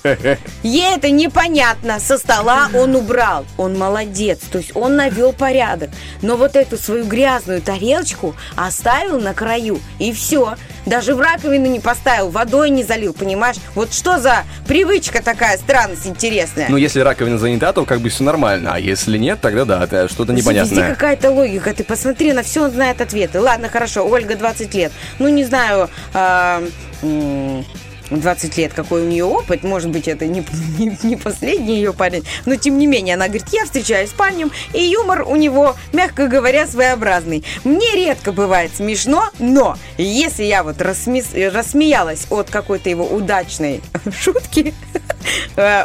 Ей 0.63 0.97
это 0.97 1.11
непонятно. 1.11 1.99
Со 1.99 2.19
стола 2.19 2.69
он 2.75 2.95
убрал. 2.95 3.45
Он 3.57 3.77
молодец. 3.79 4.39
То 4.51 4.59
есть 4.59 4.75
он 4.75 4.97
навел 4.97 5.33
порядок. 5.33 5.91
Но 6.23 6.37
вот 6.37 6.57
эту 6.57 6.77
свою 6.77 7.05
грязную 7.05 7.61
тарелочку 7.63 8.35
оставил 8.57 9.21
на 9.21 9.35
краю. 9.35 9.81
И 9.99 10.13
все. 10.13 10.55
Даже 10.87 11.15
в 11.15 11.21
раковину 11.21 11.67
не 11.67 11.79
поставил, 11.79 12.31
водой 12.31 12.71
не 12.71 12.83
залил, 12.83 13.13
понимаешь? 13.13 13.57
Вот 13.75 13.93
что 13.93 14.19
за 14.19 14.45
привычка 14.67 15.23
такая 15.23 15.59
странность 15.59 16.07
интересная. 16.07 16.69
Ну, 16.71 16.79
если 16.79 17.01
раковина 17.01 17.37
занята, 17.37 17.75
то 17.75 17.85
как 17.85 18.01
бы 18.01 18.09
все 18.09 18.25
нормально. 18.25 18.71
А 18.73 18.79
если 18.81 19.19
нет, 19.19 19.41
тогда 19.43 19.67
да, 19.67 19.85
это 19.85 20.09
что-то 20.09 20.33
Везде 20.33 20.43
непонятное. 20.51 20.91
какая-то 20.91 21.31
логика. 21.33 21.75
Ты 21.75 21.85
посмотри, 21.85 22.33
на 22.33 22.43
все 22.43 22.65
он 22.65 22.71
знает 22.71 23.03
ответы. 23.03 23.41
Ладно, 23.41 23.69
хорошо, 23.69 24.09
Ольга 24.09 24.37
20 24.37 24.75
лет. 24.75 24.91
Ну, 25.19 25.29
не 25.29 25.45
знаю, 25.45 25.91
м, 26.15 27.65
20 28.11 28.57
лет, 28.57 28.73
какой 28.73 29.03
у 29.03 29.07
нее 29.07 29.25
опыт. 29.25 29.63
Может 29.63 29.91
быть, 29.91 30.09
это 30.09 30.27
не, 30.27 30.45
не, 30.79 30.99
не 31.03 31.17
последний 31.17 31.77
ее 31.77 31.93
парень. 31.93 32.25
Но, 32.47 32.57
тем 32.57 32.79
не 32.79 32.87
менее, 32.87 33.15
она 33.15 33.27
говорит, 33.27 33.49
я 33.53 33.65
встречаюсь 33.65 34.11
с 34.11 34.13
парнем, 34.13 34.51
и 34.73 34.83
юмор 34.83 35.23
у 35.23 35.37
него, 35.37 35.77
мягко 35.93 36.27
говоря, 36.27 36.67
своеобразный. 36.67 37.45
Мне 37.65 37.95
редко 37.95 38.33
бывает 38.33 38.73
смешно, 38.75 39.31
но 39.39 39.77
если 39.99 40.45
я 40.45 40.63
вот 40.63 40.79
рассме- 40.79 41.49
рассмеялась 41.49 42.27
от 42.31 42.51
какой-то 42.51 42.91
его 42.91 43.05
удачной 43.05 43.81
шутки, 44.19 44.75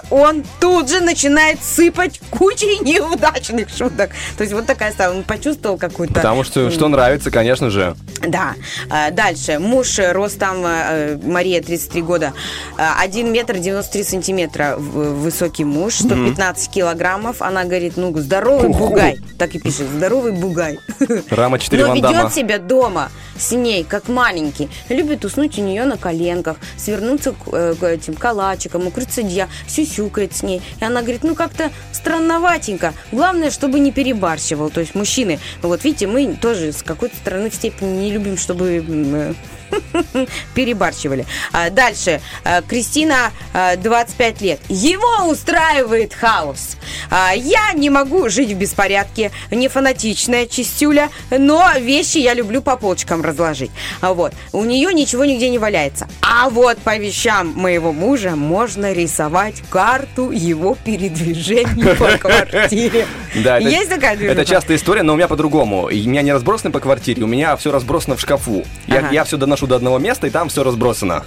он 0.10 0.44
тут 0.60 0.90
же 0.90 1.02
начинает 1.02 1.64
сыпать 1.64 2.20
кучей 2.30 2.80
неудачных 2.84 3.70
шуток. 3.70 4.12
То 4.38 4.44
есть 4.44 4.53
вот 4.53 4.66
такая 4.66 4.91
стала. 4.91 5.14
Он 5.16 5.24
почувствовал 5.24 5.78
какую-то... 5.78 6.14
Потому 6.14 6.44
что 6.44 6.70
что 6.72 6.88
нравится, 6.88 7.32
конечно 7.32 7.70
же. 7.70 7.95
да. 8.28 8.53
А, 8.90 9.12
Дальше. 9.12 9.60
Муж 9.60 9.99
э, 9.99 10.12
ростом 10.12 10.64
э, 10.66 11.18
Мария, 11.24 11.62
33 11.62 12.02
года. 12.02 12.34
1 12.78 13.32
метр 13.32 13.57
93 13.57 14.03
сантиметра 14.03 14.76
высокий 14.78 15.64
муж, 15.64 15.95
115 15.95 16.70
килограммов. 16.70 17.41
Она 17.41 17.64
говорит, 17.64 17.94
ну, 17.98 18.16
здоровый 18.18 18.68
Ху-ху. 18.68 18.90
бугай. 18.90 19.18
Так 19.38 19.56
и 19.56 19.60
пишет, 19.60 19.88
здоровый 19.95 20.32
бугай. 20.32 20.80
Рама 21.30 21.60
4 21.60 21.82
Но 21.84 21.90
Ван 21.90 22.02
Дамма. 22.02 22.18
ведет 22.18 22.34
себя 22.34 22.60
дома 22.60 23.10
с 23.38 23.52
ней, 23.52 23.84
как 23.84 24.07
маленький. 24.07 24.70
Любит 24.90 25.26
уснуть 25.26 25.57
у 25.57 25.62
нее 25.62 25.86
на 25.86 25.98
коленках, 25.98 26.57
свернуться 26.78 27.32
к, 27.32 27.36
э, 27.52 27.76
к 27.80 27.84
этим 27.84 28.14
калачикам, 28.16 28.88
укрыться 28.88 29.22
одеялом, 29.26 29.52
сюсюкает 29.68 30.35
с 30.35 30.43
ней. 30.43 30.61
И 30.80 30.84
она 30.84 31.02
говорит, 31.02 31.23
ну 31.23 31.35
как-то 31.35 31.72
странноватенько. 31.91 32.93
Главное, 33.11 33.52
чтобы 33.52 33.80
не 33.80 33.91
перебарщивал. 33.91 34.69
То 34.69 34.80
есть 34.81 34.95
мужчины, 34.95 35.39
вот 35.61 35.84
видите, 35.84 36.07
мы 36.07 36.35
тоже 36.35 36.72
с 36.72 36.84
какой-то 36.84 37.15
стороны 37.15 37.49
в 37.49 37.56
степени 37.56 37.99
не 37.99 38.11
любим, 38.11 38.38
чтобы 38.38 38.84
э, 38.88 39.34
перебарщивали. 40.54 41.26
А, 41.52 41.70
Дальше. 41.70 42.22
А, 42.44 42.62
Кристина, 42.62 43.32
а, 43.54 43.76
25 43.76 44.42
лет. 44.42 44.60
Его 44.70 45.30
устраивает 45.30 46.14
хаос. 46.14 46.78
А, 47.10 47.32
Я 47.34 47.74
не 47.74 47.90
могу 47.90 48.30
жить 48.30 48.52
в 48.52 48.56
беспорядке, 48.58 49.32
не 49.52 49.68
фанатичная 49.68 50.46
чистюля, 50.48 51.10
но 51.32 51.64
вещи 51.80 52.18
я 52.18 52.34
люблю 52.34 52.62
по 52.62 52.76
полочкам 52.78 53.22
разложить. 53.24 53.72
А 54.02 54.14
Вот. 54.14 54.34
У 54.52 54.64
нее 54.64 54.94
ничего 54.94 55.26
нигде 55.26 55.50
не 55.50 55.60
валяется. 55.60 56.08
А 56.22 56.50
вот 56.50 56.78
по 56.80 56.98
вещам 56.98 57.54
моего 57.56 57.92
мужа 57.94 58.32
можно 58.36 58.94
рисовать 58.94 59.62
карту 59.70 60.32
его 60.32 60.76
передвижений 60.84 61.96
по 61.96 62.18
квартире. 62.18 63.08
Да, 63.36 63.60
это, 63.60 63.68
Есть 63.70 63.90
такая 63.90 64.16
движуха? 64.18 64.42
Это 64.42 64.50
частая 64.50 64.78
история, 64.78 65.04
но 65.04 65.14
у 65.14 65.16
меня 65.16 65.28
по-другому. 65.28 65.84
У 65.86 65.90
меня 65.90 66.22
не 66.22 66.34
разбросаны 66.34 66.72
по 66.72 66.80
квартире, 66.80 67.24
у 67.24 67.28
меня 67.28 67.56
все 67.58 67.72
разбросано 67.72 68.16
в 68.16 68.22
шкафу. 68.22 68.64
Я, 68.88 69.00
Ага. 69.00 69.10
я 69.12 69.24
все 69.24 69.38
доношу 69.38 69.55
до 69.61 69.76
одного 69.76 69.99
места, 69.99 70.27
и 70.27 70.30
там 70.30 70.49
все 70.49 70.64
разбросано. 70.64 71.23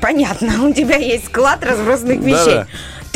Понятно, 0.00 0.64
у 0.68 0.72
тебя 0.72 0.96
есть 0.96 1.26
склад 1.26 1.64
разбросанных 1.64 2.20
вещей. 2.20 2.54
Да-да. 2.54 2.66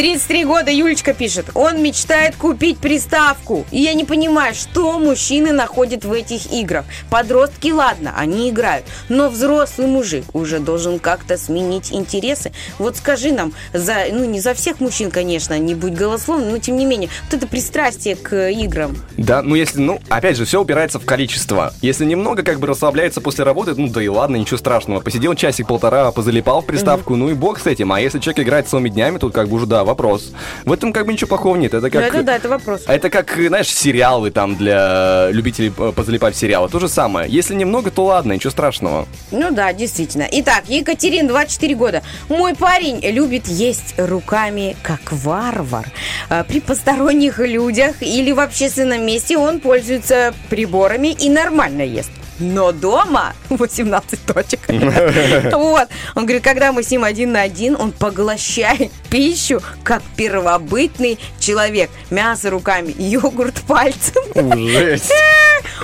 33 0.01 0.47
года 0.47 0.71
Юлечка 0.71 1.13
пишет. 1.13 1.51
Он 1.53 1.83
мечтает 1.83 2.35
купить 2.35 2.79
приставку. 2.79 3.67
И 3.71 3.83
я 3.83 3.93
не 3.93 4.07
понимаю, 4.07 4.55
что 4.55 4.99
мужчины 4.99 5.53
находят 5.53 6.07
в 6.07 6.13
этих 6.15 6.51
играх. 6.55 6.87
Подростки, 7.11 7.71
ладно, 7.71 8.15
они 8.17 8.49
играют. 8.49 8.87
Но 9.11 9.29
взрослый 9.29 9.89
мужик 9.89 10.25
уже 10.33 10.59
должен 10.59 11.01
как-то 11.01 11.37
сменить 11.37 11.93
интересы. 11.93 12.51
Вот 12.79 12.97
скажи 12.97 13.31
нам, 13.31 13.53
за, 13.75 14.07
ну 14.11 14.25
не 14.25 14.41
за 14.41 14.55
всех 14.55 14.81
мужчин, 14.81 15.11
конечно, 15.11 15.59
не 15.59 15.75
будь 15.75 15.93
голословным, 15.93 16.49
но 16.49 16.57
тем 16.57 16.79
не 16.79 16.87
менее, 16.87 17.11
вот 17.27 17.35
это 17.35 17.47
пристрастие 17.47 18.17
к 18.17 18.49
играм. 18.53 18.97
Да, 19.19 19.43
ну 19.43 19.55
если, 19.55 19.81
ну, 19.81 20.01
опять 20.09 20.39
же, 20.39 20.47
все 20.47 20.63
упирается 20.63 20.99
в 20.99 21.05
количество. 21.05 21.75
Если 21.83 22.07
немного 22.07 22.43
как 22.43 22.59
бы 22.59 22.67
расслабляется 22.69 23.21
после 23.21 23.45
работы, 23.45 23.75
ну 23.77 23.89
да 23.89 24.03
и 24.03 24.09
ладно, 24.09 24.37
ничего 24.37 24.57
страшного. 24.57 25.01
Посидел 25.01 25.35
часик-полтора, 25.35 26.11
позалипал 26.11 26.63
в 26.63 26.65
приставку, 26.65 27.17
ну 27.17 27.29
и 27.29 27.35
бог 27.35 27.61
с 27.61 27.67
этим. 27.67 27.93
А 27.93 28.01
если 28.01 28.19
человек 28.19 28.47
играет 28.47 28.67
целыми 28.67 28.89
днями, 28.89 29.19
тут 29.19 29.35
как 29.35 29.51
бы 29.51 29.57
уже, 29.57 29.67
да, 29.67 29.90
вопрос. 29.91 30.33
В 30.65 30.73
этом 30.73 30.93
как 30.93 31.07
бы 31.07 31.13
ничего 31.13 31.29
плохого 31.29 31.57
нет. 31.57 31.75
Это 31.75 31.91
как... 31.91 32.01
Ну, 32.03 32.09
это 32.09 32.23
да, 32.23 32.37
это 32.37 32.49
вопрос. 32.49 32.83
А 32.87 32.95
Это 32.95 33.11
как, 33.11 33.37
знаешь, 33.37 33.69
сериалы 33.69 34.31
там 34.31 34.57
для 34.57 35.29
любителей 35.31 35.71
позалипать 35.71 36.35
в 36.35 36.39
сериалы. 36.39 36.69
То 36.69 36.79
же 36.79 36.89
самое. 36.89 37.29
Если 37.29 37.55
немного, 37.55 37.91
то 37.91 38.05
ладно, 38.05 38.33
ничего 38.33 38.51
страшного. 38.51 39.07
Ну 39.31 39.51
да, 39.51 39.73
действительно. 39.73 40.27
Итак, 40.31 40.65
Екатерин, 40.69 41.27
24 41.27 41.75
года. 41.75 42.03
Мой 42.29 42.55
парень 42.55 43.01
любит 43.03 43.47
есть 43.49 43.95
руками, 43.99 44.77
как 44.83 45.01
варвар. 45.13 45.87
А, 46.29 46.45
При 46.45 46.61
посторонних 46.61 47.39
людях 47.39 47.97
или 48.01 48.33
в 48.33 48.41
общественном 48.41 49.05
месте 49.05 49.37
он 49.37 49.61
пользуется 49.61 50.35
приборами 50.49 51.09
и 51.09 51.29
нормально 51.29 51.83
ест. 51.83 52.11
Но 52.41 52.73
дома 52.73 53.35
18 53.51 54.27
точек. 54.27 54.61
Вот. 55.61 55.89
Он 56.15 56.25
говорит, 56.25 56.43
когда 56.43 56.73
мы 56.73 56.83
с 56.83 56.91
ним 56.91 57.05
один 57.05 57.33
на 57.33 57.43
один, 57.43 57.77
он 57.79 57.93
поглощает 57.93 58.91
пищу, 59.11 59.61
как 59.85 60.03
первобытный 60.17 61.19
человек. 61.39 61.91
Мясо 62.11 62.51
руками, 62.51 62.95
йогурт 62.99 63.61
пальцем. 63.63 64.23
Жесть. 64.35 65.13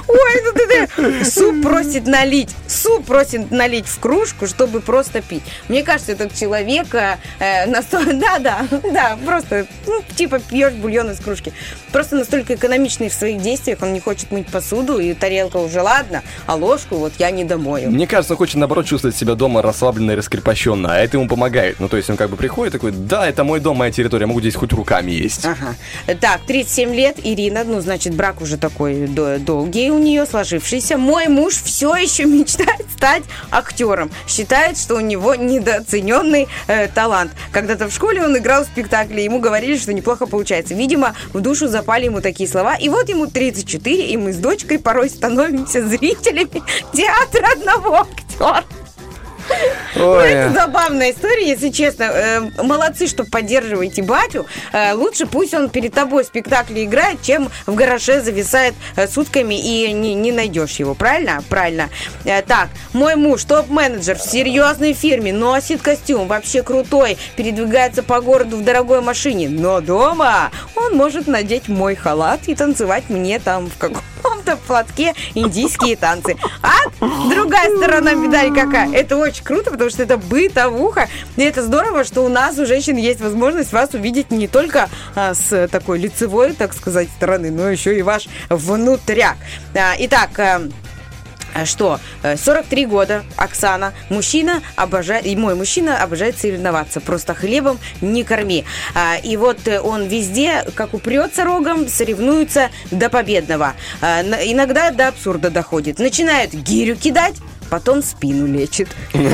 Ой, 0.09 0.43
ну 0.45 0.53
ты, 0.53 0.87
ты. 0.87 1.25
Суп 1.25 1.63
просит 1.63 2.07
налить. 2.07 2.55
Суп 2.67 3.07
просит 3.07 3.51
налить 3.51 3.87
в 3.87 3.99
кружку, 3.99 4.47
чтобы 4.47 4.81
просто 4.81 5.21
пить. 5.21 5.43
Мне 5.69 5.83
кажется, 5.83 6.13
этот 6.13 6.35
человек 6.35 6.95
э, 6.95 7.19
э, 7.39 7.67
настолько... 7.67 8.15
Да, 8.15 8.39
да, 8.39 8.67
да, 8.93 9.19
просто, 9.25 9.67
ну, 9.87 10.03
типа 10.17 10.39
пьешь 10.39 10.73
бульон 10.75 11.11
из 11.11 11.21
кружки. 11.21 11.53
Просто 11.93 12.17
настолько 12.17 12.55
экономичный 12.55 13.09
в 13.09 13.15
своих 13.15 13.41
действиях, 13.43 13.83
он 13.83 13.93
не 13.93 14.01
хочет 14.01 14.31
мыть 14.31 14.47
посуду, 14.47 14.99
и 14.99 15.15
тарелка 15.15 15.57
уже 15.57 15.83
ладно, 15.83 16.23
а 16.47 16.55
ложку 16.55 16.97
вот 16.97 17.13
я 17.19 17.31
не 17.31 17.45
домою. 17.45 17.91
Мне 17.91 18.07
кажется, 18.07 18.35
он 18.35 18.39
хочет, 18.39 18.57
наоборот, 18.57 18.87
чувствовать 18.87 19.17
себя 19.17 19.35
дома 19.35 19.63
расслабленно 19.63 20.13
и 20.13 20.15
раскрепощенно, 20.15 20.95
а 20.95 20.99
это 20.99 21.17
ему 21.17 21.29
помогает. 21.29 21.81
Ну, 21.81 21.89
то 21.89 21.97
есть 21.97 22.09
он 22.11 22.17
как 22.17 22.31
бы 22.31 22.37
приходит 22.37 22.73
такой, 22.73 22.93
да, 22.93 23.27
это 23.29 23.45
мой 23.45 23.61
дом, 23.61 23.77
моя 23.79 23.91
территория, 23.91 24.27
могу 24.27 24.41
здесь 24.41 24.55
хоть 24.55 24.73
руками 24.73 25.11
есть. 25.11 25.45
Ага. 25.45 25.75
Так, 26.21 26.41
37 26.47 26.95
лет, 26.95 27.17
Ирина, 27.23 27.65
ну, 27.65 27.81
значит, 27.81 28.15
брак 28.15 28.41
уже 28.41 28.57
такой 28.57 29.07
до- 29.07 29.39
долгий 29.39 29.91
у 29.91 29.99
нее, 29.99 30.27
сложившийся. 30.27 30.97
Мой 30.99 31.29
муж 31.29 31.55
все 31.55 31.95
еще 31.97 32.25
мечтает 32.25 32.87
стать 32.97 33.25
актером. 33.51 34.11
Считает, 34.29 34.79
что 34.79 34.97
у 34.97 35.01
него 35.01 35.35
недооцененный 35.35 36.49
э, 36.69 36.89
талант. 36.89 37.33
Когда-то 37.53 37.89
в 37.89 37.93
школе 37.93 38.23
он 38.23 38.37
играл 38.37 38.65
в 38.65 38.67
спектакле, 38.67 39.25
ему 39.25 39.41
говорили, 39.41 39.77
что 39.77 39.93
неплохо 39.93 40.27
получается. 40.27 40.75
Видимо, 40.75 41.15
в 41.33 41.41
душу 41.41 41.69
запали 41.69 42.05
ему 42.05 42.21
такие 42.21 42.49
слова. 42.49 42.77
И 42.77 42.89
вот 42.89 43.09
ему 43.09 43.27
34, 43.27 44.07
и 44.07 44.17
мы 44.17 44.33
с 44.33 44.37
дочкой 44.37 44.79
порой 44.79 45.11
становимся 45.11 45.87
зрителями 45.87 46.36
театра 46.93 47.49
одного 47.53 48.01
актера. 48.01 48.65
Ну, 49.97 50.15
это 50.15 50.53
забавная 50.53 51.13
история, 51.13 51.49
если 51.49 51.71
честно. 51.71 52.05
Э, 52.05 52.41
молодцы, 52.63 53.07
что 53.07 53.25
поддерживаете 53.25 54.03
батю. 54.03 54.47
Э, 54.73 54.93
лучше 54.93 55.27
пусть 55.27 55.55
он 55.55 55.71
перед 55.71 55.95
тобой 55.95 56.25
в 56.25 56.27
спектакле 56.27 56.85
играет, 56.85 57.23
чем 57.23 57.51
в 57.67 57.75
гараже 57.75 58.21
зависает 58.21 58.75
э, 58.97 59.09
сутками 59.09 59.55
и 59.55 59.93
не, 59.93 60.15
не 60.15 60.33
найдешь 60.33 60.77
его. 60.77 60.95
Правильно? 60.95 61.43
Правильно. 61.49 61.89
Так, 62.47 62.69
мой 62.93 63.17
муж, 63.17 63.45
топ-менеджер 63.45 64.19
в 64.19 64.23
серьезной 64.23 64.93
фирме, 64.93 65.33
носит 65.33 65.81
костюм, 65.81 66.29
вообще 66.29 66.63
крутой, 66.63 67.17
передвигается 67.37 68.03
по 68.03 68.21
городу 68.21 68.57
в 68.59 68.65
дорогой 68.65 69.01
машине. 69.01 69.49
Но 69.49 69.81
дома 69.81 70.51
он 70.75 70.95
может 70.95 71.27
надеть 71.27 71.69
мой 71.69 71.95
халат 71.95 72.41
и 72.47 72.55
танцевать 72.55 73.05
мне 73.09 73.39
там 73.39 73.71
в 73.71 73.79
каком-то 73.79 74.57
платке 74.67 75.15
индийские 75.35 75.97
танцы. 75.97 76.37
А 76.63 76.75
другая 77.31 77.75
сторона 77.77 78.13
медали 78.15 78.51
какая? 78.51 78.93
Это 78.93 79.17
очень 79.17 79.36
круто, 79.43 79.71
потому 79.71 79.91
что 79.91 80.03
это 80.03 80.17
бытовуха. 80.17 81.09
И 81.37 81.43
это 81.43 81.63
здорово, 81.63 82.05
что 82.05 82.23
у 82.23 82.29
нас, 82.29 82.59
у 82.59 82.67
женщин, 82.67 82.97
есть 82.97 83.21
возможность 83.21 83.73
вас 83.73 83.95
увидеть 83.95 84.31
не 84.31 84.49
только 84.49 84.89
а, 85.15 85.35
с 85.35 85.69
такой 85.69 85.99
лицевой, 85.99 86.53
так 86.53 86.73
сказать, 86.73 87.09
стороны, 87.17 87.51
но 87.51 87.69
еще 87.69 87.99
и 87.99 88.03
ваш 88.03 88.29
внутряк. 88.49 89.37
А, 89.75 89.95
итак, 89.99 90.39
а, 90.39 90.63
а 91.57 91.65
Что? 91.65 92.01
Э, 92.23 92.37
43 92.37 92.87
года, 92.87 93.25
Оксана, 93.37 93.95
мужчина 94.11 94.63
обожает, 94.77 95.25
и 95.25 95.35
мой 95.37 95.55
мужчина 95.55 96.03
обожает 96.03 96.39
соревноваться, 96.39 97.01
просто 97.01 97.35
хлебом 97.35 97.79
не 98.03 98.25
корми. 98.25 98.65
А, 98.95 99.17
И 99.17 99.39
вот 99.39 99.67
э, 99.67 99.81
он 99.81 100.07
везде, 100.07 100.65
как 100.75 100.93
упрется 100.93 101.45
рогом, 101.45 101.89
соревнуется 101.89 102.71
до 102.91 103.09
победного. 103.09 103.73
А, 104.03 104.23
Иногда 104.23 104.91
до 104.91 105.09
абсурда 105.09 105.49
доходит. 105.49 105.99
Начинает 105.99 106.53
гирю 106.53 106.95
кидать, 106.95 107.37
потом 107.67 108.03
спину 108.03 108.47
лечит. 108.47 108.89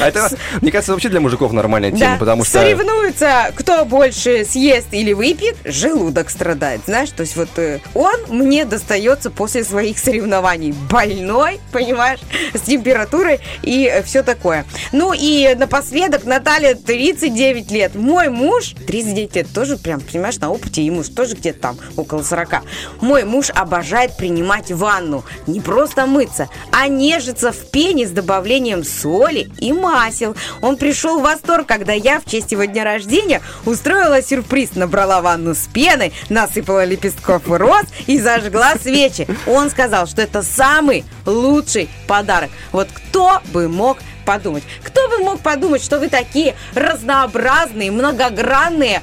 А 0.00 0.08
это, 0.08 0.30
мне 0.60 0.70
кажется, 0.70 0.92
вообще 0.92 1.08
для 1.08 1.20
мужиков 1.20 1.52
нормальная 1.52 1.90
тема, 1.90 2.18
потому 2.18 2.44
что... 2.44 2.60
соревнуются, 2.60 3.52
кто 3.56 3.84
больше 3.84 4.44
съест 4.44 4.88
или 4.92 5.12
выпьет, 5.12 5.56
желудок 5.64 6.30
страдает, 6.30 6.82
знаешь, 6.86 7.10
то 7.10 7.22
есть 7.22 7.36
вот 7.36 7.48
э, 7.56 7.80
он 7.94 8.14
мне 8.28 8.64
достается 8.64 9.30
после 9.30 9.64
своих 9.64 9.98
соревнований 9.98 10.72
больной, 10.90 11.60
понимаешь, 11.72 12.20
с 12.54 12.60
температурой 12.60 13.40
и 13.62 14.02
все 14.04 14.22
такое. 14.22 14.64
Ну 14.92 15.12
и 15.12 15.54
напоследок 15.56 16.24
Наталья 16.24 16.74
39 16.74 17.70
лет, 17.70 17.94
мой 17.94 18.28
муж 18.28 18.74
39 18.86 19.36
лет, 19.36 19.48
тоже 19.52 19.76
прям, 19.76 20.00
понимаешь, 20.00 20.38
на 20.38 20.50
опыте, 20.50 20.84
ему 20.84 21.02
тоже 21.04 21.34
где-то 21.34 21.60
там 21.60 21.78
около 21.96 22.22
40. 22.22 22.62
Мой 23.00 23.24
муж 23.24 23.50
обожает 23.54 24.16
принимать 24.16 24.70
ванну, 24.70 25.24
не 25.46 25.60
просто 25.60 26.06
мыться, 26.06 26.48
а 26.72 26.87
нежиться 26.88 27.52
в 27.52 27.70
пене 27.70 28.06
с 28.06 28.10
добавлением 28.10 28.84
соли 28.84 29.50
и 29.58 29.72
масел. 29.72 30.34
Он 30.60 30.76
пришел 30.76 31.20
в 31.20 31.22
восторг, 31.22 31.66
когда 31.66 31.92
я 31.92 32.20
в 32.20 32.24
честь 32.24 32.52
его 32.52 32.64
дня 32.64 32.84
рождения 32.84 33.40
устроила 33.64 34.22
сюрприз, 34.22 34.74
набрала 34.74 35.20
ванну 35.20 35.54
с 35.54 35.68
пеной, 35.72 36.12
насыпала 36.28 36.84
лепестков 36.84 37.42
роз 37.46 37.84
и 38.06 38.18
зажгла 38.18 38.74
свечи. 38.82 39.26
Он 39.46 39.70
сказал, 39.70 40.06
что 40.06 40.22
это 40.22 40.42
самый 40.42 41.04
лучший 41.26 41.88
подарок. 42.06 42.50
Вот 42.72 42.88
кто 42.92 43.40
бы 43.52 43.68
мог 43.68 43.98
подумать. 44.28 44.62
Кто 44.84 45.08
бы 45.08 45.24
мог 45.24 45.40
подумать, 45.40 45.82
что 45.82 45.98
вы 45.98 46.08
такие 46.08 46.54
разнообразные, 46.74 47.90
многогранные, 47.90 49.00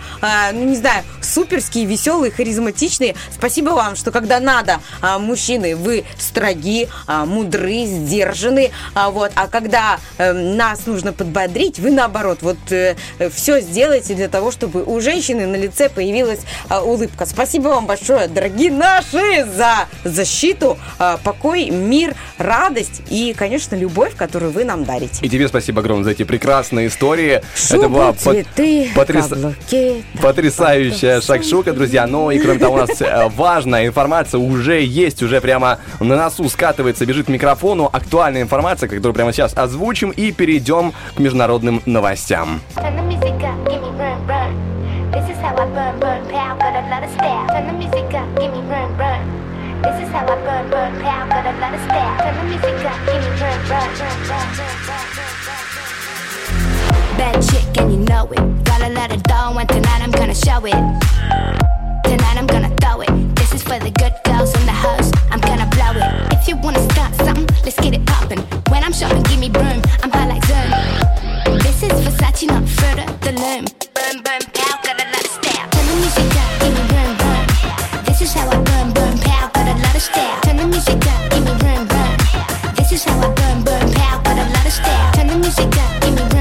ну, 0.53 0.65
не 0.65 0.75
знаю, 0.75 1.03
суперские, 1.19 1.85
веселые, 1.85 2.31
харизматичные. 2.31 3.15
Спасибо 3.33 3.71
вам, 3.71 3.95
что 3.95 4.11
когда 4.11 4.39
надо, 4.39 4.79
а, 5.01 5.17
мужчины, 5.17 5.75
вы 5.75 6.05
строги, 6.19 6.87
а, 7.07 7.25
мудры, 7.25 7.85
сдержаны, 7.85 8.69
а, 8.93 9.09
вот, 9.09 9.31
а 9.33 9.47
когда 9.47 9.99
э, 10.19 10.33
нас 10.33 10.85
нужно 10.85 11.11
подбодрить, 11.11 11.79
вы 11.79 11.89
наоборот, 11.89 12.39
вот 12.41 12.57
все 12.67 13.61
сделаете 13.61 14.13
для 14.13 14.27
того, 14.27 14.51
чтобы 14.51 14.83
у 14.83 15.01
женщины 15.01 15.47
на 15.47 15.55
лице 15.55 15.89
появилась 15.89 16.41
а, 16.69 16.83
улыбка. 16.83 17.25
Спасибо 17.25 17.69
вам 17.69 17.87
большое, 17.87 18.27
дорогие 18.27 18.71
наши, 18.71 19.45
за 19.45 19.87
защиту, 20.03 20.77
а, 20.99 21.17
покой, 21.23 21.69
мир, 21.69 22.15
радость 22.37 23.01
и, 23.09 23.33
конечно, 23.37 23.75
любовь, 23.75 24.15
которую 24.15 24.51
вы 24.51 24.65
нам 24.65 24.83
дарите. 24.83 25.14
И 25.21 25.29
тебе 25.29 25.47
спасибо 25.47 25.81
огромное 25.81 26.03
за 26.05 26.11
эти 26.11 26.23
прекрасные 26.23 26.87
истории. 26.87 27.41
Шубы, 27.55 27.79
Это 27.79 27.89
была 27.89 28.13
цветы, 28.13 28.89
потряс- 28.95 29.29
каблуки. 29.29 30.03
Потрясающая 30.21 31.21
шакшука, 31.21 31.73
друзья. 31.73 32.05
Ну 32.07 32.31
и 32.31 32.39
кроме 32.39 32.59
того, 32.59 32.75
у 32.75 32.77
нас 32.79 33.01
э, 33.01 33.29
важная 33.35 33.87
информация 33.87 34.39
уже 34.39 34.81
есть, 34.83 35.23
уже 35.23 35.41
прямо 35.41 35.79
на 35.99 36.15
носу 36.15 36.47
скатывается, 36.49 37.05
бежит 37.05 37.25
к 37.27 37.29
микрофону. 37.29 37.89
Актуальная 37.91 38.41
информация, 38.41 38.87
которую 38.87 39.13
прямо 39.13 39.31
сейчас 39.33 39.55
озвучим 39.57 40.11
и 40.11 40.31
перейдем 40.31 40.93
к 41.15 41.19
международным 41.19 41.81
новостям. 41.85 42.61
This 45.11 45.29
is 45.29 45.37
how 45.37 45.55
I 45.55 45.65
burn, 45.67 45.99
burn, 45.99 46.27
pow, 46.29 46.57
got 46.59 46.75
a 46.75 46.89
lot 46.89 47.03
of 47.03 47.09
style. 47.11 47.47
Turn 47.47 47.67
the 47.67 47.73
music 47.73 48.13
up, 48.13 48.27
give 48.35 48.51
me 48.51 48.59
run, 48.67 48.97
run. 48.97 49.21
This 49.81 50.03
is 50.03 50.11
how 50.11 50.25
I 50.27 50.35
burn, 50.43 50.69
burn, 50.69 50.91
pow, 51.01 51.25
got 51.29 51.45
a 51.45 51.53
lot 51.61 51.73
of 51.73 51.81
style. 51.85 52.17
Turn 52.19 52.35
the 52.35 52.43
music 52.51 52.85
up, 52.85 52.99
give 53.05 53.21
me 53.23 53.29
run, 53.39 53.59
run, 53.69 53.87
run, 53.95 54.15
run, 54.27 54.47
run, 54.59 54.75
run, 54.84 54.84
Bad 57.17 57.41
chick 57.41 57.81
and 57.81 57.91
you 57.91 57.99
know 57.99 58.27
it. 58.31 58.63
Got 58.65 58.81
a 58.81 58.89
lot 58.89 59.11
of 59.15 59.23
dough 59.23 59.57
and 59.57 59.69
tonight 59.69 60.01
I'm 60.01 60.11
gonna 60.11 60.35
show 60.35 60.59
it. 60.65 60.73
Tonight 62.03 62.37
I'm 62.37 62.47
gonna 62.47 62.75
throw 62.81 63.01
it. 63.01 63.35
This 63.35 63.53
is 63.53 63.63
for 63.63 63.79
the 63.79 63.91
good 63.91 64.13
girls 64.25 64.53
in 64.59 64.65
the 64.65 64.71
house. 64.71 65.11
I'm 65.31 65.39
gonna 65.39 65.67
blow 65.75 65.93
it. 65.95 66.33
If 66.33 66.47
you 66.47 66.57
wanna 66.57 66.83
start 66.91 67.15
something, 67.15 67.47
let's 67.63 67.79
get 67.79 67.93
it 67.93 68.05
poppin'. 68.05 68.41
When 68.69 68.83
I'm 68.83 68.93
shopping, 68.93 69.23
give 69.23 69.39
me 69.39 69.49
broom. 69.49 69.81
I'm 70.03 70.11
high 70.11 70.27
like 70.27 70.43
Zoom. 70.45 70.69
This 71.59 71.83
is 71.83 71.91
Versace, 72.05 72.47
not 72.47 72.63
Fruta 72.63 73.05
the 73.21 73.31
Loom. 73.31 73.65
burn, 73.95 74.21
burn, 74.21 74.41
pow, 74.53 74.75
got 74.83 74.99
a 74.99 75.05
lot 75.07 75.23
of 75.23 75.31
style. 75.37 75.67
Turn 75.71 75.85
the 75.87 75.95
music 76.03 76.35
up, 76.43 76.51
give 76.61 76.73
me 76.77 76.83
burn, 76.91 77.11
burn. 77.17 77.45
This 78.05 78.21
is 78.21 78.33
how 78.33 78.49
I 78.49 78.57
burn, 78.61 78.93
burn, 78.93 79.17
pow, 79.25 79.49
got 79.55 79.67
a 79.67 79.73
lot 79.81 79.95
of 79.95 80.01
style. 80.01 80.41
Turn 80.43 80.57
the 80.57 80.67
music 80.67 81.05
up, 81.07 81.31
give 81.31 81.43
me 81.47 81.53
burn, 81.63 81.87
burn. 81.87 82.17
This 82.75 82.91
is 82.91 83.03
how 83.03 83.17
I 83.19 83.29
burn, 83.33 83.63
burn, 83.63 83.93
pow, 83.93 84.21
got 84.21 84.37
a 84.37 84.45
lot 84.51 84.65
of 84.65 84.73
style. 84.73 85.11
Turn 85.13 85.27
the 85.27 85.37
music 85.37 85.71
up, 85.77 86.01
give 86.01 86.13
me 86.13 86.21
burn, 86.29 86.34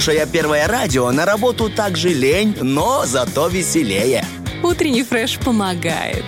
Слушая 0.00 0.24
первое 0.24 0.66
радио, 0.66 1.10
на 1.10 1.26
работу 1.26 1.68
так 1.68 1.94
же 1.94 2.08
лень, 2.08 2.56
но 2.62 3.04
зато 3.04 3.48
веселее. 3.48 4.24
Утренний 4.62 5.04
фреш 5.04 5.38
помогает. 5.38 6.24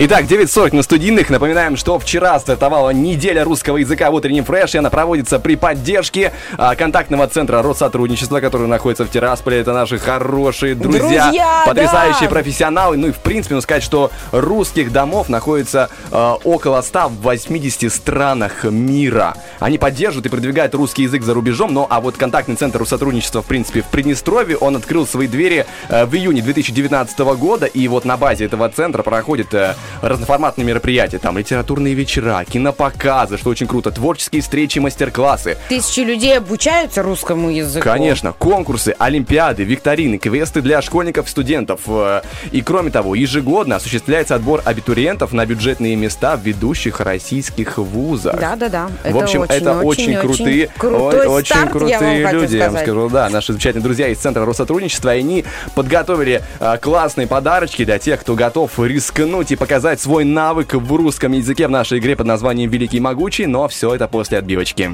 Итак, 0.00 0.26
9.40 0.26 0.76
на 0.76 0.82
студийных. 0.84 1.28
Напоминаем, 1.28 1.76
что 1.76 1.98
вчера 1.98 2.38
стартовала 2.38 2.90
неделя 2.90 3.42
русского 3.42 3.78
языка 3.78 4.12
в 4.12 4.14
утреннем 4.14 4.44
фреше. 4.44 4.78
Она 4.78 4.90
проводится 4.90 5.40
при 5.40 5.56
поддержке 5.56 6.32
а, 6.56 6.76
контактного 6.76 7.26
центра 7.26 7.62
Россотрудничества, 7.62 8.38
который 8.38 8.68
находится 8.68 9.04
в 9.04 9.10
Тирасполе. 9.10 9.58
Это 9.58 9.72
наши 9.72 9.98
хорошие 9.98 10.76
друзья, 10.76 11.24
Друзья, 11.24 11.62
потрясающие 11.66 12.28
да. 12.28 12.32
профессионалы. 12.32 12.96
Ну 12.96 13.08
и, 13.08 13.10
в 13.10 13.18
принципе, 13.18 13.56
нужно 13.56 13.64
сказать, 13.64 13.82
что 13.82 14.12
русских 14.30 14.92
домов 14.92 15.28
находится 15.28 15.90
а, 16.12 16.34
около 16.44 16.80
100 16.80 17.08
в 17.08 17.22
80 17.22 17.92
странах 17.92 18.62
мира. 18.62 19.34
Они 19.58 19.78
поддерживают 19.78 20.26
и 20.26 20.28
продвигают 20.28 20.76
русский 20.76 21.02
язык 21.02 21.24
за 21.24 21.34
рубежом. 21.34 21.74
Ну 21.74 21.88
а 21.90 22.00
вот 22.00 22.16
контактный 22.16 22.54
центр 22.54 22.78
Россотрудничества, 22.78 23.42
в 23.42 23.46
принципе, 23.46 23.82
в 23.82 23.86
Приднестровье, 23.86 24.58
он 24.58 24.76
открыл 24.76 25.08
свои 25.08 25.26
двери 25.26 25.66
э, 25.88 26.04
в 26.04 26.14
июне 26.14 26.40
2019 26.40 27.18
года. 27.18 27.66
И 27.66 27.88
вот 27.88 28.04
на 28.04 28.16
базе 28.16 28.44
этого 28.44 28.68
центра 28.68 29.02
проходит 29.02 29.52
э, 29.54 29.74
разноформатные 30.02 30.64
мероприятия. 30.66 31.18
Там 31.18 31.38
литературные 31.38 31.94
вечера, 31.94 32.44
кинопоказы, 32.48 33.36
что 33.38 33.50
очень 33.50 33.66
круто, 33.66 33.90
творческие 33.90 34.42
встречи, 34.42 34.78
мастер-классы. 34.78 35.56
Тысячи 35.68 36.00
людей 36.00 36.36
обучаются 36.38 37.02
русскому 37.02 37.50
языку. 37.50 37.84
Конечно, 37.84 38.32
конкурсы, 38.32 38.94
олимпиады, 38.98 39.64
викторины, 39.64 40.18
квесты 40.18 40.60
для 40.62 40.82
школьников 40.82 41.26
и 41.26 41.30
студентов. 41.30 41.80
Э, 41.86 42.22
И 42.52 42.62
кроме 42.62 42.90
того, 42.90 43.14
ежегодно 43.14 43.76
осуществляется 43.76 44.34
отбор 44.34 44.62
абитуриентов 44.64 45.32
на 45.32 45.44
бюджетные 45.46 45.96
места 45.96 46.36
в 46.36 46.42
ведущих 46.42 47.00
российских 47.00 47.78
вузах. 47.78 48.38
Да-да-да. 48.38 48.88
В 49.04 49.18
общем, 49.18 49.42
это 49.44 49.80
очень, 49.80 50.16
крутые, 50.16 50.68
крутой 50.76 51.26
о- 51.26 51.30
очень 51.30 51.46
старт, 51.46 51.64
я 51.66 51.70
крутые 51.98 52.26
хочу 52.26 52.40
люди, 52.40 52.56
я 52.56 52.62
вам 52.64 52.70
сказать. 52.72 52.86
скажу, 52.86 53.08
да, 53.08 53.28
наши 53.30 53.52
замечательные 53.52 53.84
друзья 53.84 54.08
из 54.08 54.18
Центра 54.18 54.44
Россотрудничества, 54.44 55.14
и 55.14 55.20
они 55.20 55.44
подготовили 55.74 56.42
а, 56.60 56.76
классные 56.78 57.26
подарочки 57.26 57.84
для 57.84 57.98
тех, 57.98 58.20
кто 58.20 58.34
готов 58.34 58.78
рискнуть 58.78 59.50
и 59.52 59.56
показать 59.56 59.77
свой 60.00 60.24
навык 60.24 60.74
в 60.74 60.92
русском 60.96 61.32
языке 61.32 61.66
в 61.68 61.70
нашей 61.70 61.98
игре 61.98 62.16
под 62.16 62.26
названием 62.26 62.70
«Великий 62.70 62.98
и 62.98 63.00
могучий», 63.00 63.46
но 63.46 63.68
все 63.68 63.94
это 63.94 64.08
после 64.08 64.38
отбивочки. 64.38 64.90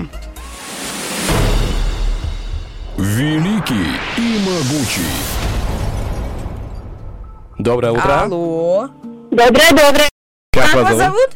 Великий 2.97 3.87
и 4.17 4.39
могучий. 4.39 5.03
Доброе 7.59 7.93
утро. 7.93 8.21
Алло. 8.23 8.89
Доброе-доброе. 9.31 10.09
Как, 10.53 10.67
Как 10.67 10.75
вас 10.75 10.85
вас 10.85 10.97
зовут? 10.97 11.17
зовут? 11.17 11.31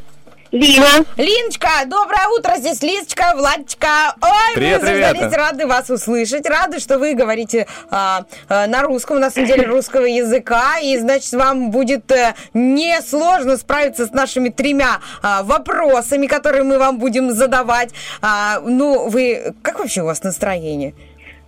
Лина. 0.50 1.04
Линочка, 1.18 1.68
доброе 1.86 2.26
утро, 2.28 2.54
здесь 2.56 2.82
Лизочка, 2.82 3.34
Владочка. 3.36 4.14
Ой, 4.22 4.54
Привет, 4.54 4.80
мы 4.80 4.88
привет. 4.88 5.10
заждались, 5.10 5.36
рады 5.36 5.66
вас 5.66 5.90
услышать, 5.90 6.46
рады, 6.46 6.80
что 6.80 6.98
вы 6.98 7.12
говорите 7.12 7.66
а, 7.90 8.24
а, 8.48 8.66
на 8.66 8.82
русском, 8.82 9.18
у 9.18 9.20
нас 9.20 9.36
неделя 9.36 9.66
русского 9.66 10.06
языка, 10.06 10.78
и, 10.78 10.96
значит, 10.96 11.32
вам 11.34 11.70
будет 11.70 12.10
э, 12.12 12.34
несложно 12.54 13.58
справиться 13.58 14.06
с 14.06 14.12
нашими 14.12 14.48
тремя 14.48 15.00
а, 15.22 15.42
вопросами, 15.42 16.26
которые 16.26 16.64
мы 16.64 16.78
вам 16.78 16.98
будем 16.98 17.30
задавать. 17.32 17.90
А, 18.22 18.60
ну, 18.60 19.10
вы, 19.10 19.54
как 19.60 19.80
вообще 19.80 20.00
у 20.00 20.06
вас 20.06 20.22
настроение? 20.22 20.94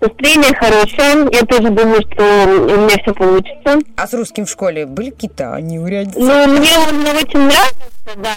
Настроение 0.01 0.55
хорошее. 0.55 1.29
Я 1.33 1.45
тоже 1.45 1.71
думаю, 1.71 2.03
что 2.13 2.25
у 2.25 2.81
меня 2.81 2.97
все 3.03 3.13
получится. 3.13 3.79
А 3.97 4.07
с 4.07 4.15
русским 4.15 4.47
в 4.47 4.51
школе 4.51 4.87
были 4.87 5.11
какие-то 5.11 5.59
неурядицы? 5.61 6.19
Ну, 6.19 6.47
мне 6.47 6.71
он 6.79 7.01
очень 7.17 7.39
нравится, 7.39 8.17
да. 8.17 8.37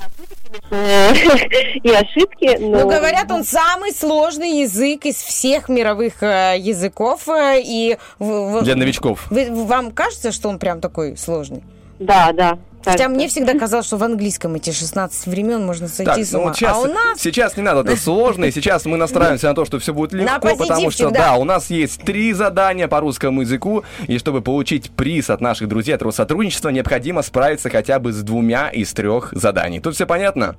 И 0.70 1.90
ошибки, 1.90 2.58
но... 2.60 2.82
Ну, 2.82 2.90
говорят, 2.90 3.32
он 3.32 3.44
самый 3.44 3.92
сложный 3.92 4.62
язык 4.62 5.06
из 5.06 5.16
всех 5.16 5.70
мировых 5.70 6.22
э, 6.22 6.56
языков. 6.60 7.28
э, 7.28 7.62
и 7.64 7.98
Для 8.20 8.76
новичков. 8.76 9.28
Вам 9.30 9.92
кажется, 9.92 10.32
что 10.32 10.50
он 10.50 10.60
прям 10.60 10.80
такой 10.80 11.18
сложный? 11.18 11.64
Да, 12.00 12.32
да. 12.34 12.58
Хотя 12.86 13.08
мне 13.08 13.30
всегда 13.30 13.58
казалось, 13.58 13.86
что 13.86 13.96
в 13.98 14.04
английском 14.04 14.56
эти 14.56 14.72
16 14.72 15.28
времен 15.28 15.66
можно 15.66 15.88
сойти 15.88 16.12
Так, 16.12 16.26
с 16.26 16.32
ну 16.34 16.40
ума. 16.40 16.48
вот 16.50 16.58
сейчас, 16.58 16.76
а 16.76 16.80
у 16.80 16.86
нас 16.88 17.20
сейчас 17.20 17.56
не 17.56 17.64
надо, 17.64 17.80
это 17.90 18.00
сложно, 18.02 18.44
и 18.46 18.52
сейчас 18.52 18.84
мы 18.86 18.98
настраиваемся 18.98 19.48
на 19.48 19.56
то, 19.56 19.64
что 19.64 19.80
все 19.80 19.94
будет 19.94 20.12
легко, 20.12 20.56
потому 20.58 20.92
что, 20.92 21.10
да. 21.10 21.20
да, 21.20 21.36
у 21.36 21.46
нас 21.46 21.70
есть 21.70 22.02
три 22.02 22.34
задания 22.34 22.90
по 22.90 23.00
русскому 23.00 23.42
языку, 23.42 23.86
и 24.08 24.18
чтобы 24.18 24.42
получить 24.42 24.92
приз 24.92 25.30
от 25.30 25.40
наших 25.40 25.70
друзей 25.70 25.96
от 25.96 26.02
Россотрудничества, 26.02 26.70
необходимо 26.70 27.22
справиться 27.22 27.70
хотя 27.70 28.00
бы 28.00 28.12
с 28.12 28.22
двумя 28.22 28.70
из 28.70 28.92
трех 28.94 29.30
заданий. 29.32 29.80
Тут 29.80 29.96
все 29.96 30.06
понятно? 30.06 30.58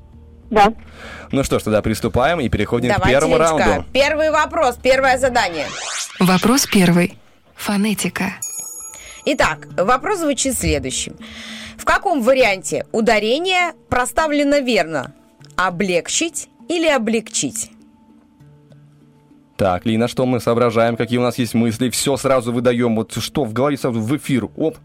Да. 0.50 0.72
Ну 1.30 1.44
что 1.44 1.58
ж, 1.58 1.62
тогда 1.64 1.82
приступаем 1.82 2.40
и 2.40 2.48
переходим 2.48 2.90
к 2.90 2.94
Давайте, 2.96 3.10
первому 3.18 3.36
Леночка, 3.36 3.56
раунду. 3.68 3.84
первый 3.92 4.30
вопрос, 4.30 4.78
первое 4.82 5.18
задание. 5.18 5.66
Вопрос 6.20 6.66
первый. 6.66 7.18
Фонетика. 7.54 8.34
Итак, 9.26 9.68
вопрос 9.76 10.18
звучит 10.20 10.54
следующим. 10.54 11.16
В 11.76 11.84
каком 11.84 12.22
варианте 12.22 12.86
ударение 12.92 13.72
проставлено 13.88 14.58
верно? 14.58 15.12
Облегчить 15.56 16.48
или 16.68 16.86
облегчить? 16.88 17.70
Так, 19.56 19.86
Лина, 19.86 20.08
что 20.08 20.26
мы 20.26 20.40
соображаем, 20.40 20.96
какие 20.96 21.18
у 21.18 21.22
нас 21.22 21.38
есть 21.38 21.54
мысли, 21.54 21.88
все 21.88 22.16
сразу 22.16 22.52
выдаем. 22.52 22.96
Вот 22.96 23.12
что 23.12 23.44
в 23.44 23.52
голове 23.52 23.76
сразу 23.76 24.00
в 24.00 24.16
эфир. 24.16 24.48
Оп. 24.56 24.78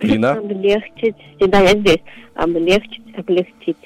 Лина? 0.00 0.32
Облегчить. 0.32 1.16
Да, 1.40 1.60
я 1.60 1.78
здесь. 1.78 2.00
Облегчить, 2.34 3.02
облегчить. 3.18 3.76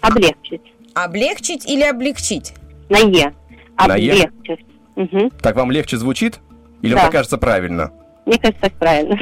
Облегчить. 0.00 0.60
Облегчить 0.94 1.66
или 1.68 1.82
облегчить? 1.82 2.52
На 2.88 2.98
Е. 2.98 3.32
На 3.78 3.96
Е? 3.96 4.12
Облегчить. 4.24 4.66
Мгм. 4.94 5.30
Так 5.42 5.56
вам 5.56 5.72
легче 5.72 5.96
звучит? 5.96 6.38
Или 6.82 6.94
Да. 6.94 7.02
вам 7.04 7.10
кажется 7.10 7.38
правильно? 7.38 7.92
Мне 8.26 8.38
кажется, 8.38 8.60
так 8.62 8.72
правильно. 8.74 9.18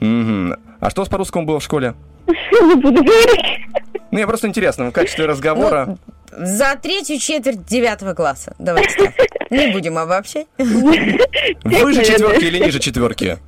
Мгм. 0.00 0.56
А 0.80 0.90
что 0.90 1.00
у 1.00 1.02
вас 1.02 1.08
по-русскому 1.08 1.46
было 1.46 1.60
в 1.60 1.64
школе? 1.64 1.94
Не 2.26 2.74
буду 2.76 3.02
говорить. 3.04 3.60
Ну, 3.94 4.00
мне 4.18 4.26
просто 4.26 4.48
интересно, 4.48 4.90
в 4.90 4.92
качестве 4.92 5.26
разговора... 5.26 5.96
За 6.34 6.76
третью 6.80 7.18
четверть 7.18 7.66
девятого 7.66 8.14
класса. 8.14 8.54
Давайте 8.58 8.94
так. 8.96 9.14
Не 9.50 9.70
будем 9.70 9.98
обобщать. 9.98 10.46
Выше 10.58 12.04
четверки 12.06 12.44
или 12.44 12.58
ниже 12.58 12.78
четверки? 12.78 13.38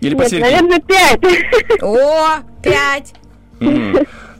Или 0.00 0.14
Нет, 0.14 0.18
посередине? 0.18 0.50
наверное, 0.50 0.80
пять. 0.80 1.82
О, 1.82 2.36
пять. 2.62 3.12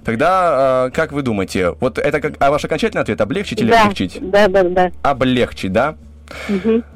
Тогда, 0.04 0.86
э, 0.86 0.90
как 0.94 1.10
вы 1.10 1.22
думаете, 1.22 1.72
вот 1.80 1.98
это 1.98 2.20
как 2.20 2.34
а 2.38 2.52
ваш 2.52 2.64
окончательный 2.64 3.02
ответ, 3.02 3.20
облегчить 3.20 3.60
или 3.60 3.70
Да, 3.70 3.82
облегчить? 3.82 4.18
да, 4.30 4.46
да, 4.46 4.62
да. 4.62 4.92
Облегчить, 5.02 5.72
да? 5.72 5.96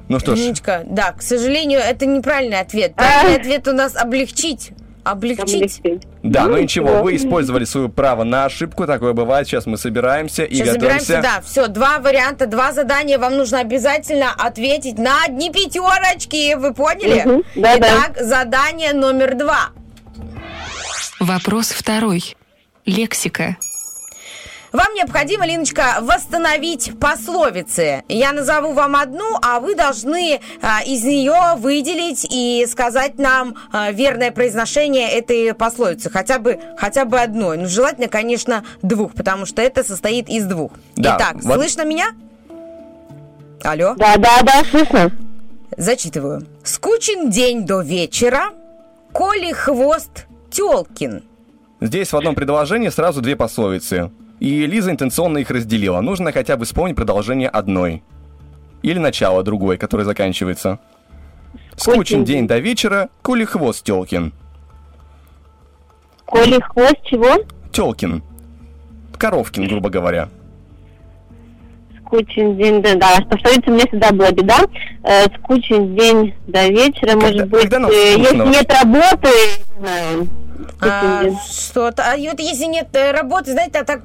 Ну 0.08 0.18
что 0.18 0.34
ж, 0.34 0.38
Ниночка, 0.40 0.82
да, 0.86 1.12
к 1.12 1.22
сожалению, 1.22 1.80
это 1.80 2.06
неправильный 2.06 2.60
ответ. 2.60 2.94
Правильный 2.94 3.36
ответ 3.40 3.68
у 3.68 3.72
нас 3.72 3.94
облегчить. 3.96 4.72
Облегчить. 5.02 5.80
да, 6.22 6.44
ну 6.44 6.50
Ну, 6.56 6.58
ничего, 6.62 7.02
вы 7.02 7.16
использовали 7.16 7.64
свое 7.64 7.88
право 7.88 8.22
на 8.22 8.44
ошибку, 8.44 8.86
такое 8.86 9.14
бывает. 9.14 9.46
Сейчас 9.46 9.64
мы 9.64 9.78
собираемся 9.78 10.44
и 10.44 10.54
Сейчас 10.56 10.74
готовимся. 10.74 11.00
собираемся, 11.06 11.30
да, 11.36 11.40
все, 11.42 11.68
два 11.68 11.98
варианта, 12.00 12.46
два 12.46 12.72
задания. 12.72 13.18
Вам 13.18 13.38
нужно 13.38 13.60
обязательно 13.60 14.30
ответить 14.36 14.98
на 14.98 15.24
одни 15.24 15.50
пятерочки. 15.50 16.54
Вы 16.54 16.74
поняли? 16.74 17.22
Мгм, 17.24 17.42
да-да. 17.56 17.78
Итак, 17.78 18.18
задание 18.20 18.92
номер 18.92 19.36
два. 19.36 19.70
Вопрос 21.18 21.68
второй. 21.70 22.36
Лексика. 22.84 23.56
Вам 24.72 24.94
необходимо, 24.94 25.46
Линочка, 25.46 25.96
восстановить 26.00 26.92
пословицы. 27.00 28.04
Я 28.08 28.32
назову 28.32 28.72
вам 28.72 28.94
одну, 28.94 29.36
а 29.42 29.58
вы 29.58 29.74
должны 29.74 30.40
а, 30.62 30.82
из 30.84 31.02
нее 31.02 31.56
выделить 31.56 32.24
и 32.30 32.64
сказать 32.70 33.18
нам 33.18 33.56
а, 33.72 33.90
верное 33.90 34.30
произношение 34.30 35.10
этой 35.10 35.54
пословицы. 35.54 36.08
Хотя 36.08 36.38
бы, 36.38 36.60
хотя 36.76 37.04
бы 37.04 37.18
одной. 37.18 37.56
Ну, 37.56 37.66
желательно, 37.66 38.06
конечно, 38.06 38.64
двух, 38.80 39.14
потому 39.14 39.44
что 39.44 39.60
это 39.60 39.82
состоит 39.82 40.28
из 40.28 40.44
двух. 40.44 40.70
Да, 40.94 41.16
Итак, 41.18 41.34
вот- 41.42 41.54
слышно 41.54 41.84
меня? 41.84 42.10
Алло? 43.64 43.94
Да, 43.96 44.16
да, 44.18 44.40
да, 44.42 44.62
слышно. 44.70 45.10
Зачитываю. 45.76 46.46
Скучен 46.62 47.28
день 47.30 47.66
до 47.66 47.80
вечера, 47.80 48.50
коли 49.12 49.52
хвост 49.52 50.26
телкин. 50.52 51.24
Здесь 51.80 52.12
в 52.12 52.16
одном 52.16 52.34
предложении 52.36 52.88
сразу 52.88 53.20
две 53.20 53.34
пословицы. 53.34 54.10
И 54.40 54.66
Лиза 54.66 54.90
интенционно 54.90 55.38
их 55.38 55.50
разделила. 55.50 56.00
Нужно 56.00 56.32
хотя 56.32 56.56
бы 56.56 56.64
вспомнить 56.64 56.96
продолжение 56.96 57.48
одной. 57.48 58.02
Или 58.82 58.98
начало 58.98 59.42
другой, 59.42 59.76
которое 59.76 60.04
заканчивается. 60.04 60.78
Скучен 61.76 62.24
день 62.24 62.46
до 62.46 62.58
вечера, 62.58 63.10
коли 63.22 63.44
хвост 63.44 63.84
Телкин. 63.84 64.32
Коли 66.24 66.58
хвост 66.60 66.96
чего? 67.04 67.44
Телкин. 67.70 68.22
Коровкин, 69.18 69.68
грубо 69.68 69.90
говоря. 69.90 70.30
Скучен 72.06 72.56
день, 72.56 72.80
да, 72.80 72.94
да. 72.94 73.18
Пословица 73.28 73.70
мне 73.70 73.86
всегда 73.86 74.10
была 74.10 74.30
беда. 74.32 74.60
Э, 75.02 75.26
скучен 75.38 75.94
день 75.94 76.34
до 76.46 76.66
вечера, 76.68 77.14
может 77.14 77.46
быть, 77.48 77.68
когда 77.68 77.88
э, 77.88 78.16
если 78.16 78.36
нет 78.36 78.72
работы, 78.72 79.28
не 79.76 79.86
знаю, 79.86 80.28
А, 80.80 81.24
что-то. 81.46 82.02
А 82.12 82.16
вот 82.16 82.40
если 82.40 82.64
нет 82.64 82.88
э, 82.94 83.12
работы, 83.12 83.52
знаете, 83.52 83.80
а 83.80 83.84
так 83.84 84.02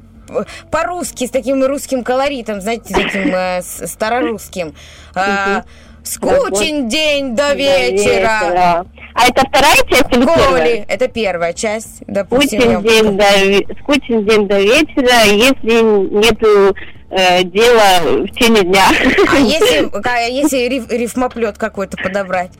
по-русски, 0.71 1.27
с 1.27 1.29
таким 1.31 1.63
русским 1.65 2.03
колоритом, 2.03 2.61
знаете, 2.61 2.93
таким 2.93 3.33
э, 3.33 3.61
старорусским. 3.61 4.73
А, 5.15 5.63
Скучен 6.03 6.87
день 6.87 7.35
до 7.35 7.53
вечера. 7.55 8.85
А 9.15 9.27
это 9.27 9.43
вторая 9.47 9.75
часть 9.89 10.11
или 10.11 10.25
первая? 10.25 10.85
это 10.87 11.07
первая 11.07 11.53
часть, 11.53 12.03
допустим. 12.05 12.61
Скучен 12.61 12.81
я- 12.83 13.01
день, 13.01 13.17
до, 13.17 13.73
скучен 13.81 14.25
день 14.25 14.47
до 14.47 14.59
вечера, 14.59 15.23
если 15.25 15.81
нету 16.13 16.75
э, 17.09 17.43
дела 17.43 18.01
в 18.01 18.27
течение 18.27 18.63
дня. 18.63 18.83
А 19.31 19.37
если, 19.39 19.89
ка- 20.01 20.27
если 20.27 20.67
риф- 20.67 20.91
рифмоплет 20.91 21.57
какой-то 21.57 21.97
подобрать? 21.97 22.51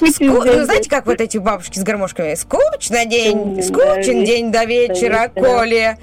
Ску- 0.00 0.24
ну, 0.44 0.64
знаете, 0.64 0.90
как 0.90 1.06
вот 1.06 1.20
эти 1.20 1.38
бабушки 1.38 1.78
с 1.78 1.82
гармошками? 1.84 2.34
Скучно 2.34 3.04
день, 3.04 3.62
скучен 3.62 4.24
день 4.24 4.50
до 4.50 4.64
вечера, 4.64 5.28
Коли. 5.34 5.98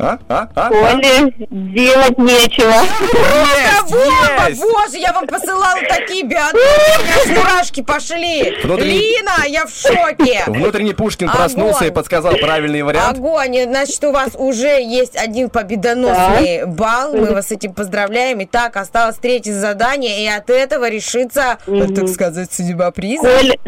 А? 0.00 0.18
А? 0.28 0.48
А? 0.54 0.68
Коли 0.70 1.34
делать 1.50 2.18
нечего. 2.18 2.72
Просто, 3.10 3.84
Вова, 3.94 4.48
есть. 4.48 4.60
боже, 4.62 4.98
я 4.98 5.12
вам 5.12 5.26
посылала 5.26 5.80
такие 5.88 6.24
биатлоны, 6.24 6.64
у 6.98 7.02
меня 7.02 7.14
аж 7.22 7.28
мурашки 7.36 7.82
пошли. 7.82 8.56
Внутренний- 8.62 8.98
Лина, 8.98 9.44
я 9.46 9.66
в 9.66 9.70
шоке. 9.70 10.42
Внутренний 10.46 10.94
Пушкин 10.94 11.28
Огонь. 11.28 11.38
проснулся 11.40 11.84
и 11.86 11.90
подсказал 11.90 12.34
правильный 12.36 12.82
вариант. 12.82 13.18
Огонь, 13.18 13.62
значит, 13.64 14.02
у 14.04 14.12
вас 14.12 14.30
уже 14.34 14.80
есть 14.82 15.16
один 15.16 15.50
победоносный 15.50 16.64
балл. 16.66 17.12
Мы 17.14 17.32
вас 17.32 17.48
с 17.48 17.52
этим 17.52 17.74
поздравляем. 17.74 18.42
Итак, 18.44 18.76
осталось 18.76 19.16
третье 19.16 19.52
задание, 19.52 20.24
и 20.24 20.28
от 20.28 20.48
этого 20.50 20.88
решится, 20.88 21.58
так 21.66 22.08
сказать, 22.08 22.52
судьба 22.52 22.90
приза. 22.90 23.22
Коль- 23.22 23.58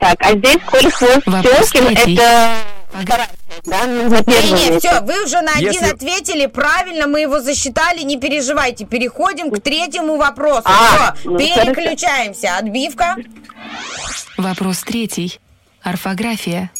Так, 0.00 0.16
а 0.20 0.32
здесь 0.32 0.58
Коль 0.70 0.90
хвост 0.90 1.22
Вопрос 1.26 1.70
это 1.74 2.50
да? 2.92 3.26
На 3.64 4.22
первом 4.22 4.54
Не, 4.58 4.70
месте. 4.70 4.78
все, 4.88 5.00
вы 5.00 5.24
уже 5.24 5.40
на 5.40 5.52
один 5.52 5.72
Если- 5.72 5.92
ответили 5.92 6.46
правильно, 6.46 7.06
мы 7.06 7.20
его 7.20 7.40
засчитали, 7.40 8.02
не 8.02 8.18
переживайте. 8.18 8.84
Переходим 8.84 9.50
к 9.50 9.60
третьему 9.60 10.16
вопросу. 10.16 10.62
А, 10.66 11.14
Все, 11.14 11.28
ну, 11.28 11.36
переключаемся. 11.38 12.56
Отбивка. 12.56 13.16
Вопрос 14.38 14.80
третий. 14.80 15.40
Орфография. 15.82 16.70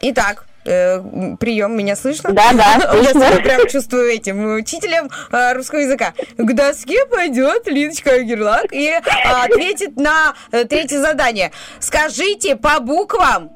Итак, 0.00 0.44
э, 0.66 1.00
прием, 1.40 1.76
меня 1.76 1.96
слышно? 1.96 2.32
Да, 2.32 2.52
да, 2.52 2.94
Я 3.02 3.10
себя 3.10 3.36
прям 3.42 3.68
чувствую 3.68 4.10
этим 4.10 4.56
учителем 4.56 5.10
э, 5.32 5.52
русского 5.54 5.78
языка. 5.80 6.12
К 6.36 6.52
доске 6.54 7.06
пойдет 7.06 7.66
Линочка 7.66 8.20
Герлак 8.20 8.72
и 8.72 8.86
э, 8.88 9.00
ответит 9.00 9.96
на 9.96 10.34
э, 10.52 10.64
третье 10.64 11.00
задание. 11.00 11.52
Скажите 11.80 12.56
по 12.56 12.80
буквам 12.80 13.50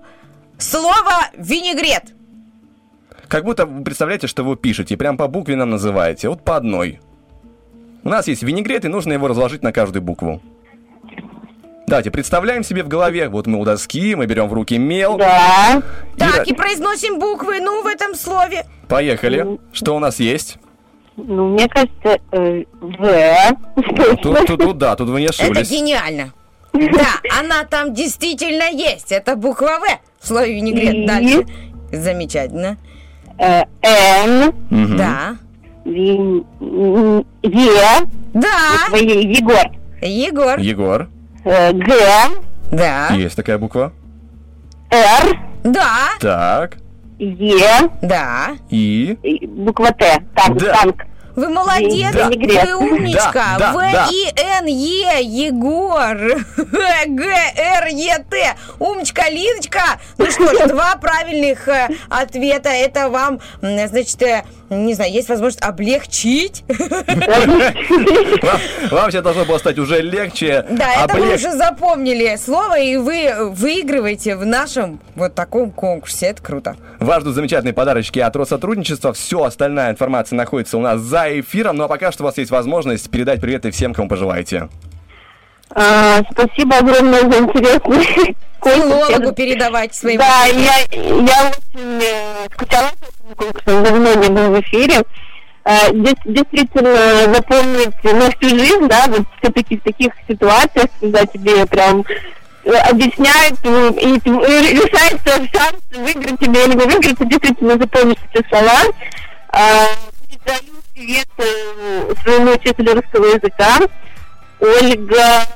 слово 0.58 1.12
«винегрет». 1.36 2.14
Как 3.28 3.44
будто 3.44 3.66
вы 3.66 3.84
представляете, 3.84 4.26
что 4.26 4.42
вы 4.42 4.56
пишете, 4.56 4.96
прям 4.96 5.16
по 5.16 5.28
букве 5.28 5.56
нам 5.56 5.70
называете. 5.70 6.28
Вот 6.28 6.44
по 6.44 6.56
одной. 6.56 7.00
У 8.04 8.08
нас 8.08 8.26
есть 8.26 8.42
винегрет, 8.42 8.84
и 8.84 8.88
нужно 8.88 9.12
его 9.12 9.28
разложить 9.28 9.62
на 9.62 9.72
каждую 9.72 10.02
букву. 10.02 10.40
Давайте, 11.86 12.10
представляем 12.10 12.64
себе 12.64 12.82
в 12.82 12.88
голове, 12.88 13.28
вот 13.28 13.46
мы 13.46 13.58
у 13.58 13.64
доски, 13.64 14.14
мы 14.14 14.26
берем 14.26 14.48
в 14.48 14.52
руки 14.52 14.76
мел. 14.76 15.16
Да. 15.16 15.82
Так, 16.18 16.46
и 16.46 16.54
произносим 16.54 17.18
буквы, 17.18 17.60
ну, 17.60 17.82
в 17.82 17.86
этом 17.86 18.14
слове. 18.14 18.66
Поехали. 18.88 19.58
Что 19.72 19.96
у 19.96 19.98
нас 19.98 20.20
есть? 20.20 20.58
Ну, 21.16 21.48
мне 21.48 21.68
кажется, 21.68 22.18
э, 22.32 22.64
В. 22.80 23.56
Тут, 24.22 24.46
тут, 24.46 24.60
тут, 24.60 24.78
да, 24.78 24.96
тут 24.96 25.08
вы 25.08 25.20
не 25.20 25.26
Это 25.26 25.42
ошиблись. 25.42 25.70
гениально. 25.70 26.32
Да, 26.72 27.38
она 27.38 27.64
там 27.64 27.92
действительно 27.94 28.70
есть. 28.70 29.10
Это 29.10 29.34
буква 29.34 29.78
В 29.80 29.84
в 30.20 30.26
слове 30.26 30.54
винегрет. 30.54 30.94
И? 30.94 31.06
Дальше. 31.06 31.46
Замечательно. 31.92 32.76
Э, 33.38 33.62
Н. 33.82 34.52
Мгм. 34.70 34.96
Да. 34.96 35.36
Вин- 35.84 36.44
Е. 37.42 38.06
Да. 38.34 38.96
Егор. 38.96 39.70
Егор. 40.02 40.58
Егор. 40.58 41.08
Э, 41.44 41.72
Г. 41.72 41.94
Да. 42.70 43.08
Есть 43.14 43.36
такая 43.36 43.58
буква. 43.58 43.92
Р. 44.90 45.38
Да. 45.64 46.08
Так. 46.20 46.76
Е. 47.18 47.88
Да. 48.02 48.50
И. 48.70 49.16
И 49.22 49.46
Буква 49.46 49.92
Т. 49.92 50.22
Танк. 50.34 50.58
Да. 50.58 50.72
Танк. 50.74 51.04
Вы 51.38 51.50
молодец, 51.50 52.12
Да. 52.12 52.28
вы 52.28 52.74
умничка. 52.74 53.32
Да, 53.32 53.58
да, 53.58 53.72
В 53.72 53.76
да. 53.76 54.08
И 54.10 54.26
Н 54.60 54.66
Е 54.66 55.22
Егор. 55.22 56.16
Г 56.16 57.24
Р 57.56 57.86
Е 57.86 58.24
Т. 58.28 58.56
Умничка, 58.80 59.30
Линочка. 59.30 59.82
Ну 60.18 60.28
что 60.32 60.52
ж, 60.52 60.66
два 60.68 60.96
правильных 60.96 61.68
э, 61.68 61.90
ответа. 62.08 62.70
Это 62.70 63.08
вам, 63.08 63.38
значит, 63.62 64.20
э, 64.22 64.42
не 64.70 64.94
знаю, 64.94 65.12
есть 65.12 65.28
возможность 65.28 65.62
облегчить. 65.64 66.64
Вам, 68.90 69.10
сейчас 69.10 69.22
должно 69.22 69.44
было 69.44 69.58
стать 69.58 69.78
уже 69.78 70.00
легче. 70.00 70.64
Да, 70.70 71.04
это 71.04 71.14
вы 71.16 71.20
облег- 71.26 71.34
уже 71.36 71.52
запомнили 71.52 72.36
слово, 72.36 72.78
и 72.78 72.96
вы 72.96 73.50
выигрываете 73.50 74.36
в 74.36 74.44
нашем 74.44 75.00
вот 75.14 75.34
таком 75.34 75.70
конкурсе. 75.70 76.26
Это 76.26 76.42
круто. 76.42 76.76
Вас 77.00 77.20
ждут 77.22 77.34
замечательные 77.34 77.72
подарочки 77.72 78.18
от 78.18 78.36
Россотрудничества. 78.36 79.12
Все 79.12 79.42
остальная 79.44 79.90
информация 79.90 80.36
находится 80.36 80.76
у 80.78 80.80
нас 80.80 81.00
за 81.00 81.40
эфиром. 81.40 81.76
Ну 81.76 81.84
а 81.84 81.88
пока 81.88 82.12
что 82.12 82.24
у 82.24 82.26
вас 82.26 82.36
есть 82.38 82.50
возможность 82.50 83.10
передать 83.10 83.40
приветы 83.40 83.70
всем, 83.70 83.94
кому 83.94 84.08
пожелаете. 84.08 84.68
А, 85.74 86.22
спасибо 86.32 86.76
огромное 86.78 87.20
за 87.20 87.38
интересный 87.38 88.36
Филологу 88.64 89.32
передавайте 89.32 89.94
своим. 89.94 90.18
Да, 90.18 90.46
я, 90.46 90.78
я 90.90 91.52
очень 91.52 92.02
э, 92.02 92.48
скучала 92.52 92.90
по 92.98 93.06
этому 93.06 93.34
конкурсу, 93.36 93.82
давно 93.82 94.14
не 94.14 94.28
был 94.28 94.50
в 94.50 94.60
эфире. 94.62 95.02
Э, 95.64 95.92
дес- 95.92 96.16
действительно 96.24 97.32
запомнить 97.34 98.02
на 98.04 98.30
всю 98.32 98.48
жизнь, 98.58 98.88
да, 98.88 99.04
вот 99.08 99.22
все-таки 99.40 99.76
в 99.76 99.82
таких 99.82 100.12
ситуациях, 100.26 100.86
когда 101.00 101.24
тебе 101.26 101.66
прям 101.66 102.04
э, 102.64 102.70
объясняют, 102.72 103.58
э, 103.62 103.90
и, 104.00 104.14
и 104.16 104.72
решается 104.74 105.36
шанс 105.52 105.78
выиграть 105.92 106.40
тебе 106.40 106.64
или 106.64 106.74
не 106.74 106.84
выиграть, 106.86 107.18
ты 107.18 107.26
действительно 107.26 107.78
запомнишь 107.78 108.16
эти 108.32 108.44
слова. 108.48 108.80
А, 109.50 109.86
передаю 110.28 110.82
привет 110.94 111.28
э, 111.38 112.12
своему 112.22 112.52
учителю 112.52 112.94
русского 112.94 113.26
языка, 113.26 113.78
Ольга 114.60 115.46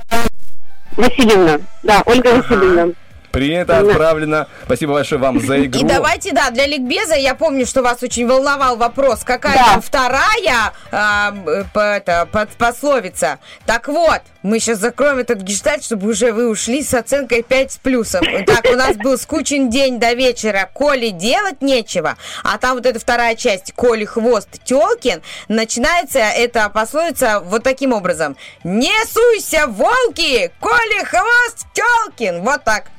Васильевна. 0.96 1.60
Да, 1.82 2.02
Ольга 2.06 2.28
Васильевна. 2.28 2.92
Принято, 3.32 3.78
отправлено. 3.78 4.46
Спасибо 4.64 4.92
большое 4.92 5.20
вам 5.20 5.40
за 5.40 5.64
игру. 5.64 5.80
И 5.80 5.84
давайте, 5.84 6.32
да, 6.32 6.50
для 6.50 6.66
ликбеза, 6.66 7.14
я 7.14 7.34
помню, 7.34 7.66
что 7.66 7.82
вас 7.82 8.02
очень 8.02 8.26
волновал 8.28 8.76
вопрос, 8.76 9.20
какая 9.24 9.56
там 9.56 9.82
вторая 9.82 10.72
а, 10.90 11.34
э, 11.46 11.64
по- 11.72 11.80
это, 11.80 12.28
под- 12.30 12.50
пословица. 12.50 13.38
Так 13.66 13.88
вот, 13.88 14.20
мы 14.42 14.58
сейчас 14.60 14.78
закроем 14.78 15.18
этот 15.18 15.38
гештальт, 15.40 15.82
чтобы 15.84 16.10
уже 16.10 16.32
вы 16.32 16.48
ушли 16.48 16.82
с 16.82 16.92
оценкой 16.94 17.42
5 17.42 17.72
с 17.72 17.76
плюсом. 17.78 18.22
Так, 18.46 18.66
у 18.70 18.76
нас 18.76 18.96
был 18.96 19.16
скучен 19.16 19.70
день 19.70 19.98
до 19.98 20.12
вечера, 20.12 20.68
коли 20.72 21.08
делать 21.10 21.62
нечего, 21.62 22.16
а 22.44 22.58
там 22.58 22.74
вот 22.76 22.86
эта 22.86 22.98
вторая 23.00 23.34
часть, 23.34 23.72
коли 23.74 24.04
хвост 24.04 24.48
телкин, 24.64 25.22
начинается 25.48 26.18
эта 26.18 26.68
пословица 26.68 27.40
вот 27.40 27.62
таким 27.62 27.92
образом. 27.92 28.36
Не 28.64 28.92
суйся, 29.06 29.66
волки, 29.68 30.50
коли 30.60 31.04
хвост 31.04 31.66
телкин. 31.72 32.42
Вот 32.42 32.64
так. 32.64 32.90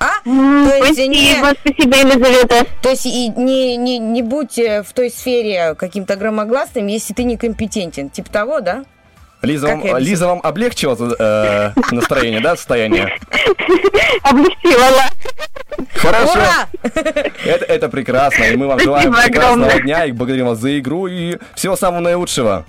А? 0.00 0.20
То 0.24 0.84
есть 0.86 0.98
не- 0.98 1.34
Спасибо, 1.36 1.54
спасибо, 1.60 1.96
Елизавета. 1.96 2.66
То 2.82 2.90
есть 2.90 3.06
и 3.06 3.28
не, 3.28 3.76
не, 3.76 3.98
не 3.98 4.22
будь 4.22 4.58
э, 4.58 4.82
в 4.82 4.92
той 4.92 5.10
сфере 5.10 5.74
каким-то 5.74 6.16
громогласным, 6.16 6.86
если 6.86 7.14
ты 7.14 7.24
некомпетентен. 7.24 8.08
Типа 8.10 8.30
того, 8.30 8.60
да? 8.60 8.84
Лиза, 9.42 9.68
Как 9.68 9.84
вам? 9.84 9.98
Лиза 9.98 10.26
вам 10.26 10.40
облегчила 10.42 10.96
э, 11.18 11.72
настроение, 11.92 12.40
да, 12.40 12.56
состояние? 12.56 13.16
Облегчила, 14.22 15.04
Хорошо. 15.94 16.32
Ура! 16.32 16.68
Это, 17.44 17.64
это 17.66 17.88
прекрасно. 17.88 18.44
И 18.44 18.56
мы 18.56 18.66
вам 18.66 18.78
Спасибо 18.80 19.00
желаем 19.00 19.12
прекрасного 19.24 19.66
огромное. 19.66 19.80
дня 19.82 20.04
и 20.06 20.12
благодарим 20.12 20.46
вас 20.46 20.58
за 20.58 20.78
игру 20.78 21.06
и 21.06 21.38
всего 21.54 21.76
самого 21.76 22.00
наилучшего. 22.00 22.64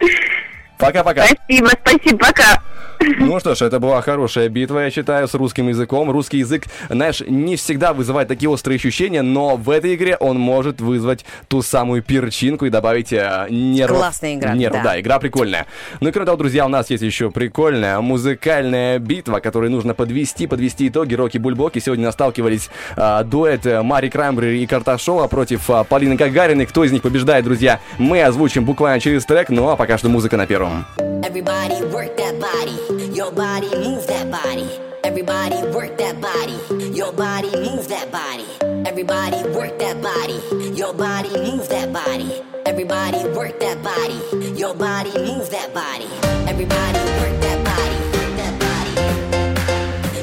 Пока-пока. 0.78 1.26
Спасибо, 1.26 1.70
спасибо, 1.82 2.18
пока. 2.18 2.62
Ну 3.00 3.40
что 3.40 3.54
ж, 3.54 3.62
это 3.62 3.80
была 3.80 4.00
хорошая 4.02 4.48
битва, 4.48 4.80
я 4.80 4.90
считаю, 4.90 5.28
с 5.28 5.34
русским 5.34 5.68
языком. 5.68 6.10
Русский 6.10 6.38
язык, 6.38 6.64
знаешь, 6.88 7.22
не 7.26 7.56
всегда 7.56 7.92
вызывает 7.92 8.28
такие 8.28 8.48
острые 8.48 8.76
ощущения, 8.76 9.22
но 9.22 9.56
в 9.56 9.70
этой 9.70 9.94
игре 9.94 10.16
он 10.16 10.38
может 10.38 10.80
вызвать 10.80 11.24
ту 11.48 11.62
самую 11.62 12.02
перчинку 12.02 12.66
и 12.66 12.70
добавить 12.70 13.12
э, 13.12 13.46
нервов. 13.50 13.98
Классная 13.98 14.34
игра, 14.34 14.54
Нервов, 14.54 14.82
да. 14.82 14.90
да, 14.90 15.00
игра 15.00 15.18
прикольная. 15.18 15.66
Ну 16.00 16.08
и 16.08 16.12
кроме 16.12 16.26
того, 16.26 16.38
друзья, 16.38 16.66
у 16.66 16.68
нас 16.68 16.90
есть 16.90 17.02
еще 17.02 17.30
прикольная 17.30 18.00
музыкальная 18.00 18.98
битва, 18.98 19.40
которой 19.40 19.70
нужно 19.70 19.94
подвести, 19.94 20.46
подвести 20.46 20.88
итоги. 20.88 21.14
Рокки 21.14 21.38
Бульбоки 21.38 21.78
сегодня 21.78 22.10
сталкивались 22.12 22.70
э, 22.96 23.24
дуэт 23.24 23.66
э, 23.66 23.82
Мари 23.82 24.08
Краймбрери 24.08 24.62
и 24.62 24.66
Карташова 24.66 25.28
против 25.28 25.68
э, 25.70 25.84
Полины 25.88 26.16
Гагариной. 26.16 26.66
Кто 26.66 26.84
из 26.84 26.92
них 26.92 27.02
побеждает, 27.02 27.44
друзья, 27.44 27.80
мы 27.98 28.22
озвучим 28.22 28.64
буквально 28.64 29.00
через 29.00 29.24
трек, 29.24 29.48
ну 29.50 29.68
а 29.68 29.76
пока 29.76 29.98
что 29.98 30.08
музыка 30.08 30.36
на 30.36 30.46
первом. 30.46 30.84
Everybody 31.24 31.82
work 31.90 32.16
that 32.16 32.38
body, 32.38 32.78
your 33.00 33.32
body 33.32 33.68
move 33.76 34.06
that 34.06 34.30
body. 34.30 34.68
Everybody 35.02 35.56
work 35.74 35.98
that 35.98 36.20
body, 36.20 36.58
your 36.94 37.12
body 37.12 37.50
move 37.50 37.88
that 37.88 38.10
body. 38.12 38.46
Everybody 38.86 39.42
work 39.50 39.78
that 39.78 40.00
body, 40.02 40.40
your 40.74 40.94
body 40.94 41.30
move 41.30 41.68
that 41.68 41.92
body. 41.92 42.42
Everybody 42.66 43.24
work 43.28 43.58
that 43.60 43.82
body, 43.82 44.20
your 44.58 44.74
body 44.74 45.10
move 45.18 45.50
that 45.50 45.74
body. 45.74 46.06
Everybody 46.48 46.98
work 47.20 47.40
that 47.42 47.64
body, 47.64 47.98
that 48.38 48.58
body. 48.62 48.94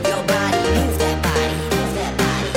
Your 0.09 0.23
body 0.23 0.61
move 0.75 0.97
that 0.99 1.21
body, 1.21 1.57
that 1.97 2.13
body. 2.17 2.51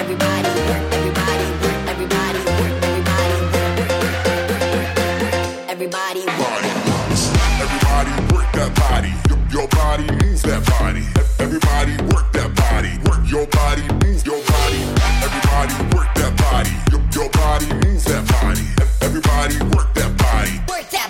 Everybody 0.00 0.50
work, 0.68 0.84
everybody 0.92 1.46
work, 1.62 1.78
everybody 1.88 2.40
work, 2.60 2.74
everybody. 2.84 3.62
Everybody 5.68 6.26
that 8.62 8.74
body. 8.78 9.12
Your, 9.28 9.40
your 9.50 9.68
body 9.68 10.06
moves 10.22 10.42
that 10.42 10.62
body. 10.78 11.02
Everybody 11.38 11.96
work 12.14 12.30
that 12.32 12.54
body. 12.54 12.94
Work 13.08 13.26
your 13.28 13.46
body, 13.46 13.82
move 14.04 14.22
your 14.24 14.38
body. 14.38 14.82
Everybody 15.26 15.74
work 15.96 16.10
that 16.14 16.32
body. 16.38 16.70
Your, 16.92 17.02
your 17.10 17.30
body 17.30 17.66
moves 17.82 18.04
that 18.04 18.22
body. 18.38 18.66
Everybody 19.02 19.58
work 19.74 19.90
that 19.94 20.12
body. 20.14 20.54
Work 20.70 20.90
that, 20.90 21.01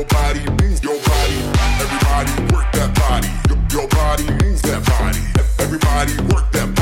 your 0.00 0.08
body, 0.08 0.40
move 0.62 0.82
your 0.82 0.98
body. 1.02 1.36
Everybody 1.78 2.54
work 2.54 2.72
that 2.72 2.90
body. 2.94 3.28
Your, 3.48 3.80
your 3.80 3.88
body 3.88 4.24
moves 4.42 4.62
that 4.62 4.82
body. 4.86 5.20
Everybody 5.58 6.16
work 6.32 6.50
that 6.52 6.74
body. 6.74 6.79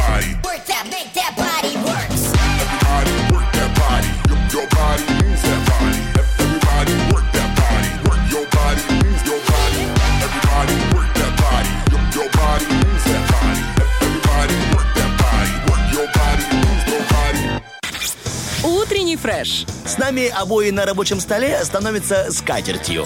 Фреш. 19.28 19.66
С 19.84 19.98
нами 19.98 20.28
обои 20.28 20.70
на 20.70 20.86
рабочем 20.86 21.20
столе 21.20 21.62
становятся 21.62 22.32
скатертью. 22.32 23.04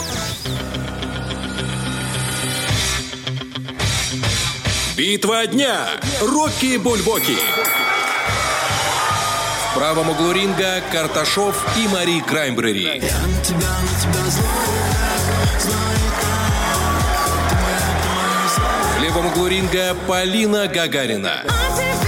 Битва 4.96 5.48
дня. 5.48 5.88
Рокки 6.20 6.76
Бульбоки. 6.76 7.36
В 9.66 9.74
правом 9.74 10.10
углу 10.10 10.30
ринга 10.30 10.80
Карташов 10.92 11.66
и 11.76 11.88
Мари 11.88 12.20
Краймбрери. 12.20 13.02
по 19.12 19.18
углу 19.18 19.48
ринга 19.48 19.96
Полина 20.06 20.68
Гагарина. 20.68 21.42
А 21.48 22.01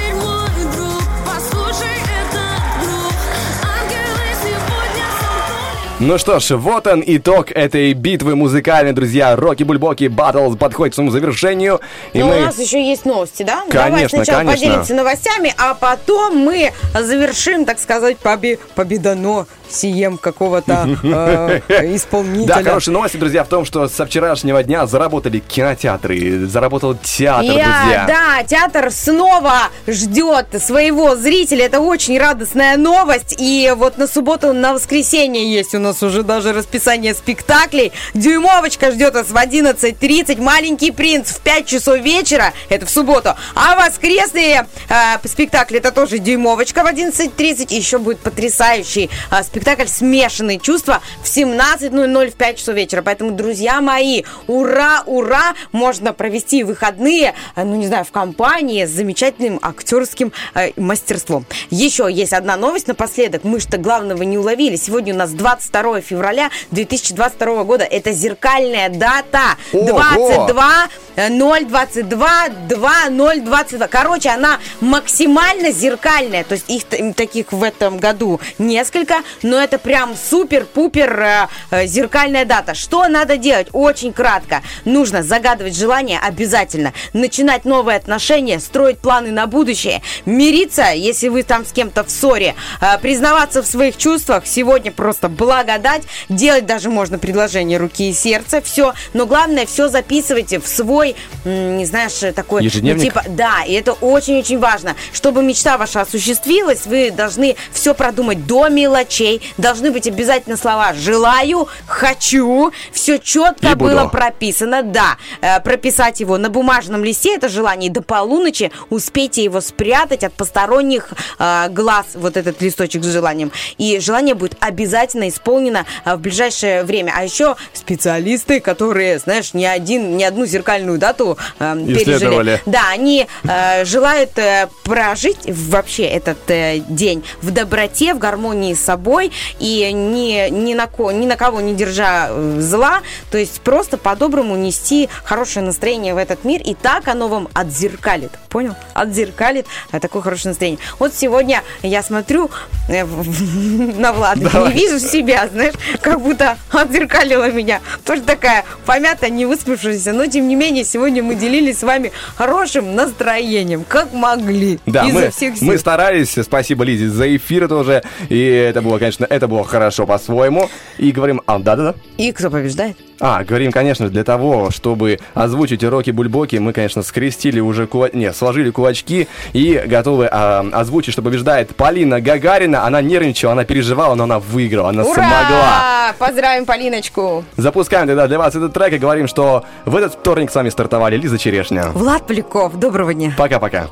Ну 6.00 6.18
что 6.18 6.40
ж, 6.40 6.56
вот 6.56 6.88
он 6.88 7.04
итог 7.06 7.52
этой 7.52 7.92
битвы 7.92 8.34
музыкальной, 8.34 8.92
друзья. 8.92 9.36
Рокки 9.36 9.62
Бульбоки 9.62 10.04
Battles 10.04 10.56
подходит 10.56 10.92
к 10.92 10.96
своему 10.96 11.12
завершению. 11.12 11.80
И 12.12 12.18
Но 12.18 12.26
мы... 12.26 12.38
у 12.38 12.40
нас 12.40 12.58
еще 12.58 12.82
есть 12.84 13.04
новости, 13.04 13.44
да? 13.44 13.62
Давай 13.70 13.90
Конечно, 13.92 14.18
сначала 14.24 14.40
конечно. 14.40 14.66
поделимся 14.66 14.94
новостями, 14.94 15.54
а 15.56 15.74
потом 15.74 16.36
мы 16.38 16.72
завершим, 17.00 17.64
так 17.64 17.78
сказать, 17.78 18.16
побе- 18.22 18.58
победоно 18.74 19.46
сием 19.70 20.18
какого-то 20.18 20.98
э, 21.68 21.94
исполнителя. 21.94 22.56
Да, 22.56 22.62
хорошие 22.62 22.92
новости, 22.92 23.16
друзья, 23.16 23.44
в 23.44 23.48
том, 23.48 23.64
что 23.64 23.86
со 23.88 24.04
вчерашнего 24.04 24.62
дня 24.62 24.86
заработали 24.86 25.38
кинотеатры, 25.38 26.44
заработал 26.46 26.96
театр, 26.96 27.44
Я, 27.56 27.64
друзья. 27.80 28.04
да, 28.06 28.42
театр 28.44 28.90
снова 28.90 29.68
ждет 29.86 30.46
своего 30.60 31.14
зрителя. 31.16 31.66
Это 31.66 31.80
очень 31.80 32.18
радостная 32.18 32.76
новость. 32.76 33.36
И 33.38 33.72
вот 33.76 33.96
на 33.96 34.06
субботу, 34.08 34.52
на 34.52 34.74
воскресенье 34.74 35.50
есть 35.50 35.74
у 35.74 35.78
нас 35.84 36.02
уже 36.02 36.22
даже 36.22 36.52
расписание 36.52 37.14
спектаклей. 37.14 37.92
Дюймовочка 38.14 38.90
ждет 38.90 39.14
нас 39.14 39.28
в 39.28 39.36
11.30. 39.36 40.40
Маленький 40.40 40.90
принц 40.90 41.30
в 41.30 41.40
5 41.40 41.66
часов 41.66 41.98
вечера. 42.00 42.52
Это 42.68 42.86
в 42.86 42.90
субботу. 42.90 43.36
А 43.54 43.76
воскресные 43.76 44.66
э, 44.88 45.28
спектакли 45.28 45.78
это 45.78 45.92
тоже 45.92 46.18
Дюймовочка 46.18 46.82
в 46.82 46.86
11.30. 46.86 47.68
И 47.68 47.76
еще 47.76 47.98
будет 47.98 48.20
потрясающий 48.20 49.10
э, 49.30 49.42
спектакль 49.42 49.86
«Смешанные 49.86 50.58
чувства» 50.58 51.00
в 51.22 51.26
17.00 51.26 52.30
в 52.30 52.34
5 52.34 52.58
часов 52.58 52.74
вечера. 52.74 53.02
Поэтому, 53.02 53.32
друзья 53.32 53.80
мои, 53.80 54.24
ура, 54.46 55.02
ура! 55.06 55.54
Можно 55.72 56.12
провести 56.12 56.64
выходные, 56.64 57.34
э, 57.56 57.64
ну, 57.64 57.76
не 57.76 57.86
знаю, 57.86 58.04
в 58.04 58.10
компании 58.10 58.86
с 58.86 58.90
замечательным 58.90 59.58
актерским 59.60 60.32
э, 60.54 60.70
мастерством. 60.76 61.44
Еще 61.70 62.08
есть 62.10 62.32
одна 62.32 62.56
новость 62.56 62.88
напоследок. 62.88 63.44
Мы 63.44 63.60
что 63.60 63.76
главного 63.76 64.22
не 64.22 64.38
уловили. 64.38 64.76
Сегодня 64.76 65.14
у 65.14 65.18
нас 65.18 65.30
22 65.74 66.00
февраля 66.00 66.50
2022 66.70 67.64
года. 67.64 67.84
Это 67.84 68.12
зеркальная 68.12 68.88
дата. 68.88 69.56
Ого! 69.72 69.86
22 69.86 70.88
022 71.16 72.48
2022. 72.68 73.88
Короче, 73.88 74.30
она 74.30 74.58
максимально 74.80 75.70
зеркальная. 75.70 76.44
То 76.44 76.54
есть 76.54 76.68
их 76.68 77.14
таких 77.14 77.52
в 77.52 77.62
этом 77.62 77.98
году 77.98 78.40
несколько, 78.58 79.16
но 79.42 79.60
это 79.60 79.78
прям 79.78 80.14
супер-пупер 80.16 81.20
э, 81.20 81.48
э, 81.70 81.86
зеркальная 81.86 82.44
дата. 82.44 82.74
Что 82.74 83.06
надо 83.08 83.36
делать? 83.36 83.68
Очень 83.72 84.12
кратко. 84.12 84.62
Нужно 84.84 85.22
загадывать 85.22 85.76
желание 85.76 86.18
обязательно, 86.18 86.92
начинать 87.12 87.64
новые 87.64 87.96
отношения, 87.96 88.58
строить 88.60 88.98
планы 88.98 89.30
на 89.30 89.46
будущее, 89.46 90.02
мириться, 90.26 90.92
если 90.92 91.28
вы 91.28 91.42
там 91.42 91.64
с 91.64 91.72
кем-то 91.72 92.04
в 92.04 92.10
ссоре, 92.10 92.54
э, 92.80 92.98
признаваться 92.98 93.62
в 93.62 93.66
своих 93.66 93.96
чувствах. 93.96 94.46
Сегодня 94.46 94.90
просто 94.92 95.28
благодать. 95.64 96.02
Делать 96.28 96.66
даже 96.66 96.90
можно 96.90 97.18
предложение 97.18 97.78
руки 97.78 98.10
и 98.10 98.12
сердца. 98.12 98.60
Все. 98.60 98.94
Но 99.12 99.26
главное, 99.26 99.66
все 99.66 99.88
записывайте 99.88 100.60
в 100.60 100.66
свой, 100.66 101.16
не 101.44 101.84
знаешь, 101.84 102.20
такой... 102.34 102.62
ну, 102.62 102.66
Ежедневник? 102.66 103.02
типа, 103.02 103.24
да, 103.28 103.62
и 103.66 103.72
это 103.72 103.92
очень-очень 103.92 104.58
важно. 104.58 104.94
Чтобы 105.12 105.42
мечта 105.42 105.78
ваша 105.78 106.02
осуществилась, 106.02 106.86
вы 106.86 107.10
должны 107.10 107.56
все 107.72 107.94
продумать 107.94 108.46
до 108.46 108.68
мелочей. 108.68 109.42
Должны 109.58 109.90
быть 109.90 110.06
обязательно 110.06 110.56
слова 110.56 110.92
«желаю», 110.94 111.68
«хочу». 111.86 112.72
Все 112.92 113.18
четко 113.18 113.68
И 113.68 113.74
буду. 113.74 113.92
было 113.92 114.08
прописано. 114.08 114.82
Да, 114.82 115.16
Э, 115.40 115.60
прописать 115.60 116.20
его 116.20 116.38
на 116.38 116.48
бумажном 116.48 117.04
листе, 117.04 117.34
это 117.34 117.48
желание, 117.48 117.90
и 117.90 117.92
до 117.92 118.02
полуночи 118.02 118.70
успейте 118.90 119.44
его 119.44 119.60
спрятать 119.60 120.24
от 120.24 120.32
посторонних 120.32 121.08
э, 121.38 121.68
глаз, 121.70 122.06
вот 122.14 122.36
этот 122.36 122.60
листочек 122.62 123.04
с 123.04 123.06
желанием. 123.06 123.52
И 123.78 123.98
желание 124.00 124.34
будет 124.34 124.56
обязательно 124.60 125.28
исполнено 125.28 125.53
э, 125.60 126.14
в 126.14 126.20
ближайшее 126.20 126.84
время. 126.84 127.12
А 127.16 127.24
еще 127.24 127.56
специалисты, 127.72 128.60
которые, 128.60 129.18
знаешь, 129.18 129.54
не 129.54 129.66
один, 129.66 130.16
не 130.16 130.24
одну 130.24 130.46
зеркальную 130.46 130.98
дату 130.98 131.38
э, 131.58 131.76
пережили. 131.86 132.60
Да, 132.66 132.90
они 132.90 133.26
э, 133.44 133.84
желают 133.84 134.38
э, 134.38 134.68
прожить 134.84 135.38
вообще 135.46 136.04
этот 136.04 136.38
э, 136.50 136.78
день 136.88 137.24
в 137.42 137.50
доброте, 137.50 138.14
в 138.14 138.18
гармонии 138.18 138.74
с 138.74 138.80
собой 138.80 139.32
и 139.58 139.90
ни, 139.92 140.50
ни, 140.50 140.74
на, 140.74 140.86
ко, 140.86 141.10
ни 141.10 141.26
на 141.26 141.36
кого 141.36 141.60
не 141.60 141.74
держа 141.74 142.28
э, 142.30 142.58
зла, 142.60 143.00
то 143.30 143.38
есть 143.38 143.60
просто 143.60 143.96
по-доброму 143.98 144.56
нести 144.56 145.08
хорошее 145.24 145.64
настроение 145.64 146.14
в 146.14 146.18
этот 146.18 146.44
мир, 146.44 146.60
и 146.62 146.74
так 146.74 147.08
оно 147.08 147.28
вам 147.28 147.48
отзеркалит, 147.54 148.32
понял? 148.48 148.74
Отзеркалит 148.94 149.66
э, 149.92 150.00
такое 150.00 150.22
хорошее 150.22 150.50
настроение. 150.50 150.80
Вот 150.98 151.14
сегодня 151.14 151.62
я 151.82 152.02
смотрю 152.02 152.50
э, 152.88 153.04
на 153.04 154.12
Влада 154.12 154.50
Давай. 154.50 154.72
и 154.72 154.74
вижу 154.74 154.98
себя, 154.98 155.43
знаешь, 155.48 155.74
как 156.00 156.20
будто 156.20 156.58
отзеркалила 156.70 157.50
меня. 157.50 157.80
Тоже 158.04 158.22
такая 158.22 158.64
помятая, 158.86 159.30
не 159.30 159.46
выспавшаяся, 159.46 160.12
но 160.12 160.26
тем 160.26 160.48
не 160.48 160.54
менее 160.54 160.84
сегодня 160.84 161.22
мы 161.22 161.34
делились 161.34 161.78
с 161.78 161.82
вами 161.82 162.12
хорошим 162.36 162.94
настроением, 162.94 163.84
как 163.86 164.12
могли. 164.12 164.78
Да, 164.86 165.04
мы, 165.04 165.30
всех 165.30 165.56
сил. 165.56 165.66
мы 165.66 165.78
старались, 165.78 166.36
спасибо 166.42 166.84
Лизе 166.84 167.08
за 167.08 167.36
эфир 167.36 167.68
тоже, 167.68 168.02
и 168.28 168.40
это 168.40 168.82
было, 168.82 168.98
конечно, 168.98 169.26
это 169.28 169.48
было 169.48 169.64
хорошо 169.64 170.06
по-своему. 170.06 170.68
И 170.98 171.12
говорим, 171.12 171.42
а, 171.46 171.58
да-да-да. 171.58 171.94
И 172.16 172.32
кто 172.32 172.50
побеждает? 172.50 172.96
А, 173.20 173.44
говорим, 173.44 173.72
конечно, 173.72 174.08
для 174.08 174.24
того, 174.24 174.70
чтобы 174.70 175.18
озвучить 175.34 175.84
уроки 175.84 176.10
бульбоки, 176.10 176.56
мы, 176.56 176.72
конечно, 176.72 177.02
скрестили 177.02 177.60
уже 177.60 177.86
кула... 177.86 178.08
не, 178.12 178.32
сложили 178.32 178.70
кулачки 178.70 179.28
и 179.52 179.82
готовы 179.86 180.28
а, 180.30 180.66
озвучить, 180.72 181.12
что 181.12 181.22
побеждает 181.22 181.74
Полина 181.76 182.20
Гагарина. 182.20 182.84
Она 182.86 183.00
нервничала, 183.00 183.52
она 183.52 183.64
переживала, 183.64 184.14
но 184.14 184.24
она 184.24 184.38
выиграла, 184.38 184.90
она 184.90 185.04
смогла. 185.04 185.24
Ура! 185.24 186.14
Поздравим 186.18 186.66
Полиночку! 186.66 187.44
Запускаем 187.56 188.06
тогда 188.06 188.26
для 188.26 188.38
вас 188.38 188.54
этот 188.54 188.72
трек 188.72 188.92
и 188.92 188.98
говорим, 188.98 189.28
что 189.28 189.64
в 189.84 189.96
этот 189.96 190.14
вторник 190.14 190.50
с 190.50 190.54
вами 190.54 190.68
стартовали 190.68 191.16
Лиза 191.16 191.38
Черешня. 191.38 191.84
Влад 191.94 192.26
Поляков, 192.26 192.78
доброго 192.78 193.14
дня. 193.14 193.32
Пока-пока. 193.36 193.88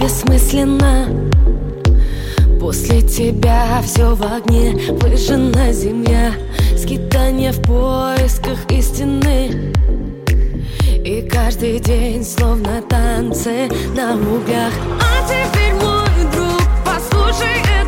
Бессмысленно. 0.00 1.08
После 2.58 3.00
тебя 3.02 3.80
все 3.82 4.14
в 4.14 4.22
огне 4.22 4.76
Выжжена 5.00 5.72
земля 5.72 6.32
Скитание 6.76 7.52
в 7.52 7.62
поисках 7.62 8.58
истины. 8.70 9.72
И 11.04 11.28
каждый 11.30 11.78
день 11.80 12.24
словно 12.24 12.82
танцы 12.82 13.68
на 13.94 14.14
углях. 14.14 14.72
А 15.00 15.26
теперь 15.26 15.74
мой 15.74 16.32
друг, 16.32 16.62
послушай 16.84 17.60
этот 17.62 17.79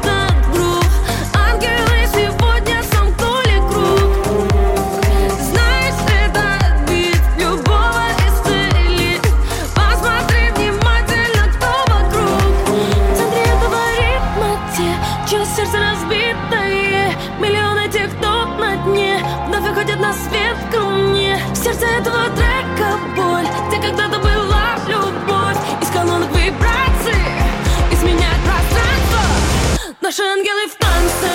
Наши 30.12 30.24
ангелы 30.24 30.66
в 30.68 30.74
танце. 30.76 31.30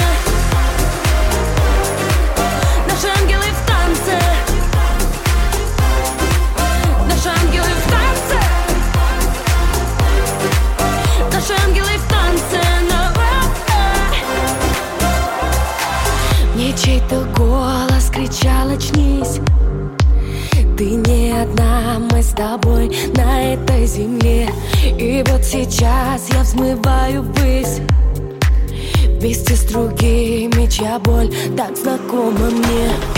Наши 2.88 3.08
ангелы 3.08 3.46
в 3.46 3.66
танце. 3.66 4.20
Наши 7.10 7.30
ангелы 7.30 7.72
в 7.74 7.86
танце. 7.90 8.40
Наши 11.34 11.54
ангелы 11.66 11.98
в 11.98 12.08
танце. 12.08 12.62
На 12.88 13.00
Мне 16.54 16.72
чей-то 16.78 17.26
голос 17.36 18.12
кричал 18.14 18.70
очнись. 18.70 19.40
Ты 20.78 20.86
не 20.92 21.32
одна, 21.32 21.98
мы 22.12 22.22
с 22.22 22.30
тобой 22.30 22.96
на 23.16 23.54
этой 23.54 23.88
земле. 23.88 24.52
И 24.84 25.24
вот 25.28 25.44
сейчас 25.44 26.30
я 26.30 26.42
взмываю 26.44 27.24
ввысь 27.24 27.82
Вместе 29.20 29.56
с 29.56 29.64
другими, 29.64 30.70
чья 30.70 31.00
боль 31.00 31.34
так 31.58 31.76
знакома 31.76 32.52
мне 32.52 33.17